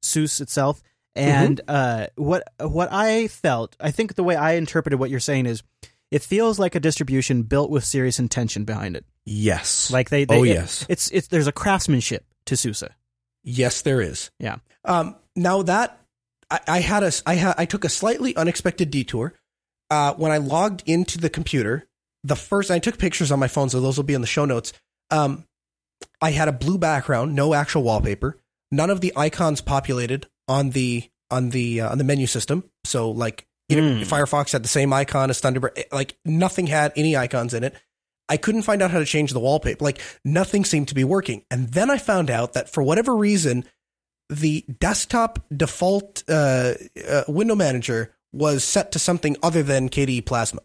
SUSE 0.03 0.41
itself. 0.41 0.83
And 1.17 1.61
uh, 1.67 2.07
what 2.17 2.45
what 2.61 2.89
I 2.93 3.27
felt, 3.29 3.77
I 3.81 3.91
think 3.91 4.15
the 4.15 4.23
way 4.25 4.37
I 4.37 4.53
interpreted 4.53 4.99
what 5.01 5.11
you're 5.11 5.19
saying 5.21 5.47
is, 5.47 5.63
it 6.11 6.23
feels 6.23 6.59
like 6.59 6.75
a 6.77 6.81
distribution 6.81 7.43
built 7.43 7.69
with 7.71 7.85
serious 7.85 8.19
intention 8.21 8.65
behind 8.65 8.97
it. 8.97 9.05
Yes. 9.27 9.91
Like 9.91 10.09
they, 10.11 10.25
they 10.25 10.39
Oh, 10.39 10.45
it- 10.45 10.49
yes. 10.49 10.87
it's 10.89 11.11
it's 11.11 11.27
there's 11.29 11.47
a 11.49 11.53
craftsmanship 11.53 12.25
to 12.47 12.57
SUSE. 12.57 12.85
Yes, 13.43 13.83
there 13.83 14.01
is. 14.01 14.31
Yeah. 14.39 14.57
Um, 14.85 15.17
now 15.35 15.63
that 15.63 15.99
I, 16.51 16.61
I 16.69 16.81
had 16.81 17.03
a, 17.03 17.13
I 17.27 17.35
had, 17.35 17.55
I 17.59 17.65
took 17.65 17.85
a 17.85 17.89
slightly 17.89 18.35
unexpected 18.37 18.91
detour. 18.91 19.35
Uh, 19.91 20.15
when 20.15 20.31
I 20.31 20.37
logged 20.39 20.85
into 20.87 21.19
the 21.19 21.29
computer, 21.31 21.89
the 22.23 22.37
first 22.37 22.71
I 22.71 22.79
took 22.79 22.99
pictures 22.99 23.33
on 23.33 23.39
my 23.41 23.49
phone, 23.49 23.69
so 23.69 23.81
those 23.81 23.97
will 23.97 24.05
be 24.05 24.15
in 24.15 24.21
the 24.21 24.27
show 24.27 24.45
notes. 24.45 24.73
Um, 25.11 25.45
I 26.23 26.31
had 26.31 26.47
a 26.49 26.53
blue 26.53 26.79
background, 26.79 27.35
no 27.35 27.53
actual 27.55 27.83
wallpaper. 27.83 28.37
None 28.73 28.91
of 28.91 29.01
the 29.01 29.13
icons 29.17 29.61
populated 29.61 30.27
on 30.49 30.71
the 30.71 31.09
on 31.31 31.51
the 31.51 31.81
uh, 31.81 31.91
on 31.91 31.99
the 31.99 32.05
menu 32.05 32.27
system. 32.27 32.65
So 32.85 33.11
like 33.11 33.47
Mm. 33.71 34.01
Firefox 34.05 34.51
had 34.51 34.65
the 34.65 34.69
same 34.69 34.93
icon 34.93 35.31
as 35.31 35.41
Thunderbird. 35.41 35.71
eh, 35.79 35.85
Like 35.93 36.17
nothing 36.25 36.67
had 36.67 36.93
any 36.97 37.17
icons 37.17 37.55
in 37.55 37.63
it. 37.63 37.73
I 38.29 38.37
couldn't 38.37 38.63
find 38.63 38.83
out 38.83 38.91
how 38.91 38.99
to 38.99 39.05
change 39.05 39.33
the 39.33 39.39
wallpaper. 39.39 39.85
Like 39.85 40.01
nothing 40.25 40.65
seemed 40.65 40.89
to 40.89 40.95
be 40.97 41.05
working. 41.05 41.45
And 41.53 41.69
then 41.69 41.89
I 41.89 41.97
found 41.99 42.31
out 42.31 42.55
that 42.55 42.69
for 42.69 42.83
whatever 42.83 43.15
reason, 43.15 43.65
the 44.29 44.65
desktop 44.81 45.39
default 45.57 46.25
uh, 46.29 46.75
uh, 47.09 47.23
window 47.29 47.55
manager 47.55 48.13
was 48.33 48.65
set 48.65 48.91
to 48.91 48.99
something 48.99 49.37
other 49.41 49.63
than 49.63 49.89
KDE 49.89 50.27
Plasma. 50.27 50.63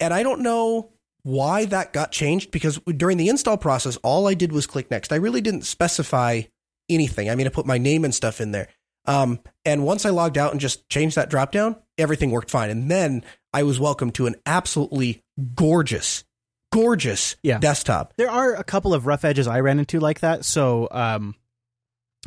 And 0.00 0.12
I 0.12 0.24
don't 0.24 0.40
know 0.40 0.90
why 1.22 1.64
that 1.66 1.92
got 1.92 2.10
changed 2.10 2.50
because 2.50 2.78
during 2.96 3.18
the 3.18 3.28
install 3.28 3.56
process, 3.56 3.96
all 3.98 4.26
I 4.26 4.34
did 4.34 4.50
was 4.50 4.66
click 4.66 4.90
next. 4.90 5.12
I 5.12 5.16
really 5.16 5.40
didn't 5.40 5.62
specify 5.62 6.42
anything. 6.88 7.30
I 7.30 7.34
mean, 7.34 7.46
I 7.46 7.50
put 7.50 7.66
my 7.66 7.78
name 7.78 8.04
and 8.04 8.14
stuff 8.14 8.40
in 8.40 8.52
there. 8.52 8.68
Um, 9.06 9.40
and 9.64 9.84
once 9.84 10.04
I 10.04 10.10
logged 10.10 10.36
out 10.36 10.50
and 10.50 10.60
just 10.60 10.88
changed 10.88 11.16
that 11.16 11.30
dropdown, 11.30 11.78
everything 11.96 12.30
worked 12.30 12.50
fine. 12.50 12.70
And 12.70 12.90
then 12.90 13.24
I 13.52 13.62
was 13.62 13.78
welcomed 13.78 14.14
to 14.16 14.26
an 14.26 14.34
absolutely 14.44 15.22
gorgeous, 15.54 16.24
gorgeous 16.72 17.36
Yeah. 17.42 17.58
desktop. 17.58 18.14
There 18.16 18.30
are 18.30 18.54
a 18.54 18.64
couple 18.64 18.92
of 18.94 19.06
rough 19.06 19.24
edges 19.24 19.46
I 19.46 19.60
ran 19.60 19.78
into 19.78 20.00
like 20.00 20.20
that. 20.20 20.44
So, 20.44 20.88
um, 20.90 21.34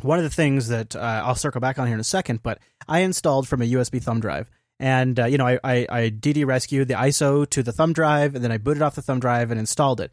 one 0.02 0.16
of 0.18 0.24
the 0.24 0.30
things 0.30 0.68
that 0.68 0.96
uh, 0.96 1.22
I'll 1.26 1.34
circle 1.34 1.60
back 1.60 1.78
on 1.78 1.86
here 1.86 1.94
in 1.94 2.00
a 2.00 2.04
second, 2.04 2.42
but 2.42 2.58
I 2.88 3.00
installed 3.00 3.46
from 3.46 3.60
a 3.60 3.66
USB 3.66 4.02
thumb 4.02 4.20
drive. 4.20 4.50
And, 4.78 5.20
uh, 5.20 5.26
you 5.26 5.36
know, 5.36 5.46
I, 5.46 5.58
I, 5.62 5.86
I 5.90 6.00
DD 6.10 6.46
rescued 6.46 6.88
the 6.88 6.94
ISO 6.94 7.48
to 7.50 7.62
the 7.62 7.72
thumb 7.72 7.92
drive, 7.92 8.34
and 8.34 8.42
then 8.42 8.50
I 8.50 8.56
booted 8.56 8.80
off 8.82 8.94
the 8.94 9.02
thumb 9.02 9.20
drive 9.20 9.50
and 9.50 9.60
installed 9.60 10.00
it. 10.00 10.10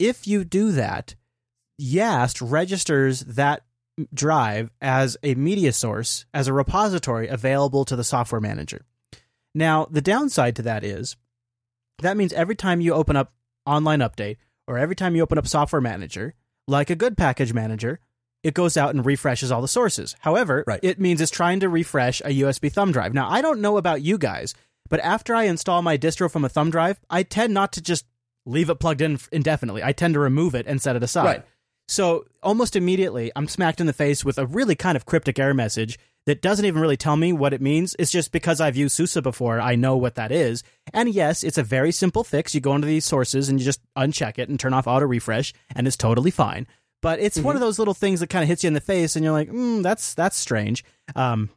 If 0.00 0.26
you 0.26 0.42
do 0.42 0.72
that, 0.72 1.14
YaST 1.80 2.38
registers 2.50 3.20
that 3.20 3.62
drive 4.14 4.70
as 4.80 5.16
a 5.22 5.34
media 5.34 5.72
source, 5.72 6.24
as 6.32 6.48
a 6.48 6.52
repository 6.52 7.28
available 7.28 7.84
to 7.84 7.96
the 7.96 8.04
software 8.04 8.40
manager. 8.40 8.84
Now, 9.54 9.86
the 9.90 10.00
downside 10.02 10.56
to 10.56 10.62
that 10.62 10.84
is 10.84 11.16
that 12.00 12.16
means 12.16 12.32
every 12.32 12.54
time 12.56 12.80
you 12.80 12.94
open 12.94 13.16
up 13.16 13.32
online 13.66 14.00
update 14.00 14.36
or 14.66 14.78
every 14.78 14.94
time 14.94 15.16
you 15.16 15.22
open 15.22 15.38
up 15.38 15.48
software 15.48 15.80
manager, 15.80 16.34
like 16.66 16.90
a 16.90 16.94
good 16.96 17.16
package 17.16 17.52
manager, 17.52 18.00
it 18.44 18.54
goes 18.54 18.76
out 18.76 18.94
and 18.94 19.04
refreshes 19.04 19.50
all 19.50 19.60
the 19.62 19.66
sources. 19.68 20.14
However, 20.20 20.62
Right. 20.66 20.80
it 20.82 21.00
means 21.00 21.20
it's 21.20 21.30
trying 21.30 21.60
to 21.60 21.68
refresh 21.68 22.20
a 22.20 22.30
USB 22.30 22.68
thumb 22.72 22.92
drive. 22.92 23.14
Now, 23.14 23.28
I 23.28 23.42
don't 23.42 23.60
know 23.60 23.78
about 23.78 24.02
you 24.02 24.16
guys, 24.16 24.54
but 24.88 25.00
after 25.00 25.34
I 25.34 25.44
install 25.44 25.82
my 25.82 25.98
distro 25.98 26.30
from 26.30 26.44
a 26.44 26.48
thumb 26.48 26.70
drive, 26.70 27.00
I 27.10 27.24
tend 27.24 27.52
not 27.52 27.72
to 27.72 27.80
just 27.80 28.06
leave 28.46 28.70
it 28.70 28.76
plugged 28.76 29.00
in 29.00 29.18
indefinitely. 29.32 29.82
I 29.82 29.92
tend 29.92 30.14
to 30.14 30.20
remove 30.20 30.54
it 30.54 30.66
and 30.66 30.80
set 30.80 30.94
it 30.96 31.02
aside. 31.02 31.24
Right. 31.24 31.44
So 31.88 32.26
almost 32.42 32.76
immediately, 32.76 33.32
I'm 33.34 33.48
smacked 33.48 33.80
in 33.80 33.86
the 33.86 33.92
face 33.92 34.24
with 34.24 34.38
a 34.38 34.46
really 34.46 34.74
kind 34.74 34.96
of 34.96 35.06
cryptic 35.06 35.38
error 35.38 35.54
message 35.54 35.98
that 36.26 36.42
doesn't 36.42 36.66
even 36.66 36.82
really 36.82 36.98
tell 36.98 37.16
me 37.16 37.32
what 37.32 37.54
it 37.54 37.62
means. 37.62 37.96
It's 37.98 38.12
just 38.12 38.30
because 38.30 38.60
I've 38.60 38.76
used 38.76 38.94
SUSE 38.94 39.22
before, 39.22 39.58
I 39.60 39.74
know 39.74 39.96
what 39.96 40.16
that 40.16 40.30
is. 40.30 40.62
And 40.92 41.08
yes, 41.08 41.42
it's 41.42 41.56
a 41.56 41.62
very 41.62 41.90
simple 41.90 42.22
fix. 42.22 42.54
You 42.54 42.60
go 42.60 42.74
into 42.74 42.86
these 42.86 43.06
sources 43.06 43.48
and 43.48 43.58
you 43.58 43.64
just 43.64 43.80
uncheck 43.96 44.38
it 44.38 44.50
and 44.50 44.60
turn 44.60 44.74
off 44.74 44.86
auto 44.86 45.06
refresh, 45.06 45.54
and 45.74 45.86
it's 45.86 45.96
totally 45.96 46.30
fine. 46.30 46.66
But 47.00 47.20
it's 47.20 47.38
one 47.38 47.54
of 47.54 47.60
those 47.60 47.78
little 47.78 47.94
things 47.94 48.20
that 48.20 48.28
kind 48.28 48.42
of 48.42 48.48
hits 48.48 48.62
you 48.62 48.68
in 48.68 48.74
the 48.74 48.80
face, 48.80 49.16
and 49.16 49.24
you're 49.24 49.32
like, 49.32 49.48
mm, 49.48 49.82
"That's 49.82 50.14
that's 50.14 50.36
strange." 50.36 50.84
Um, 51.16 51.48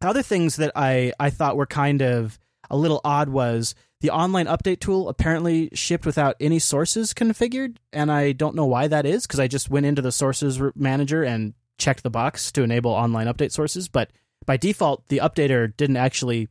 other 0.00 0.22
things 0.22 0.56
that 0.56 0.72
I 0.74 1.12
I 1.20 1.30
thought 1.30 1.56
were 1.56 1.66
kind 1.66 2.02
of 2.02 2.38
a 2.70 2.76
little 2.76 3.00
odd 3.04 3.28
was 3.28 3.74
the 4.00 4.10
online 4.10 4.46
update 4.46 4.80
tool 4.80 5.08
apparently 5.08 5.70
shipped 5.72 6.06
without 6.06 6.36
any 6.40 6.58
sources 6.58 7.12
configured, 7.12 7.76
and 7.92 8.12
I 8.12 8.32
don't 8.32 8.54
know 8.54 8.66
why 8.66 8.86
that 8.88 9.06
is 9.06 9.26
because 9.26 9.40
I 9.40 9.48
just 9.48 9.70
went 9.70 9.86
into 9.86 10.02
the 10.02 10.12
sources 10.12 10.60
manager 10.76 11.22
and 11.24 11.54
checked 11.78 12.02
the 12.02 12.10
box 12.10 12.52
to 12.52 12.62
enable 12.62 12.90
online 12.92 13.26
update 13.26 13.52
sources, 13.52 13.88
but 13.88 14.10
by 14.46 14.56
default 14.56 15.06
the 15.08 15.18
updater 15.18 15.76
didn't 15.76 15.96
actually 15.96 16.48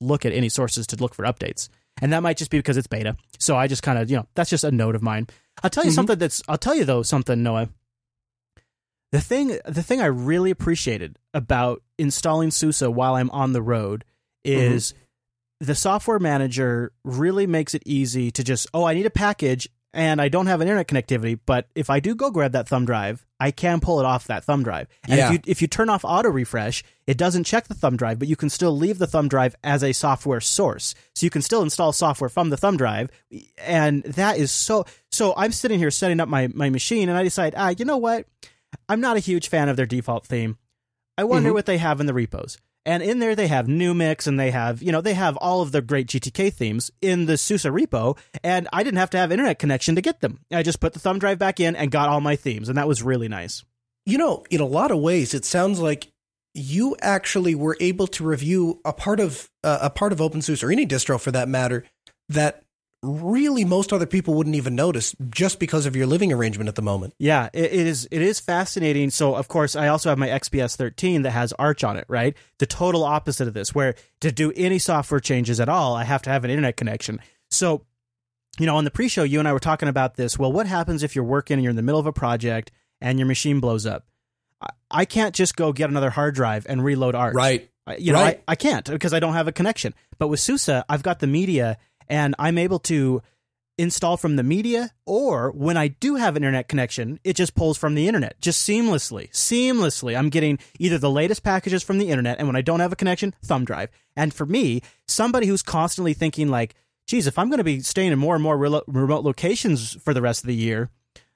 look 0.00 0.24
at 0.24 0.32
any 0.32 0.48
sources 0.48 0.86
to 0.88 0.96
look 0.96 1.14
for 1.14 1.24
updates. 1.24 1.68
And 2.00 2.12
that 2.12 2.22
might 2.22 2.36
just 2.36 2.50
be 2.50 2.58
because 2.58 2.76
it's 2.76 2.88
beta. 2.88 3.16
So 3.38 3.56
I 3.56 3.68
just 3.68 3.82
kind 3.84 3.98
of, 3.98 4.10
you 4.10 4.16
know, 4.16 4.26
that's 4.34 4.50
just 4.50 4.64
a 4.64 4.70
note 4.72 4.96
of 4.96 5.02
mine. 5.02 5.28
I'll 5.62 5.70
tell 5.70 5.84
you 5.84 5.90
Mhm. 5.90 5.94
something 5.94 6.18
that's 6.18 6.42
I'll 6.48 6.58
tell 6.58 6.74
you 6.74 6.84
though 6.84 7.02
something 7.02 7.40
Noah. 7.42 7.68
The 9.12 9.20
thing 9.20 9.58
the 9.64 9.82
thing 9.82 10.00
I 10.00 10.06
really 10.06 10.50
appreciated 10.50 11.18
about 11.32 11.82
installing 11.98 12.50
SUSE 12.50 12.82
while 12.82 13.14
I'm 13.14 13.30
on 13.30 13.52
the 13.52 13.62
road 13.62 14.04
is 14.44 14.92
the 15.60 15.74
software 15.74 16.18
manager 16.18 16.92
really 17.04 17.46
makes 17.46 17.74
it 17.74 17.82
easy 17.86 18.30
to 18.32 18.42
just 18.44 18.66
oh 18.74 18.84
I 18.84 18.94
need 18.94 19.06
a 19.06 19.10
package 19.10 19.68
and 19.96 20.20
I 20.20 20.28
don't 20.28 20.46
have 20.46 20.60
an 20.60 20.66
internet 20.66 20.88
connectivity, 20.88 21.38
but 21.46 21.68
if 21.76 21.88
I 21.88 22.00
do 22.00 22.16
go 22.16 22.32
grab 22.32 22.50
that 22.52 22.66
thumb 22.66 22.84
drive, 22.84 23.24
I 23.38 23.52
can 23.52 23.78
pull 23.78 24.00
it 24.00 24.04
off 24.04 24.26
that 24.26 24.42
thumb 24.42 24.64
drive. 24.64 24.88
And 25.08 25.18
Yeah. 25.18 25.26
if 25.28 25.32
you 25.32 25.38
if 25.46 25.62
you 25.62 25.68
turn 25.68 25.88
off 25.88 26.04
auto 26.04 26.30
refresh, 26.30 26.82
it 27.06 27.16
doesn't 27.16 27.44
check 27.44 27.68
the 27.68 27.74
thumb 27.74 27.96
drive, 27.96 28.18
but 28.18 28.26
you 28.26 28.34
can 28.34 28.50
still 28.50 28.76
leave 28.76 28.98
the 28.98 29.06
thumb 29.06 29.28
drive 29.28 29.54
as 29.62 29.84
a 29.84 29.92
software 29.92 30.40
source. 30.40 30.96
So 31.14 31.24
you 31.24 31.30
can 31.30 31.42
still 31.42 31.62
install 31.62 31.92
software 31.92 32.28
from 32.28 32.50
the 32.50 32.56
thumb 32.56 32.76
drive, 32.76 33.10
and 33.58 34.02
that 34.02 34.36
is 34.38 34.50
so. 34.50 34.84
So 35.12 35.32
I'm 35.36 35.52
sitting 35.52 35.78
here 35.78 35.92
setting 35.92 36.18
up 36.18 36.28
my 36.28 36.48
my 36.48 36.70
machine, 36.70 37.08
and 37.08 37.16
I 37.16 37.22
decide, 37.22 37.54
ah, 37.56 37.72
you 37.78 37.84
know 37.84 37.98
what? 37.98 38.26
I'm 38.88 39.00
not 39.00 39.16
a 39.16 39.20
huge 39.20 39.48
fan 39.48 39.68
of 39.68 39.76
their 39.76 39.86
default 39.86 40.26
theme. 40.26 40.58
I 41.16 41.22
wonder 41.22 41.50
Mhm. 41.50 41.54
what 41.54 41.66
they 41.66 41.78
have 41.78 42.00
in 42.00 42.06
the 42.06 42.14
repos. 42.14 42.58
And 42.86 43.02
in 43.02 43.18
there, 43.18 43.34
they 43.34 43.46
have 43.46 43.66
Numix 43.66 44.26
and 44.26 44.38
they 44.38 44.50
have, 44.50 44.82
you 44.82 44.92
know, 44.92 45.00
they 45.00 45.14
have 45.14 45.36
all 45.38 45.62
of 45.62 45.72
the 45.72 45.80
great 45.80 46.06
GTK 46.06 46.52
themes 46.52 46.90
in 47.00 47.26
the 47.26 47.38
SUSE 47.38 47.64
repo. 47.64 48.18
And 48.42 48.68
I 48.72 48.82
didn't 48.82 48.98
have 48.98 49.10
to 49.10 49.18
have 49.18 49.32
internet 49.32 49.58
connection 49.58 49.94
to 49.94 50.02
get 50.02 50.20
them. 50.20 50.40
I 50.52 50.62
just 50.62 50.80
put 50.80 50.92
the 50.92 50.98
thumb 50.98 51.18
drive 51.18 51.38
back 51.38 51.60
in 51.60 51.76
and 51.76 51.90
got 51.90 52.08
all 52.08 52.20
my 52.20 52.36
themes. 52.36 52.68
And 52.68 52.76
that 52.76 52.88
was 52.88 53.02
really 53.02 53.28
nice. 53.28 53.64
You 54.04 54.18
know, 54.18 54.44
in 54.50 54.60
a 54.60 54.66
lot 54.66 54.90
of 54.90 54.98
ways, 54.98 55.32
it 55.32 55.46
sounds 55.46 55.80
like 55.80 56.12
you 56.52 56.94
actually 57.00 57.54
were 57.54 57.76
able 57.80 58.06
to 58.06 58.24
review 58.24 58.80
a 58.84 58.92
part 58.92 59.18
of 59.18 59.50
uh, 59.64 59.78
a 59.82 59.90
part 59.90 60.12
of 60.12 60.18
OpenSUSE 60.18 60.62
or 60.62 60.70
any 60.70 60.86
distro 60.86 61.18
for 61.18 61.30
that 61.30 61.48
matter 61.48 61.84
that 62.28 62.63
really 63.04 63.64
most 63.64 63.92
other 63.92 64.06
people 64.06 64.34
wouldn't 64.34 64.56
even 64.56 64.74
notice 64.74 65.14
just 65.30 65.60
because 65.60 65.86
of 65.86 65.94
your 65.94 66.06
living 66.06 66.32
arrangement 66.32 66.68
at 66.68 66.74
the 66.74 66.82
moment. 66.82 67.14
Yeah, 67.18 67.48
it, 67.52 67.64
it 67.64 67.86
is. 67.86 68.08
It 68.10 68.22
is 68.22 68.40
fascinating. 68.40 69.10
So, 69.10 69.34
of 69.34 69.48
course, 69.48 69.76
I 69.76 69.88
also 69.88 70.08
have 70.08 70.18
my 70.18 70.28
XPS 70.28 70.76
13 70.76 71.22
that 71.22 71.30
has 71.30 71.52
Arch 71.54 71.84
on 71.84 71.96
it. 71.96 72.06
Right, 72.08 72.36
the 72.58 72.66
total 72.66 73.04
opposite 73.04 73.46
of 73.48 73.54
this, 73.54 73.74
where 73.74 73.94
to 74.20 74.32
do 74.32 74.52
any 74.56 74.78
software 74.78 75.20
changes 75.20 75.60
at 75.60 75.68
all, 75.68 75.94
I 75.94 76.04
have 76.04 76.22
to 76.22 76.30
have 76.30 76.44
an 76.44 76.50
internet 76.50 76.76
connection. 76.76 77.20
So, 77.50 77.84
you 78.58 78.66
know, 78.66 78.76
on 78.76 78.84
the 78.84 78.90
pre-show, 78.90 79.22
you 79.22 79.38
and 79.38 79.46
I 79.48 79.52
were 79.52 79.60
talking 79.60 79.88
about 79.88 80.14
this. 80.16 80.38
Well, 80.38 80.52
what 80.52 80.66
happens 80.66 81.02
if 81.02 81.14
you're 81.14 81.24
working 81.24 81.54
and 81.54 81.62
you're 81.62 81.70
in 81.70 81.76
the 81.76 81.82
middle 81.82 82.00
of 82.00 82.06
a 82.06 82.12
project 82.12 82.70
and 83.00 83.18
your 83.18 83.26
machine 83.26 83.60
blows 83.60 83.84
up? 83.86 84.06
I, 84.60 84.68
I 84.90 85.04
can't 85.04 85.34
just 85.34 85.56
go 85.56 85.72
get 85.72 85.90
another 85.90 86.10
hard 86.10 86.34
drive 86.34 86.66
and 86.68 86.82
reload 86.84 87.14
Arch. 87.14 87.34
Right. 87.34 87.68
You 87.98 88.12
know, 88.12 88.20
Right. 88.20 88.42
I, 88.48 88.52
I 88.52 88.54
can't 88.54 88.88
because 88.88 89.12
I 89.12 89.20
don't 89.20 89.34
have 89.34 89.46
a 89.46 89.52
connection. 89.52 89.92
But 90.18 90.28
with 90.28 90.40
SUSE, 90.40 90.70
I've 90.88 91.02
got 91.02 91.18
the 91.18 91.26
media 91.26 91.76
and 92.08 92.34
I'm 92.38 92.58
able 92.58 92.78
to 92.80 93.22
install 93.76 94.16
from 94.16 94.36
the 94.36 94.42
media 94.42 94.90
or 95.04 95.50
when 95.50 95.76
I 95.76 95.88
do 95.88 96.14
have 96.14 96.36
an 96.36 96.44
internet 96.44 96.68
connection, 96.68 97.18
it 97.24 97.34
just 97.34 97.54
pulls 97.54 97.76
from 97.76 97.94
the 97.94 98.06
internet 98.06 98.40
just 98.40 98.66
seamlessly. 98.68 99.30
Seamlessly. 99.32 100.16
I'm 100.16 100.28
getting 100.28 100.58
either 100.78 100.98
the 100.98 101.10
latest 101.10 101.42
packages 101.42 101.82
from 101.82 101.98
the 101.98 102.10
internet 102.10 102.38
and 102.38 102.46
when 102.46 102.56
I 102.56 102.62
don't 102.62 102.80
have 102.80 102.92
a 102.92 102.96
connection, 102.96 103.34
thumb 103.42 103.64
drive. 103.64 103.90
And 104.16 104.32
for 104.32 104.46
me, 104.46 104.82
somebody 105.08 105.46
who's 105.46 105.62
constantly 105.62 106.14
thinking 106.14 106.48
like, 106.48 106.74
geez, 107.06 107.26
if 107.26 107.38
I'm 107.38 107.48
going 107.48 107.58
to 107.58 107.64
be 107.64 107.80
staying 107.80 108.12
in 108.12 108.18
more 108.18 108.34
and 108.34 108.42
more 108.42 108.56
relo- 108.56 108.84
remote 108.86 109.24
locations 109.24 109.94
for 109.94 110.14
the 110.14 110.22
rest 110.22 110.44
of 110.44 110.46
the 110.46 110.54
year, 110.54 110.90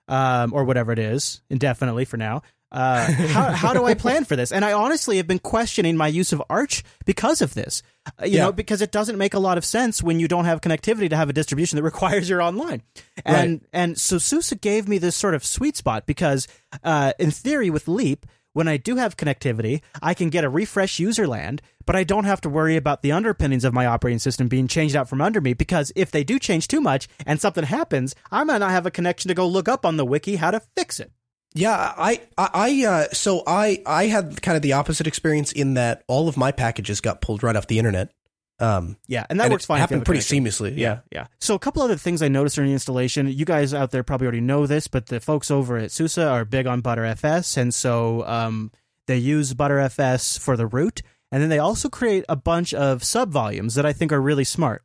um, 0.09 0.53
or 0.53 0.65
whatever 0.65 0.91
it 0.91 0.99
is, 0.99 1.43
indefinitely 1.51 2.05
for 2.05 2.17
now. 2.17 2.43
Uh, 2.71 3.11
how, 3.13 3.51
how 3.53 3.73
do 3.73 3.85
I 3.85 3.95
plan 3.95 4.25
for 4.25 4.37
this? 4.37 4.53
And 4.53 4.65
I 4.65 4.73
honestly 4.73 5.17
have 5.17 5.27
been 5.27 5.39
questioning 5.39 5.97
my 5.97 6.09
use 6.09 6.33
of 6.33 6.43
Arch 6.51 6.85
because 7.07 7.41
of 7.41 7.55
this. 7.55 7.83
Uh, 8.21 8.25
you 8.27 8.37
Yeah. 8.37 8.45
know, 8.45 8.53
because 8.53 8.83
it 8.83 8.93
doesn't 8.93 9.17
make 9.19 9.35
a 9.35 9.39
lot 9.39 9.57
of 9.59 9.65
sense 9.65 10.03
when 10.03 10.21
you 10.21 10.29
don't 10.29 10.45
have 10.45 10.61
connectivity 10.61 11.09
to 11.11 11.17
have 11.17 11.31
a 11.31 11.33
distribution 11.33 11.77
that 11.77 11.83
requires 11.93 12.29
you're 12.29 12.43
online. 12.43 12.83
And 13.25 13.53
Right. 13.53 13.61
and 13.73 13.99
so 13.99 14.19
SUSE 14.19 14.53
gave 14.61 14.87
me 14.89 14.99
this 14.99 15.17
sort 15.17 15.35
of 15.35 15.45
sweet 15.45 15.77
spot 15.77 16.07
because, 16.07 16.47
uh, 16.85 17.13
in 17.19 17.31
theory, 17.31 17.71
with 17.71 17.89
Leap, 17.89 18.27
when 18.55 18.67
I 18.69 18.77
do 18.77 18.97
have 18.97 19.17
connectivity, 19.17 19.83
I 20.03 20.15
can 20.15 20.31
get 20.31 20.43
a 20.43 20.49
refresh 20.49 20.99
user 20.99 21.29
land, 21.29 21.63
but 21.87 21.95
I 21.95 22.03
don't 22.03 22.25
have 22.25 22.41
to 22.41 22.49
worry 22.49 22.77
about 22.77 23.03
the 23.03 23.13
underpinnings 23.13 23.65
of 23.65 23.73
my 23.73 23.87
operating 23.87 24.19
system 24.19 24.49
being 24.49 24.67
changed 24.67 24.97
out 24.97 25.09
from 25.09 25.21
under 25.21 25.41
me 25.41 25.53
because 25.55 25.93
if 25.95 26.11
they 26.11 26.25
do 26.25 26.39
change 26.41 26.67
too 26.67 26.81
much 26.81 27.09
and 27.25 27.41
something 27.41 27.63
happens, 27.65 28.15
I 28.33 28.43
might 28.45 28.59
not 28.59 28.71
have 28.73 28.85
a 28.87 28.91
connection 28.91 29.29
to 29.29 29.35
go 29.35 29.47
look 29.47 29.69
up 29.69 29.87
on 29.87 29.97
the 29.97 30.05
wiki 30.05 30.37
how 30.37 30.51
to 30.51 30.61
fix 30.77 30.99
it. 30.99 31.13
Yeah, 31.55 31.73
I, 31.97 32.21
I, 32.37 32.51
I 32.55 32.85
uh, 32.87 33.05
so 33.13 33.43
I, 33.47 33.83
I 33.87 34.07
had 34.07 34.43
kind 34.43 34.57
of 34.57 34.63
the 34.63 34.75
opposite 34.75 35.07
experience 35.07 35.51
in 35.53 35.75
that 35.75 36.05
all 36.07 36.29
of 36.29 36.37
my 36.37 36.53
packages 36.53 37.01
got 37.01 37.21
pulled 37.21 37.43
right 37.43 37.57
off 37.57 37.67
the 37.67 37.79
internet. 37.79 38.13
Um, 38.61 38.97
Yeah, 39.07 39.25
and 39.31 39.39
that 39.41 39.45
and 39.45 39.53
works 39.53 39.65
it 39.65 39.69
fine. 39.69 39.81
happened 39.81 40.05
pretty 40.05 40.21
seamlessly. 40.21 40.77
Yeah, 40.77 41.01
yeah. 41.13 41.29
So 41.41 41.55
a 41.55 41.59
couple 41.59 41.81
other 41.83 41.97
things 41.97 42.23
I 42.23 42.29
noticed 42.29 42.57
during 42.57 42.71
the 42.71 42.75
installation. 42.75 43.29
You 43.29 43.45
guys 43.45 43.73
out 43.73 43.93
there 43.93 44.03
probably 44.03 44.27
already 44.27 44.41
know 44.41 44.67
this, 44.67 44.89
but 44.89 45.07
the 45.07 45.21
folks 45.21 45.51
over 45.51 45.77
at 45.79 45.91
SUSE 45.93 46.19
are 46.19 46.45
big 46.45 46.67
on 46.67 46.83
ButterFS, 46.83 47.57
and 47.57 47.73
so 47.73 48.27
um, 48.27 48.73
they 49.07 49.17
use 49.17 49.55
ButterFS 49.55 50.39
for 50.41 50.57
the 50.57 50.67
root, 50.67 51.03
and 51.31 51.41
then 51.41 51.51
they 51.51 51.61
also 51.61 51.89
create 51.89 52.25
a 52.29 52.37
bunch 52.37 52.75
of 52.75 53.05
sub 53.05 53.31
volumes 53.31 53.75
that 53.77 53.87
I 53.87 53.93
think 53.93 54.13
are 54.13 54.21
really 54.21 54.45
smart. 54.45 54.83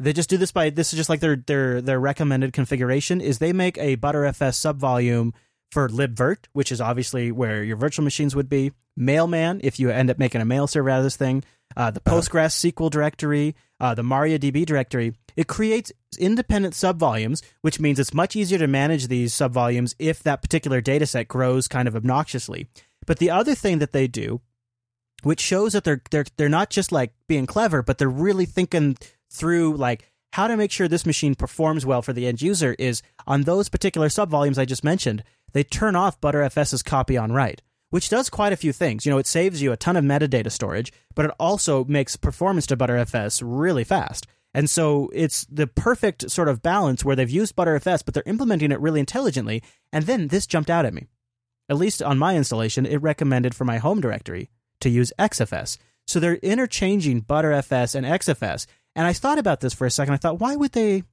They 0.00 0.12
just 0.12 0.28
do 0.28 0.36
this 0.36 0.50
by 0.50 0.70
this 0.70 0.92
is 0.92 0.96
just 0.96 1.08
like 1.08 1.20
their 1.20 1.36
their 1.36 1.80
their 1.80 2.00
recommended 2.00 2.52
configuration 2.52 3.20
is 3.20 3.38
they 3.38 3.52
make 3.52 3.78
a 3.78 3.96
ButterFS 3.96 4.54
sub 4.56 4.78
volume 4.78 5.32
for 5.72 5.88
libvirt, 5.88 6.44
which 6.52 6.70
is 6.70 6.82
obviously 6.82 7.32
where 7.32 7.64
your 7.64 7.76
virtual 7.76 8.04
machines 8.04 8.36
would 8.36 8.48
be. 8.48 8.72
Mailman, 8.94 9.62
if 9.64 9.80
you 9.80 9.88
end 9.88 10.10
up 10.10 10.18
making 10.18 10.42
a 10.42 10.44
mail 10.44 10.66
server 10.66 10.90
out 10.90 10.98
of 10.98 11.04
this 11.04 11.16
thing, 11.16 11.42
uh, 11.74 11.90
the 11.90 12.00
Postgres 12.00 12.52
SQL 12.52 12.90
directory, 12.90 13.56
uh, 13.80 13.94
the 13.94 14.02
MariaDB 14.02 14.66
directory. 14.66 15.14
It 15.34 15.48
creates 15.48 15.90
independent 16.18 16.74
subvolumes, 16.74 17.42
which 17.62 17.80
means 17.80 17.98
it's 17.98 18.12
much 18.12 18.36
easier 18.36 18.58
to 18.58 18.66
manage 18.66 19.08
these 19.08 19.32
subvolumes 19.32 19.94
if 19.98 20.22
that 20.24 20.42
particular 20.42 20.82
data 20.82 21.06
set 21.06 21.26
grows 21.26 21.68
kind 21.68 21.88
of 21.88 21.96
obnoxiously. 21.96 22.68
But 23.06 23.18
the 23.18 23.30
other 23.30 23.54
thing 23.54 23.78
that 23.78 23.92
they 23.92 24.06
do, 24.06 24.42
which 25.22 25.40
shows 25.40 25.72
that 25.72 25.84
they're 25.84 26.02
they're 26.10 26.26
they're 26.36 26.50
not 26.50 26.68
just 26.68 26.92
like 26.92 27.14
being 27.28 27.46
clever, 27.46 27.82
but 27.82 27.96
they're 27.96 28.08
really 28.10 28.44
thinking 28.44 28.98
through 29.30 29.76
like 29.78 30.12
how 30.32 30.48
to 30.48 30.56
make 30.56 30.70
sure 30.70 30.88
this 30.88 31.06
machine 31.06 31.34
performs 31.34 31.86
well 31.86 32.02
for 32.02 32.12
the 32.12 32.26
end 32.26 32.42
user 32.42 32.74
is 32.78 33.02
on 33.26 33.42
those 33.42 33.68
particular 33.68 34.08
subvolumes 34.08 34.58
I 34.58 34.64
just 34.64 34.84
mentioned, 34.84 35.22
they 35.52 35.64
turn 35.64 35.96
off 35.96 36.20
ButterFS's 36.20 36.82
copy 36.82 37.16
on 37.16 37.32
write, 37.32 37.62
which 37.90 38.08
does 38.08 38.30
quite 38.30 38.52
a 38.52 38.56
few 38.56 38.72
things. 38.72 39.04
You 39.04 39.12
know, 39.12 39.18
it 39.18 39.26
saves 39.26 39.62
you 39.62 39.72
a 39.72 39.76
ton 39.76 39.96
of 39.96 40.04
metadata 40.04 40.50
storage, 40.50 40.92
but 41.14 41.26
it 41.26 41.30
also 41.38 41.84
makes 41.84 42.16
performance 42.16 42.66
to 42.68 42.76
ButterFS 42.76 43.42
really 43.44 43.84
fast. 43.84 44.26
And 44.54 44.68
so 44.68 45.10
it's 45.14 45.46
the 45.46 45.66
perfect 45.66 46.30
sort 46.30 46.48
of 46.48 46.62
balance 46.62 47.04
where 47.04 47.16
they've 47.16 47.28
used 47.30 47.56
ButterFS, 47.56 48.04
but 48.04 48.14
they're 48.14 48.22
implementing 48.26 48.70
it 48.70 48.80
really 48.80 49.00
intelligently. 49.00 49.62
And 49.92 50.04
then 50.04 50.28
this 50.28 50.46
jumped 50.46 50.70
out 50.70 50.84
at 50.84 50.94
me. 50.94 51.06
At 51.68 51.78
least 51.78 52.02
on 52.02 52.18
my 52.18 52.36
installation, 52.36 52.84
it 52.84 52.98
recommended 52.98 53.54
for 53.54 53.64
my 53.64 53.78
home 53.78 54.00
directory 54.00 54.50
to 54.80 54.90
use 54.90 55.12
XFS. 55.18 55.78
So 56.06 56.20
they're 56.20 56.34
interchanging 56.36 57.22
ButterFS 57.22 57.94
and 57.94 58.04
XFS. 58.04 58.66
And 58.94 59.06
I 59.06 59.14
thought 59.14 59.38
about 59.38 59.60
this 59.60 59.72
for 59.72 59.86
a 59.86 59.90
second. 59.90 60.14
I 60.14 60.18
thought, 60.18 60.40
why 60.40 60.56
would 60.56 60.72
they, 60.72 61.04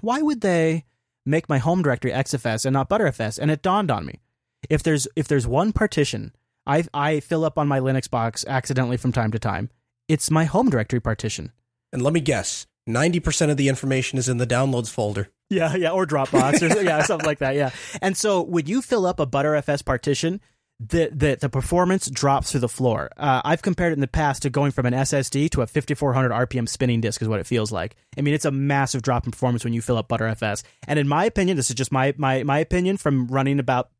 why 0.00 0.22
would 0.22 0.40
they 0.40 0.84
make 1.24 1.48
my 1.48 1.58
home 1.58 1.82
directory 1.82 2.12
XFS 2.12 2.64
and 2.64 2.74
not 2.74 2.88
ButterFS? 2.88 3.38
And 3.38 3.50
it 3.50 3.62
dawned 3.62 3.90
on 3.90 4.06
me, 4.06 4.20
if 4.68 4.82
there's 4.82 5.08
if 5.16 5.28
there's 5.28 5.46
one 5.46 5.72
partition 5.72 6.32
I 6.66 6.84
I 6.94 7.20
fill 7.20 7.44
up 7.44 7.58
on 7.58 7.68
my 7.68 7.80
Linux 7.80 8.08
box 8.08 8.44
accidentally 8.46 8.96
from 8.96 9.12
time 9.12 9.30
to 9.32 9.38
time, 9.38 9.70
it's 10.08 10.30
my 10.30 10.44
home 10.44 10.70
directory 10.70 11.00
partition. 11.00 11.52
And 11.92 12.02
let 12.02 12.12
me 12.12 12.20
guess, 12.20 12.66
ninety 12.86 13.20
percent 13.20 13.50
of 13.50 13.56
the 13.56 13.68
information 13.68 14.18
is 14.18 14.28
in 14.28 14.38
the 14.38 14.46
downloads 14.46 14.90
folder. 14.90 15.28
Yeah, 15.50 15.76
yeah, 15.76 15.90
or 15.90 16.06
Dropbox, 16.06 16.62
or 16.62 16.82
yeah, 16.82 17.02
something 17.02 17.26
like 17.26 17.40
that. 17.40 17.54
Yeah, 17.54 17.70
and 18.00 18.16
so 18.16 18.40
when 18.42 18.66
you 18.66 18.80
fill 18.80 19.06
up 19.06 19.20
a 19.20 19.26
ButterFS 19.26 19.84
partition, 19.84 20.40
the 20.88 21.10
the, 21.12 21.36
the 21.40 21.48
performance 21.48 22.08
drops 22.10 22.50
through 22.50 22.60
the 22.60 22.68
floor. 22.68 23.10
Uh, 23.16 23.40
I've 23.44 23.62
compared 23.62 23.92
it 23.92 23.94
in 23.94 24.00
the 24.00 24.08
past 24.08 24.42
to 24.42 24.50
going 24.50 24.72
from 24.72 24.86
an 24.86 24.94
SSD 24.94 25.50
to 25.50 25.62
a 25.62 25.66
5400 25.66 26.48
RPM 26.48 26.68
spinning 26.68 27.00
disk 27.00 27.22
is 27.22 27.28
what 27.28 27.40
it 27.40 27.46
feels 27.46 27.70
like. 27.70 27.96
I 28.16 28.20
mean, 28.20 28.34
it's 28.34 28.44
a 28.44 28.50
massive 28.50 29.02
drop 29.02 29.24
in 29.26 29.32
performance 29.32 29.64
when 29.64 29.72
you 29.72 29.82
fill 29.82 29.96
up 29.96 30.08
ButterFS. 30.08 30.62
And 30.88 30.98
in 30.98 31.08
my 31.08 31.24
opinion, 31.24 31.56
this 31.56 31.70
is 31.70 31.76
just 31.76 31.92
my 31.92 32.14
my 32.16 32.42
my 32.42 32.58
opinion 32.58 32.96
from 32.96 33.26
running 33.28 33.58
about 33.58 33.90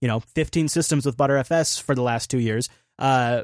you 0.00 0.08
know 0.08 0.20
15 0.20 0.68
systems 0.68 1.06
with 1.06 1.16
ButterFS 1.16 1.80
for 1.80 1.94
the 1.94 2.02
last 2.02 2.30
two 2.30 2.38
years. 2.38 2.68
Uh, 2.98 3.42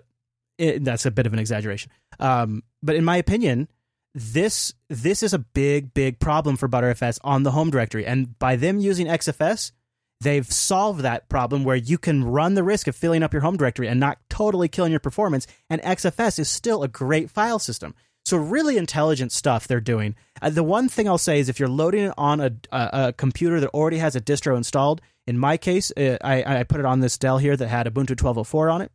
it, 0.59 0.85
that's 0.85 1.07
a 1.07 1.11
bit 1.11 1.27
of 1.27 1.33
an 1.33 1.39
exaggeration. 1.39 1.91
Um, 2.19 2.63
but 2.83 2.97
in 2.97 3.05
my 3.05 3.17
opinion, 3.17 3.69
this 4.15 4.73
this 4.89 5.23
is 5.23 5.35
a 5.35 5.39
big 5.39 5.93
big 5.93 6.19
problem 6.19 6.57
for 6.57 6.69
Butterfs 6.69 7.19
on 7.23 7.43
the 7.43 7.51
home 7.51 7.71
directory, 7.71 8.07
and 8.07 8.39
by 8.39 8.57
them 8.57 8.79
using 8.79 9.07
XFS, 9.07 9.73
they've 10.21 10.47
solved 10.47 11.01
that 11.01 11.29
problem 11.29 11.65
where 11.65 11.77
you 11.77 11.99
can 11.99 12.25
run 12.25 12.55
the 12.55 12.65
risk 12.65 12.87
of 12.87 12.97
filling 12.97 13.23
up 13.23 13.33
your 13.33 13.43
home 13.43 13.57
directory 13.57 13.89
and 13.89 14.01
not 14.01 14.19
totally 14.31 14.69
killing 14.69 14.93
your 14.93 15.01
performance. 15.01 15.47
And 15.69 15.83
XFS 15.83 16.39
is 16.39 16.49
still 16.49 16.83
a 16.83 16.89
great 16.89 17.31
file 17.31 17.59
system. 17.59 17.95
So 18.25 18.37
really 18.37 18.77
intelligent 18.77 19.31
stuff 19.31 19.69
they're 19.69 19.81
doing. 19.81 20.17
Uh, 20.43 20.51
the 20.51 20.65
one 20.65 20.89
thing 20.89 21.07
I'll 21.07 21.17
say 21.17 21.39
is 21.39 21.49
if 21.49 21.61
you're 21.61 21.69
loading 21.69 22.07
it 22.07 22.15
on 22.19 22.41
a, 22.41 22.51
a, 22.73 22.91
a 22.93 23.13
computer 23.13 23.61
that 23.61 23.71
already 23.71 23.99
has 23.99 24.17
a 24.17 24.21
distro 24.21 24.57
installed, 24.57 25.01
in 25.27 25.39
my 25.39 25.57
case, 25.57 25.93
uh, 25.97 26.17
I, 26.23 26.61
I 26.61 26.63
put 26.65 26.81
it 26.81 26.87
on 26.87 27.01
this 27.01 27.19
Dell 27.19 27.39
here 27.39 27.57
that 27.57 27.69
had 27.69 27.87
Ubuntu 27.87 28.17
12.04 28.17 28.73
on 28.73 28.83
it, 28.83 28.91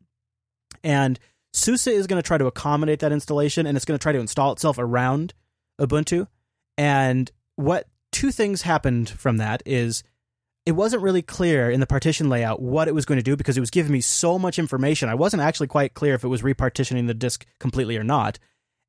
and 0.83 1.19
SUSE 1.53 1.87
is 1.87 2.07
going 2.07 2.21
to 2.21 2.25
try 2.25 2.37
to 2.37 2.45
accommodate 2.45 2.99
that 2.99 3.11
installation 3.11 3.65
and 3.65 3.75
it's 3.75 3.85
going 3.85 3.97
to 3.97 4.01
try 4.01 4.11
to 4.11 4.19
install 4.19 4.51
itself 4.51 4.77
around 4.77 5.33
Ubuntu. 5.79 6.27
And 6.77 7.31
what 7.55 7.87
two 8.11 8.31
things 8.31 8.61
happened 8.61 9.09
from 9.09 9.37
that 9.37 9.61
is 9.65 10.03
it 10.65 10.73
wasn't 10.73 11.01
really 11.01 11.21
clear 11.21 11.69
in 11.69 11.79
the 11.79 11.87
partition 11.87 12.29
layout 12.29 12.61
what 12.61 12.87
it 12.87 12.93
was 12.93 13.05
going 13.05 13.17
to 13.17 13.23
do 13.23 13.35
because 13.35 13.57
it 13.57 13.61
was 13.61 13.71
giving 13.71 13.91
me 13.91 14.01
so 14.01 14.37
much 14.37 14.59
information. 14.59 15.09
I 15.09 15.15
wasn't 15.15 15.41
actually 15.41 15.67
quite 15.67 15.93
clear 15.93 16.13
if 16.13 16.23
it 16.23 16.27
was 16.27 16.43
repartitioning 16.43 17.07
the 17.07 17.13
disk 17.13 17.45
completely 17.59 17.97
or 17.97 18.03
not. 18.03 18.37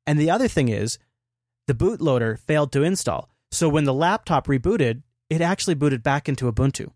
And 0.05 0.19
the 0.19 0.29
other 0.29 0.47
thing 0.47 0.69
is 0.69 0.99
the 1.67 1.73
bootloader 1.73 2.37
failed 2.37 2.71
to 2.73 2.83
install. 2.83 3.29
So 3.51 3.69
when 3.69 3.85
the 3.85 3.93
laptop 3.93 4.47
rebooted, 4.47 5.01
it 5.29 5.41
actually 5.41 5.75
booted 5.75 6.03
back 6.03 6.29
into 6.29 6.51
Ubuntu. 6.51 6.91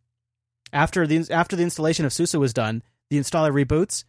After 0.73 1.07
the 1.07 1.25
after 1.31 1.55
the 1.55 1.63
installation 1.63 2.05
of 2.05 2.13
SUSE 2.13 2.33
was 2.33 2.53
done, 2.53 2.83
the 3.09 3.17
installer 3.17 3.51
reboots 3.51 4.03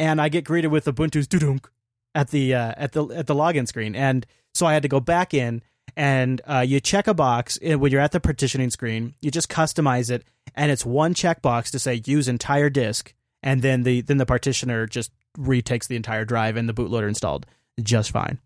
and 0.00 0.20
I 0.20 0.28
get 0.28 0.44
greeted 0.44 0.68
with 0.68 0.84
Ubuntu's 0.84 1.26
dudunk 1.28 1.66
at 2.14 2.30
the 2.30 2.54
uh, 2.54 2.74
at 2.76 2.92
the 2.92 3.06
at 3.08 3.26
the 3.26 3.34
login 3.34 3.66
screen, 3.66 3.94
and 3.94 4.26
so 4.54 4.66
I 4.66 4.72
had 4.72 4.82
to 4.82 4.88
go 4.88 5.00
back 5.00 5.34
in 5.34 5.62
and 5.98 6.40
uh, 6.46 6.60
you 6.60 6.78
check 6.78 7.08
a 7.08 7.12
box 7.12 7.58
when 7.60 7.90
you're 7.90 8.00
at 8.00 8.12
the 8.12 8.20
partitioning 8.20 8.70
screen. 8.70 9.14
You 9.20 9.32
just 9.32 9.48
customize 9.50 10.10
it, 10.10 10.24
and 10.54 10.70
it's 10.70 10.86
one 10.86 11.12
checkbox 11.12 11.72
to 11.72 11.80
say 11.80 12.00
use 12.06 12.28
entire 12.28 12.70
disk, 12.70 13.12
and 13.42 13.60
then 13.62 13.82
the 13.82 14.00
then 14.02 14.16
the 14.16 14.24
partitioner 14.24 14.86
just 14.86 15.10
retakes 15.36 15.88
the 15.88 15.96
entire 15.96 16.24
drive 16.24 16.56
and 16.56 16.68
the 16.68 16.74
bootloader 16.74 17.08
installed 17.08 17.46
just 17.82 18.12
fine. 18.12 18.38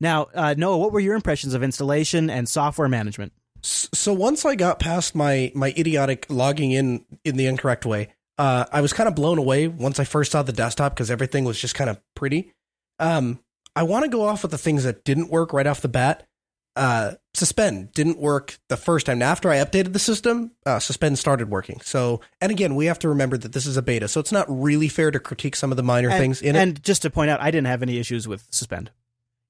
Now, 0.00 0.28
uh, 0.34 0.54
Noah, 0.56 0.78
what 0.78 0.92
were 0.92 1.00
your 1.00 1.14
impressions 1.14 1.52
of 1.52 1.62
installation 1.62 2.30
and 2.30 2.48
software 2.48 2.88
management? 2.88 3.32
So 3.62 4.14
once 4.14 4.46
I 4.46 4.54
got 4.54 4.78
past 4.78 5.14
my 5.14 5.52
my 5.54 5.74
idiotic 5.76 6.24
logging 6.30 6.72
in 6.72 7.04
in 7.22 7.36
the 7.36 7.46
incorrect 7.46 7.84
way, 7.84 8.08
uh, 8.38 8.64
I 8.72 8.80
was 8.80 8.94
kind 8.94 9.08
of 9.08 9.14
blown 9.14 9.36
away 9.36 9.68
once 9.68 10.00
I 10.00 10.04
first 10.04 10.32
saw 10.32 10.42
the 10.42 10.52
desktop 10.52 10.94
because 10.94 11.10
everything 11.10 11.44
was 11.44 11.60
just 11.60 11.74
kind 11.74 11.90
of 11.90 12.00
pretty. 12.14 12.54
Um, 12.98 13.40
I 13.76 13.82
want 13.82 14.04
to 14.04 14.10
go 14.10 14.22
off 14.22 14.42
with 14.42 14.50
the 14.50 14.58
things 14.58 14.84
that 14.84 15.04
didn't 15.04 15.30
work 15.30 15.52
right 15.52 15.66
off 15.66 15.82
the 15.82 15.88
bat. 15.88 16.26
Uh, 16.76 17.12
suspend 17.34 17.92
didn't 17.92 18.18
work 18.18 18.58
the 18.68 18.76
first 18.76 19.06
time. 19.06 19.18
Now, 19.18 19.30
after 19.30 19.50
I 19.50 19.56
updated 19.56 19.92
the 19.92 19.98
system, 19.98 20.52
uh, 20.64 20.78
suspend 20.78 21.18
started 21.18 21.50
working. 21.50 21.80
So, 21.80 22.20
and 22.40 22.52
again, 22.52 22.76
we 22.76 22.86
have 22.86 22.98
to 23.00 23.08
remember 23.08 23.36
that 23.36 23.52
this 23.52 23.66
is 23.66 23.76
a 23.76 23.82
beta, 23.82 24.08
so 24.08 24.20
it's 24.20 24.32
not 24.32 24.46
really 24.48 24.88
fair 24.88 25.10
to 25.10 25.18
critique 25.18 25.56
some 25.56 25.72
of 25.72 25.76
the 25.76 25.82
minor 25.82 26.10
and, 26.10 26.18
things 26.18 26.40
in 26.40 26.50
and 26.50 26.56
it. 26.56 26.62
And 26.62 26.82
just 26.82 27.02
to 27.02 27.10
point 27.10 27.30
out, 27.30 27.40
I 27.40 27.50
didn't 27.50 27.66
have 27.66 27.82
any 27.82 27.98
issues 27.98 28.28
with 28.28 28.46
suspend. 28.50 28.90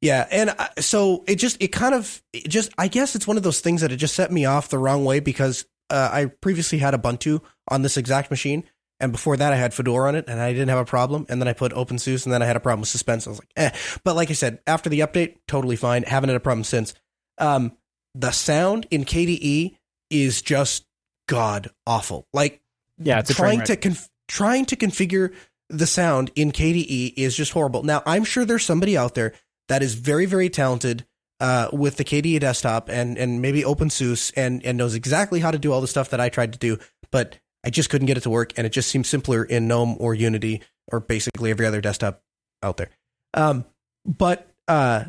Yeah, 0.00 0.26
and 0.30 0.50
I, 0.50 0.70
so 0.78 1.24
it 1.28 1.36
just 1.36 1.62
it 1.62 1.68
kind 1.68 1.94
of 1.94 2.22
it 2.32 2.48
just 2.48 2.72
I 2.78 2.88
guess 2.88 3.14
it's 3.14 3.26
one 3.26 3.36
of 3.36 3.42
those 3.42 3.60
things 3.60 3.82
that 3.82 3.92
it 3.92 3.96
just 3.96 4.14
set 4.14 4.32
me 4.32 4.46
off 4.46 4.70
the 4.70 4.78
wrong 4.78 5.04
way 5.04 5.20
because 5.20 5.66
uh, 5.90 6.08
I 6.10 6.26
previously 6.26 6.78
had 6.78 6.94
Ubuntu 6.94 7.42
on 7.68 7.82
this 7.82 7.98
exact 7.98 8.30
machine, 8.30 8.64
and 9.00 9.12
before 9.12 9.36
that, 9.38 9.52
I 9.52 9.56
had 9.56 9.72
Fedora 9.72 10.08
on 10.08 10.14
it, 10.14 10.26
and 10.28 10.38
I 10.40 10.52
didn't 10.52 10.68
have 10.68 10.78
a 10.78 10.84
problem. 10.84 11.24
And 11.28 11.40
then 11.40 11.48
I 11.48 11.54
put 11.54 11.72
OpenSUSE, 11.72 12.26
and 12.26 12.32
then 12.32 12.42
I 12.42 12.46
had 12.46 12.56
a 12.56 12.60
problem 12.60 12.80
with 12.80 12.90
suspense. 12.90 13.26
I 13.26 13.30
was 13.30 13.38
like, 13.38 13.50
eh. 13.56 13.70
But 14.04 14.14
like 14.14 14.30
I 14.30 14.34
said, 14.34 14.60
after 14.66 14.90
the 14.90 15.00
update, 15.00 15.36
totally 15.48 15.76
fine. 15.76 16.02
Haven't 16.02 16.28
had 16.28 16.36
a 16.36 16.40
problem 16.40 16.64
since. 16.64 16.94
Um, 17.40 17.72
the 18.14 18.30
sound 18.30 18.86
in 18.90 19.04
KDE 19.04 19.76
is 20.10 20.42
just 20.42 20.84
god 21.28 21.70
awful. 21.86 22.26
Like, 22.32 22.60
yeah, 22.98 23.20
it's 23.20 23.34
trying 23.34 23.62
to 23.62 23.76
conf- 23.76 24.08
trying 24.28 24.66
to 24.66 24.76
configure 24.76 25.34
the 25.68 25.86
sound 25.86 26.30
in 26.34 26.52
KDE 26.52 27.14
is 27.16 27.36
just 27.36 27.52
horrible. 27.52 27.82
Now, 27.82 28.02
I'm 28.04 28.24
sure 28.24 28.44
there's 28.44 28.64
somebody 28.64 28.96
out 28.96 29.14
there 29.14 29.32
that 29.68 29.82
is 29.82 29.94
very, 29.94 30.26
very 30.26 30.50
talented 30.50 31.06
uh, 31.38 31.68
with 31.72 31.96
the 31.96 32.04
KDE 32.04 32.40
desktop 32.40 32.88
and 32.88 33.16
and 33.16 33.40
maybe 33.40 33.62
OpenSUSE 33.62 34.32
and 34.36 34.64
and 34.64 34.76
knows 34.76 34.94
exactly 34.94 35.40
how 35.40 35.50
to 35.50 35.58
do 35.58 35.72
all 35.72 35.80
the 35.80 35.88
stuff 35.88 36.10
that 36.10 36.20
I 36.20 36.28
tried 36.28 36.52
to 36.52 36.58
do, 36.58 36.78
but 37.10 37.38
I 37.64 37.70
just 37.70 37.90
couldn't 37.90 38.06
get 38.06 38.16
it 38.18 38.22
to 38.22 38.30
work, 38.30 38.52
and 38.56 38.66
it 38.66 38.70
just 38.70 38.90
seems 38.90 39.08
simpler 39.08 39.44
in 39.44 39.68
GNOME 39.68 39.96
or 39.98 40.14
Unity 40.14 40.62
or 40.92 41.00
basically 41.00 41.50
every 41.50 41.66
other 41.66 41.80
desktop 41.80 42.22
out 42.62 42.76
there. 42.76 42.90
Um, 43.34 43.64
but 44.04 44.50
uh, 44.66 45.04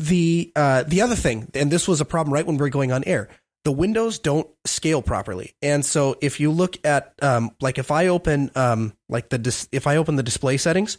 the 0.00 0.52
uh, 0.56 0.82
the 0.84 1.02
other 1.02 1.14
thing, 1.14 1.48
and 1.54 1.70
this 1.70 1.86
was 1.86 2.00
a 2.00 2.04
problem 2.04 2.32
right 2.32 2.46
when 2.46 2.56
we 2.56 2.62
were 2.62 2.68
going 2.68 2.92
on 2.92 3.04
air, 3.04 3.28
the 3.64 3.72
windows 3.72 4.18
don't 4.18 4.48
scale 4.64 5.02
properly, 5.02 5.54
and 5.62 5.84
so 5.84 6.16
if 6.20 6.40
you 6.40 6.50
look 6.50 6.76
at 6.84 7.14
um, 7.22 7.50
like 7.60 7.78
if 7.78 7.90
I 7.90 8.08
open 8.08 8.50
um, 8.54 8.94
like 9.08 9.28
the 9.28 9.38
dis- 9.38 9.68
if 9.72 9.86
I 9.86 9.96
open 9.96 10.16
the 10.16 10.22
display 10.22 10.56
settings, 10.56 10.98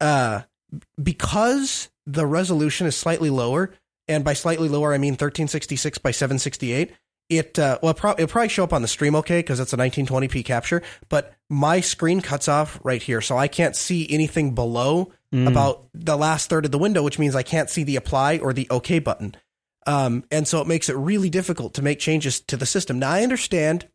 uh, 0.00 0.42
because 1.02 1.88
the 2.06 2.26
resolution 2.26 2.86
is 2.86 2.96
slightly 2.96 3.30
lower, 3.30 3.72
and 4.08 4.24
by 4.24 4.34
slightly 4.34 4.68
lower 4.68 4.94
I 4.94 4.98
mean 4.98 5.12
1366 5.12 5.98
by 5.98 6.10
768 6.10 6.92
it 7.28 7.58
uh, 7.58 7.78
well 7.82 7.94
pro- 7.94 8.12
it'll 8.12 8.28
probably 8.28 8.48
show 8.48 8.64
up 8.64 8.72
on 8.72 8.82
the 8.82 8.88
stream 8.88 9.16
okay 9.16 9.40
because 9.40 9.58
it's 9.60 9.72
a 9.72 9.76
1920p 9.76 10.44
capture 10.44 10.82
but 11.08 11.34
my 11.50 11.80
screen 11.80 12.20
cuts 12.20 12.48
off 12.48 12.78
right 12.84 13.02
here 13.02 13.20
so 13.20 13.36
i 13.36 13.48
can't 13.48 13.74
see 13.74 14.06
anything 14.10 14.54
below 14.54 15.12
Mm. 15.34 15.48
about 15.48 15.88
the 15.92 16.16
last 16.16 16.48
third 16.48 16.64
of 16.66 16.70
the 16.70 16.78
window, 16.78 17.02
which 17.02 17.18
means 17.18 17.34
I 17.34 17.42
can't 17.42 17.68
see 17.68 17.82
the 17.82 17.96
apply 17.96 18.38
or 18.38 18.52
the 18.52 18.68
OK 18.70 19.00
button. 19.00 19.34
Um, 19.84 20.24
and 20.30 20.46
so 20.46 20.60
it 20.60 20.68
makes 20.68 20.88
it 20.88 20.94
really 20.96 21.30
difficult 21.30 21.74
to 21.74 21.82
make 21.82 21.98
changes 21.98 22.40
to 22.42 22.56
the 22.56 22.64
system. 22.66 22.98
Now, 23.00 23.10
I 23.10 23.22
understand 23.24 23.88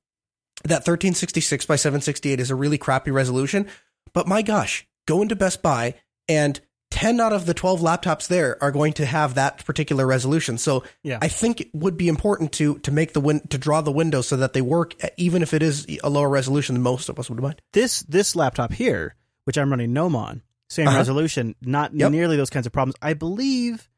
that 0.64 0.86
1366 0.86 1.66
by 1.66 1.78
768 1.78 2.40
is 2.40 2.52
a 2.52 2.56
really 2.56 2.78
crappy 2.78 3.12
resolution, 3.12 3.68
but 4.14 4.28
my 4.28 4.42
gosh, 4.42 4.86
go 5.08 5.22
into 5.22 5.36
Best 5.36 5.62
Buy 5.62 5.96
and 6.28 6.60
10 6.92 7.22
out 7.22 7.32
of 7.32 7.46
the 7.46 7.54
12 7.54 7.80
laptops 7.80 8.28
there 8.28 8.62
are 8.62 8.72
going 8.72 8.92
to 8.94 9.06
have 9.06 9.36
that 9.36 9.66
particular 9.66 10.06
resolution. 10.06 10.58
So 10.58 10.84
Yeah. 11.04 11.18
I 11.22 11.30
think 11.30 11.62
it 11.62 11.70
would 11.74 11.96
be 11.96 12.10
important 12.10 12.52
to 12.54 12.78
to 12.80 12.92
make 12.92 13.14
the 13.14 13.22
win 13.22 13.40
to 13.48 13.58
draw 13.58 13.80
the 13.80 13.92
window 13.92 14.22
so 14.22 14.36
that 14.36 14.52
they 14.52 14.62
work 14.62 14.96
even 15.16 15.42
if 15.42 15.54
it 15.54 15.64
is 15.64 15.88
a 16.04 16.10
lower 16.10 16.28
resolution 16.30 16.76
than 16.76 16.84
most 16.84 17.08
of 17.08 17.18
us 17.18 17.30
would 17.30 17.40
mind. 17.42 17.62
this 17.72 18.02
this 18.04 18.36
laptop 18.36 18.74
here, 18.74 19.16
which 19.46 19.58
I'm 19.58 19.70
running 19.70 19.94
GNOME 19.94 20.16
on, 20.18 20.42
same 20.72 20.88
Uh-huh. 20.88 20.98
resolution, 20.98 21.56
not 21.62 21.94
Yep. 21.94 22.12
nearly 22.12 22.38
those 22.38 22.50
kinds 22.50 22.66
of 22.66 22.72
problems. 22.72 22.96
I 23.02 23.14
believe 23.14 23.90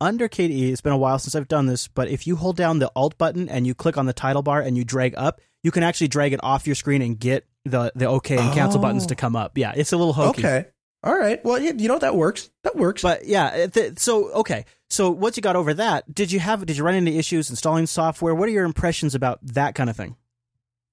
under 0.00 0.28
KDE, 0.28 0.72
it's 0.72 0.80
been 0.82 0.92
a 0.92 0.98
while 0.98 1.18
since 1.18 1.34
I've 1.34 1.48
done 1.48 1.66
this, 1.66 1.88
but 1.88 2.08
if 2.08 2.26
you 2.26 2.36
hold 2.36 2.56
down 2.56 2.80
the 2.80 2.90
Alt 2.94 3.16
button 3.16 3.48
and 3.48 3.66
you 3.66 3.74
click 3.74 3.96
on 3.96 4.06
the 4.06 4.12
title 4.12 4.42
bar 4.42 4.60
and 4.60 4.76
you 4.76 4.84
drag 4.84 5.14
up, 5.16 5.40
you 5.62 5.70
can 5.70 5.82
actually 5.82 6.08
drag 6.08 6.32
it 6.32 6.40
off 6.42 6.66
your 6.66 6.74
screen 6.76 7.00
and 7.02 7.18
get 7.18 7.46
the 7.64 7.90
the 7.96 8.06
OK 8.06 8.36
and 8.36 8.52
cancel 8.52 8.78
Oh. 8.78 8.82
buttons 8.82 9.06
to 9.06 9.14
come 9.14 9.34
up. 9.34 9.56
Yeah, 9.56 9.72
it's 9.74 9.92
a 9.92 9.96
little 9.96 10.12
hokey. 10.12 10.42
Okay. 10.44 10.66
All 11.02 11.16
right. 11.16 11.42
Well, 11.44 11.60
you 11.60 11.72
know 11.88 11.98
that 11.98 12.14
works. 12.16 12.50
That 12.64 12.76
works. 12.76 13.02
But 13.02 13.26
yeah, 13.26 13.66
th- 13.68 13.98
so 13.98 14.30
okay. 14.32 14.64
So 14.90 15.10
once 15.10 15.36
you 15.36 15.40
got 15.42 15.56
over 15.56 15.72
that, 15.74 16.12
did 16.12 16.30
you 16.32 16.40
have 16.40 16.66
did 16.66 16.76
you 16.76 16.84
run 16.84 16.94
into 16.94 17.12
issues 17.12 17.48
installing 17.50 17.86
software? 17.86 18.34
What 18.34 18.48
are 18.48 18.52
your 18.52 18.64
impressions 18.64 19.14
about 19.14 19.38
that 19.42 19.74
kind 19.74 19.88
of 19.88 19.96
thing? 19.96 20.16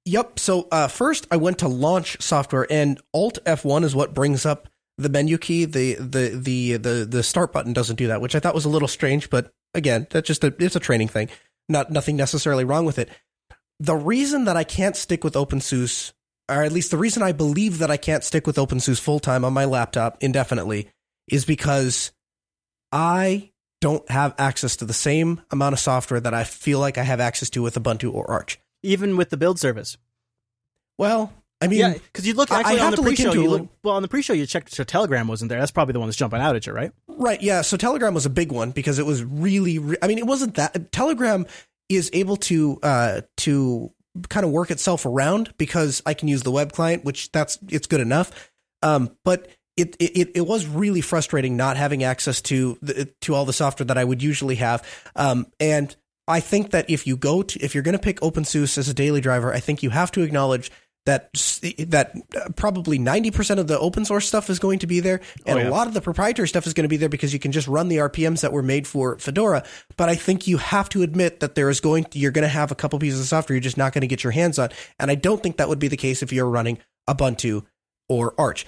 Yep. 0.05 0.39
So 0.39 0.67
uh, 0.71 0.87
first, 0.87 1.27
I 1.31 1.37
went 1.37 1.59
to 1.59 1.67
launch 1.67 2.21
software, 2.21 2.67
and 2.71 2.99
Alt 3.13 3.39
F1 3.45 3.83
is 3.83 3.95
what 3.95 4.13
brings 4.13 4.45
up 4.45 4.67
the 4.97 5.09
menu 5.09 5.37
key. 5.37 5.65
The 5.65 5.95
the 5.95 6.29
the 6.29 6.77
the 6.77 7.05
the 7.09 7.23
start 7.23 7.51
button 7.51 7.73
doesn't 7.73 7.95
do 7.95 8.07
that, 8.07 8.21
which 8.21 8.35
I 8.35 8.39
thought 8.39 8.55
was 8.55 8.65
a 8.65 8.69
little 8.69 8.87
strange. 8.87 9.29
But 9.29 9.51
again, 9.73 10.07
that's 10.09 10.27
just 10.27 10.43
a 10.43 10.53
it's 10.59 10.75
a 10.75 10.79
training 10.79 11.07
thing. 11.07 11.29
Not 11.69 11.91
nothing 11.91 12.15
necessarily 12.15 12.65
wrong 12.65 12.85
with 12.85 12.99
it. 12.99 13.09
The 13.79 13.95
reason 13.95 14.45
that 14.45 14.57
I 14.57 14.63
can't 14.63 14.95
stick 14.95 15.23
with 15.23 15.33
OpenSUSE, 15.33 16.13
or 16.49 16.63
at 16.63 16.71
least 16.71 16.91
the 16.91 16.97
reason 16.97 17.23
I 17.23 17.31
believe 17.31 17.79
that 17.79 17.91
I 17.91 17.97
can't 17.97 18.23
stick 18.23 18.45
with 18.45 18.57
OpenSUSE 18.57 18.99
full 18.99 19.19
time 19.19 19.43
on 19.43 19.53
my 19.53 19.65
laptop 19.65 20.17
indefinitely, 20.21 20.89
is 21.27 21.45
because 21.45 22.11
I 22.91 23.51
don't 23.81 24.09
have 24.09 24.35
access 24.37 24.77
to 24.77 24.85
the 24.85 24.93
same 24.93 25.41
amount 25.51 25.73
of 25.73 25.79
software 25.79 26.19
that 26.19 26.33
I 26.33 26.43
feel 26.43 26.79
like 26.79 26.97
I 26.97 27.03
have 27.03 27.19
access 27.19 27.49
to 27.49 27.61
with 27.61 27.75
Ubuntu 27.75 28.13
or 28.13 28.29
Arch. 28.29 28.59
Even 28.81 29.17
with 29.17 29.29
the 29.29 29.37
build 29.37 29.59
service. 29.59 29.97
Well, 30.97 31.33
I 31.63 31.67
mean, 31.67 31.79
yeah, 31.79 31.93
because 31.93 32.27
you 32.27 32.33
look 32.33 32.51
I- 32.51 32.57
I 32.57 32.59
actually 32.59 32.73
on 32.73 32.79
have 32.79 32.91
the 32.91 32.95
to 32.97 33.01
look 33.01 33.15
pre-show. 33.15 33.31
into 33.31 33.41
You 33.41 33.49
look, 33.49 33.67
well, 33.83 33.95
on 33.95 34.01
the 34.01 34.07
pre-show, 34.07 34.33
you 34.33 34.45
checked 34.45 34.71
so 34.73 34.83
Telegram 34.83 35.27
wasn't 35.27 35.49
there. 35.49 35.59
That's 35.59 35.71
probably 35.71 35.93
the 35.93 35.99
one 35.99 36.07
that's 36.09 36.17
jumping 36.17 36.39
out 36.41 36.55
at 36.55 36.67
you, 36.67 36.73
right? 36.73 36.91
Right. 37.07 37.41
Yeah. 37.41 37.61
So 37.61 37.77
Telegram 37.77 38.13
was 38.13 38.25
a 38.25 38.29
big 38.29 38.51
one 38.51 38.71
because 38.71 38.99
it 38.99 39.05
was 39.05 39.23
really. 39.23 39.79
Re- 39.79 39.97
I 40.01 40.07
mean, 40.07 40.17
it 40.17 40.27
wasn't 40.27 40.55
that 40.55 40.91
Telegram 40.91 41.45
is 41.89 42.09
able 42.13 42.37
to 42.37 42.79
uh, 42.83 43.21
to 43.37 43.91
kind 44.29 44.45
of 44.45 44.51
work 44.51 44.69
itself 44.71 45.05
around 45.05 45.53
because 45.57 46.01
I 46.05 46.13
can 46.13 46.27
use 46.27 46.43
the 46.43 46.51
web 46.51 46.71
client, 46.71 47.03
which 47.03 47.31
that's 47.31 47.57
it's 47.69 47.87
good 47.87 48.01
enough. 48.01 48.51
Um, 48.81 49.15
but 49.25 49.47
it, 49.75 49.95
it 49.99 50.31
it 50.35 50.47
was 50.47 50.67
really 50.67 51.01
frustrating 51.01 51.57
not 51.57 51.77
having 51.77 52.03
access 52.03 52.41
to 52.41 52.77
the, 52.81 53.05
to 53.21 53.33
all 53.33 53.45
the 53.45 53.53
software 53.53 53.85
that 53.85 53.97
I 53.97 54.03
would 54.03 54.21
usually 54.21 54.55
have. 54.55 54.85
Um, 55.15 55.47
and 55.59 55.95
I 56.27 56.39
think 56.41 56.71
that 56.71 56.89
if 56.89 57.07
you 57.07 57.17
go 57.17 57.41
to 57.43 57.59
if 57.59 57.73
you're 57.73 57.83
going 57.83 57.97
to 57.97 57.99
pick 57.99 58.19
OpenSUSE 58.21 58.77
as 58.77 58.87
a 58.87 58.93
daily 58.93 59.19
driver, 59.19 59.51
I 59.53 59.59
think 59.59 59.81
you 59.81 59.89
have 59.89 60.11
to 60.11 60.21
acknowledge 60.21 60.71
that 61.05 61.29
that 61.89 62.13
uh, 62.35 62.49
probably 62.55 62.97
90% 62.97 63.59
of 63.59 63.67
the 63.67 63.77
open 63.77 64.05
source 64.05 64.25
stuff 64.27 64.49
is 64.49 64.57
going 64.59 64.79
to 64.79 64.87
be 64.87 64.99
there 65.01 65.19
and 65.45 65.57
Oh, 65.59 65.61
yeah. 65.61 65.67
a 65.67 65.71
lot 65.71 65.87
of 65.87 65.93
the 65.93 65.99
proprietary 66.01 66.47
stuff 66.47 66.65
is 66.65 66.73
going 66.73 66.85
to 66.85 66.89
be 66.89 66.95
there 66.97 67.09
because 67.09 67.33
you 67.33 67.39
can 67.39 67.51
just 67.51 67.67
run 67.67 67.89
the 67.89 67.97
RPMs 67.97 68.39
that 68.41 68.53
were 68.53 68.63
made 68.63 68.87
for 68.87 69.17
Fedora 69.19 69.63
but 69.97 70.07
I 70.07 70.15
think 70.15 70.47
you 70.47 70.57
have 70.57 70.87
to 70.89 71.01
admit 71.01 71.41
that 71.41 71.55
there 71.55 71.69
is 71.69 71.81
going 71.81 72.05
you're 72.13 72.31
going 72.31 72.43
to 72.43 72.47
have 72.47 72.71
a 72.71 72.75
couple 72.75 72.97
pieces 72.99 73.19
of 73.19 73.25
software 73.27 73.55
you're 73.55 73.61
just 73.61 73.77
not 73.77 73.91
going 73.93 74.01
to 74.01 74.07
get 74.07 74.23
your 74.23 74.31
hands 74.31 74.57
on 74.57 74.69
and 74.99 75.11
I 75.11 75.15
don't 75.15 75.43
think 75.43 75.57
that 75.57 75.67
would 75.67 75.79
be 75.79 75.89
the 75.89 75.97
case 75.97 76.23
if 76.23 76.31
you're 76.31 76.49
running 76.49 76.77
Ubuntu 77.09 77.65
or 78.07 78.33
Arch 78.39 78.65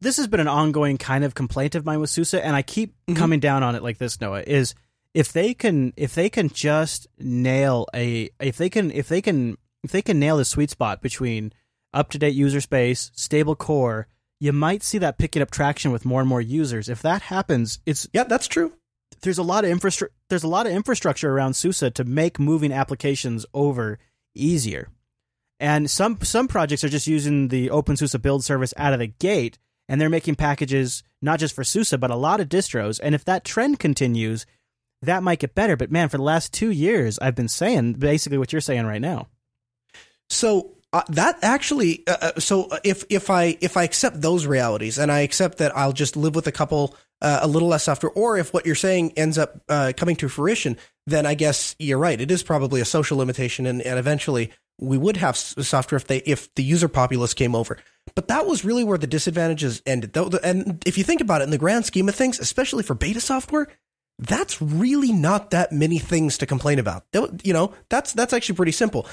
This 0.00 0.18
has 0.18 0.26
been 0.26 0.40
an 0.40 0.48
ongoing 0.48 0.98
kind 0.98 1.24
of 1.24 1.34
complaint 1.34 1.74
of 1.74 1.86
mine 1.86 2.00
with 2.00 2.10
SUSE, 2.10 2.34
and 2.34 2.54
I 2.54 2.60
keep 2.60 2.94
Mhm. 3.08 3.16
coming 3.16 3.40
down 3.40 3.62
on 3.62 3.74
it 3.74 3.82
like 3.82 3.96
this. 3.96 4.20
Noah 4.20 4.44
is 4.46 4.74
if 5.14 5.32
they 5.32 5.54
can 5.54 5.94
if 5.96 6.14
they 6.14 6.28
can 6.28 6.50
just 6.50 7.06
nail 7.18 7.86
a 7.94 8.28
if 8.40 8.58
they 8.58 8.68
can 8.68 8.90
if 8.90 9.08
they 9.08 9.22
can 9.22 9.56
if 9.82 9.90
they 9.90 10.02
can 10.02 10.18
nail 10.18 10.36
the 10.36 10.44
sweet 10.44 10.70
spot 10.70 11.02
between 11.02 11.52
up 11.92 12.10
to 12.10 12.18
date 12.18 12.34
user 12.34 12.60
space, 12.60 13.10
stable 13.14 13.56
core, 13.56 14.06
you 14.38 14.52
might 14.52 14.82
see 14.82 14.98
that 14.98 15.18
picking 15.18 15.42
up 15.42 15.50
traction 15.50 15.90
with 15.92 16.04
more 16.04 16.20
and 16.20 16.28
more 16.28 16.40
users. 16.40 16.88
If 16.88 17.02
that 17.02 17.22
happens, 17.22 17.80
it's 17.86 18.08
yeah 18.12 18.24
that's 18.24 18.46
true 18.46 18.72
there's 19.22 19.38
a 19.38 19.42
lot 19.42 19.64
of 19.64 19.70
infrastructure 19.70 20.14
there's 20.28 20.44
a 20.44 20.48
lot 20.48 20.66
of 20.66 20.72
infrastructure 20.72 21.32
around 21.32 21.54
SUSE 21.54 21.90
to 21.94 22.04
make 22.04 22.38
moving 22.38 22.72
applications 22.72 23.44
over 23.52 23.98
easier. 24.34 24.88
And 25.58 25.90
some 25.90 26.18
some 26.22 26.48
projects 26.48 26.84
are 26.84 26.88
just 26.88 27.06
using 27.06 27.48
the 27.48 27.68
OpenSUSE 27.68 28.20
build 28.22 28.44
service 28.44 28.72
out 28.76 28.92
of 28.92 29.00
the 29.00 29.08
gate 29.08 29.58
and 29.88 30.00
they're 30.00 30.08
making 30.08 30.36
packages 30.36 31.02
not 31.20 31.38
just 31.38 31.54
for 31.54 31.64
SUSE 31.64 31.96
but 31.98 32.10
a 32.10 32.16
lot 32.16 32.40
of 32.40 32.48
distros. 32.48 33.00
And 33.02 33.14
if 33.14 33.24
that 33.24 33.44
trend 33.44 33.78
continues, 33.78 34.46
that 35.02 35.22
might 35.22 35.40
get 35.40 35.54
better. 35.54 35.76
But 35.76 35.90
man, 35.90 36.08
for 36.08 36.16
the 36.16 36.22
last 36.22 36.52
2 36.54 36.70
years 36.70 37.18
I've 37.18 37.34
been 37.34 37.48
saying 37.48 37.94
basically 37.94 38.38
what 38.38 38.52
you're 38.52 38.60
saying 38.60 38.86
right 38.86 39.02
now. 39.02 39.28
So 40.30 40.76
uh, 40.92 41.02
that 41.10 41.38
actually, 41.42 42.02
uh, 42.06 42.16
uh, 42.20 42.40
so 42.40 42.68
if 42.82 43.04
if 43.10 43.30
I 43.30 43.56
if 43.60 43.76
I 43.76 43.84
accept 43.84 44.20
those 44.20 44.46
realities 44.46 44.98
and 44.98 45.12
I 45.12 45.20
accept 45.20 45.58
that 45.58 45.76
I'll 45.76 45.92
just 45.92 46.16
live 46.16 46.34
with 46.34 46.46
a 46.46 46.52
couple 46.52 46.96
uh, 47.20 47.40
a 47.42 47.48
little 47.48 47.68
less 47.68 47.84
software, 47.84 48.10
or 48.12 48.38
if 48.38 48.52
what 48.52 48.66
you're 48.66 48.74
saying 48.74 49.12
ends 49.16 49.38
up 49.38 49.60
uh, 49.68 49.92
coming 49.96 50.16
to 50.16 50.28
fruition, 50.28 50.76
then 51.06 51.26
I 51.26 51.34
guess 51.34 51.76
you're 51.78 51.98
right. 51.98 52.20
It 52.20 52.30
is 52.30 52.42
probably 52.42 52.80
a 52.80 52.84
social 52.84 53.18
limitation, 53.18 53.66
and, 53.66 53.82
and 53.82 53.98
eventually 53.98 54.50
we 54.80 54.96
would 54.96 55.18
have 55.18 55.36
software 55.36 55.96
if 55.96 56.06
they 56.06 56.18
if 56.18 56.52
the 56.54 56.64
user 56.64 56.88
populace 56.88 57.34
came 57.34 57.54
over. 57.54 57.78
But 58.14 58.28
that 58.28 58.46
was 58.46 58.64
really 58.64 58.82
where 58.82 58.98
the 58.98 59.06
disadvantages 59.06 59.82
ended. 59.86 60.16
And 60.16 60.82
if 60.86 60.98
you 60.98 61.04
think 61.04 61.20
about 61.20 61.42
it, 61.42 61.44
in 61.44 61.50
the 61.50 61.58
grand 61.58 61.84
scheme 61.84 62.08
of 62.08 62.14
things, 62.14 62.40
especially 62.40 62.82
for 62.82 62.94
beta 62.94 63.20
software, 63.20 63.68
that's 64.18 64.60
really 64.60 65.12
not 65.12 65.50
that 65.50 65.70
many 65.70 65.98
things 65.98 66.38
to 66.38 66.46
complain 66.46 66.78
about. 66.78 67.04
You 67.12 67.52
know, 67.52 67.74
that's 67.88 68.12
that's 68.12 68.32
actually 68.32 68.56
pretty 68.56 68.72
simple. 68.72 69.06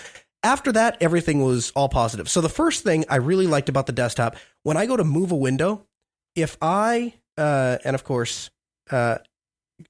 After 0.44 0.72
that, 0.72 0.98
everything 1.02 1.44
was 1.44 1.72
all 1.76 1.90
positive. 1.90 2.30
So 2.30 2.42
the 2.42 2.50
first 2.50 2.84
thing 2.84 3.06
I 3.10 3.18
really 3.18 3.48
liked 3.48 3.70
about 3.70 3.88
the 3.88 3.92
desktop, 3.92 4.36
when 4.64 4.78
I 4.78 4.86
go 4.86 4.96
to 4.96 5.04
move 5.04 5.32
a 5.32 5.36
window, 5.36 5.86
if 6.36 6.58
I 6.62 7.14
uh, 7.38 7.78
and 7.84 7.96
of 7.96 8.04
course, 8.04 8.50
uh, 8.90 9.18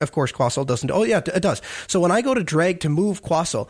of 0.01 0.11
course, 0.11 0.31
Quassel 0.31 0.65
doesn't. 0.65 0.91
Oh 0.91 1.03
yeah, 1.03 1.21
it 1.33 1.41
does. 1.41 1.61
So 1.87 1.99
when 1.99 2.11
I 2.11 2.21
go 2.21 2.33
to 2.33 2.43
drag 2.43 2.81
to 2.81 2.89
move 2.89 3.23
Quassel, 3.23 3.69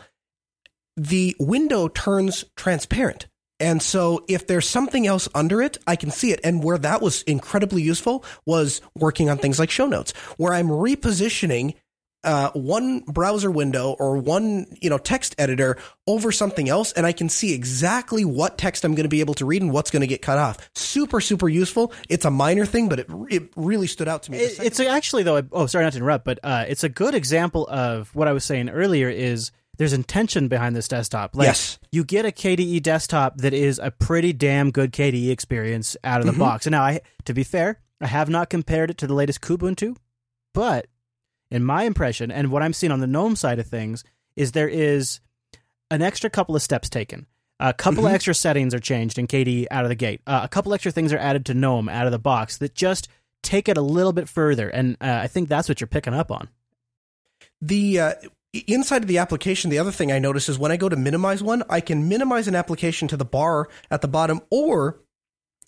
the 0.96 1.36
window 1.38 1.88
turns 1.88 2.44
transparent. 2.56 3.28
And 3.60 3.82
so 3.82 4.24
if 4.28 4.46
there's 4.46 4.68
something 4.68 5.06
else 5.06 5.28
under 5.34 5.60
it, 5.60 5.78
I 5.86 5.96
can 5.96 6.10
see 6.10 6.30
it. 6.30 6.40
And 6.44 6.62
where 6.62 6.78
that 6.78 7.02
was 7.02 7.22
incredibly 7.22 7.82
useful 7.82 8.24
was 8.46 8.80
working 8.96 9.30
on 9.30 9.38
things 9.38 9.58
like 9.58 9.70
show 9.70 9.86
notes, 9.86 10.12
where 10.36 10.52
I'm 10.52 10.68
repositioning 10.68 11.74
uh, 12.24 12.50
one 12.52 13.00
browser 13.00 13.50
window 13.50 13.94
or 13.98 14.16
one 14.18 14.66
you 14.80 14.90
know 14.90 14.98
text 14.98 15.34
editor 15.38 15.76
over 16.06 16.32
something 16.32 16.68
else, 16.68 16.92
and 16.92 17.06
I 17.06 17.12
can 17.12 17.28
see 17.28 17.54
exactly 17.54 18.24
what 18.24 18.58
text 18.58 18.84
I'm 18.84 18.94
going 18.94 19.04
to 19.04 19.08
be 19.08 19.20
able 19.20 19.34
to 19.34 19.46
read 19.46 19.62
and 19.62 19.72
what's 19.72 19.90
going 19.90 20.00
to 20.00 20.06
get 20.06 20.20
cut 20.22 20.38
off. 20.38 20.58
Super, 20.74 21.20
super 21.20 21.48
useful. 21.48 21.92
It's 22.08 22.24
a 22.24 22.30
minor 22.30 22.66
thing, 22.66 22.88
but 22.88 22.98
it 23.00 23.06
it 23.30 23.50
really 23.56 23.86
stood 23.86 24.08
out 24.08 24.24
to 24.24 24.32
me. 24.32 24.38
It, 24.38 24.58
it's 24.60 24.80
actually 24.80 25.22
though. 25.22 25.42
Oh, 25.52 25.66
sorry 25.66 25.84
not 25.84 25.92
to 25.92 25.98
interrupt, 25.98 26.24
but 26.24 26.40
uh, 26.42 26.64
it's 26.68 26.82
a 26.84 26.88
good 26.88 27.14
example 27.14 27.66
of 27.68 28.14
what 28.14 28.26
I 28.28 28.32
was 28.32 28.44
saying 28.44 28.68
earlier. 28.68 29.08
Is 29.08 29.52
there's 29.76 29.92
intention 29.92 30.48
behind 30.48 30.74
this 30.74 30.88
desktop? 30.88 31.36
Like, 31.36 31.46
Yes. 31.46 31.78
you 31.92 32.02
get 32.04 32.24
a 32.26 32.32
KDE 32.32 32.82
desktop 32.82 33.36
that 33.38 33.54
is 33.54 33.78
a 33.78 33.92
pretty 33.92 34.32
damn 34.32 34.72
good 34.72 34.90
KDE 34.92 35.30
experience 35.30 35.96
out 36.02 36.18
of 36.20 36.26
the 36.26 36.32
Mhm. 36.32 36.38
box. 36.40 36.66
And 36.66 36.72
now, 36.72 36.82
I, 36.82 37.00
to 37.26 37.32
be 37.32 37.44
fair, 37.44 37.78
I 38.00 38.08
have 38.08 38.28
not 38.28 38.50
compared 38.50 38.90
it 38.90 38.98
to 38.98 39.06
the 39.06 39.14
latest 39.14 39.40
Kubuntu, 39.40 39.94
but 40.52 40.86
in 41.50 41.64
my 41.64 41.84
impression 41.84 42.30
and 42.30 42.50
what 42.50 42.62
I'm 42.62 42.72
seeing 42.72 42.92
on 42.92 43.00
the 43.00 43.06
GNOME 43.06 43.36
side 43.36 43.58
of 43.58 43.66
things 43.66 44.04
is 44.36 44.52
there 44.52 44.68
is 44.68 45.20
an 45.90 46.02
extra 46.02 46.28
couple 46.30 46.54
of 46.54 46.62
steps 46.62 46.88
taken. 46.88 47.26
A 47.60 47.72
couple 47.72 48.06
of 48.06 48.12
Mhm. 48.12 48.14
extra 48.14 48.34
settings 48.34 48.72
are 48.74 48.78
changed 48.78 49.18
in 49.18 49.26
KDE 49.26 49.66
out 49.70 49.84
of 49.84 49.88
the 49.88 49.94
gate. 49.96 50.20
Uh, 50.26 50.40
a 50.44 50.48
couple 50.48 50.72
extra 50.74 50.92
things 50.92 51.12
are 51.12 51.18
added 51.18 51.44
to 51.46 51.54
GNOME 51.54 51.88
out 51.88 52.06
of 52.06 52.12
the 52.12 52.18
box 52.18 52.56
that 52.58 52.74
just 52.74 53.08
take 53.42 53.68
it 53.68 53.76
a 53.76 53.80
little 53.82 54.12
bit 54.12 54.28
further. 54.28 54.68
And 54.68 54.96
uh, 55.00 55.20
I 55.22 55.26
think 55.26 55.48
that's 55.48 55.68
what 55.68 55.80
you're 55.80 55.88
picking 55.88 56.14
up 56.14 56.30
on. 56.30 56.48
the 57.60 57.98
uh, 58.00 58.12
inside 58.66 59.02
of 59.02 59.08
the 59.08 59.18
application, 59.18 59.70
the 59.70 59.78
other 59.78 59.90
thing 59.92 60.12
I 60.12 60.18
notice 60.18 60.48
is 60.48 60.58
when 60.58 60.70
I 60.72 60.76
go 60.76 60.88
to 60.88 60.96
minimize 60.96 61.42
one, 61.42 61.62
I 61.68 61.80
can 61.80 62.08
minimize 62.08 62.46
an 62.48 62.54
application 62.54 63.08
to 63.08 63.16
the 63.16 63.24
bar 63.24 63.68
at 63.90 64.00
the 64.00 64.08
bottom, 64.08 64.40
or 64.50 65.00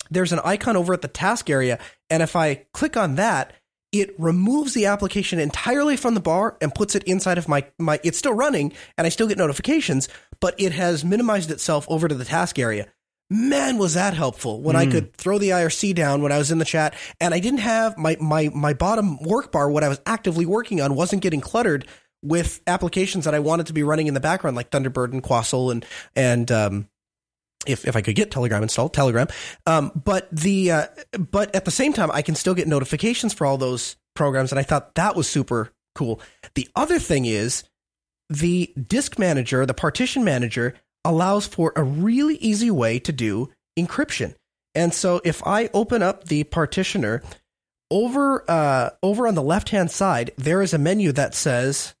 there's 0.09 0.31
an 0.31 0.39
icon 0.43 0.77
over 0.77 0.93
at 0.93 1.01
the 1.01 1.07
task 1.07 1.49
area, 1.49 1.79
and 2.09 2.23
if 2.23 2.35
I 2.35 2.65
click 2.73 2.95
on 2.97 3.15
that, 3.15 3.53
it 3.91 4.17
removes 4.19 4.73
the 4.73 4.85
application 4.85 5.39
entirely 5.39 5.97
from 5.97 6.13
the 6.13 6.21
bar 6.21 6.57
and 6.61 6.73
puts 6.73 6.95
it 6.95 7.03
inside 7.03 7.37
of 7.37 7.47
my 7.47 7.65
my. 7.77 7.99
It's 8.03 8.17
still 8.17 8.33
running, 8.33 8.73
and 8.97 9.05
I 9.05 9.09
still 9.09 9.27
get 9.27 9.37
notifications, 9.37 10.07
but 10.39 10.55
it 10.57 10.71
has 10.71 11.03
minimized 11.03 11.51
itself 11.51 11.85
over 11.89 12.07
to 12.07 12.15
the 12.15 12.25
task 12.25 12.57
area. 12.57 12.87
man, 13.31 13.77
was 13.77 13.93
that 13.93 14.13
helpful 14.13 14.61
when 14.61 14.75
I 14.75 14.85
could 14.85 15.13
throw 15.15 15.37
the 15.37 15.51
IRC 15.51 15.95
down 15.95 16.21
when 16.21 16.33
I 16.33 16.37
was 16.37 16.51
in 16.51 16.57
the 16.57 16.65
chat 16.65 16.93
and 17.21 17.33
I 17.33 17.39
didn't 17.39 17.61
have 17.61 17.97
my, 17.97 18.17
my, 18.19 18.49
my 18.53 18.73
bottom 18.73 19.17
work 19.23 19.53
bar, 19.53 19.71
what 19.71 19.85
I 19.85 19.87
was 19.87 20.01
actively 20.05 20.45
working 20.45 20.81
on 20.81 20.95
wasn't 20.95 21.21
getting 21.21 21.39
cluttered 21.39 21.87
with 22.21 22.61
applications 22.67 23.23
that 23.23 23.33
I 23.33 23.39
wanted 23.39 23.67
to 23.67 23.73
be 23.73 23.83
running 23.83 24.07
in 24.07 24.13
the 24.13 24.19
background, 24.19 24.57
like 24.57 24.69
Thunderbird 24.69 25.13
and 25.13 25.23
Quassel 25.23 25.71
and, 25.71 25.85
and, 26.13 26.51
um, 26.51 26.89
if, 27.67 27.87
if 27.87 27.95
I 27.95 28.01
could 28.01 28.15
get 28.15 28.31
Telegram 28.31 28.63
installed, 28.63 28.93
Telegram. 28.93 29.27
Um, 29.65 29.91
but 30.03 30.29
the, 30.31 30.71
uh, 30.71 30.87
but 31.17 31.55
at 31.55 31.65
the 31.65 31.71
same 31.71 31.93
time, 31.93 32.11
I 32.11 32.21
can 32.21 32.35
still 32.35 32.53
get 32.53 32.67
notifications 32.67 33.33
for 33.33 33.45
all 33.45 33.57
those 33.57 33.95
programs. 34.15 34.51
And 34.51 34.59
I 34.59 34.63
thought 34.63 34.95
that 34.95 35.15
was 35.15 35.27
super 35.27 35.71
cool. 35.95 36.21
The 36.55 36.67
other 36.75 36.99
thing 36.99 37.25
is 37.25 37.63
the 38.29 38.73
disk 38.87 39.19
manager, 39.19 39.65
the 39.65 39.73
partition 39.73 40.23
manager 40.23 40.75
allows 41.03 41.47
for 41.47 41.73
a 41.75 41.83
really 41.83 42.35
easy 42.35 42.71
way 42.71 42.99
to 42.99 43.11
do 43.11 43.49
encryption. 43.77 44.35
And 44.73 44.93
so 44.93 45.21
if 45.23 45.45
I 45.45 45.69
open 45.73 46.01
up 46.01 46.25
the 46.25 46.43
partitioner 46.45 47.21
over 47.89 48.49
uh, 48.49 48.91
over 49.03 49.27
on 49.27 49.35
the 49.35 49.41
left 49.43 49.69
hand 49.69 49.91
side, 49.91 50.31
there 50.37 50.61
is 50.61 50.73
a 50.73 50.77
menu 50.77 51.11
that 51.11 51.35
says 51.35 51.93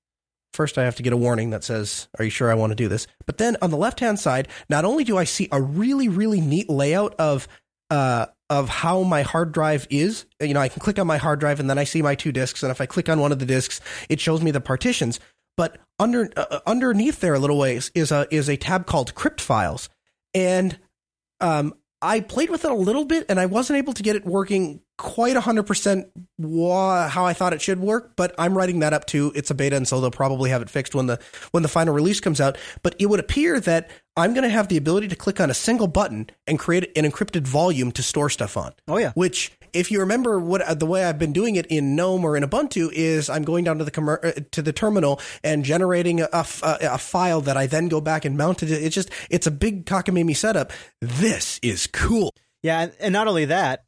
first 0.53 0.77
I 0.77 0.83
have 0.83 0.95
to 0.95 1.03
get 1.03 1.13
a 1.13 1.17
warning 1.17 1.49
that 1.51 1.63
says, 1.63 2.07
Are 2.17 2.25
you 2.25 2.31
sure 2.31 2.51
I 2.51 2.55
want 2.55 2.71
to 2.71 2.75
do 2.75 2.87
this? 2.87 3.07
But 3.25 3.37
then 3.37 3.57
on 3.61 3.71
the 3.71 3.77
left 3.77 3.99
hand 3.99 4.19
side, 4.19 4.47
not 4.69 4.85
only 4.85 5.03
do 5.03 5.17
I 5.17 5.23
see 5.23 5.47
a 5.51 5.61
really, 5.61 6.07
really 6.07 6.41
neat 6.41 6.69
layout 6.69 7.15
of 7.15 7.47
uh, 7.89 8.27
of 8.49 8.69
how 8.69 9.03
my 9.03 9.21
hard 9.21 9.51
drive 9.53 9.87
is, 9.89 10.25
you 10.41 10.53
know, 10.53 10.59
I 10.59 10.67
can 10.67 10.81
click 10.81 10.99
on 10.99 11.07
my 11.07 11.17
hard 11.17 11.39
drive 11.39 11.59
and 11.59 11.69
then 11.69 11.77
I 11.77 11.85
see 11.85 12.01
my 12.01 12.15
two 12.15 12.31
disks. 12.31 12.63
And 12.63 12.71
if 12.71 12.81
I 12.81 12.85
click 12.85 13.07
on 13.07 13.19
one 13.19 13.31
of 13.31 13.39
the 13.39 13.45
disks, 13.45 13.79
it 14.09 14.19
shows 14.19 14.41
me 14.41 14.51
the 14.51 14.59
partitions. 14.59 15.19
But 15.57 15.77
under 15.99 16.31
uh, 16.35 16.59
underneath 16.65 17.19
there 17.19 17.33
a 17.33 17.39
little 17.39 17.57
ways 17.57 17.91
is 17.93 18.11
a 18.11 18.27
is 18.29 18.49
a 18.49 18.57
tab 18.57 18.85
called 18.85 19.15
crypt 19.15 19.41
files, 19.41 19.89
and 20.33 20.79
um, 21.39 21.73
I 22.01 22.19
played 22.21 22.49
with 22.49 22.65
it 22.65 22.71
a 22.71 22.75
little 22.75 23.05
bit, 23.05 23.25
and 23.29 23.39
I 23.39 23.45
wasn't 23.45 23.77
able 23.77 23.93
to 23.93 24.03
get 24.03 24.15
it 24.15 24.25
working 24.25 24.81
quite 24.97 25.35
100% 25.35 26.09
how 27.09 27.25
I 27.25 27.33
thought 27.33 27.53
it 27.53 27.61
should 27.61 27.79
work, 27.79 28.15
but 28.15 28.33
I'm 28.37 28.55
writing 28.55 28.79
that 28.79 28.93
up 28.93 29.05
too. 29.05 29.31
It's 29.35 29.49
a 29.51 29.55
beta, 29.55 29.75
and 29.75 29.87
so 29.87 29.99
they'll 29.99 30.11
probably 30.11 30.49
have 30.49 30.61
it 30.61 30.69
fixed 30.69 30.95
when 30.95 31.07
the 31.07 31.19
when 31.51 31.63
the 31.63 31.69
final 31.69 31.93
release 31.93 32.19
comes 32.19 32.39
out. 32.39 32.57
But 32.83 32.95
it 32.99 33.07
would 33.07 33.19
appear 33.19 33.59
that 33.59 33.89
I'm 34.15 34.33
going 34.33 34.43
to 34.43 34.49
have 34.49 34.67
the 34.67 34.77
ability 34.77 35.07
to 35.09 35.15
click 35.15 35.39
on 35.39 35.49
a 35.49 35.53
single 35.53 35.87
button 35.87 36.29
and 36.47 36.59
create 36.59 36.91
an 36.95 37.09
encrypted 37.09 37.47
volume 37.47 37.91
to 37.93 38.03
store 38.03 38.29
stuff 38.29 38.57
on. 38.57 38.73
Oh 38.87 38.97
yeah. 38.97 39.11
Which, 39.13 39.51
if 39.73 39.91
you 39.91 39.99
remember, 39.99 40.39
what 40.39 40.79
the 40.79 40.85
way 40.85 41.03
I've 41.03 41.19
been 41.19 41.33
doing 41.33 41.55
it 41.55 41.65
in 41.67 41.95
GNOME 41.95 42.23
or 42.23 42.37
in 42.37 42.43
Ubuntu 42.43 42.91
is 42.91 43.29
I'm 43.29 43.43
going 43.43 43.63
down 43.63 43.77
to 43.77 43.83
the 43.83 43.91
commer- 43.91 44.23
uh, 44.23 44.41
to 44.51 44.61
the 44.61 44.73
terminal 44.73 45.19
and 45.43 45.63
generating 45.63 46.21
a, 46.21 46.29
a, 46.31 46.45
a, 46.63 46.97
file 46.97 47.41
that 47.41 47.57
I 47.57 47.67
then 47.67 47.87
go 47.87 48.01
back 48.01 48.25
and 48.25 48.37
mount 48.37 48.63
it. 48.63 48.71
It's 48.71 48.95
just 48.95 49.09
it's 49.29 49.47
a 49.47 49.51
big 49.51 49.85
cockamamie 49.85 50.35
setup. 50.35 50.71
This 50.99 51.59
is 51.61 51.87
cool. 51.87 52.33
Yeah, 52.63 52.89
and 52.99 53.13
not 53.13 53.27
only 53.27 53.45
that, 53.45 53.85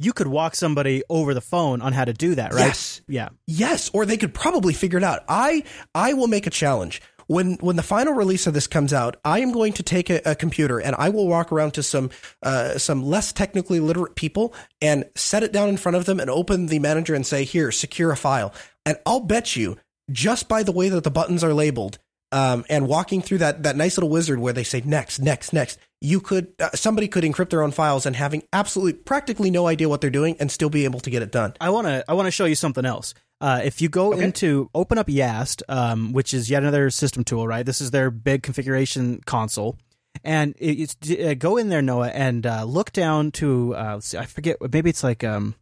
you 0.00 0.14
could 0.14 0.26
walk 0.26 0.54
somebody 0.54 1.02
over 1.10 1.34
the 1.34 1.42
phone 1.42 1.82
on 1.82 1.92
how 1.92 2.06
to 2.06 2.14
do 2.14 2.34
that, 2.34 2.54
right? 2.54 2.66
Yes. 2.66 3.02
Yeah. 3.06 3.28
Yes, 3.46 3.90
or 3.92 4.06
they 4.06 4.16
could 4.16 4.32
probably 4.32 4.72
figure 4.72 4.98
it 4.98 5.04
out. 5.04 5.24
I 5.28 5.62
I 5.94 6.14
will 6.14 6.26
make 6.26 6.46
a 6.46 6.50
challenge. 6.50 7.02
When 7.30 7.54
when 7.60 7.76
the 7.76 7.84
final 7.84 8.12
release 8.12 8.48
of 8.48 8.54
this 8.54 8.66
comes 8.66 8.92
out, 8.92 9.16
I 9.24 9.38
am 9.38 9.52
going 9.52 9.72
to 9.74 9.84
take 9.84 10.10
a, 10.10 10.20
a 10.24 10.34
computer 10.34 10.80
and 10.80 10.96
I 10.96 11.10
will 11.10 11.28
walk 11.28 11.52
around 11.52 11.74
to 11.74 11.82
some 11.84 12.10
uh, 12.42 12.76
some 12.76 13.04
less 13.04 13.32
technically 13.32 13.78
literate 13.78 14.16
people 14.16 14.52
and 14.82 15.04
set 15.14 15.44
it 15.44 15.52
down 15.52 15.68
in 15.68 15.76
front 15.76 15.94
of 15.94 16.06
them 16.06 16.18
and 16.18 16.28
open 16.28 16.66
the 16.66 16.80
manager 16.80 17.14
and 17.14 17.24
say, 17.24 17.44
"Here, 17.44 17.70
secure 17.70 18.10
a 18.10 18.16
file." 18.16 18.52
And 18.84 18.98
I'll 19.06 19.20
bet 19.20 19.54
you, 19.54 19.76
just 20.10 20.48
by 20.48 20.64
the 20.64 20.72
way 20.72 20.88
that 20.88 21.04
the 21.04 21.10
buttons 21.12 21.44
are 21.44 21.54
labeled, 21.54 22.00
um, 22.32 22.64
and 22.68 22.88
walking 22.88 23.22
through 23.22 23.38
that 23.38 23.62
that 23.62 23.76
nice 23.76 23.96
little 23.96 24.10
wizard 24.10 24.40
where 24.40 24.52
they 24.52 24.64
say 24.64 24.82
next, 24.84 25.20
next, 25.20 25.52
next, 25.52 25.78
you 26.00 26.18
could 26.18 26.52
uh, 26.58 26.70
somebody 26.74 27.06
could 27.06 27.22
encrypt 27.22 27.50
their 27.50 27.62
own 27.62 27.70
files 27.70 28.06
and 28.06 28.16
having 28.16 28.42
absolutely 28.52 28.94
practically 28.94 29.52
no 29.52 29.68
idea 29.68 29.88
what 29.88 30.00
they're 30.00 30.10
doing 30.10 30.36
and 30.40 30.50
still 30.50 30.68
be 30.68 30.84
able 30.84 30.98
to 30.98 31.10
get 31.10 31.22
it 31.22 31.30
done. 31.30 31.54
I 31.60 31.70
want 31.70 31.86
to 31.86 32.04
I 32.08 32.14
want 32.14 32.26
to 32.26 32.32
show 32.32 32.46
you 32.46 32.56
something 32.56 32.84
else. 32.84 33.14
Uh, 33.40 33.60
if 33.64 33.80
you 33.80 33.88
go 33.88 34.12
Okay. 34.12 34.24
into 34.24 34.68
open 34.74 34.98
up 34.98 35.06
YaST, 35.08 35.62
um, 35.68 36.12
which 36.12 36.34
is 36.34 36.50
yet 36.50 36.62
another 36.62 36.90
system 36.90 37.24
tool, 37.24 37.46
right? 37.48 37.64
This 37.64 37.80
is 37.80 37.90
their 37.90 38.10
big 38.10 38.42
configuration 38.42 39.20
console, 39.24 39.78
and 40.22 40.54
it, 40.58 40.94
it's 41.00 41.10
uh, 41.10 41.34
go 41.38 41.56
in 41.56 41.70
there, 41.70 41.80
Noah, 41.80 42.08
and 42.08 42.44
uh, 42.46 42.64
look 42.64 42.92
down 42.92 43.30
to 43.32 43.74
uh, 43.76 43.94
let's 43.94 44.08
see, 44.08 44.18
I 44.18 44.26
forget 44.26 44.56
maybe 44.72 44.90
it's 44.90 45.02
like 45.02 45.24
um, 45.24 45.54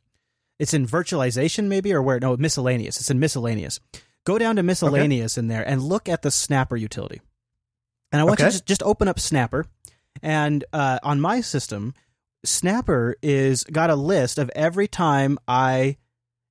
it's 0.58 0.74
in 0.74 0.86
virtualization 0.88 1.66
maybe 1.68 1.92
or 1.92 2.02
where 2.02 2.18
no 2.18 2.36
miscellaneous. 2.36 2.98
It's 2.98 3.10
in 3.10 3.20
miscellaneous. 3.20 3.78
Go 4.26 4.38
down 4.38 4.56
to 4.56 4.62
miscellaneous 4.64 5.38
in 5.38 5.46
there 5.48 5.62
and 5.66 5.80
look 5.82 6.08
at 6.08 6.22
the 6.22 6.30
Snapper 6.32 6.76
utility. 6.76 7.20
And 8.10 8.20
I 8.20 8.24
want 8.24 8.40
you 8.40 8.46
to 8.46 8.50
just, 8.50 8.66
just 8.66 8.82
open 8.82 9.06
up 9.06 9.20
Snapper, 9.20 9.66
and 10.20 10.64
uh, 10.72 10.98
on 11.04 11.20
my 11.20 11.40
system, 11.42 11.94
Snapper 12.44 13.14
is 13.22 13.62
got 13.64 13.90
a 13.90 13.94
list 13.94 14.38
of 14.38 14.50
every 14.56 14.88
time 14.88 15.38
I 15.46 15.96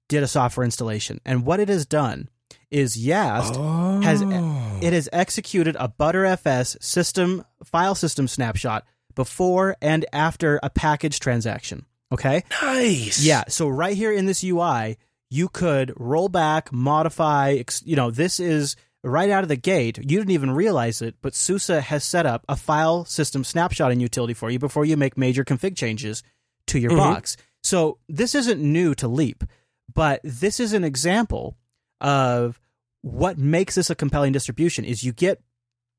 did 0.08 0.24
a 0.24 0.28
software 0.28 0.64
installation, 0.64 1.20
and 1.26 1.46
what 1.46 1.60
it 1.60 1.70
has 1.70 1.86
done 1.86 2.30
is 2.72 2.96
YaST 2.98 3.56
has 4.04 4.22
Oh. 4.24 4.80
it 4.82 4.94
has 4.94 5.08
executed 5.14 5.76
a 5.80 5.88
Btrfs 6.00 6.82
system 6.84 7.44
file 7.64 7.96
system 7.96 8.28
snapshot 8.28 8.86
before 9.16 9.76
and 9.82 10.06
after 10.14 10.60
a 10.64 10.70
package 10.70 11.20
transaction. 11.20 11.86
Okay. 12.12 12.44
nice. 12.62 13.22
Yeah. 13.24 13.44
So 13.50 13.68
right 13.68 13.96
here 13.98 14.12
in 14.14 14.26
this 14.28 14.44
UI, 14.44 14.98
you 15.30 15.50
could 15.50 15.92
roll 15.98 16.30
back, 16.30 16.72
modify. 16.72 17.62
You 17.84 17.96
know, 17.98 18.12
this 18.12 18.40
is 18.40 18.76
right 19.04 19.30
out 19.30 19.44
of 19.44 19.50
the 19.50 19.56
gate. 19.58 19.98
You 19.98 20.18
didn't 20.18 20.32
even 20.32 20.52
realize 20.52 21.02
it, 21.02 21.16
but 21.22 21.36
SUSE 21.36 21.68
has 21.68 22.04
set 22.04 22.26
up 22.26 22.46
a 22.48 22.56
file 22.56 23.04
system 23.06 23.44
snapshotting 23.44 24.00
utility 24.02 24.34
for 24.34 24.50
you 24.50 24.60
before 24.60 24.86
you 24.86 24.96
make 24.98 25.18
major 25.18 25.44
config 25.44 25.76
changes 25.76 26.24
to 26.68 26.80
your 26.80 26.92
Mhm. 26.92 26.98
box. 26.98 27.38
So 27.64 27.98
this 28.08 28.36
isn't 28.36 28.62
new 28.62 28.94
to 28.96 29.08
Leap, 29.08 29.44
but 29.98 30.22
this 30.24 30.60
is 30.60 30.74
an 30.74 30.84
example 30.84 31.58
of 32.00 32.62
what 33.02 33.38
makes 33.40 33.74
this 33.76 33.90
a 33.90 33.96
compelling 33.96 34.32
distribution. 34.32 34.86
Is 34.86 35.04
you 35.04 35.12
get 35.12 35.42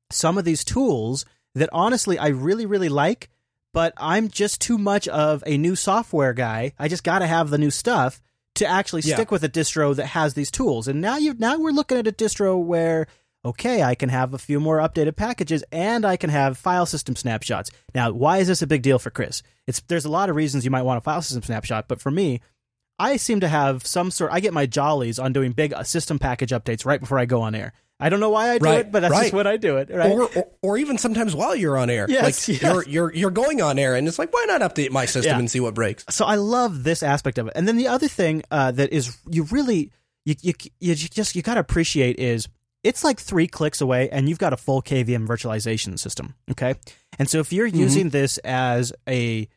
some 0.09 0.37
of 0.37 0.45
these 0.45 0.63
tools 0.63 1.25
that 1.55 1.69
honestly 1.73 2.17
I 2.17 2.27
really 2.29 2.65
really 2.65 2.87
like, 2.89 3.29
but 3.73 3.93
I'm 3.97 4.29
just 4.29 4.61
too 4.61 4.77
much 4.77 5.07
of 5.09 5.43
a 5.45 5.57
new 5.57 5.75
software 5.75 6.33
guy. 6.33 6.71
I 6.79 6.87
just 6.87 7.03
got 7.03 7.19
to 7.19 7.27
have 7.27 7.49
the 7.49 7.57
new 7.57 7.71
stuff 7.71 8.21
to 8.55 8.65
actually 8.65 9.01
Yeah. 9.03 9.15
stick 9.15 9.31
with 9.31 9.43
a 9.43 9.49
distro 9.49 9.93
that 9.95 10.07
has 10.07 10.33
these 10.33 10.49
tools. 10.49 10.87
And 10.87 11.01
now 11.01 11.17
you 11.17 11.35
now 11.37 11.57
we're 11.59 11.71
looking 11.71 11.97
at 11.97 12.07
a 12.07 12.11
distro 12.13 12.57
where 12.63 13.05
okay, 13.45 13.83
I 13.83 13.95
can 13.95 14.09
have 14.09 14.33
a 14.33 14.37
few 14.37 14.59
more 14.59 14.79
updated 14.79 15.15
packages 15.15 15.63
and 15.71 16.05
I 16.05 16.17
can 16.17 16.29
have 16.29 16.57
file 16.57 16.85
system 16.85 17.15
snapshots. 17.15 17.71
Now, 17.95 18.11
why 18.11 18.37
is 18.39 18.47
this 18.47 18.61
a 18.61 18.67
big 18.67 18.81
deal 18.81 18.99
for 18.99 19.11
Chris? 19.11 19.43
It's 19.67 19.81
there's 19.87 20.05
a 20.05 20.09
lot 20.11 20.29
of 20.29 20.35
reasons 20.35 20.63
you 20.65 20.71
might 20.71 20.83
want 20.83 20.97
a 20.97 21.01
file 21.01 21.21
system 21.21 21.43
snapshot, 21.43 21.87
but 21.87 22.01
for 22.01 22.11
me, 22.11 22.41
I 22.99 23.17
seem 23.17 23.39
to 23.39 23.47
have 23.47 23.85
some 23.85 24.11
sort. 24.11 24.31
I 24.31 24.39
get 24.41 24.53
my 24.53 24.65
jollies 24.65 25.17
on 25.19 25.33
doing 25.33 25.51
big 25.53 25.73
system 25.85 26.19
package 26.19 26.51
updates 26.51 26.85
right 26.85 26.99
before 26.99 27.17
I 27.19 27.25
go 27.25 27.41
on 27.41 27.55
air. 27.55 27.73
I 28.01 28.07
don't 28.09 28.21
know 28.21 28.29
why 28.29 28.51
I 28.51 28.57
do 28.59 28.65
Right, 28.65 28.79
it, 28.79 28.91
but 28.93 29.01
that's 29.01 29.11
right. 29.11 29.21
just 29.23 29.33
what 29.33 29.45
I 29.45 29.57
do 29.57 29.75
it. 29.77 29.89
Right? 29.89 30.09
Or, 30.11 30.23
or 30.33 30.47
or 30.61 30.77
even 30.77 30.97
sometimes 30.97 31.35
while 31.35 31.53
you're 31.55 31.77
on 31.77 31.89
air, 31.89 32.05
Yes, 32.07 32.47
like 32.47 32.61
yes. 32.61 32.61
you're 32.61 32.83
you're 32.87 33.13
you're 33.13 33.31
going 33.31 33.61
on 33.61 33.77
air, 33.77 33.95
and 33.95 34.07
it's 34.07 34.17
like, 34.17 34.31
why 34.33 34.45
not 34.47 34.61
update 34.61 34.91
my 34.91 35.05
system 35.05 35.31
Yeah. 35.33 35.39
and 35.39 35.51
see 35.51 35.59
what 35.59 35.73
breaks? 35.73 36.05
so 36.09 36.23
I 36.25 36.35
love 36.35 36.83
this 36.83 37.03
aspect 37.03 37.37
of 37.37 37.47
it. 37.47 37.53
And 37.57 37.67
then 37.67 37.75
the 37.77 37.87
other 37.89 38.07
thing 38.07 38.43
uh, 38.51 38.71
that 38.71 38.93
is 38.93 39.17
you 39.29 39.43
really 39.51 39.91
you 40.25 40.35
you, 40.41 40.53
you 40.79 40.95
just 40.95 41.35
you 41.35 41.41
got 41.41 41.55
to 41.55 41.59
appreciate 41.59 42.19
is 42.19 42.47
it's 42.85 43.03
like 43.03 43.19
three 43.19 43.47
clicks 43.47 43.81
away 43.81 44.09
and 44.09 44.29
you've 44.29 44.39
got 44.39 44.53
a 44.53 44.57
full 44.57 44.81
KVM 44.81 45.27
virtualization 45.27 45.99
system. 45.99 46.35
Okay, 46.51 46.75
and 47.17 47.29
so 47.29 47.39
if 47.39 47.51
you're 47.51 47.65
using 47.67 48.09
this 48.11 48.37
as 48.39 48.93
a 49.09 49.49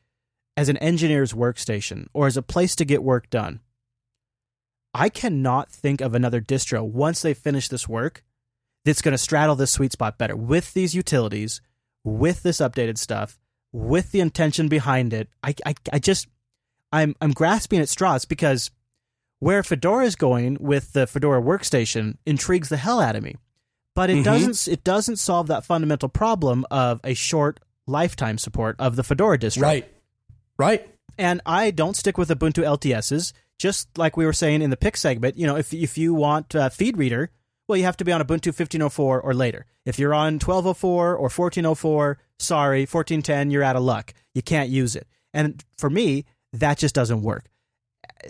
as 0.57 0.69
an 0.69 0.77
engineer's 0.79 1.33
workstation 1.33 2.07
or 2.13 2.27
as 2.27 2.37
a 2.37 2.43
place 2.43 2.77
to 2.77 2.85
get 2.85 3.03
work 3.03 3.31
done, 3.31 3.61
I 4.95 5.09
cannot 5.09 5.71
think 5.71 6.01
of 6.01 6.15
another 6.15 6.41
distro 6.41 6.85
once 6.85 7.23
they 7.23 7.35
finish 7.35 7.69
this 7.69 7.89
work 7.89 8.23
that's 8.85 9.01
going 9.01 9.13
to 9.13 9.19
straddle 9.19 9.55
this 9.57 9.71
sweet 9.71 9.93
spot 9.93 10.19
better 10.19 10.37
with 10.37 10.75
these 10.75 10.95
utilities, 10.95 11.61
with 12.05 12.43
this 12.43 12.59
updated 12.59 12.99
stuff, 12.99 13.39
with 13.73 14.13
the 14.13 14.21
intention 14.21 14.69
behind 14.69 15.13
it. 15.15 15.29
I, 15.43 15.55
I, 15.65 15.75
I 15.95 15.99
just, 15.99 16.27
I'm, 16.93 17.15
I'm 17.23 17.31
grasping 17.33 17.81
at 17.81 17.89
straws 17.89 18.25
because 18.27 18.71
where 19.39 19.63
Fedora 19.63 20.05
is 20.05 20.15
going 20.17 20.59
with 20.61 20.93
the 20.93 21.07
Fedora 21.07 21.41
workstation 21.41 22.19
intrigues 22.27 22.69
the 22.69 22.77
hell 22.77 23.01
out 23.01 23.17
of 23.17 23.23
me, 23.23 23.37
but 23.95 24.11
it 24.11 24.19
Mhm. 24.19 24.25
doesn't, 24.25 24.69
it 24.73 24.85
doesn't 24.85 25.17
solve 25.17 25.47
that 25.47 25.65
fundamental 25.65 26.09
problem 26.11 26.67
of 26.71 27.01
a 27.03 27.15
short 27.15 27.61
lifetime 27.87 28.37
support 28.37 28.77
of 28.79 28.97
the 28.97 29.03
Fedora 29.03 29.39
distro. 29.39 29.63
Right, 29.63 29.92
right. 30.63 30.89
And 31.19 31.41
I 31.45 31.71
don't 31.71 31.95
stick 31.95 32.17
with 32.17 32.31
Ubuntu 32.31 32.65
LTSs, 32.65 33.33
just 33.59 33.97
like 33.99 34.17
we 34.17 34.25
were 34.25 34.33
saying 34.33 34.63
in 34.63 34.71
the 34.71 34.77
pick 34.77 34.97
segment. 34.97 35.37
You 35.37 35.47
know, 35.47 35.57
if 35.57 35.75
if 35.75 35.99
you 35.99 36.15
want 36.15 36.55
uh, 36.55 36.69
feed 36.71 36.97
reader, 36.97 37.31
well, 37.69 37.77
you 37.77 37.85
have 37.85 37.97
to 37.99 38.05
be 38.05 38.13
on 38.13 38.21
Ubuntu 38.23 38.55
15.04 38.55 38.99
or 38.99 39.35
later. 39.35 39.67
If 39.85 39.99
you're 39.99 40.15
on 40.15 40.39
12.04 40.39 40.85
or 40.85 41.29
14.04, 41.29 42.17
sorry, 42.39 42.87
14.10, 42.87 43.53
you're 43.53 43.63
out 43.63 43.77
of 43.77 43.83
luck. 43.83 44.15
You 44.35 44.43
can't 44.43 44.71
use 44.71 44.97
it. 44.97 45.07
And 45.35 45.63
for 45.79 45.91
me, 45.91 46.25
that 46.53 46.79
just 46.79 46.95
doesn't 46.95 47.23
work. 47.23 47.47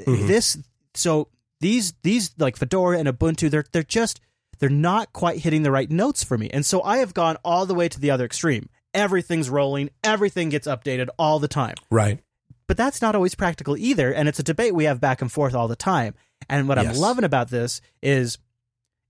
Mhm. 0.06 0.26
This 0.26 0.58
so 0.94 1.28
these 1.60 1.94
these 2.02 2.32
like 2.38 2.56
Fedora 2.56 2.98
and 2.98 3.08
Ubuntu, 3.08 3.50
they're 3.50 3.64
they're 3.72 3.82
just 3.82 4.20
they're 4.58 4.68
not 4.68 5.12
quite 5.12 5.38
hitting 5.40 5.62
the 5.62 5.70
right 5.70 5.90
notes 5.90 6.22
for 6.22 6.38
me. 6.38 6.48
And 6.50 6.64
so 6.64 6.82
I 6.82 6.98
have 6.98 7.14
gone 7.14 7.36
all 7.44 7.66
the 7.66 7.74
way 7.74 7.88
to 7.88 8.00
the 8.00 8.10
other 8.10 8.24
extreme. 8.24 8.68
Everything's 8.94 9.50
rolling, 9.50 9.90
everything 10.04 10.48
gets 10.48 10.66
updated 10.66 11.08
all 11.18 11.38
the 11.38 11.48
time. 11.48 11.74
Right. 11.90 12.20
But 12.66 12.76
that's 12.76 13.02
not 13.02 13.14
always 13.14 13.34
practical 13.34 13.76
either. 13.76 14.12
And 14.12 14.28
it's 14.28 14.38
a 14.38 14.42
debate 14.44 14.74
we 14.74 14.84
have 14.84 15.00
back 15.00 15.20
and 15.20 15.30
forth 15.30 15.54
all 15.54 15.68
the 15.68 15.76
time. 15.76 16.14
And 16.48 16.68
what 16.68 16.78
I'm 16.78 16.94
loving 16.94 17.24
about 17.24 17.50
this 17.50 17.80
is 18.02 18.38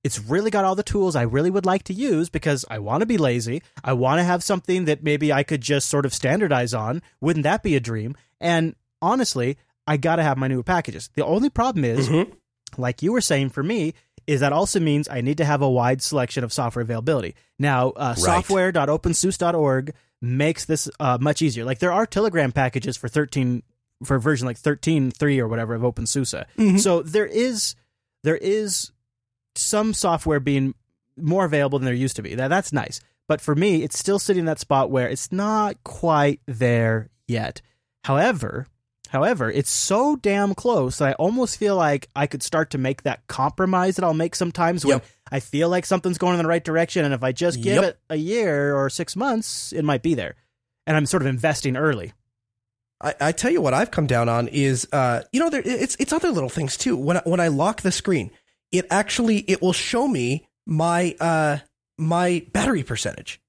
it's 0.04 0.18
really 0.18 0.50
got 0.50 0.64
all 0.64 0.74
the 0.74 0.82
tools 0.82 1.14
I 1.14 1.22
really 1.22 1.50
would 1.50 1.64
like 1.66 1.84
to 1.84 1.94
use 1.94 2.28
because 2.28 2.64
I 2.68 2.80
want 2.80 3.02
to 3.02 3.06
be 3.06 3.18
lazy. 3.18 3.62
I 3.84 3.92
want 3.92 4.18
to 4.18 4.24
have 4.24 4.42
something 4.42 4.86
that 4.86 5.04
maybe 5.04 5.32
I 5.32 5.44
could 5.44 5.60
just 5.60 5.88
sort 5.88 6.04
of 6.04 6.12
standardize 6.12 6.74
on. 6.74 7.02
Wouldn't 7.20 7.44
that 7.44 7.62
be 7.62 7.76
a 7.76 7.80
dream? 7.80 8.16
And 8.40 8.74
honestly, 9.00 9.58
I 9.86 9.96
got 9.96 10.16
to 10.16 10.22
have 10.24 10.38
my 10.38 10.48
newer 10.48 10.64
packages. 10.64 11.08
The 11.14 11.24
only 11.24 11.50
problem 11.50 11.84
is, 11.84 12.08
Mhm. 12.08 12.32
like 12.76 13.02
you 13.02 13.12
were 13.12 13.20
saying 13.20 13.50
for 13.50 13.62
me, 13.62 13.94
is 14.26 14.40
that 14.40 14.52
also 14.52 14.80
means 14.80 15.08
I 15.08 15.20
need 15.20 15.38
to 15.38 15.44
have 15.44 15.62
a 15.62 15.68
wide 15.70 16.02
selection 16.02 16.44
of 16.44 16.52
software 16.52 16.82
availability. 16.82 17.34
Now, 17.58 17.90
uh, 17.90 18.14
Right. 18.18 18.44
software.opensuse.org 18.96 19.94
makes 20.20 20.64
this 20.64 20.88
uh, 21.00 21.18
much 21.20 21.42
easier. 21.42 21.64
Like 21.64 21.78
there 21.80 21.92
are 21.92 22.06
Telegram 22.06 22.52
packages 22.52 22.96
for 22.96 23.08
13 23.08 23.62
for 24.04 24.18
version 24.18 24.46
like 24.46 24.58
13.3 24.58 25.38
or 25.38 25.46
whatever 25.48 25.74
of 25.74 25.82
OpenSUSE. 25.82 26.44
Mhm. 26.58 26.80
So 26.80 27.02
there 27.02 27.26
is 27.26 27.74
there 28.24 28.36
is 28.36 28.90
some 29.54 29.94
software 29.94 30.40
being 30.40 30.74
more 31.16 31.44
available 31.44 31.78
than 31.78 31.86
there 31.86 31.94
used 31.94 32.16
to 32.16 32.22
be. 32.22 32.34
That 32.34 32.48
that's 32.48 32.72
nice. 32.72 33.00
But 33.28 33.40
for 33.40 33.54
me, 33.54 33.82
it's 33.82 33.98
still 33.98 34.18
sitting 34.18 34.40
in 34.40 34.46
that 34.46 34.58
spot 34.60 34.90
where 34.90 35.08
it's 35.08 35.30
not 35.32 35.82
quite 35.84 36.40
there 36.46 37.10
yet. 37.28 37.62
However, 38.04 38.66
however, 39.12 39.50
it's 39.50 39.70
so 39.70 40.16
damn 40.16 40.54
close 40.54 40.98
that 40.98 41.08
I 41.10 41.12
almost 41.12 41.58
feel 41.58 41.76
like 41.76 42.08
I 42.16 42.26
could 42.26 42.42
start 42.42 42.70
to 42.70 42.78
make 42.78 43.02
that 43.02 43.26
compromise 43.26 43.96
that 43.96 44.04
I'll 44.04 44.14
make 44.14 44.34
sometimes 44.34 44.84
when 44.86 45.02
I 45.30 45.40
feel 45.40 45.68
like 45.68 45.84
something's 45.84 46.16
going 46.18 46.34
in 46.34 46.42
the 46.42 46.48
right 46.48 46.64
direction 46.64 47.04
and 47.04 47.12
if 47.12 47.22
I 47.22 47.32
just 47.32 47.62
give 47.62 47.74
Yep. 47.82 47.84
it 47.84 47.98
a 48.08 48.16
year 48.16 48.74
or 48.74 48.88
6 48.88 49.16
months, 49.16 49.72
it 49.72 49.84
might 49.84 50.02
be 50.02 50.14
there. 50.14 50.34
And 50.86 50.96
I'm 50.96 51.04
sort 51.06 51.22
of 51.22 51.28
investing 51.28 51.76
early. 51.76 52.12
I, 53.02 53.14
I 53.20 53.32
tell 53.32 53.50
you 53.50 53.60
what 53.60 53.74
I've 53.74 53.90
come 53.90 54.06
down 54.06 54.28
on 54.30 54.48
is 54.48 54.88
uh 54.92 55.22
you 55.32 55.40
know 55.40 55.50
there 55.50 55.62
it's 55.64 55.96
it's 56.00 56.12
other 56.12 56.30
little 56.30 56.48
things 56.48 56.76
too. 56.76 56.96
When 56.96 57.18
I, 57.18 57.22
when 57.24 57.40
I 57.40 57.48
lock 57.48 57.82
the 57.82 57.92
screen, 57.92 58.30
it 58.70 58.86
actually 58.90 59.38
it 59.40 59.60
will 59.60 59.72
show 59.74 60.08
me 60.08 60.46
my 60.66 61.14
uh 61.20 61.58
my 61.98 62.46
battery 62.52 62.82
percentage 62.82 63.40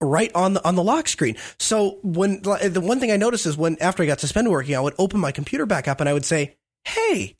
right 0.00 0.30
on 0.34 0.54
the 0.54 0.66
on 0.66 0.74
the 0.76 0.82
lock 0.82 1.08
screen. 1.08 1.36
So 1.58 1.98
when 2.02 2.42
the 2.42 2.80
one 2.82 3.00
thing 3.00 3.12
I 3.12 3.16
noticed 3.16 3.46
is 3.46 3.56
when 3.56 3.76
after 3.80 4.02
I 4.02 4.06
got 4.06 4.20
suspended 4.20 4.50
working, 4.50 4.76
I 4.76 4.80
would 4.80 4.94
open 4.98 5.20
my 5.20 5.32
computer 5.32 5.66
back 5.66 5.88
up 5.88 6.00
and 6.00 6.08
I 6.08 6.12
would 6.12 6.24
say, 6.24 6.56
"Hey, 6.84 7.36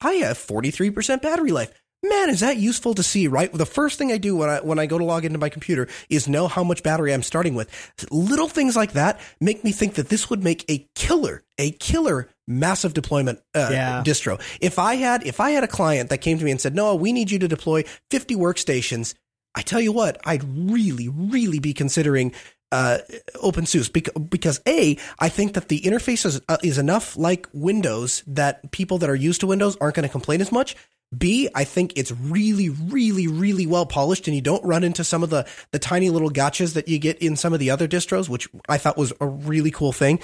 I 0.00 0.12
have 0.14 0.38
43% 0.38 1.22
battery 1.22 1.52
life." 1.52 1.72
Man, 2.04 2.30
is 2.30 2.40
that 2.40 2.56
useful 2.56 2.94
to 2.94 3.02
see, 3.04 3.28
right? 3.28 3.52
The 3.52 3.64
first 3.64 3.96
thing 3.96 4.10
I 4.10 4.18
do 4.18 4.34
when 4.34 4.48
I 4.50 4.58
when 4.60 4.80
I 4.80 4.86
go 4.86 4.98
to 4.98 5.04
log 5.04 5.24
into 5.24 5.38
my 5.38 5.48
computer 5.48 5.86
is 6.10 6.26
know 6.26 6.48
how 6.48 6.64
much 6.64 6.82
battery 6.82 7.14
I'm 7.14 7.22
starting 7.22 7.54
with. 7.54 7.70
Little 8.10 8.48
things 8.48 8.74
like 8.74 8.94
that 8.94 9.20
make 9.40 9.62
me 9.62 9.70
think 9.70 9.94
that 9.94 10.08
this 10.08 10.28
would 10.28 10.42
make 10.42 10.64
a 10.68 10.88
killer, 10.96 11.44
a 11.58 11.70
killer 11.70 12.28
massive 12.48 12.92
deployment 12.92 13.38
uh, 13.54 13.68
Yeah. 13.70 14.02
distro. 14.04 14.40
If 14.60 14.80
I 14.80 14.96
had 14.96 15.24
if 15.24 15.38
I 15.38 15.50
had 15.50 15.62
a 15.62 15.68
client 15.68 16.10
that 16.10 16.18
came 16.18 16.38
to 16.40 16.44
me 16.44 16.50
and 16.50 16.60
said, 16.60 16.74
"Noah, 16.74 16.96
we 16.96 17.12
need 17.12 17.30
you 17.30 17.38
to 17.38 17.46
deploy 17.46 17.84
50 18.10 18.34
workstations," 18.34 19.14
I 19.54 19.62
tell 19.62 19.80
you 19.80 19.92
what, 19.92 20.20
I'd 20.24 20.44
really, 20.44 21.08
really 21.08 21.58
be 21.58 21.74
considering 21.74 22.32
uh, 22.70 22.98
OpenSUSE 23.36 23.92
because, 23.92 24.14
because 24.22 24.60
a, 24.66 24.96
I 25.18 25.28
think 25.28 25.54
that 25.54 25.68
the 25.68 25.80
interface 25.80 26.24
is, 26.24 26.40
uh, 26.48 26.56
is 26.62 26.78
enough 26.78 27.16
like 27.16 27.46
Windows 27.52 28.22
that 28.26 28.70
people 28.72 28.98
that 28.98 29.10
are 29.10 29.14
used 29.14 29.40
to 29.42 29.46
Windows 29.46 29.76
aren't 29.80 29.94
going 29.96 30.08
to 30.08 30.12
complain 30.12 30.40
as 30.40 30.50
much. 30.50 30.74
B, 31.16 31.50
I 31.54 31.64
think 31.64 31.92
it's 31.96 32.10
really, 32.10 32.70
really, 32.70 33.26
really 33.26 33.66
well 33.66 33.84
polished, 33.84 34.26
and 34.26 34.34
you 34.34 34.40
don't 34.40 34.64
run 34.64 34.82
into 34.82 35.04
some 35.04 35.22
of 35.22 35.28
the 35.28 35.46
the 35.70 35.78
tiny 35.78 36.08
little 36.08 36.30
gotchas 36.30 36.72
that 36.72 36.88
you 36.88 36.98
get 36.98 37.18
in 37.18 37.36
some 37.36 37.52
of 37.52 37.60
the 37.60 37.68
other 37.68 37.86
distros, 37.86 38.30
which 38.30 38.48
I 38.66 38.78
thought 38.78 38.96
was 38.96 39.12
a 39.20 39.26
really 39.26 39.70
cool 39.70 39.92
thing. 39.92 40.20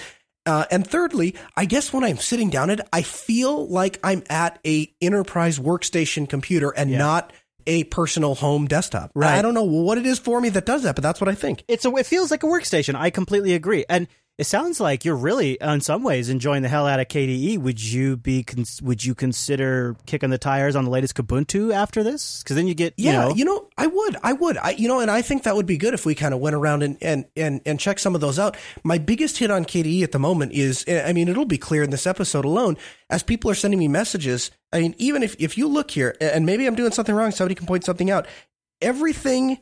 Uh, 0.47 0.65
and 0.71 0.87
thirdly, 0.87 1.35
I 1.55 1.67
guess 1.67 1.93
when 1.93 2.05
I'm 2.05 2.17
sitting 2.17 2.49
down 2.49 2.71
at 2.71 2.81
it, 2.81 2.89
I 2.91 3.03
feel 3.03 3.69
like 3.69 4.01
I'm 4.03 4.23
at 4.31 4.59
a 4.67 4.91
enterprise 5.03 5.59
workstation 5.59 6.27
computer 6.27 6.71
and 6.71 6.91
Yeah. 6.91 6.97
not 6.97 7.35
a 7.69 7.85
personal 7.85 8.35
home 8.35 8.67
desktop. 8.67 9.13
Right. 9.15 9.39
I 9.39 9.43
don't 9.43 9.55
know 9.55 9.63
what 9.63 9.99
it 9.99 10.07
is 10.07 10.19
for 10.19 10.41
me 10.41 10.49
that 10.49 10.67
does 10.67 10.83
that, 10.83 10.97
but 10.97 11.03
that's 11.03 11.21
what 11.21 11.29
I 11.29 11.35
think. 11.35 11.63
It's 11.69 11.85
a 11.85 11.95
it 11.95 12.07
feels 12.07 12.33
like 12.33 12.43
a 12.43 12.47
workstation. 12.47 12.97
I 12.97 13.11
completely 13.11 13.55
agree. 13.55 13.85
And 13.89 14.09
it 14.39 14.47
sounds 14.47 14.79
like 14.79 15.05
you're 15.05 15.17
really 15.17 15.59
in 15.61 15.81
some 15.81 16.05
ways 16.05 16.29
enjoying 16.29 16.63
the 16.63 16.69
hell 16.69 16.87
out 16.87 17.01
of 17.01 17.09
KDE. 17.09 17.59
Would 17.59 17.83
you 17.83 18.17
be 18.17 18.47
would 18.81 19.05
you 19.05 19.15
consider 19.17 19.97
kicking 20.07 20.31
the 20.31 20.39
tires 20.39 20.77
on 20.77 20.85
the 20.85 20.91
latest 20.91 21.17
Kubuntu 21.17 21.75
after 21.75 22.05
this? 22.05 22.45
Cuz 22.45 22.55
then 22.55 22.69
you 22.69 22.75
get, 22.75 22.95
Yeah, 22.97 23.31
you 23.35 23.45
know, 23.45 23.69
I 23.77 23.89
would, 23.89 24.17
I 24.23 24.33
would, 24.33 24.57
I, 24.57 24.71
you 24.71 24.87
know, 24.87 25.01
and 25.01 25.11
I 25.11 25.23
think 25.23 25.43
that 25.43 25.57
would 25.57 25.67
be 25.67 25.77
good 25.77 25.93
if 25.93 26.07
we 26.07 26.15
kind 26.15 26.33
of 26.33 26.39
went 26.39 26.55
around 26.55 26.85
and 26.85 26.97
and 27.03 27.25
and 27.37 27.61
and 27.67 27.81
check 27.81 27.99
some 27.99 28.15
of 28.15 28.21
those 28.21 28.39
out. 28.39 28.57
My 28.85 28.97
biggest 28.99 29.39
hit 29.39 29.51
on 29.51 29.65
KDE 29.65 30.05
at 30.05 30.13
the 30.13 30.21
moment 30.21 30.53
is, 30.53 30.85
eh, 30.87 31.03
I 31.05 31.13
mean, 31.13 31.27
it'll 31.29 31.45
be 31.45 31.59
clear 31.59 31.83
in 31.83 31.91
this 31.91 32.07
episode 32.07 32.45
alone 32.45 32.77
as 33.11 33.25
people 33.25 33.51
are 33.51 33.57
sending 33.57 33.81
me 33.81 33.89
messages. 33.89 34.53
I 34.73 34.81
mean, 34.81 34.95
even 34.99 35.25
if 35.25 35.35
if 35.41 35.59
you 35.59 35.67
look 35.67 35.91
here, 35.91 36.17
and 36.21 36.47
maybe 36.47 36.65
I'm 36.67 36.77
doing 36.77 36.93
something 36.93 37.15
wrong, 37.15 37.33
somebody 37.33 37.57
can 37.57 37.67
point 37.67 37.85
something 37.85 38.09
out. 38.09 38.27
Everything, 38.81 39.59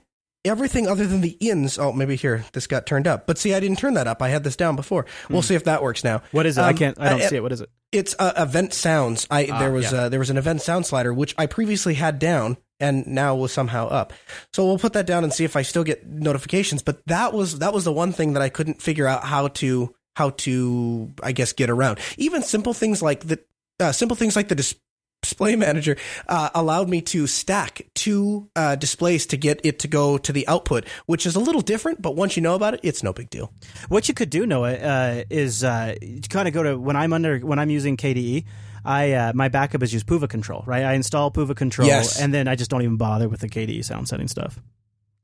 everything 0.47 0.87
other 0.87 1.07
than 1.07 1.21
the 1.21 1.37
ins. 1.41 1.79
Oh, 1.79 1.93
maybe 1.93 2.17
here 2.17 2.45
this 2.53 2.67
got 2.67 2.87
turned 2.87 3.07
up, 3.07 3.27
but 3.27 3.39
see, 3.39 3.53
I 3.55 3.61
didn't 3.61 3.79
turn 3.79 3.95
that 3.95 4.07
up. 4.07 4.23
I 4.23 4.29
had 4.29 4.45
this 4.45 4.57
down 4.57 4.77
before. 4.77 5.07
We'll 5.29 5.43
see 5.43 5.55
if 5.55 5.65
that 5.65 5.83
works 5.83 6.05
now. 6.05 6.23
what 6.33 6.47
is 6.47 6.57
it? 6.59 6.63
I 6.63 6.71
Um, 6.71 6.77
can't 6.77 7.01
I 7.01 7.11
don't 7.11 7.23
uh, 7.23 7.29
see 7.29 7.37
it. 7.37 7.43
What 7.43 7.53
is 7.53 7.61
it? 7.61 7.71
It's 7.93 8.15
uh, 8.19 8.33
event 8.37 8.73
sounds. 8.75 9.27
I 9.31 9.49
Ah, 9.51 9.59
there 9.61 9.71
was 9.73 9.93
yeah. 9.93 10.03
uh, 10.03 10.09
there 10.09 10.19
was 10.21 10.31
an 10.31 10.39
event 10.39 10.63
sound 10.63 10.87
slider 10.87 11.13
which 11.15 11.35
I 11.39 11.47
previously 11.47 11.95
had 11.95 12.19
down 12.19 12.57
and 12.81 13.07
now 13.07 13.35
was 13.35 13.53
somehow 13.53 13.87
up. 13.89 14.13
So 14.53 14.67
we'll 14.67 14.79
put 14.79 14.93
that 14.95 15.07
down 15.07 15.25
and 15.25 15.33
see 15.33 15.45
if 15.45 15.57
I 15.57 15.63
still 15.63 15.85
get 15.85 16.07
notifications. 16.07 16.83
But 16.83 17.01
that 17.07 17.33
was 17.33 17.59
that 17.61 17.73
was 17.73 17.85
the 17.85 17.93
one 17.93 18.13
thing 18.13 18.35
that 18.35 18.43
I 18.43 18.49
couldn't 18.49 18.83
figure 18.83 19.07
out 19.07 19.25
how 19.25 19.49
to 19.49 19.95
how 20.17 20.31
to 20.31 21.13
I 21.23 21.33
guess 21.33 21.53
get 21.53 21.71
around. 21.71 21.99
Even 22.19 22.43
simple 22.43 22.75
things 22.75 23.01
like 23.03 23.21
the 23.21 23.39
uh, 23.81 23.93
simple 23.93 24.17
things 24.17 24.35
like 24.37 24.49
the 24.49 24.55
dis- 24.57 24.75
display 25.23 25.57
manager 25.57 25.97
uh, 26.29 26.51
allowed 26.55 26.89
me 26.89 27.01
to 27.03 27.27
stack 27.27 27.83
two 27.95 28.49
uh, 28.55 28.77
displays 28.77 29.27
to 29.27 29.37
get 29.37 29.61
it 29.65 29.79
to 29.81 29.89
go 29.89 30.19
to 30.19 30.33
the 30.33 30.47
output, 30.49 30.87
which 31.07 31.27
is 31.27 31.35
a 31.37 31.41
little 31.41 31.61
different. 31.61 32.01
But 32.01 32.15
once 32.17 32.37
you 32.37 32.43
know 32.43 32.55
about 32.55 32.75
it, 32.75 32.81
it's 32.83 33.03
no 33.03 33.13
big 33.13 33.31
deal. 33.31 33.53
What 33.89 34.09
you 34.09 34.15
could 34.15 34.31
do, 34.31 34.47
Noah, 34.47 34.75
uh, 34.75 35.25
is 35.31 35.65
uh, 35.65 35.95
kind 36.31 36.47
of 36.49 36.55
go 36.55 36.63
to 36.63 36.79
when 36.79 36.97
I'm 36.97 37.13
under 37.13 37.39
when 37.41 37.59
I'm 37.59 37.71
using 37.71 37.97
KDE. 37.97 38.45
I 38.85 39.13
uh, 39.13 39.33
my 39.35 39.49
backup 39.49 39.83
is 39.83 39.93
use 39.93 40.05
pavucontrol, 40.05 40.65
right? 40.67 40.85
I 40.85 40.93
install 40.93 41.31
pavucontrol, 41.33 41.87
Yes. 41.87 42.21
and 42.21 42.33
then 42.33 42.47
I 42.47 42.55
just 42.55 42.71
don't 42.71 42.83
even 42.83 42.97
bother 42.97 43.29
with 43.29 43.41
the 43.41 43.49
KDE 43.49 43.85
sound 43.85 44.09
setting 44.09 44.29
stuff. 44.29 44.61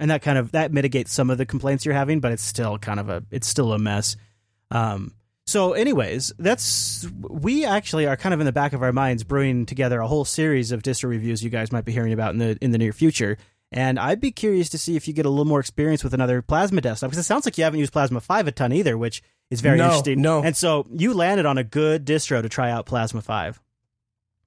And 0.00 0.10
that 0.10 0.20
kind 0.22 0.36
of 0.36 0.50
that 0.52 0.72
mitigates 0.72 1.12
some 1.12 1.30
of 1.30 1.38
the 1.38 1.46
complaints 1.46 1.84
you're 1.84 1.94
having, 1.94 2.18
but 2.18 2.32
it's 2.32 2.42
still 2.42 2.76
kind 2.78 2.98
of 2.98 3.08
a 3.08 3.22
it's 3.30 3.46
still 3.46 3.72
a 3.72 3.78
mess. 3.78 4.16
Um, 4.72 5.12
so, 5.52 5.72
anyways, 5.74 6.32
that's 6.38 7.06
we 7.20 7.64
actually 7.64 8.06
are 8.06 8.16
kind 8.16 8.32
of 8.34 8.40
in 8.40 8.46
the 8.46 8.52
back 8.52 8.72
of 8.72 8.82
our 8.82 8.92
minds 8.92 9.22
brewing 9.24 9.66
together 9.66 10.00
a 10.00 10.06
whole 10.06 10.24
series 10.24 10.72
of 10.72 10.82
distro 10.82 11.08
reviews 11.10 11.42
you 11.44 11.50
guys 11.50 11.70
might 11.72 11.84
be 11.84 11.92
hearing 11.92 12.12
about 12.12 12.32
in 12.32 12.38
the 12.38 12.58
in 12.60 12.70
the 12.72 12.78
near 12.78 12.92
future. 12.92 13.36
And 13.70 13.98
I'd 13.98 14.20
be 14.20 14.32
curious 14.32 14.68
to 14.70 14.78
see 14.78 14.96
if 14.96 15.08
you 15.08 15.14
get 15.14 15.24
a 15.24 15.30
little 15.30 15.46
more 15.46 15.60
experience 15.60 16.04
with 16.04 16.12
another 16.12 16.42
Plasma 16.42 16.80
desktop 16.82 17.10
because 17.10 17.24
it 17.24 17.26
sounds 17.26 17.46
like 17.46 17.56
you 17.56 17.64
haven't 17.64 17.80
used 17.80 17.92
Plasma 17.92 18.20
5 18.20 18.46
a 18.48 18.52
ton 18.52 18.72
either, 18.72 18.98
which 18.98 19.22
is 19.50 19.60
very 19.62 19.78
No, 19.78 19.84
interesting. 19.84 20.20
no. 20.20 20.42
And 20.42 20.54
so 20.56 20.86
you 20.90 21.14
landed 21.14 21.46
on 21.46 21.56
a 21.56 21.64
good 21.64 22.04
distro 22.06 22.42
to 22.42 22.48
try 22.50 22.70
out 22.70 22.84
Plasma 22.84 23.22
5. 23.22 23.60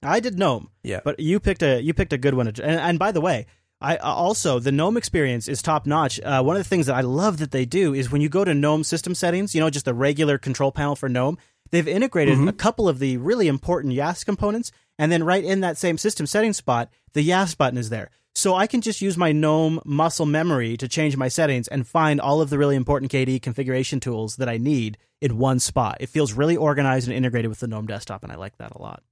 I 0.04 0.20
did 0.20 0.38
Gnome, 0.38 0.70
Yeah. 0.84 1.00
but 1.04 1.20
you 1.20 1.40
picked 1.40 1.64
a 1.64 1.82
you 1.82 1.94
picked 1.94 2.14
a 2.14 2.18
good 2.20 2.36
one. 2.36 2.48
And, 2.48 2.60
and 2.60 3.00
by 3.00 3.12
the 3.12 3.22
way, 3.22 3.48
I 3.82 3.98
uh, 3.98 4.14
also 4.14 4.60
the 4.60 4.72
GNOME 4.72 4.98
experience 4.98 5.48
is 5.48 5.62
top 5.62 5.86
notch. 5.86 6.20
Uh, 6.22 6.42
one 6.42 6.56
of 6.56 6.64
the 6.64 6.70
things 6.70 6.86
that 6.86 6.96
I 6.96 7.02
love 7.02 7.38
that 7.38 7.52
they 7.52 7.66
do 7.66 7.94
is 7.94 8.12
when 8.12 8.22
you 8.22 8.30
go 8.30 8.44
to 8.44 8.54
GNOME 8.54 8.84
system 8.84 9.16
settings, 9.16 9.54
you 9.54 9.62
know, 9.62 9.70
just 9.70 9.86
the 9.86 9.94
regular 9.94 10.38
control 10.38 10.72
panel 10.72 10.96
for 10.96 11.10
GNOME, 11.10 11.38
they've 11.72 11.88
integrated 11.88 12.48
a 12.48 12.54
couple 12.54 12.88
of 12.88 13.00
the 13.00 13.18
really 13.18 13.48
important 13.48 13.94
YaST 13.94 14.26
components, 14.26 14.72
and 14.98 15.12
then 15.12 15.24
right 15.24 15.44
in 15.44 15.60
that 15.62 15.78
same 15.78 15.98
system 15.98 16.26
settings 16.26 16.58
spot, 16.58 16.90
the 17.14 17.28
YaST 17.28 17.58
button 17.58 17.78
is 17.78 17.90
there. 17.90 18.10
So 18.38 18.54
I 18.54 18.68
can 18.68 18.82
just 18.82 19.02
use 19.02 19.18
my 19.18 19.32
GNOME 19.32 19.82
muscle 19.86 20.26
memory 20.26 20.76
to 20.78 20.90
change 20.90 21.16
my 21.16 21.30
settings 21.30 21.70
and 21.70 21.88
find 21.88 22.20
all 22.20 22.42
of 22.42 22.50
the 22.50 22.58
really 22.58 22.76
important 22.76 23.10
KDE 23.12 23.42
configuration 23.42 24.02
tools 24.02 24.36
that 24.36 24.50
I 24.50 24.58
need 24.58 24.98
in 25.22 25.38
one 25.38 25.60
spot. 25.60 25.98
It 26.02 26.10
feels 26.10 26.34
really 26.34 26.58
organized 26.58 27.08
and 27.08 27.16
integrated 27.16 27.48
with 27.50 27.60
the 27.60 27.68
GNOME 27.68 27.88
desktop, 27.88 28.24
and 28.24 28.32
I 28.32 28.36
like 28.36 28.58
that 28.58 28.74
a 28.74 28.82
lot. 28.82 29.04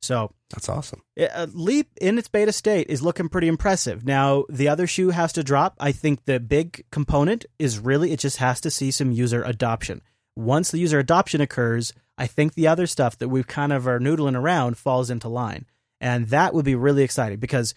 So 0.00 0.32
That's 0.50 0.68
awesome. 0.68 1.02
uh, 1.20 1.46
Leap 1.52 1.90
in 2.00 2.18
its 2.18 2.28
beta 2.28 2.52
state 2.52 2.88
is 2.88 3.02
looking 3.02 3.28
pretty 3.28 3.48
impressive. 3.48 4.04
Now, 4.06 4.44
the 4.48 4.68
other 4.68 4.86
shoe 4.86 5.10
has 5.10 5.32
to 5.34 5.42
drop. 5.42 5.74
I 5.80 5.92
think 5.92 6.24
the 6.24 6.38
big 6.38 6.84
component 6.90 7.46
is 7.58 7.78
really 7.78 8.12
it 8.12 8.20
just 8.20 8.36
has 8.36 8.60
to 8.62 8.70
see 8.70 8.90
some 8.90 9.12
user 9.12 9.42
adoption. 9.42 10.02
Once 10.36 10.70
the 10.70 10.78
user 10.78 11.00
adoption 11.00 11.40
occurs, 11.40 11.92
I 12.16 12.26
think 12.26 12.54
the 12.54 12.68
other 12.68 12.86
stuff 12.86 13.18
that 13.18 13.28
we 13.28 13.42
kind 13.42 13.72
of 13.72 13.88
are 13.88 13.98
noodling 13.98 14.36
around 14.36 14.78
falls 14.78 15.10
into 15.10 15.28
line. 15.28 15.66
And 16.00 16.28
that 16.28 16.54
would 16.54 16.64
be 16.64 16.76
really 16.76 17.02
exciting 17.02 17.38
because 17.38 17.74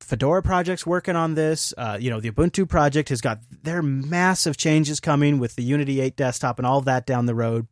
Fedora 0.00 0.42
project's 0.42 0.86
working 0.86 1.16
on 1.16 1.34
this. 1.34 1.74
Uh, 1.76 1.98
you 2.00 2.08
know, 2.08 2.20
the 2.20 2.30
Ubuntu 2.30 2.68
project 2.68 3.08
has 3.08 3.20
got 3.20 3.40
their 3.62 3.82
massive 3.82 4.56
changes 4.56 5.00
coming 5.00 5.38
with 5.38 5.56
the 5.56 5.64
Unity 5.64 6.00
8 6.00 6.16
desktop 6.16 6.58
and 6.58 6.66
all 6.66 6.80
that 6.82 7.04
down 7.04 7.26
the 7.26 7.34
road. 7.34 7.66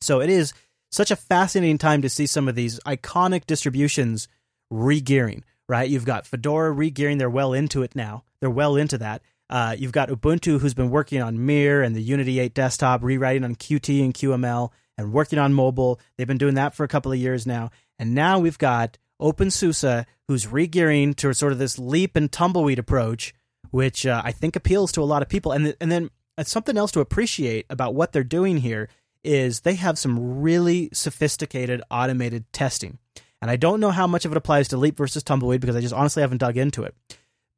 So 0.00 0.20
it 0.20 0.28
is 0.28 0.52
such 0.90 1.10
a 1.10 1.16
fascinating 1.16 1.78
time 1.78 2.02
to 2.02 2.08
see 2.08 2.26
some 2.26 2.48
of 2.48 2.54
these 2.54 2.80
iconic 2.80 3.46
distributions 3.46 4.28
regearing, 4.72 5.42
right? 5.68 5.88
You've 5.88 6.04
got 6.04 6.26
Fedora 6.26 6.74
regearing, 6.74 7.18
they're 7.18 7.30
well 7.30 7.52
into 7.52 7.82
it 7.82 7.94
now. 7.94 8.24
They're 8.40 8.50
well 8.50 8.76
into 8.76 8.98
that. 8.98 9.22
Uh, 9.48 9.76
you've 9.78 9.92
got 9.92 10.08
Ubuntu, 10.08 10.58
who's 10.58 10.74
been 10.74 10.90
working 10.90 11.22
on 11.22 11.44
Mir 11.46 11.82
and 11.82 11.94
the 11.94 12.02
Unity 12.02 12.40
8 12.40 12.54
desktop, 12.54 13.02
rewriting 13.02 13.44
on 13.44 13.54
Qt 13.54 14.04
and 14.04 14.12
QML, 14.12 14.70
and 14.98 15.12
working 15.12 15.38
on 15.38 15.52
mobile. 15.52 16.00
They've 16.16 16.26
been 16.26 16.38
doing 16.38 16.54
that 16.54 16.74
for 16.74 16.84
a 16.84 16.88
couple 16.88 17.12
of 17.12 17.18
years 17.18 17.46
now. 17.46 17.70
And 17.98 18.14
now 18.14 18.38
we've 18.38 18.58
got 18.58 18.98
OpenSUSE, 19.20 20.04
who's 20.28 20.46
regearing 20.46 21.14
to 21.16 21.32
sort 21.32 21.52
of 21.52 21.58
this 21.58 21.78
leap 21.78 22.16
and 22.16 22.30
tumbleweed 22.30 22.78
approach, 22.78 23.34
which 23.70 24.04
uh, 24.06 24.20
I 24.24 24.32
think 24.32 24.56
appeals 24.56 24.92
to 24.92 25.02
a 25.02 25.04
lot 25.04 25.22
of 25.22 25.28
people. 25.28 25.52
And, 25.52 25.66
th- 25.66 25.76
and 25.80 25.92
then 25.92 26.10
uh, 26.36 26.44
something 26.44 26.76
else 26.76 26.90
to 26.92 27.00
appreciate 27.00 27.66
about 27.70 27.94
what 27.94 28.12
they're 28.12 28.24
doing 28.24 28.58
here 28.58 28.88
is 29.26 29.60
they 29.60 29.74
have 29.74 29.98
some 29.98 30.40
really 30.40 30.88
sophisticated 30.92 31.82
automated 31.90 32.50
testing. 32.52 32.98
And 33.42 33.50
I 33.50 33.56
don't 33.56 33.80
know 33.80 33.90
how 33.90 34.06
much 34.06 34.24
of 34.24 34.32
it 34.32 34.38
applies 34.38 34.68
to 34.68 34.76
leap 34.76 34.96
versus 34.96 35.22
tumbleweed 35.22 35.60
because 35.60 35.76
I 35.76 35.80
just 35.80 35.94
honestly 35.94 36.22
haven't 36.22 36.38
dug 36.38 36.56
into 36.56 36.82
it. 36.82 36.94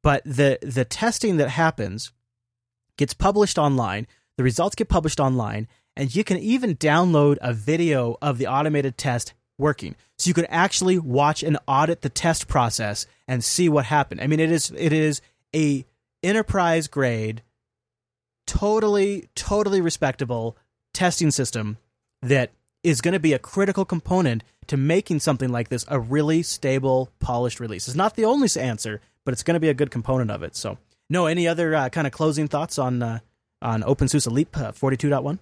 But 0.03 0.23
the 0.25 0.59
the 0.61 0.85
testing 0.85 1.37
that 1.37 1.49
happens 1.49 2.11
gets 2.97 3.13
published 3.13 3.57
online. 3.57 4.07
The 4.37 4.43
results 4.43 4.75
get 4.75 4.87
published 4.87 5.19
online, 5.19 5.67
and 5.95 6.13
you 6.15 6.23
can 6.23 6.37
even 6.37 6.75
download 6.77 7.37
a 7.41 7.53
video 7.53 8.17
of 8.21 8.37
the 8.37 8.47
automated 8.47 8.97
test 8.97 9.33
working. 9.57 9.95
So 10.17 10.29
you 10.29 10.33
can 10.33 10.45
actually 10.45 10.97
watch 10.97 11.43
and 11.43 11.57
audit 11.67 12.01
the 12.01 12.09
test 12.09 12.47
process 12.47 13.05
and 13.27 13.43
see 13.43 13.67
what 13.67 13.85
happened. 13.85 14.21
I 14.21 14.27
mean, 14.27 14.39
it 14.39 14.51
is 14.51 14.71
it 14.77 14.93
is 14.93 15.21
a 15.55 15.85
enterprise 16.23 16.87
grade, 16.87 17.41
totally 18.47 19.29
totally 19.35 19.81
respectable 19.81 20.57
testing 20.93 21.31
system 21.31 21.77
that 22.21 22.51
is 22.83 23.01
going 23.01 23.13
to 23.13 23.19
be 23.19 23.33
a 23.33 23.39
critical 23.39 23.85
component 23.85 24.43
to 24.67 24.77
making 24.77 25.19
something 25.19 25.49
like 25.49 25.69
this 25.69 25.85
a 25.87 25.99
really 25.99 26.43
stable, 26.43 27.09
polished 27.19 27.59
release. 27.59 27.87
It's 27.87 27.97
not 27.97 28.15
the 28.15 28.25
only 28.25 28.49
answer, 28.57 29.01
but 29.25 29.33
it's 29.33 29.43
going 29.43 29.55
to 29.55 29.59
be 29.59 29.69
a 29.69 29.73
good 29.73 29.91
component 29.91 30.31
of 30.31 30.43
it. 30.43 30.55
So, 30.55 30.77
no, 31.09 31.25
any 31.25 31.47
other 31.47 31.75
uh, 31.75 31.89
kind 31.89 32.07
of 32.07 32.13
closing 32.13 32.47
thoughts 32.47 32.77
on 32.77 33.01
uh, 33.01 33.19
on 33.61 33.83
OpenSUSE 33.83 34.31
Leap 34.31 34.55
uh, 34.57 34.71
42.1? 34.71 35.39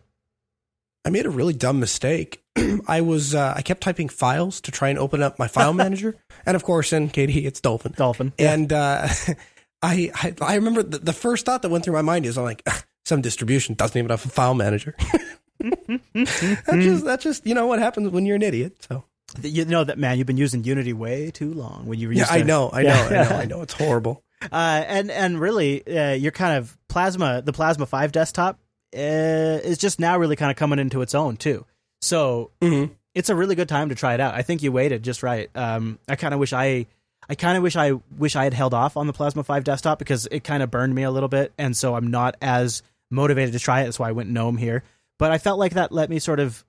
I 1.06 1.10
made 1.10 1.26
a 1.26 1.30
really 1.30 1.53
dumb 1.53 1.80
mistake. 1.80 2.41
I 2.88 3.02
was 3.02 3.36
uh, 3.36 3.53
I 3.56 3.61
kept 3.61 3.82
typing 3.82 4.10
files 4.10 4.61
to 4.61 4.72
try 4.72 4.90
and 4.90 4.98
open 4.98 5.22
up 5.22 5.38
my 5.38 5.48
file 5.48 5.74
manager, 5.84 6.15
and 6.45 6.56
of 6.56 6.64
course, 6.64 6.91
in 6.91 7.10
KDE 7.10 7.45
it's 7.45 7.61
Dolphin. 7.61 7.94
Dolphin, 7.95 8.34
yeah. 8.38 8.53
and 8.53 8.74
uh, 8.74 9.07
I, 9.82 10.11
I, 10.15 10.34
I 10.41 10.56
remember 10.56 10.84
the, 10.84 10.98
the, 10.98 11.14
first 11.14 11.45
thought 11.45 11.61
that 11.61 11.69
went 11.69 11.84
through 11.84 11.94
my 11.94 12.02
mind 12.02 12.26
is 12.26 12.38
I'm 12.38 12.44
like 12.44 12.68
some 13.07 13.21
distribution 13.21 13.75
doesn't 13.75 13.97
even 13.97 14.09
have 14.09 14.25
a 14.25 14.29
file 14.29 14.53
manager. 14.53 14.95
that's 15.59 16.65
just 16.65 17.05
that's 17.05 17.23
just 17.23 17.47
you 17.47 17.55
know 17.55 17.65
what 17.65 17.79
happens 17.79 18.09
when 18.09 18.25
you're 18.25 18.35
an 18.35 18.43
idiot. 18.43 18.84
So 18.88 19.05
you 19.41 19.65
know 19.65 19.84
that 19.84 19.97
man, 19.97 20.17
you've 20.17 20.27
been 20.27 20.38
using 20.38 20.63
Unity 20.63 20.93
way 20.93 21.31
too 21.31 21.53
long. 21.53 21.85
When 21.85 21.99
you 21.99 22.09
were 22.09 22.13
yeah, 22.13 22.25
to, 22.25 22.34
I 22.34 22.41
know, 22.43 22.69
I 22.71 22.84
know, 22.84 22.93
I 22.93 23.09
know, 23.09 23.35
I 23.38 23.45
know. 23.49 23.61
It's 23.61 23.73
horrible. 23.73 24.23
Uh, 24.51 24.84
and 24.85 25.09
and 25.09 25.39
really, 25.39 25.85
uh, 25.88 26.13
your 26.13 26.31
kind 26.31 26.57
of 26.57 26.77
plasma, 26.89 27.41
the 27.41 27.53
Plasma 27.53 27.85
Five 27.85 28.11
desktop 28.11 28.59
uh, 28.93 28.99
is 28.99 29.77
just 29.77 29.99
now 29.99 30.17
really 30.17 30.35
kind 30.35 30.51
of 30.51 30.57
coming 30.57 30.79
into 30.79 31.01
its 31.01 31.15
own 31.15 31.38
too. 31.38 31.65
So 32.01 32.51
mm-hmm. 32.61 32.93
it's 33.15 33.29
a 33.29 33.35
really 33.35 33.55
good 33.55 33.69
time 33.69 33.89
to 33.89 33.95
try 33.95 34.13
it 34.13 34.19
out. 34.19 34.35
I 34.35 34.43
think 34.43 34.61
you 34.61 34.71
waited 34.71 35.03
just 35.03 35.23
right. 35.23 35.49
Um, 35.55 35.97
I 36.07 36.15
kind 36.15 36.34
of 36.34 36.39
wish 36.39 36.53
I, 36.53 36.85
I 37.27 37.35
kind 37.35 37.57
of 37.57 37.63
wish 37.63 37.75
I 37.75 37.93
wish 38.15 38.35
I 38.35 38.43
had 38.43 38.53
held 38.53 38.73
off 38.73 38.97
on 38.97 39.07
the 39.07 39.13
Plasma 39.13 39.43
Five 39.43 39.63
desktop 39.63 39.97
because 39.97 40.27
it 40.29 40.43
kind 40.43 40.61
of 40.61 40.69
burned 40.69 40.93
me 40.93 41.03
a 41.03 41.11
little 41.11 41.29
bit, 41.29 41.53
and 41.57 41.75
so 41.75 41.95
I'm 41.95 42.11
not 42.11 42.35
as 42.41 42.84
motivated 43.09 43.53
to 43.53 43.59
try 43.59 43.81
it. 43.81 43.85
That's 43.85 43.99
why 43.99 44.09
I 44.09 44.13
went 44.13 44.29
GNOME 44.29 44.57
here. 44.57 44.84
But 45.19 45.31
I 45.31 45.38
felt 45.38 45.59
like 45.59 45.73
that 45.73 45.91
let 45.91 46.09
me 46.09 46.19
sort 46.19 46.39
of 46.39 46.63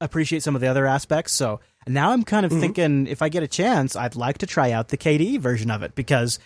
appreciate 0.00 0.42
some 0.42 0.54
of 0.54 0.60
the 0.60 0.66
other 0.66 0.86
aspects. 0.86 1.32
So 1.32 1.60
now 1.86 2.10
I'm 2.10 2.24
kind 2.24 2.44
of 2.44 2.52
mm-hmm. 2.52 2.60
thinking 2.60 3.06
if 3.06 3.22
I 3.22 3.28
get 3.28 3.42
a 3.42 3.48
chance, 3.48 3.96
I'd 3.96 4.16
like 4.16 4.38
to 4.38 4.46
try 4.46 4.72
out 4.72 4.88
the 4.88 4.96
KDE 4.96 5.38
version 5.38 5.70
of 5.70 5.82
it 5.82 5.94
because, 5.94 6.38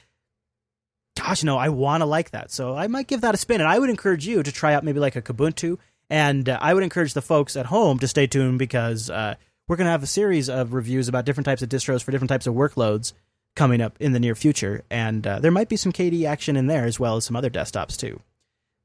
gosh, 1.16 1.42
no, 1.42 1.58
I 1.58 1.68
want 1.68 2.02
to 2.02 2.06
like 2.06 2.30
that. 2.30 2.50
So 2.50 2.76
I 2.76 2.86
might 2.86 3.08
give 3.08 3.22
that 3.22 3.34
a 3.34 3.38
spin. 3.38 3.60
And 3.60 3.68
I 3.68 3.78
would 3.78 3.90
encourage 3.90 4.26
you 4.26 4.42
to 4.42 4.52
try 4.52 4.74
out 4.74 4.84
maybe 4.84 5.00
like 5.00 5.16
a 5.16 5.22
Kubuntu. 5.22 5.78
And 6.10 6.48
uh, 6.48 6.58
I 6.60 6.72
would 6.72 6.82
encourage 6.82 7.14
the 7.14 7.22
folks 7.22 7.56
at 7.56 7.66
home 7.66 7.98
to 7.98 8.08
stay 8.08 8.26
tuned 8.26 8.58
because 8.58 9.10
uh, 9.10 9.34
we're 9.66 9.76
going 9.76 9.86
to 9.86 9.92
have 9.92 10.02
a 10.02 10.06
series 10.06 10.48
of 10.48 10.72
reviews 10.72 11.08
about 11.08 11.24
different 11.24 11.44
types 11.44 11.62
of 11.62 11.68
distros 11.68 12.02
for 12.02 12.12
different 12.12 12.30
types 12.30 12.46
of 12.46 12.54
workloads 12.54 13.12
coming 13.56 13.80
up 13.80 13.96
in 14.00 14.12
the 14.12 14.20
near 14.20 14.34
future. 14.34 14.84
And 14.90 15.26
uh, 15.26 15.40
there 15.40 15.50
might 15.50 15.68
be 15.68 15.76
some 15.76 15.92
KDE 15.92 16.24
action 16.24 16.56
in 16.56 16.68
there 16.68 16.84
as 16.84 16.98
well 16.98 17.16
as 17.16 17.24
some 17.24 17.36
other 17.36 17.50
desktops 17.50 17.96
too. 17.96 18.20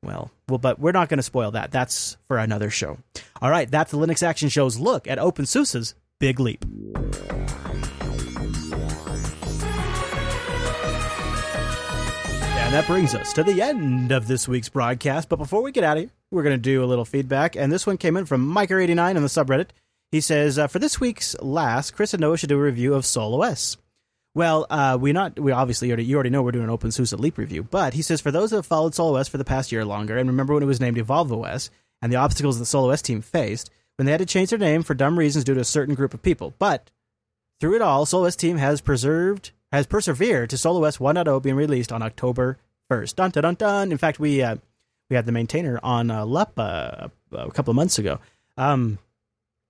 Well, 0.03 0.31
well, 0.49 0.57
but 0.57 0.79
we're 0.79 0.91
not 0.91 1.09
going 1.09 1.17
to 1.17 1.23
spoil 1.23 1.51
that. 1.51 1.71
That's 1.71 2.17
for 2.27 2.37
another 2.37 2.69
show. 2.69 2.97
All 3.41 3.49
right, 3.49 3.69
that's 3.69 3.91
the 3.91 3.97
Linux 3.97 4.21
Action 4.21 4.49
Show's 4.49 4.77
look 4.77 5.07
at 5.07 5.17
OpenSUSE's 5.17 5.95
Big 6.19 6.39
Leap. 6.39 6.65
And 12.73 12.73
that 12.73 12.87
brings 12.87 13.13
us 13.13 13.33
to 13.33 13.43
the 13.43 13.61
end 13.61 14.11
of 14.11 14.27
this 14.27 14.47
week's 14.47 14.69
broadcast. 14.69 15.29
But 15.29 15.37
before 15.37 15.61
we 15.61 15.71
get 15.71 15.83
out 15.83 15.97
of 15.97 16.03
here, 16.03 16.11
we're 16.31 16.43
going 16.43 16.55
to 16.55 16.61
do 16.61 16.83
a 16.83 16.87
little 16.87 17.05
feedback. 17.05 17.55
And 17.55 17.71
this 17.71 17.85
one 17.85 17.97
came 17.97 18.17
in 18.17 18.25
from 18.25 18.51
Miker89 18.51 19.15
on 19.15 19.21
the 19.21 19.27
subreddit. 19.27 19.69
He 20.11 20.21
says, 20.21 20.57
uh, 20.57 20.67
For 20.67 20.79
this 20.79 20.99
week's 20.99 21.35
last, 21.39 21.91
Chris 21.91 22.13
and 22.13 22.21
Noah 22.21 22.37
should 22.37 22.49
do 22.49 22.57
a 22.57 22.61
review 22.63 22.93
of 22.93 23.05
Solus. 23.05 23.77
Well, 24.35 24.65
uh, 24.69 24.97
we 24.99 25.13
not 25.13 25.39
we 25.39 25.51
obviously 25.51 25.89
already, 25.89 26.05
you 26.05 26.15
already 26.15 26.31
know 26.31 26.41
we're 26.41 26.51
doing 26.51 26.67
an 26.67 26.75
OpenSUSE 26.75 27.19
Leap 27.19 27.37
review, 27.37 27.63
but 27.63 27.93
he 27.93 28.01
says 28.01 28.19
for 28.19 28.31
those 28.31 28.49
that 28.49 28.57
have 28.57 28.65
followed 28.65 28.95
Solus 28.95 29.27
for 29.27 29.37
the 29.37 29.45
past 29.45 29.71
year 29.71 29.81
or 29.81 29.85
longer, 29.85 30.17
and 30.17 30.29
remember 30.29 30.53
when 30.53 30.63
it 30.63 30.67
was 30.67 30.79
named 30.79 30.97
EvolveOS 30.97 31.69
and 32.01 32.11
the 32.11 32.17
obstacles 32.17 32.57
the 32.57 32.65
Solus 32.65 33.01
team 33.01 33.21
faced 33.21 33.69
when 33.95 34.05
they 34.05 34.11
had 34.11 34.19
to 34.19 34.25
change 34.25 34.49
their 34.49 34.59
name 34.59 34.81
for 34.81 34.95
dumb 34.95 35.19
reasons 35.19 35.45
due 35.45 35.53
to 35.53 35.61
a 35.61 35.65
certain 35.65 35.93
group 35.93 36.13
of 36.13 36.23
people. 36.23 36.53
But 36.57 36.89
through 37.59 37.75
it 37.75 37.81
all, 37.81 38.05
Solus 38.05 38.35
team 38.35 38.57
has 38.57 38.81
preserved 38.81 39.51
has 39.71 39.85
persevered 39.87 40.49
to 40.49 40.57
Solus 40.57 40.97
1.0 40.97 41.41
being 41.41 41.55
released 41.55 41.91
on 41.91 42.01
October 42.01 42.57
1st. 42.91 43.15
Dun 43.15 43.31
dun 43.31 43.43
dun 43.43 43.55
dun. 43.55 43.91
In 43.91 43.97
fact, 43.97 44.19
we 44.19 44.41
uh, 44.41 44.55
we 45.09 45.15
had 45.15 45.27
the 45.27 45.31
maintainer 45.31 45.79
on 45.83 46.09
uh, 46.09 46.25
LEP 46.25 46.57
uh, 46.57 47.07
a 47.31 47.51
couple 47.51 47.71
of 47.71 47.75
months 47.75 47.99
ago. 47.99 48.19
Um, 48.57 48.97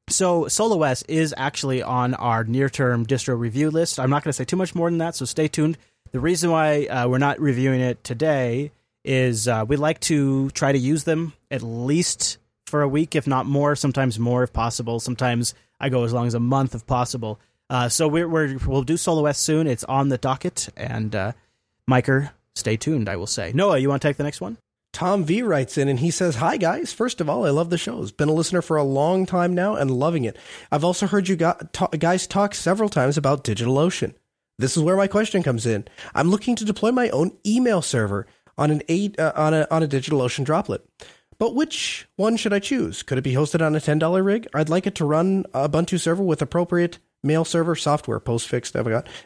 so 0.09 0.47
Solus 0.47 1.03
is 1.03 1.33
actually 1.37 1.81
on 1.81 2.13
our 2.15 2.43
near-term 2.43 3.05
distro 3.05 3.37
review 3.37 3.71
list. 3.71 3.99
I'm 3.99 4.09
not 4.09 4.23
going 4.23 4.29
to 4.29 4.33
say 4.33 4.45
too 4.45 4.57
much 4.57 4.75
more 4.75 4.89
than 4.89 4.99
that, 4.99 5.15
so 5.15 5.25
stay 5.25 5.47
tuned. 5.47 5.77
The 6.11 6.19
reason 6.19 6.51
why 6.51 6.85
uh, 6.85 7.07
we're 7.07 7.17
not 7.17 7.39
reviewing 7.39 7.81
it 7.81 8.03
today 8.03 8.71
is 9.03 9.47
uh, 9.47 9.65
we 9.67 9.75
like 9.75 9.99
to 10.01 10.49
try 10.51 10.71
to 10.71 10.77
use 10.77 11.03
them 11.03 11.33
at 11.49 11.61
least 11.61 12.37
for 12.67 12.81
a 12.81 12.87
week, 12.87 13.15
if 13.15 13.27
not 13.27 13.45
more. 13.45 13.75
Sometimes 13.75 14.19
more, 14.19 14.43
if 14.43 14.53
possible. 14.53 14.99
Sometimes 14.99 15.53
I 15.79 15.89
go 15.89 16.03
as 16.03 16.13
long 16.13 16.27
as 16.27 16.33
a 16.33 16.39
month, 16.39 16.75
if 16.75 16.85
possible. 16.85 17.39
Uh, 17.69 17.89
so 17.89 18.07
we're, 18.07 18.27
we're 18.27 18.57
we'll 18.65 18.83
do 18.83 18.97
Solus 18.97 19.37
soon. 19.37 19.67
It's 19.67 19.83
on 19.85 20.09
the 20.09 20.17
docket, 20.17 20.69
and 20.77 21.15
uh, 21.15 21.31
Miker, 21.89 22.31
stay 22.55 22.77
tuned. 22.77 23.09
I 23.09 23.15
will 23.15 23.27
say. 23.27 23.51
Noah, 23.53 23.79
you 23.79 23.89
want 23.89 24.01
to 24.01 24.07
take 24.07 24.17
the 24.17 24.23
next 24.23 24.41
one? 24.41 24.57
Tom 24.93 25.23
V 25.25 25.41
writes 25.41 25.77
in 25.77 25.89
and 25.89 25.99
he 25.99 26.11
says, 26.11 26.35
Hi 26.35 26.55
guys. 26.55 26.93
First 26.93 27.19
of 27.19 27.29
all, 27.29 27.45
I 27.45 27.49
love 27.49 27.69
the 27.69 27.77
shows. 27.77 28.11
Been 28.11 28.29
a 28.29 28.33
listener 28.33 28.61
for 28.61 28.77
a 28.77 28.83
long 28.83 29.25
time 29.25 29.53
now 29.53 29.75
and 29.75 29.91
loving 29.91 30.23
it. 30.23 30.37
I've 30.71 30.83
also 30.83 31.07
heard 31.07 31.27
you 31.27 31.35
guys 31.35 32.27
talk 32.27 32.55
several 32.55 32.89
times 32.89 33.17
about 33.17 33.43
DigitalOcean. 33.43 34.13
This 34.59 34.77
is 34.77 34.83
where 34.83 34.95
my 34.95 35.07
question 35.07 35.41
comes 35.41 35.65
in. 35.65 35.85
I'm 36.13 36.29
looking 36.29 36.55
to 36.57 36.65
deploy 36.65 36.91
my 36.91 37.09
own 37.09 37.35
email 37.45 37.81
server 37.81 38.27
on 38.55 38.69
an 38.69 38.83
eight, 38.87 39.19
uh, 39.19 39.33
on 39.35 39.53
a 39.53 39.67
on 39.71 39.81
a 39.81 39.87
DigitalOcean 39.87 40.45
droplet. 40.45 40.87
But 41.39 41.55
which 41.55 42.07
one 42.15 42.37
should 42.37 42.53
I 42.53 42.59
choose? 42.59 43.01
Could 43.01 43.17
it 43.17 43.23
be 43.23 43.33
hosted 43.33 43.65
on 43.65 43.75
a 43.75 43.79
$10 43.79 44.23
rig? 44.23 44.47
I'd 44.53 44.69
like 44.69 44.85
it 44.85 44.95
to 44.95 45.05
run 45.05 45.45
a 45.53 45.67
Ubuntu 45.67 45.99
server 45.99 46.23
with 46.23 46.41
appropriate 46.41 46.99
mail 47.23 47.43
server 47.43 47.75
software, 47.75 48.19
postfix, 48.19 48.73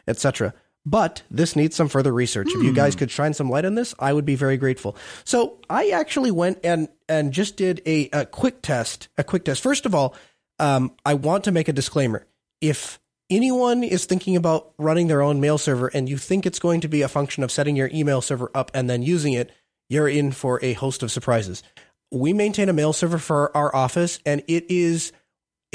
etc. 0.08 0.54
But 0.90 1.24
this 1.30 1.58
needs 1.58 1.76
some 1.76 1.90
further 1.90 2.14
research. 2.14 2.48
If 2.48 2.64
you 2.64 2.72
guys 2.72 2.94
hmm. 2.94 3.00
could 3.00 3.12
shine 3.12 3.34
some 3.34 3.50
light 3.50 3.66
on 3.66 3.76
this, 3.76 3.94
I 4.00 4.14
would 4.14 4.24
be 4.24 4.36
very 4.36 4.56
grateful. 4.56 4.96
So 5.26 5.60
I 5.70 5.90
actually 5.90 6.32
went 6.32 6.60
and 6.64 6.88
and 7.10 7.34
just 7.34 7.58
did 7.58 7.82
a, 7.86 8.10
a 8.14 8.26
quick 8.26 8.62
test. 8.62 9.10
A 9.18 9.24
quick 9.26 9.44
test. 9.44 9.62
First 9.62 9.86
of 9.86 9.94
all, 9.94 10.16
um, 10.60 10.94
I 11.06 11.16
want 11.16 11.44
to 11.44 11.52
make 11.52 11.68
a 11.68 11.74
disclaimer. 11.74 12.26
If 12.62 13.02
anyone 13.30 13.84
is 13.84 14.06
thinking 14.06 14.38
about 14.38 14.72
running 14.78 15.08
their 15.08 15.22
own 15.22 15.42
mail 15.42 15.58
server 15.58 15.88
and 15.88 16.08
you 16.08 16.18
think 16.18 16.46
it's 16.46 16.60
going 16.60 16.80
to 16.80 16.88
be 16.88 17.02
a 17.02 17.10
function 17.10 17.44
of 17.44 17.52
setting 17.52 17.76
your 17.76 17.90
email 17.94 18.22
server 18.22 18.50
up 18.56 18.72
and 18.74 18.90
then 18.90 19.02
using 19.02 19.34
it, 19.34 19.52
you're 19.90 20.08
in 20.08 20.32
for 20.32 20.64
a 20.64 20.72
host 20.72 21.04
of 21.04 21.12
surprises. 21.12 21.64
We 22.12 22.32
maintain 22.32 22.70
a 22.70 22.74
mail 22.74 22.94
server 22.94 23.18
for 23.18 23.56
our 23.58 23.76
office, 23.76 24.20
and 24.26 24.42
it 24.48 24.72
is 24.72 25.12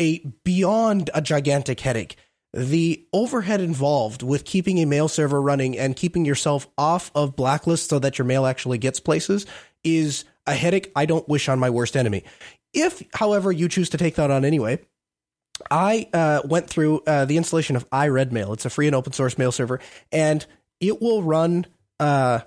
a 0.01 0.21
beyond 0.43 1.11
a 1.13 1.21
gigantic 1.21 1.81
headache 1.81 2.17
the 2.55 3.07
overhead 3.13 3.61
involved 3.61 4.23
with 4.23 4.45
keeping 4.45 4.79
a 4.79 4.85
mail 4.85 5.09
server 5.09 5.41
running 5.41 5.79
and 5.79 5.97
keeping 5.97 6.25
yourself 6.25 6.69
off 6.77 7.11
of 7.15 7.35
blacklists 7.35 7.89
so 7.89 7.99
that 7.99 8.19
your 8.19 8.27
mail 8.27 8.45
actually 8.45 8.79
gets 8.79 9.01
places 9.01 9.47
is 9.85 10.25
a 10.47 10.55
headache 10.55 10.93
I 10.95 11.07
don't 11.07 11.29
wish 11.29 11.49
on 11.49 11.59
my 11.59 11.71
worst 11.71 11.97
enemy. 11.97 12.25
If, 12.75 13.03
however, 13.15 13.53
you 13.53 13.69
choose 13.69 13.91
to 13.91 13.99
take 13.99 14.17
that 14.17 14.31
on 14.31 14.45
anyway, 14.45 14.81
I 15.71 16.09
uh, 16.13 16.43
went 16.45 16.69
through 16.69 17.03
uh, 17.07 17.25
the 17.25 17.37
installation 17.37 17.77
of 17.77 17.89
iRedMail. 17.91 18.53
It's 18.55 18.65
a 18.65 18.71
free 18.71 18.87
and 18.87 18.97
open 18.97 19.13
source 19.13 19.39
mail 19.39 19.53
server, 19.53 19.81
and 20.11 20.45
it 20.81 21.01
will 21.01 21.23
run, 21.23 21.67
uh, 22.01 22.41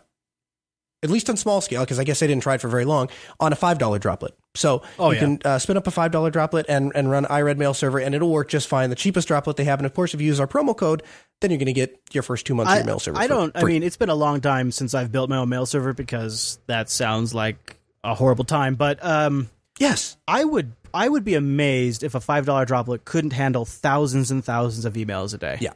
at 1.03 1.09
least 1.09 1.29
on 1.29 1.37
small 1.37 1.61
scale, 1.61 1.81
because 1.81 1.99
I 1.99 2.03
guess 2.03 2.21
I 2.21 2.27
didn't 2.27 2.43
try 2.43 2.55
it 2.55 2.61
for 2.61 2.67
very 2.67 2.85
long, 2.85 3.09
on 3.39 3.53
a 3.53 3.55
$5 3.55 3.99
droplet. 3.99 4.35
So 4.55 4.81
Oh, 4.97 5.09
you 5.11 5.15
yeah. 5.15 5.19
can 5.21 5.39
uh, 5.45 5.59
spin 5.59 5.77
up 5.77 5.85
a 5.87 5.91
five 5.91 6.11
dollar 6.11 6.31
droplet 6.31 6.65
and 6.69 6.91
and 6.95 7.09
run 7.11 7.25
iRedMail 7.25 7.75
Server, 7.75 7.99
and 7.99 8.15
it'll 8.15 8.31
work 8.31 8.49
just 8.49 8.67
fine. 8.67 8.89
The 8.89 8.95
cheapest 8.95 9.27
droplet 9.27 9.57
they 9.57 9.65
have, 9.65 9.79
and 9.79 9.85
of 9.85 9.93
course, 9.93 10.13
if 10.13 10.21
you 10.21 10.27
use 10.27 10.39
our 10.39 10.47
promo 10.47 10.75
code, 10.75 11.03
then 11.41 11.51
you're 11.51 11.57
going 11.57 11.65
to 11.67 11.73
get 11.73 11.99
your 12.11 12.23
first 12.23 12.45
two 12.45 12.55
months 12.55 12.71
of 12.71 12.77
your 12.79 12.85
mail 12.85 12.99
server. 12.99 13.17
I 13.19 13.27
don't. 13.27 13.51
I 13.55 13.63
mean, 13.63 13.83
it's 13.83 13.97
been 13.97 14.09
a 14.09 14.15
long 14.15 14.41
time 14.41 14.71
since 14.71 14.93
I've 14.93 15.11
built 15.11 15.29
my 15.29 15.37
own 15.37 15.49
mail 15.49 15.65
server 15.65 15.93
because 15.93 16.57
that 16.67 16.89
sounds 16.89 17.33
like 17.33 17.77
a 18.03 18.15
horrible 18.15 18.45
time. 18.45 18.75
But 18.75 19.03
um, 19.05 19.49
yes, 19.77 20.17
I 20.27 20.43
would. 20.43 20.71
I 20.93 21.09
would 21.09 21.25
be 21.25 21.33
amazed 21.35 22.03
if 22.03 22.15
a 22.15 22.21
five 22.21 22.45
dollar 22.45 22.63
droplet 22.65 23.03
couldn't 23.03 23.31
handle 23.33 23.65
thousands 23.65 24.31
and 24.31 24.43
thousands 24.45 24.85
of 24.85 24.93
emails 24.93 25.33
a 25.33 25.37
day. 25.37 25.57
Yeah. 25.59 25.73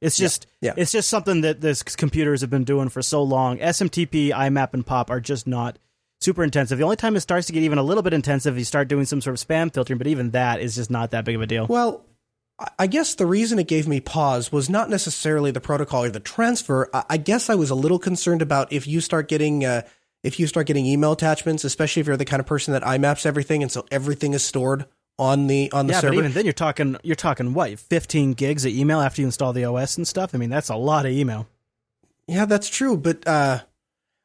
It's 0.00 0.16
just 0.16 0.46
Yeah. 0.62 0.74
it's 0.76 0.92
just 0.92 1.08
something 1.10 1.40
that 1.42 1.60
this 1.60 1.82
computers 1.82 2.40
have 2.42 2.50
been 2.50 2.64
doing 2.64 2.88
for 2.88 3.02
so 3.02 3.22
long. 3.22 3.58
SMTP, 3.58 4.30
IMAP, 4.30 4.72
and 4.72 4.86
POP 4.86 5.10
are 5.10 5.20
just 5.20 5.46
not 5.46 5.76
super 6.20 6.44
intensive. 6.44 6.78
The 6.78 6.84
only 6.84 6.96
time 6.96 7.16
it 7.16 7.20
starts 7.20 7.46
to 7.48 7.52
get 7.52 7.62
even 7.62 7.78
a 7.78 7.82
little 7.82 8.02
bit 8.02 8.12
intensive, 8.12 8.58
you 8.58 8.64
start 8.64 8.88
doing 8.88 9.04
some 9.04 9.20
sort 9.20 9.40
of 9.40 9.46
spam 9.46 9.72
filtering, 9.72 9.98
but 9.98 10.06
even 10.06 10.30
that 10.30 10.60
is 10.60 10.74
just 10.76 10.90
not 10.90 11.10
that 11.12 11.24
big 11.24 11.34
of 11.34 11.42
a 11.42 11.46
deal. 11.46 11.66
Well, 11.66 12.04
I- 12.78 12.86
guess 12.86 13.14
the 13.14 13.24
reason 13.26 13.58
it 13.58 13.68
gave 13.68 13.88
me 13.88 14.00
pause 14.00 14.52
was 14.52 14.68
not 14.68 14.90
necessarily 14.90 15.50
the 15.50 15.60
protocol 15.62 16.04
or 16.04 16.10
the 16.10 16.20
transfer. 16.20 16.90
I 16.92 17.04
I 17.10 17.16
guess 17.16 17.48
I 17.48 17.54
was 17.54 17.70
a 17.70 17.74
little 17.74 17.98
concerned 17.98 18.42
about 18.42 18.72
if 18.72 18.86
you 18.86 19.00
start 19.00 19.28
getting 19.28 19.64
uh, 19.64 19.82
if 20.22 20.38
you 20.38 20.46
start 20.46 20.66
getting 20.66 20.84
email 20.84 21.12
attachments, 21.12 21.64
especially 21.64 22.00
if 22.00 22.06
you're 22.06 22.18
the 22.18 22.26
kind 22.26 22.40
of 22.40 22.46
person 22.46 22.72
that 22.72 22.82
IMAPs 22.82 23.24
everything, 23.24 23.62
and 23.62 23.72
so 23.72 23.86
everything 23.90 24.34
is 24.34 24.44
stored 24.44 24.84
on 25.18 25.46
the 25.46 25.72
on 25.72 25.86
the 25.86 25.94
yeah, 25.94 26.00
server. 26.00 26.14
but 26.14 26.18
even 26.18 26.32
then, 26.32 26.44
you're 26.44 26.52
talking 26.52 26.96
you're 27.02 27.16
talking 27.16 27.54
what 27.54 27.78
15 27.78 28.34
gigs 28.34 28.66
of 28.66 28.72
email 28.72 29.00
after 29.00 29.22
you 29.22 29.26
install 29.26 29.54
the 29.54 29.64
OS 29.64 29.96
and 29.96 30.06
stuff. 30.06 30.34
I 30.34 30.38
mean, 30.38 30.50
that's 30.50 30.68
a 30.68 30.76
lot 30.76 31.06
of 31.06 31.12
email. 31.12 31.46
Yeah, 32.26 32.44
that's 32.44 32.68
true, 32.68 32.96
but 32.98 33.26
uh, 33.26 33.60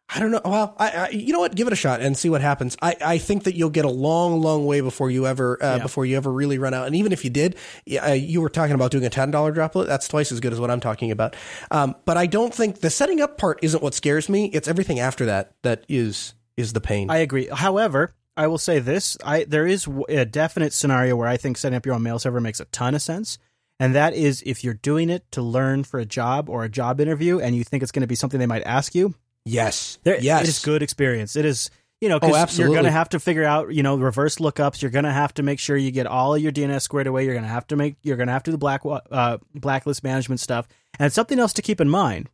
I 0.07 0.19
don't 0.19 0.29
know. 0.31 0.41
Well, 0.45 0.75
I, 0.77 0.89
I 0.91 1.09
you 1.09 1.33
know 1.33 1.39
what? 1.39 1.55
Give 1.55 1.65
it 1.65 1.73
a 1.73 1.75
shot 1.75 1.99
and 1.99 2.15
see 2.15 2.29
what 2.29 2.41
happens. 2.41 2.77
I, 2.81 2.95
I 3.03 3.17
think 3.17 3.45
that 3.45 3.55
you'll 3.55 3.71
get 3.71 3.85
a 3.85 3.89
long, 3.89 4.39
long 4.39 4.65
way 4.67 4.81
before 4.81 5.09
you 5.09 5.25
ever 5.25 5.61
uh, 5.61 5.77
Yeah. 5.77 5.83
before 5.83 6.05
you 6.05 6.15
ever 6.15 6.31
really 6.31 6.59
run 6.59 6.75
out. 6.75 6.85
And 6.85 6.95
even 6.95 7.11
if 7.11 7.23
you 7.23 7.31
did, 7.31 7.55
uh, 8.03 8.11
you 8.11 8.39
were 8.41 8.49
talking 8.49 8.75
about 8.75 8.91
doing 8.91 9.03
a 9.05 9.09
ten 9.09 9.31
dollar 9.31 9.51
droplet. 9.51 9.87
That's 9.87 10.07
twice 10.07 10.31
as 10.31 10.39
good 10.39 10.53
as 10.53 10.59
what 10.59 10.69
I'm 10.69 10.79
talking 10.79 11.09
about. 11.09 11.35
Um, 11.71 11.95
but 12.05 12.17
I 12.17 12.27
don't 12.27 12.53
think 12.53 12.81
the 12.81 12.91
setting 12.91 13.19
up 13.19 13.37
part 13.39 13.59
isn't 13.63 13.81
what 13.81 13.95
scares 13.95 14.29
me. 14.29 14.45
It's 14.53 14.67
everything 14.67 14.99
after 14.99 15.25
that 15.25 15.53
that 15.63 15.85
is 15.89 16.35
is 16.55 16.73
the 16.73 16.81
pain. 16.81 17.09
I 17.09 17.17
agree. 17.17 17.47
However, 17.51 18.13
I 18.37 18.45
will 18.45 18.59
say 18.59 18.77
this: 18.79 19.17
I 19.25 19.45
there 19.45 19.65
is 19.65 19.87
a 20.07 20.23
definite 20.25 20.73
scenario 20.73 21.15
where 21.15 21.27
I 21.27 21.37
think 21.37 21.57
setting 21.57 21.75
up 21.77 21.85
your 21.85 21.95
own 21.95 22.03
mail 22.03 22.19
server 22.19 22.39
makes 22.39 22.59
a 22.59 22.65
ton 22.65 22.93
of 22.93 23.01
sense, 23.01 23.39
and 23.79 23.95
that 23.95 24.13
is 24.13 24.43
if 24.45 24.63
you're 24.63 24.75
doing 24.75 25.09
it 25.09 25.29
to 25.31 25.41
learn 25.41 25.83
for 25.83 25.99
a 25.99 26.05
job 26.05 26.47
or 26.47 26.63
a 26.63 26.69
job 26.69 27.01
interview, 27.01 27.39
and 27.39 27.55
you 27.55 27.63
think 27.63 27.81
it's 27.81 27.91
going 27.91 28.01
to 28.01 28.07
be 28.07 28.15
something 28.15 28.39
they 28.39 28.45
might 28.45 28.63
ask 28.63 28.93
you. 28.93 29.15
Yes, 29.45 29.97
There, 30.03 30.19
yes, 30.19 30.43
it 30.43 30.49
is 30.49 30.59
good 30.59 30.81
experience. 30.81 31.35
It 31.35 31.45
is. 31.45 31.69
You 32.01 32.09
know, 32.09 32.19
Oh, 32.21 32.27
because 32.27 32.59
you're 32.59 32.67
going 32.67 32.83
to 32.83 32.91
have 32.91 33.09
to 33.09 33.21
figure 33.21 33.45
out, 33.45 33.73
you 33.73 33.81
know, 33.81 33.95
reverse 33.95 34.35
lookups. 34.35 34.81
You're 34.81 34.91
going 34.91 35.05
to 35.05 35.13
have 35.13 35.33
to 35.35 35.43
make 35.43 35.59
sure 35.59 35.77
you 35.77 35.91
get 35.91 36.05
all 36.05 36.35
of 36.35 36.41
your 36.41 36.51
DNS 36.51 36.81
squared 36.81 37.07
away. 37.07 37.23
You're 37.23 37.33
going 37.33 37.45
to 37.45 37.49
have 37.49 37.65
to 37.67 37.77
make, 37.77 37.95
you're 38.03 38.17
going 38.17 38.27
to 38.27 38.33
have 38.33 38.43
to 38.43 38.51
do 38.51 38.51
the 38.51 38.57
black 38.57 38.81
uh, 38.85 39.37
blacklist 39.55 40.03
management 40.03 40.41
stuff. 40.41 40.67
And 40.99 41.11
something 41.11 41.39
else 41.39 41.53
to 41.53 41.61
keep 41.61 41.79
in 41.79 41.89
mind 41.89 42.29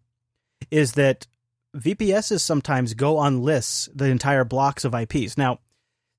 is 0.71 0.93
that 0.93 1.27
VPSs 1.77 2.41
sometimes 2.41 2.95
go 2.95 3.17
on 3.17 3.43
lists 3.43 3.88
the 3.93 4.05
entire 4.05 4.43
blocks 4.43 4.83
of 4.83 4.95
IPs. 4.95 5.38
Now, 5.38 5.59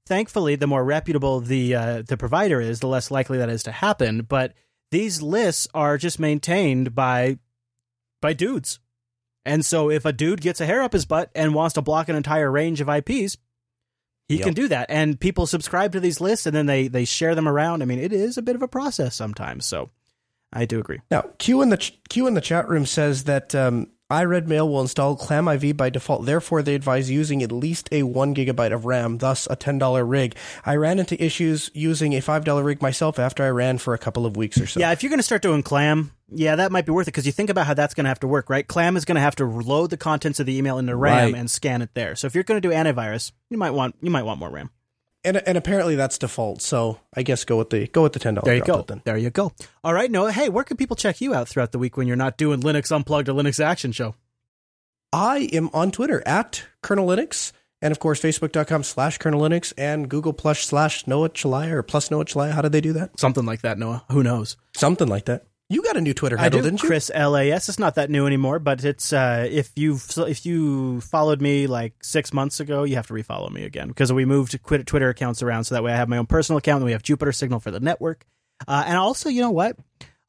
thankfully, 0.06 0.54
the 0.54 0.68
more 0.68 0.84
reputable 0.84 1.40
the 1.40 1.74
uh, 1.74 2.02
the 2.02 2.16
provider 2.16 2.60
is, 2.60 2.80
the 2.80 2.86
less 2.86 3.10
likely 3.10 3.38
that 3.38 3.50
is 3.50 3.64
to 3.64 3.72
happen. 3.72 4.22
But 4.22 4.54
these 4.92 5.20
lists 5.20 5.66
are 5.74 5.98
just 5.98 6.18
maintained 6.20 6.94
by 6.94 7.38
by 8.20 8.32
dudes. 8.34 8.78
And 9.44 9.64
so 9.66 9.90
if 9.90 10.04
a 10.04 10.12
dude 10.12 10.40
gets 10.40 10.60
a 10.60 10.66
hair 10.66 10.82
up 10.82 10.92
his 10.92 11.04
butt 11.04 11.30
and 11.34 11.54
wants 11.54 11.74
to 11.74 11.82
block 11.82 12.08
an 12.08 12.16
entire 12.16 12.50
range 12.50 12.80
of 12.80 12.88
IPs, 12.88 13.36
he 14.28 14.36
Yep. 14.36 14.44
can 14.44 14.54
do 14.54 14.68
that. 14.68 14.86
And 14.88 15.18
people 15.18 15.46
subscribe 15.46 15.92
to 15.92 16.00
these 16.00 16.20
lists 16.20 16.46
and 16.46 16.54
then 16.54 16.66
they 16.66 16.88
they 16.88 17.04
share 17.04 17.34
them 17.34 17.48
around. 17.48 17.82
I 17.82 17.86
mean, 17.86 17.98
it 17.98 18.12
is 18.12 18.38
a 18.38 18.42
bit 18.42 18.54
of 18.56 18.62
a 18.62 18.68
process 18.68 19.14
sometimes. 19.16 19.66
So 19.66 19.90
I 20.52 20.64
do 20.64 20.78
agree. 20.78 21.00
Now, 21.10 21.22
Q 21.38 21.60
in 21.62 21.70
the 21.70 21.76
ch- 21.76 21.98
Q 22.08 22.26
in 22.26 22.34
the 22.34 22.40
chat 22.40 22.68
room 22.68 22.86
says 22.86 23.24
that 23.24 23.54
um, 23.54 23.88
iRedMail 24.12 24.68
will 24.68 24.80
install 24.82 25.16
ClamAV 25.16 25.76
by 25.76 25.90
default. 25.90 26.26
Therefore, 26.26 26.62
they 26.62 26.74
advise 26.74 27.10
using 27.10 27.42
at 27.42 27.50
least 27.50 27.88
a 27.90 28.02
one 28.02 28.34
gigabyte 28.34 28.72
of 28.72 28.84
RAM, 28.84 29.18
thus 29.18 29.48
a 29.50 29.56
ten 29.56 29.78
dollar 29.78 30.04
rig. 30.04 30.34
I 30.64 30.76
ran 30.76 30.98
into 30.98 31.22
issues 31.22 31.70
using 31.74 32.12
a 32.14 32.20
five 32.20 32.44
dollar 32.44 32.62
rig 32.62 32.82
myself 32.82 33.18
after 33.18 33.42
I 33.42 33.48
ran 33.48 33.78
for 33.78 33.94
a 33.94 33.98
couple 33.98 34.26
of 34.26 34.36
weeks 34.36 34.60
or 34.60 34.66
so. 34.66 34.80
Yeah, 34.80 34.92
if 34.92 35.02
you're 35.02 35.10
going 35.10 35.18
to 35.18 35.22
start 35.24 35.42
doing 35.42 35.62
Clam, 35.62 36.12
yeah, 36.28 36.56
that 36.56 36.70
might 36.72 36.86
be 36.86 36.92
worth 36.92 37.08
it 37.08 37.12
because 37.12 37.26
you 37.26 37.32
think 37.32 37.50
about 37.50 37.66
how 37.66 37.74
that's 37.74 37.94
going 37.94 38.04
to 38.04 38.08
have 38.08 38.20
to 38.20 38.28
work, 38.28 38.48
right? 38.50 38.66
Clam 38.66 38.96
is 38.96 39.04
going 39.04 39.16
to 39.16 39.20
have 39.22 39.36
to 39.36 39.44
load 39.46 39.90
the 39.90 39.96
contents 39.96 40.40
of 40.40 40.46
the 40.46 40.56
email 40.56 40.78
into 40.78 40.94
RAM 40.96 41.32
Right. 41.32 41.34
and 41.34 41.50
scan 41.50 41.82
it 41.82 41.90
there. 41.94 42.14
So 42.14 42.26
if 42.26 42.34
you're 42.34 42.44
going 42.44 42.60
to 42.60 42.66
do 42.68 42.74
antivirus, 42.74 43.32
you 43.50 43.58
might 43.58 43.70
want 43.72 43.96
you 44.02 44.10
might 44.10 44.22
want 44.24 44.40
more 44.40 44.50
RAM. 44.50 44.70
And 45.24 45.36
and 45.36 45.56
apparently 45.56 45.94
that's 45.94 46.18
default. 46.18 46.62
So 46.62 46.98
I 47.14 47.22
guess 47.22 47.44
go 47.44 47.56
with 47.58 47.70
the 47.70 47.86
go 47.86 48.02
with 48.02 48.12
the 48.12 48.18
ten 48.18 48.34
dollar. 48.34 48.46
There 48.46 48.56
you 48.56 48.64
go. 48.64 48.82
Then. 48.82 49.02
There 49.04 49.16
you 49.16 49.30
go. 49.30 49.52
All 49.84 49.94
right, 49.94 50.10
Noah. 50.10 50.32
Hey, 50.32 50.48
where 50.48 50.64
can 50.64 50.76
people 50.76 50.96
check 50.96 51.20
you 51.20 51.34
out 51.34 51.48
throughout 51.48 51.72
the 51.72 51.78
week 51.78 51.96
when 51.96 52.06
you're 52.08 52.16
not 52.16 52.36
doing 52.36 52.60
Linux 52.60 52.90
Unplugged 52.90 53.28
or 53.28 53.32
Linux 53.34 53.62
Action 53.62 53.92
Show? 53.92 54.14
I 55.12 55.48
am 55.52 55.70
on 55.72 55.90
Twitter 55.90 56.22
at 56.26 56.64
Kernel 56.82 57.06
Linux. 57.06 57.52
And 57.82 57.90
of 57.90 57.98
course, 57.98 58.20
Facebook.com 58.20 58.84
slash 58.84 59.18
Kernel 59.18 59.40
Linux 59.40 59.72
and 59.76 60.08
Google 60.08 60.32
Plus 60.32 60.60
slash 60.60 61.06
Noah 61.08 61.30
Chelliah 61.30 61.72
or 61.72 61.82
plus 61.82 62.12
Noah 62.12 62.24
Chelliah. 62.24 62.52
How 62.52 62.62
did 62.62 62.70
they 62.70 62.80
do 62.80 62.92
that? 62.92 63.18
Something 63.18 63.44
like 63.44 63.62
that, 63.62 63.76
Noah. 63.76 64.04
Who 64.12 64.22
knows? 64.22 64.56
Something 64.76 65.08
like 65.08 65.24
that. 65.24 65.46
You 65.72 65.82
got 65.82 65.96
a 65.96 66.00
new 66.02 66.12
Twitter 66.12 66.36
handle, 66.36 66.60
didn't 66.60 66.82
you? 66.82 66.88
Chris 66.88 67.10
LAS. 67.14 67.68
It's 67.68 67.78
not 67.78 67.94
that 67.94 68.10
new 68.10 68.26
anymore, 68.26 68.58
but 68.58 68.84
it's 68.84 69.10
uh, 69.12 69.48
if 69.50 69.72
you 69.76 69.98
if 70.18 70.44
you 70.44 71.00
followed 71.00 71.40
me 71.40 71.66
like 71.66 71.94
six 72.04 72.32
months 72.32 72.60
ago, 72.60 72.84
you 72.84 72.96
have 72.96 73.06
to 73.06 73.14
refollow 73.14 73.50
me 73.50 73.64
again 73.64 73.88
because 73.88 74.12
we 74.12 74.26
moved 74.26 74.58
Twitter 74.64 75.08
accounts 75.08 75.42
around 75.42 75.64
so 75.64 75.74
that 75.74 75.82
way 75.82 75.92
I 75.92 75.96
have 75.96 76.10
my 76.10 76.18
own 76.18 76.26
personal 76.26 76.58
account 76.58 76.76
and 76.80 76.84
we 76.84 76.92
have 76.92 77.02
Jupiter 77.02 77.32
Signal 77.32 77.58
for 77.58 77.70
the 77.70 77.80
network. 77.80 78.26
Uh, 78.68 78.84
and 78.86 78.98
also, 78.98 79.30
you 79.30 79.40
know 79.40 79.50
what? 79.50 79.76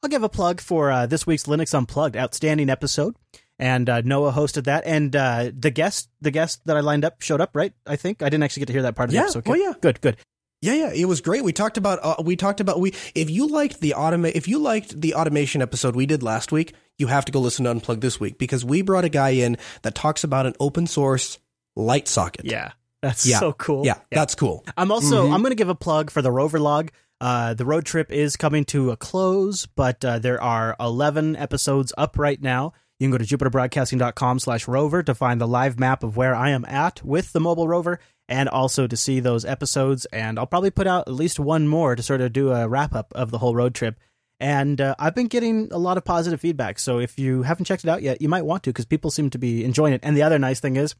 I'll 0.02 0.10
give 0.10 0.24
a 0.24 0.30
plug 0.30 0.62
for 0.62 0.92
uh, 0.92 1.06
this 1.08 1.28
week's 1.28 1.44
Linux 1.44 1.74
Unplugged, 1.74 2.16
outstanding 2.16 2.70
episode. 2.70 3.16
And 3.60 3.88
uh, 3.90 4.02
Noah 4.02 4.32
hosted 4.32 4.64
that, 4.64 4.84
and 4.86 5.16
uh, 5.16 5.52
the 5.58 5.70
guest, 5.70 6.10
the 6.22 6.32
guest 6.32 6.62
that 6.66 6.76
I 6.76 6.80
lined 6.80 7.06
up, 7.06 7.22
showed 7.22 7.40
up. 7.40 7.52
Right? 7.56 7.72
I 7.86 7.96
think 7.98 8.22
I 8.24 8.30
didn't 8.30 8.44
actually 8.44 8.62
get 8.62 8.66
to 8.68 8.74
hear 8.74 8.82
that 8.82 8.96
part 8.96 9.10
of 9.10 9.14
Yeah. 9.14 9.22
the 9.22 9.26
episode. 9.26 9.44
Oh, 9.46 9.54
yeah. 9.54 9.74
good, 9.80 10.02
good. 10.02 10.18
Yeah, 10.64 10.74
yeah, 10.76 10.92
it 10.94 11.06
was 11.06 11.20
great. 11.22 11.44
We 11.44 11.52
talked 11.52 11.78
about 11.78 12.00
uh, 12.02 12.24
we 12.24 12.36
talked 12.38 12.62
about 12.62 12.80
we 12.80 12.94
if 13.16 13.30
you 13.30 13.48
liked 13.48 13.82
the 13.82 13.94
automa- 13.98 14.32
if 14.34 14.48
you 14.48 14.60
liked 14.60 15.00
the 15.00 15.16
automation 15.16 15.62
episode 15.62 15.94
we 15.96 16.06
did 16.06 16.24
last 16.24 16.52
week, 16.54 16.74
you 16.98 17.08
have 17.08 17.26
to 17.26 17.32
go 17.34 17.40
listen 17.42 17.66
to 17.66 17.74
Unplug 17.76 18.00
this 18.00 18.20
week 18.20 18.38
because 18.38 18.64
we 18.64 18.82
brought 18.82 19.04
a 19.04 19.10
guy 19.10 19.32
in 19.32 19.58
that 19.82 19.94
talks 19.94 20.24
about 20.24 20.46
an 20.46 20.54
open 20.62 20.88
source 20.88 21.38
light 21.76 22.08
socket. 22.08 22.46
Yeah, 22.46 22.72
that's 23.02 23.26
Yeah. 23.26 23.40
so 23.40 23.52
cool. 23.52 23.86
Yeah, 23.86 23.96
that's 24.10 24.36
cool. 24.36 24.64
I'm 24.78 24.92
also 24.92 25.28
Mhm. 25.28 25.34
I'm 25.34 25.42
going 25.42 25.52
to 25.52 25.56
give 25.56 25.70
a 25.70 25.76
plug 25.76 26.10
for 26.10 26.22
the 26.22 26.32
Rover 26.32 26.60
Log. 26.60 26.92
Uh, 27.20 27.54
the 27.54 27.66
road 27.66 27.86
trip 27.86 28.12
is 28.12 28.36
coming 28.38 28.64
to 28.66 28.92
a 28.92 28.98
close, 28.98 29.66
but 29.66 30.04
uh, 30.06 30.20
there 30.20 30.42
are 30.42 30.76
11 30.80 31.36
episodes 31.36 31.92
up 31.98 32.18
right 32.18 32.42
now. 32.42 32.74
You 33.00 33.10
can 33.10 33.12
go 33.12 33.18
to 33.18 33.26
jupiterbroadcasting.com 33.38 34.40
slash 34.40 34.68
rover 34.68 35.04
to 35.04 35.16
find 35.16 35.40
the 35.42 35.48
live 35.48 35.80
map 35.80 36.04
of 36.04 36.16
where 36.16 36.36
I 36.36 36.50
am 36.52 36.64
at 36.66 37.04
with 37.04 37.34
the 37.34 37.40
mobile 37.40 37.68
rover 37.68 38.00
and 38.30 38.50
also 38.50 38.88
to 38.88 38.98
see 38.98 39.20
those 39.20 39.46
episodes. 39.46 40.06
And 40.06 40.40
I'll 40.40 40.48
probably 40.48 40.72
put 40.72 40.88
out 40.88 41.08
at 41.08 41.14
least 41.14 41.40
one 41.40 41.68
more 41.68 41.96
to 41.96 42.04
sort 42.04 42.22
of 42.22 42.34
do 42.34 42.52
a 42.52 42.68
wrap 42.68 42.96
up 42.96 43.12
of 43.16 43.32
the 43.32 43.38
whole 43.38 43.56
road 43.56 43.76
trip. 43.76 44.00
And 44.40 44.82
uh, 44.82 44.96
I've 45.00 45.16
been 45.16 45.28
getting 45.28 45.72
a 45.72 45.78
lot 45.78 45.98
of 45.98 46.04
positive 46.04 46.42
feedback. 46.42 46.80
So 46.80 47.00
if 47.00 47.18
you 47.18 47.44
haven't 47.44 47.66
checked 47.66 47.84
it 47.84 47.90
out 47.90 48.02
yet, 48.02 48.22
you 48.22 48.28
might 48.28 48.46
want 48.46 48.64
to 48.64 48.72
because 48.72 48.86
people 48.86 49.12
seem 49.12 49.30
to 49.30 49.38
be 49.38 49.64
enjoying 49.64 49.94
it. 49.94 50.02
And 50.04 50.18
the 50.18 50.24
other 50.24 50.40
nice 50.40 50.60
thing 50.60 50.76
is, 50.76 50.96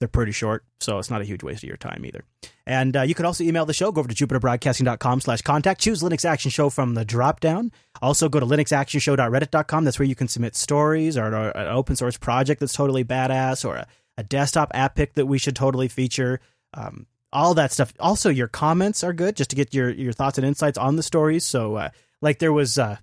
they're 0.00 0.08
pretty 0.08 0.32
short, 0.32 0.64
so 0.80 0.98
it's 0.98 1.10
not 1.10 1.20
a 1.20 1.24
huge 1.24 1.42
waste 1.42 1.62
of 1.62 1.68
your 1.68 1.76
time 1.76 2.04
either. 2.04 2.24
And 2.66 2.96
uh, 2.96 3.02
you 3.02 3.14
could 3.14 3.26
also 3.26 3.44
email 3.44 3.64
the 3.64 3.72
show. 3.72 3.92
Go 3.92 4.00
over 4.00 4.12
to 4.12 4.26
jupiterbroadcasting.com 4.26 5.20
slash 5.20 5.42
contact. 5.42 5.80
Choose 5.80 6.02
Linux 6.02 6.24
Action 6.24 6.50
Show 6.50 6.68
from 6.68 6.94
the 6.94 7.04
drop 7.04 7.40
down. 7.40 7.72
Also 8.02 8.28
go 8.28 8.40
to 8.40 8.46
linuxactionshow.reddit.com. 8.46 9.84
That's 9.84 9.98
where 9.98 10.08
you 10.08 10.14
can 10.14 10.28
submit 10.28 10.56
stories 10.56 11.16
or, 11.16 11.26
or 11.34 11.50
an 11.50 11.68
open 11.68 11.94
source 11.96 12.16
project 12.16 12.60
that's 12.60 12.74
totally 12.74 13.04
badass 13.04 13.64
or 13.64 13.76
a, 13.76 13.86
a 14.18 14.24
desktop 14.24 14.72
app 14.74 14.96
pick 14.96 15.14
that 15.14 15.26
we 15.26 15.38
should 15.38 15.56
totally 15.56 15.88
feature. 15.88 16.40
Um, 16.74 17.06
all 17.32 17.54
that 17.54 17.72
stuff. 17.72 17.92
Also, 17.98 18.30
your 18.30 18.48
comments 18.48 19.02
are 19.02 19.12
good 19.12 19.36
just 19.36 19.50
to 19.50 19.56
get 19.56 19.74
your, 19.74 19.90
your 19.90 20.12
thoughts 20.12 20.38
and 20.38 20.46
insights 20.46 20.78
on 20.78 20.96
the 20.96 21.02
stories. 21.02 21.44
So, 21.44 21.76
uh, 21.76 21.88
like 22.20 22.38
there 22.38 22.52
was 22.52 22.78
uh, 22.78 22.96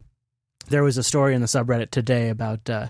there 0.68 0.84
was 0.84 0.98
a 0.98 1.04
story 1.04 1.36
in 1.36 1.42
the 1.42 1.48
subreddit 1.48 1.92
today 1.92 2.30
about 2.30 2.70
uh, 2.70 2.88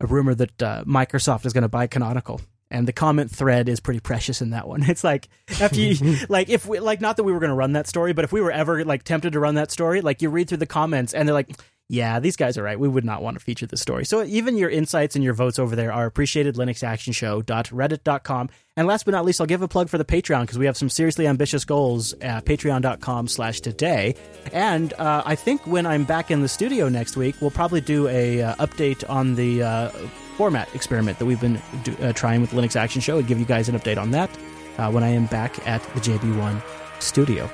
a 0.00 0.06
rumor 0.06 0.34
that 0.34 0.62
uh, 0.62 0.84
Microsoft 0.84 1.44
is 1.46 1.52
going 1.52 1.62
to 1.62 1.68
buy 1.68 1.86
Canonical. 1.86 2.40
And 2.68 2.88
the 2.88 2.92
comment 2.92 3.30
thread 3.30 3.68
is 3.68 3.78
pretty 3.78 4.00
precious 4.00 4.42
in 4.42 4.50
that 4.50 4.66
one. 4.66 4.82
It's 4.88 5.04
like 5.04 5.28
after 5.60 5.80
you, 5.80 6.16
like 6.28 6.48
if 6.48 6.66
we 6.66 6.80
like 6.80 7.00
not 7.00 7.16
that 7.16 7.24
we 7.24 7.32
were 7.32 7.40
going 7.40 7.50
to 7.50 7.56
run 7.56 7.72
that 7.72 7.86
story, 7.86 8.12
but 8.12 8.24
if 8.24 8.32
we 8.32 8.40
were 8.40 8.50
ever 8.50 8.84
like 8.84 9.04
tempted 9.04 9.32
to 9.34 9.40
run 9.40 9.54
that 9.54 9.70
story, 9.70 10.00
like 10.00 10.22
you 10.22 10.30
read 10.30 10.48
through 10.48 10.58
the 10.58 10.66
comments 10.66 11.14
and 11.14 11.28
they're 11.28 11.34
like, 11.34 11.50
yeah, 11.88 12.18
these 12.18 12.36
guys 12.36 12.58
are 12.58 12.64
right. 12.64 12.78
We 12.78 12.88
would 12.88 13.04
not 13.04 13.22
want 13.22 13.38
to 13.38 13.44
feature 13.44 13.66
this 13.66 13.80
story. 13.80 14.04
So 14.04 14.24
even 14.24 14.56
your 14.56 14.68
insights 14.68 15.14
and 15.14 15.22
your 15.22 15.34
votes 15.34 15.58
over 15.58 15.76
there 15.76 15.92
are 15.92 16.04
appreciated. 16.04 16.56
LinuxActionShow.reddit.com. 16.56 18.50
And 18.76 18.88
last 18.88 19.04
but 19.04 19.12
not 19.12 19.24
least, 19.24 19.40
I'll 19.40 19.46
give 19.46 19.62
a 19.62 19.68
plug 19.68 19.88
for 19.88 19.96
the 19.96 20.04
Patreon 20.04 20.42
because 20.42 20.58
we 20.58 20.66
have 20.66 20.76
some 20.76 20.88
seriously 20.88 21.28
ambitious 21.28 21.64
goals 21.64 22.12
at 22.14 22.44
patreon.com 22.44 23.28
slash 23.28 23.60
today. 23.60 24.16
And 24.52 24.92
uh, 24.94 25.22
I 25.24 25.36
think 25.36 25.64
when 25.66 25.86
I'm 25.86 26.04
back 26.04 26.32
in 26.32 26.42
the 26.42 26.48
studio 26.48 26.88
next 26.88 27.16
week, 27.16 27.36
we'll 27.40 27.52
probably 27.52 27.80
do 27.80 28.08
a 28.08 28.42
uh, 28.42 28.56
update 28.56 29.08
on 29.08 29.36
the 29.36 29.62
uh, 29.62 29.88
format 30.36 30.74
experiment 30.74 31.20
that 31.20 31.26
we've 31.26 31.40
been 31.40 31.62
do, 31.84 31.96
uh, 32.02 32.12
trying 32.12 32.40
with 32.40 32.50
Linux 32.50 32.74
Action 32.74 33.00
Show 33.00 33.18
and 33.18 33.28
give 33.28 33.38
you 33.38 33.46
guys 33.46 33.68
an 33.68 33.78
update 33.78 33.96
on 33.96 34.10
that 34.10 34.30
uh, 34.78 34.90
when 34.90 35.04
I 35.04 35.08
am 35.08 35.26
back 35.26 35.66
at 35.68 35.82
the 35.94 36.00
JB1 36.00 36.60
Studio. 37.00 37.48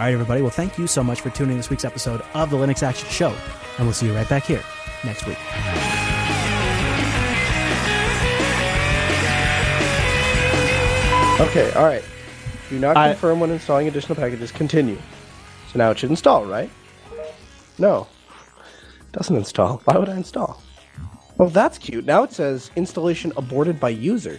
All 0.00 0.06
right, 0.06 0.14
everybody. 0.14 0.40
Well, 0.40 0.50
thank 0.50 0.78
you 0.78 0.86
so 0.86 1.04
much 1.04 1.20
for 1.20 1.28
tuning 1.28 1.50
in 1.52 1.56
this 1.58 1.68
week's 1.68 1.84
episode 1.84 2.22
of 2.32 2.48
the 2.48 2.56
Linux 2.56 2.82
Action 2.82 3.06
Show, 3.10 3.36
and 3.76 3.86
we'll 3.86 3.92
see 3.92 4.06
you 4.06 4.14
right 4.14 4.26
back 4.30 4.44
here 4.44 4.62
next 5.04 5.26
week. 5.26 5.36
Okay, 11.40 11.72
all 11.72 11.84
right. 11.84 12.04
Do 12.68 12.78
not 12.78 12.98
I- 12.98 13.12
confirm 13.12 13.40
when 13.40 13.50
installing 13.50 13.88
additional 13.88 14.14
packages. 14.14 14.52
Continue. 14.52 14.98
So 15.72 15.78
now 15.78 15.90
it 15.90 15.98
should 15.98 16.10
install, 16.10 16.44
right? 16.44 16.68
No. 17.78 18.06
Doesn't 19.12 19.34
install. 19.34 19.80
Why 19.86 19.96
would 19.96 20.10
I 20.10 20.16
install? 20.16 20.62
Well, 21.38 21.48
that's 21.48 21.78
cute. 21.78 22.04
Now 22.04 22.24
it 22.24 22.32
says 22.32 22.70
installation 22.76 23.32
aborted 23.38 23.80
by 23.80 23.88
user. 23.88 24.38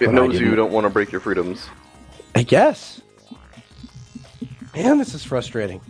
It 0.00 0.06
Well, 0.06 0.12
knows 0.12 0.40
you 0.40 0.54
don't 0.56 0.72
want 0.72 0.84
to 0.84 0.90
break 0.90 1.12
your 1.12 1.20
freedoms. 1.20 1.68
I 2.34 2.42
guess. 2.42 3.02
Man, 4.74 4.98
this 4.98 5.14
is 5.14 5.24
frustrating. 5.24 5.80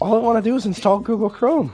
All 0.00 0.14
I 0.14 0.18
want 0.18 0.42
to 0.42 0.50
do 0.50 0.56
is 0.56 0.66
install 0.66 0.98
Google 0.98 1.30
Chrome. 1.30 1.72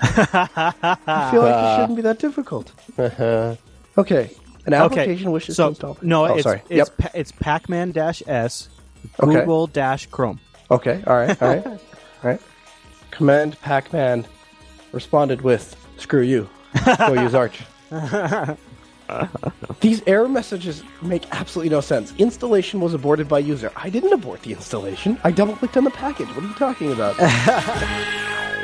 I 0.00 1.28
feel 1.30 1.42
like 1.42 1.54
it 1.54 1.76
shouldn't 1.76 1.96
be 1.96 2.02
that 2.02 2.18
difficult. 2.18 2.72
Okay. 3.98 4.30
An 4.64 4.74
application 4.74 5.32
wishes 5.32 5.56
so, 5.56 5.64
to 5.64 5.68
install. 5.70 5.98
No, 6.02 6.26
oh, 6.26 6.34
it's 6.34 6.44
sorry. 6.44 6.62
it's 6.68 6.88
yep. 6.88 6.96
pa- 6.98 7.10
it's 7.14 7.32
Pacman 7.32 7.92
dash 7.92 8.22
S, 8.26 8.68
Google 9.18 9.66
dash 9.66 10.06
Chrome. 10.06 10.38
Okay. 10.70 11.02
All 11.06 11.16
right. 11.16 11.42
All 11.42 11.48
right. 11.48 11.66
all 11.66 11.78
right. 12.22 12.40
Command 13.10 13.58
Pacman 13.60 14.24
responded 14.92 15.40
with 15.40 15.74
"Screw 15.96 16.22
you." 16.22 16.48
Go 16.98 17.14
use 17.14 17.34
Arch. 17.34 17.60
These 19.80 20.02
error 20.06 20.28
messages 20.28 20.82
make 21.02 21.24
absolutely 21.32 21.70
no 21.70 21.80
sense. 21.80 22.14
Installation 22.18 22.80
was 22.80 22.94
aborted 22.94 23.28
by 23.28 23.38
user. 23.40 23.72
I 23.76 23.90
didn't 23.90 24.12
abort 24.12 24.42
the 24.42 24.52
installation. 24.52 25.18
I 25.24 25.30
double 25.30 25.56
clicked 25.56 25.76
on 25.76 25.84
the 25.84 25.90
package. 25.90 26.28
What 26.28 26.44
are 26.44 26.48
you 26.48 26.54
talking 26.54 26.92
about? 26.92 27.16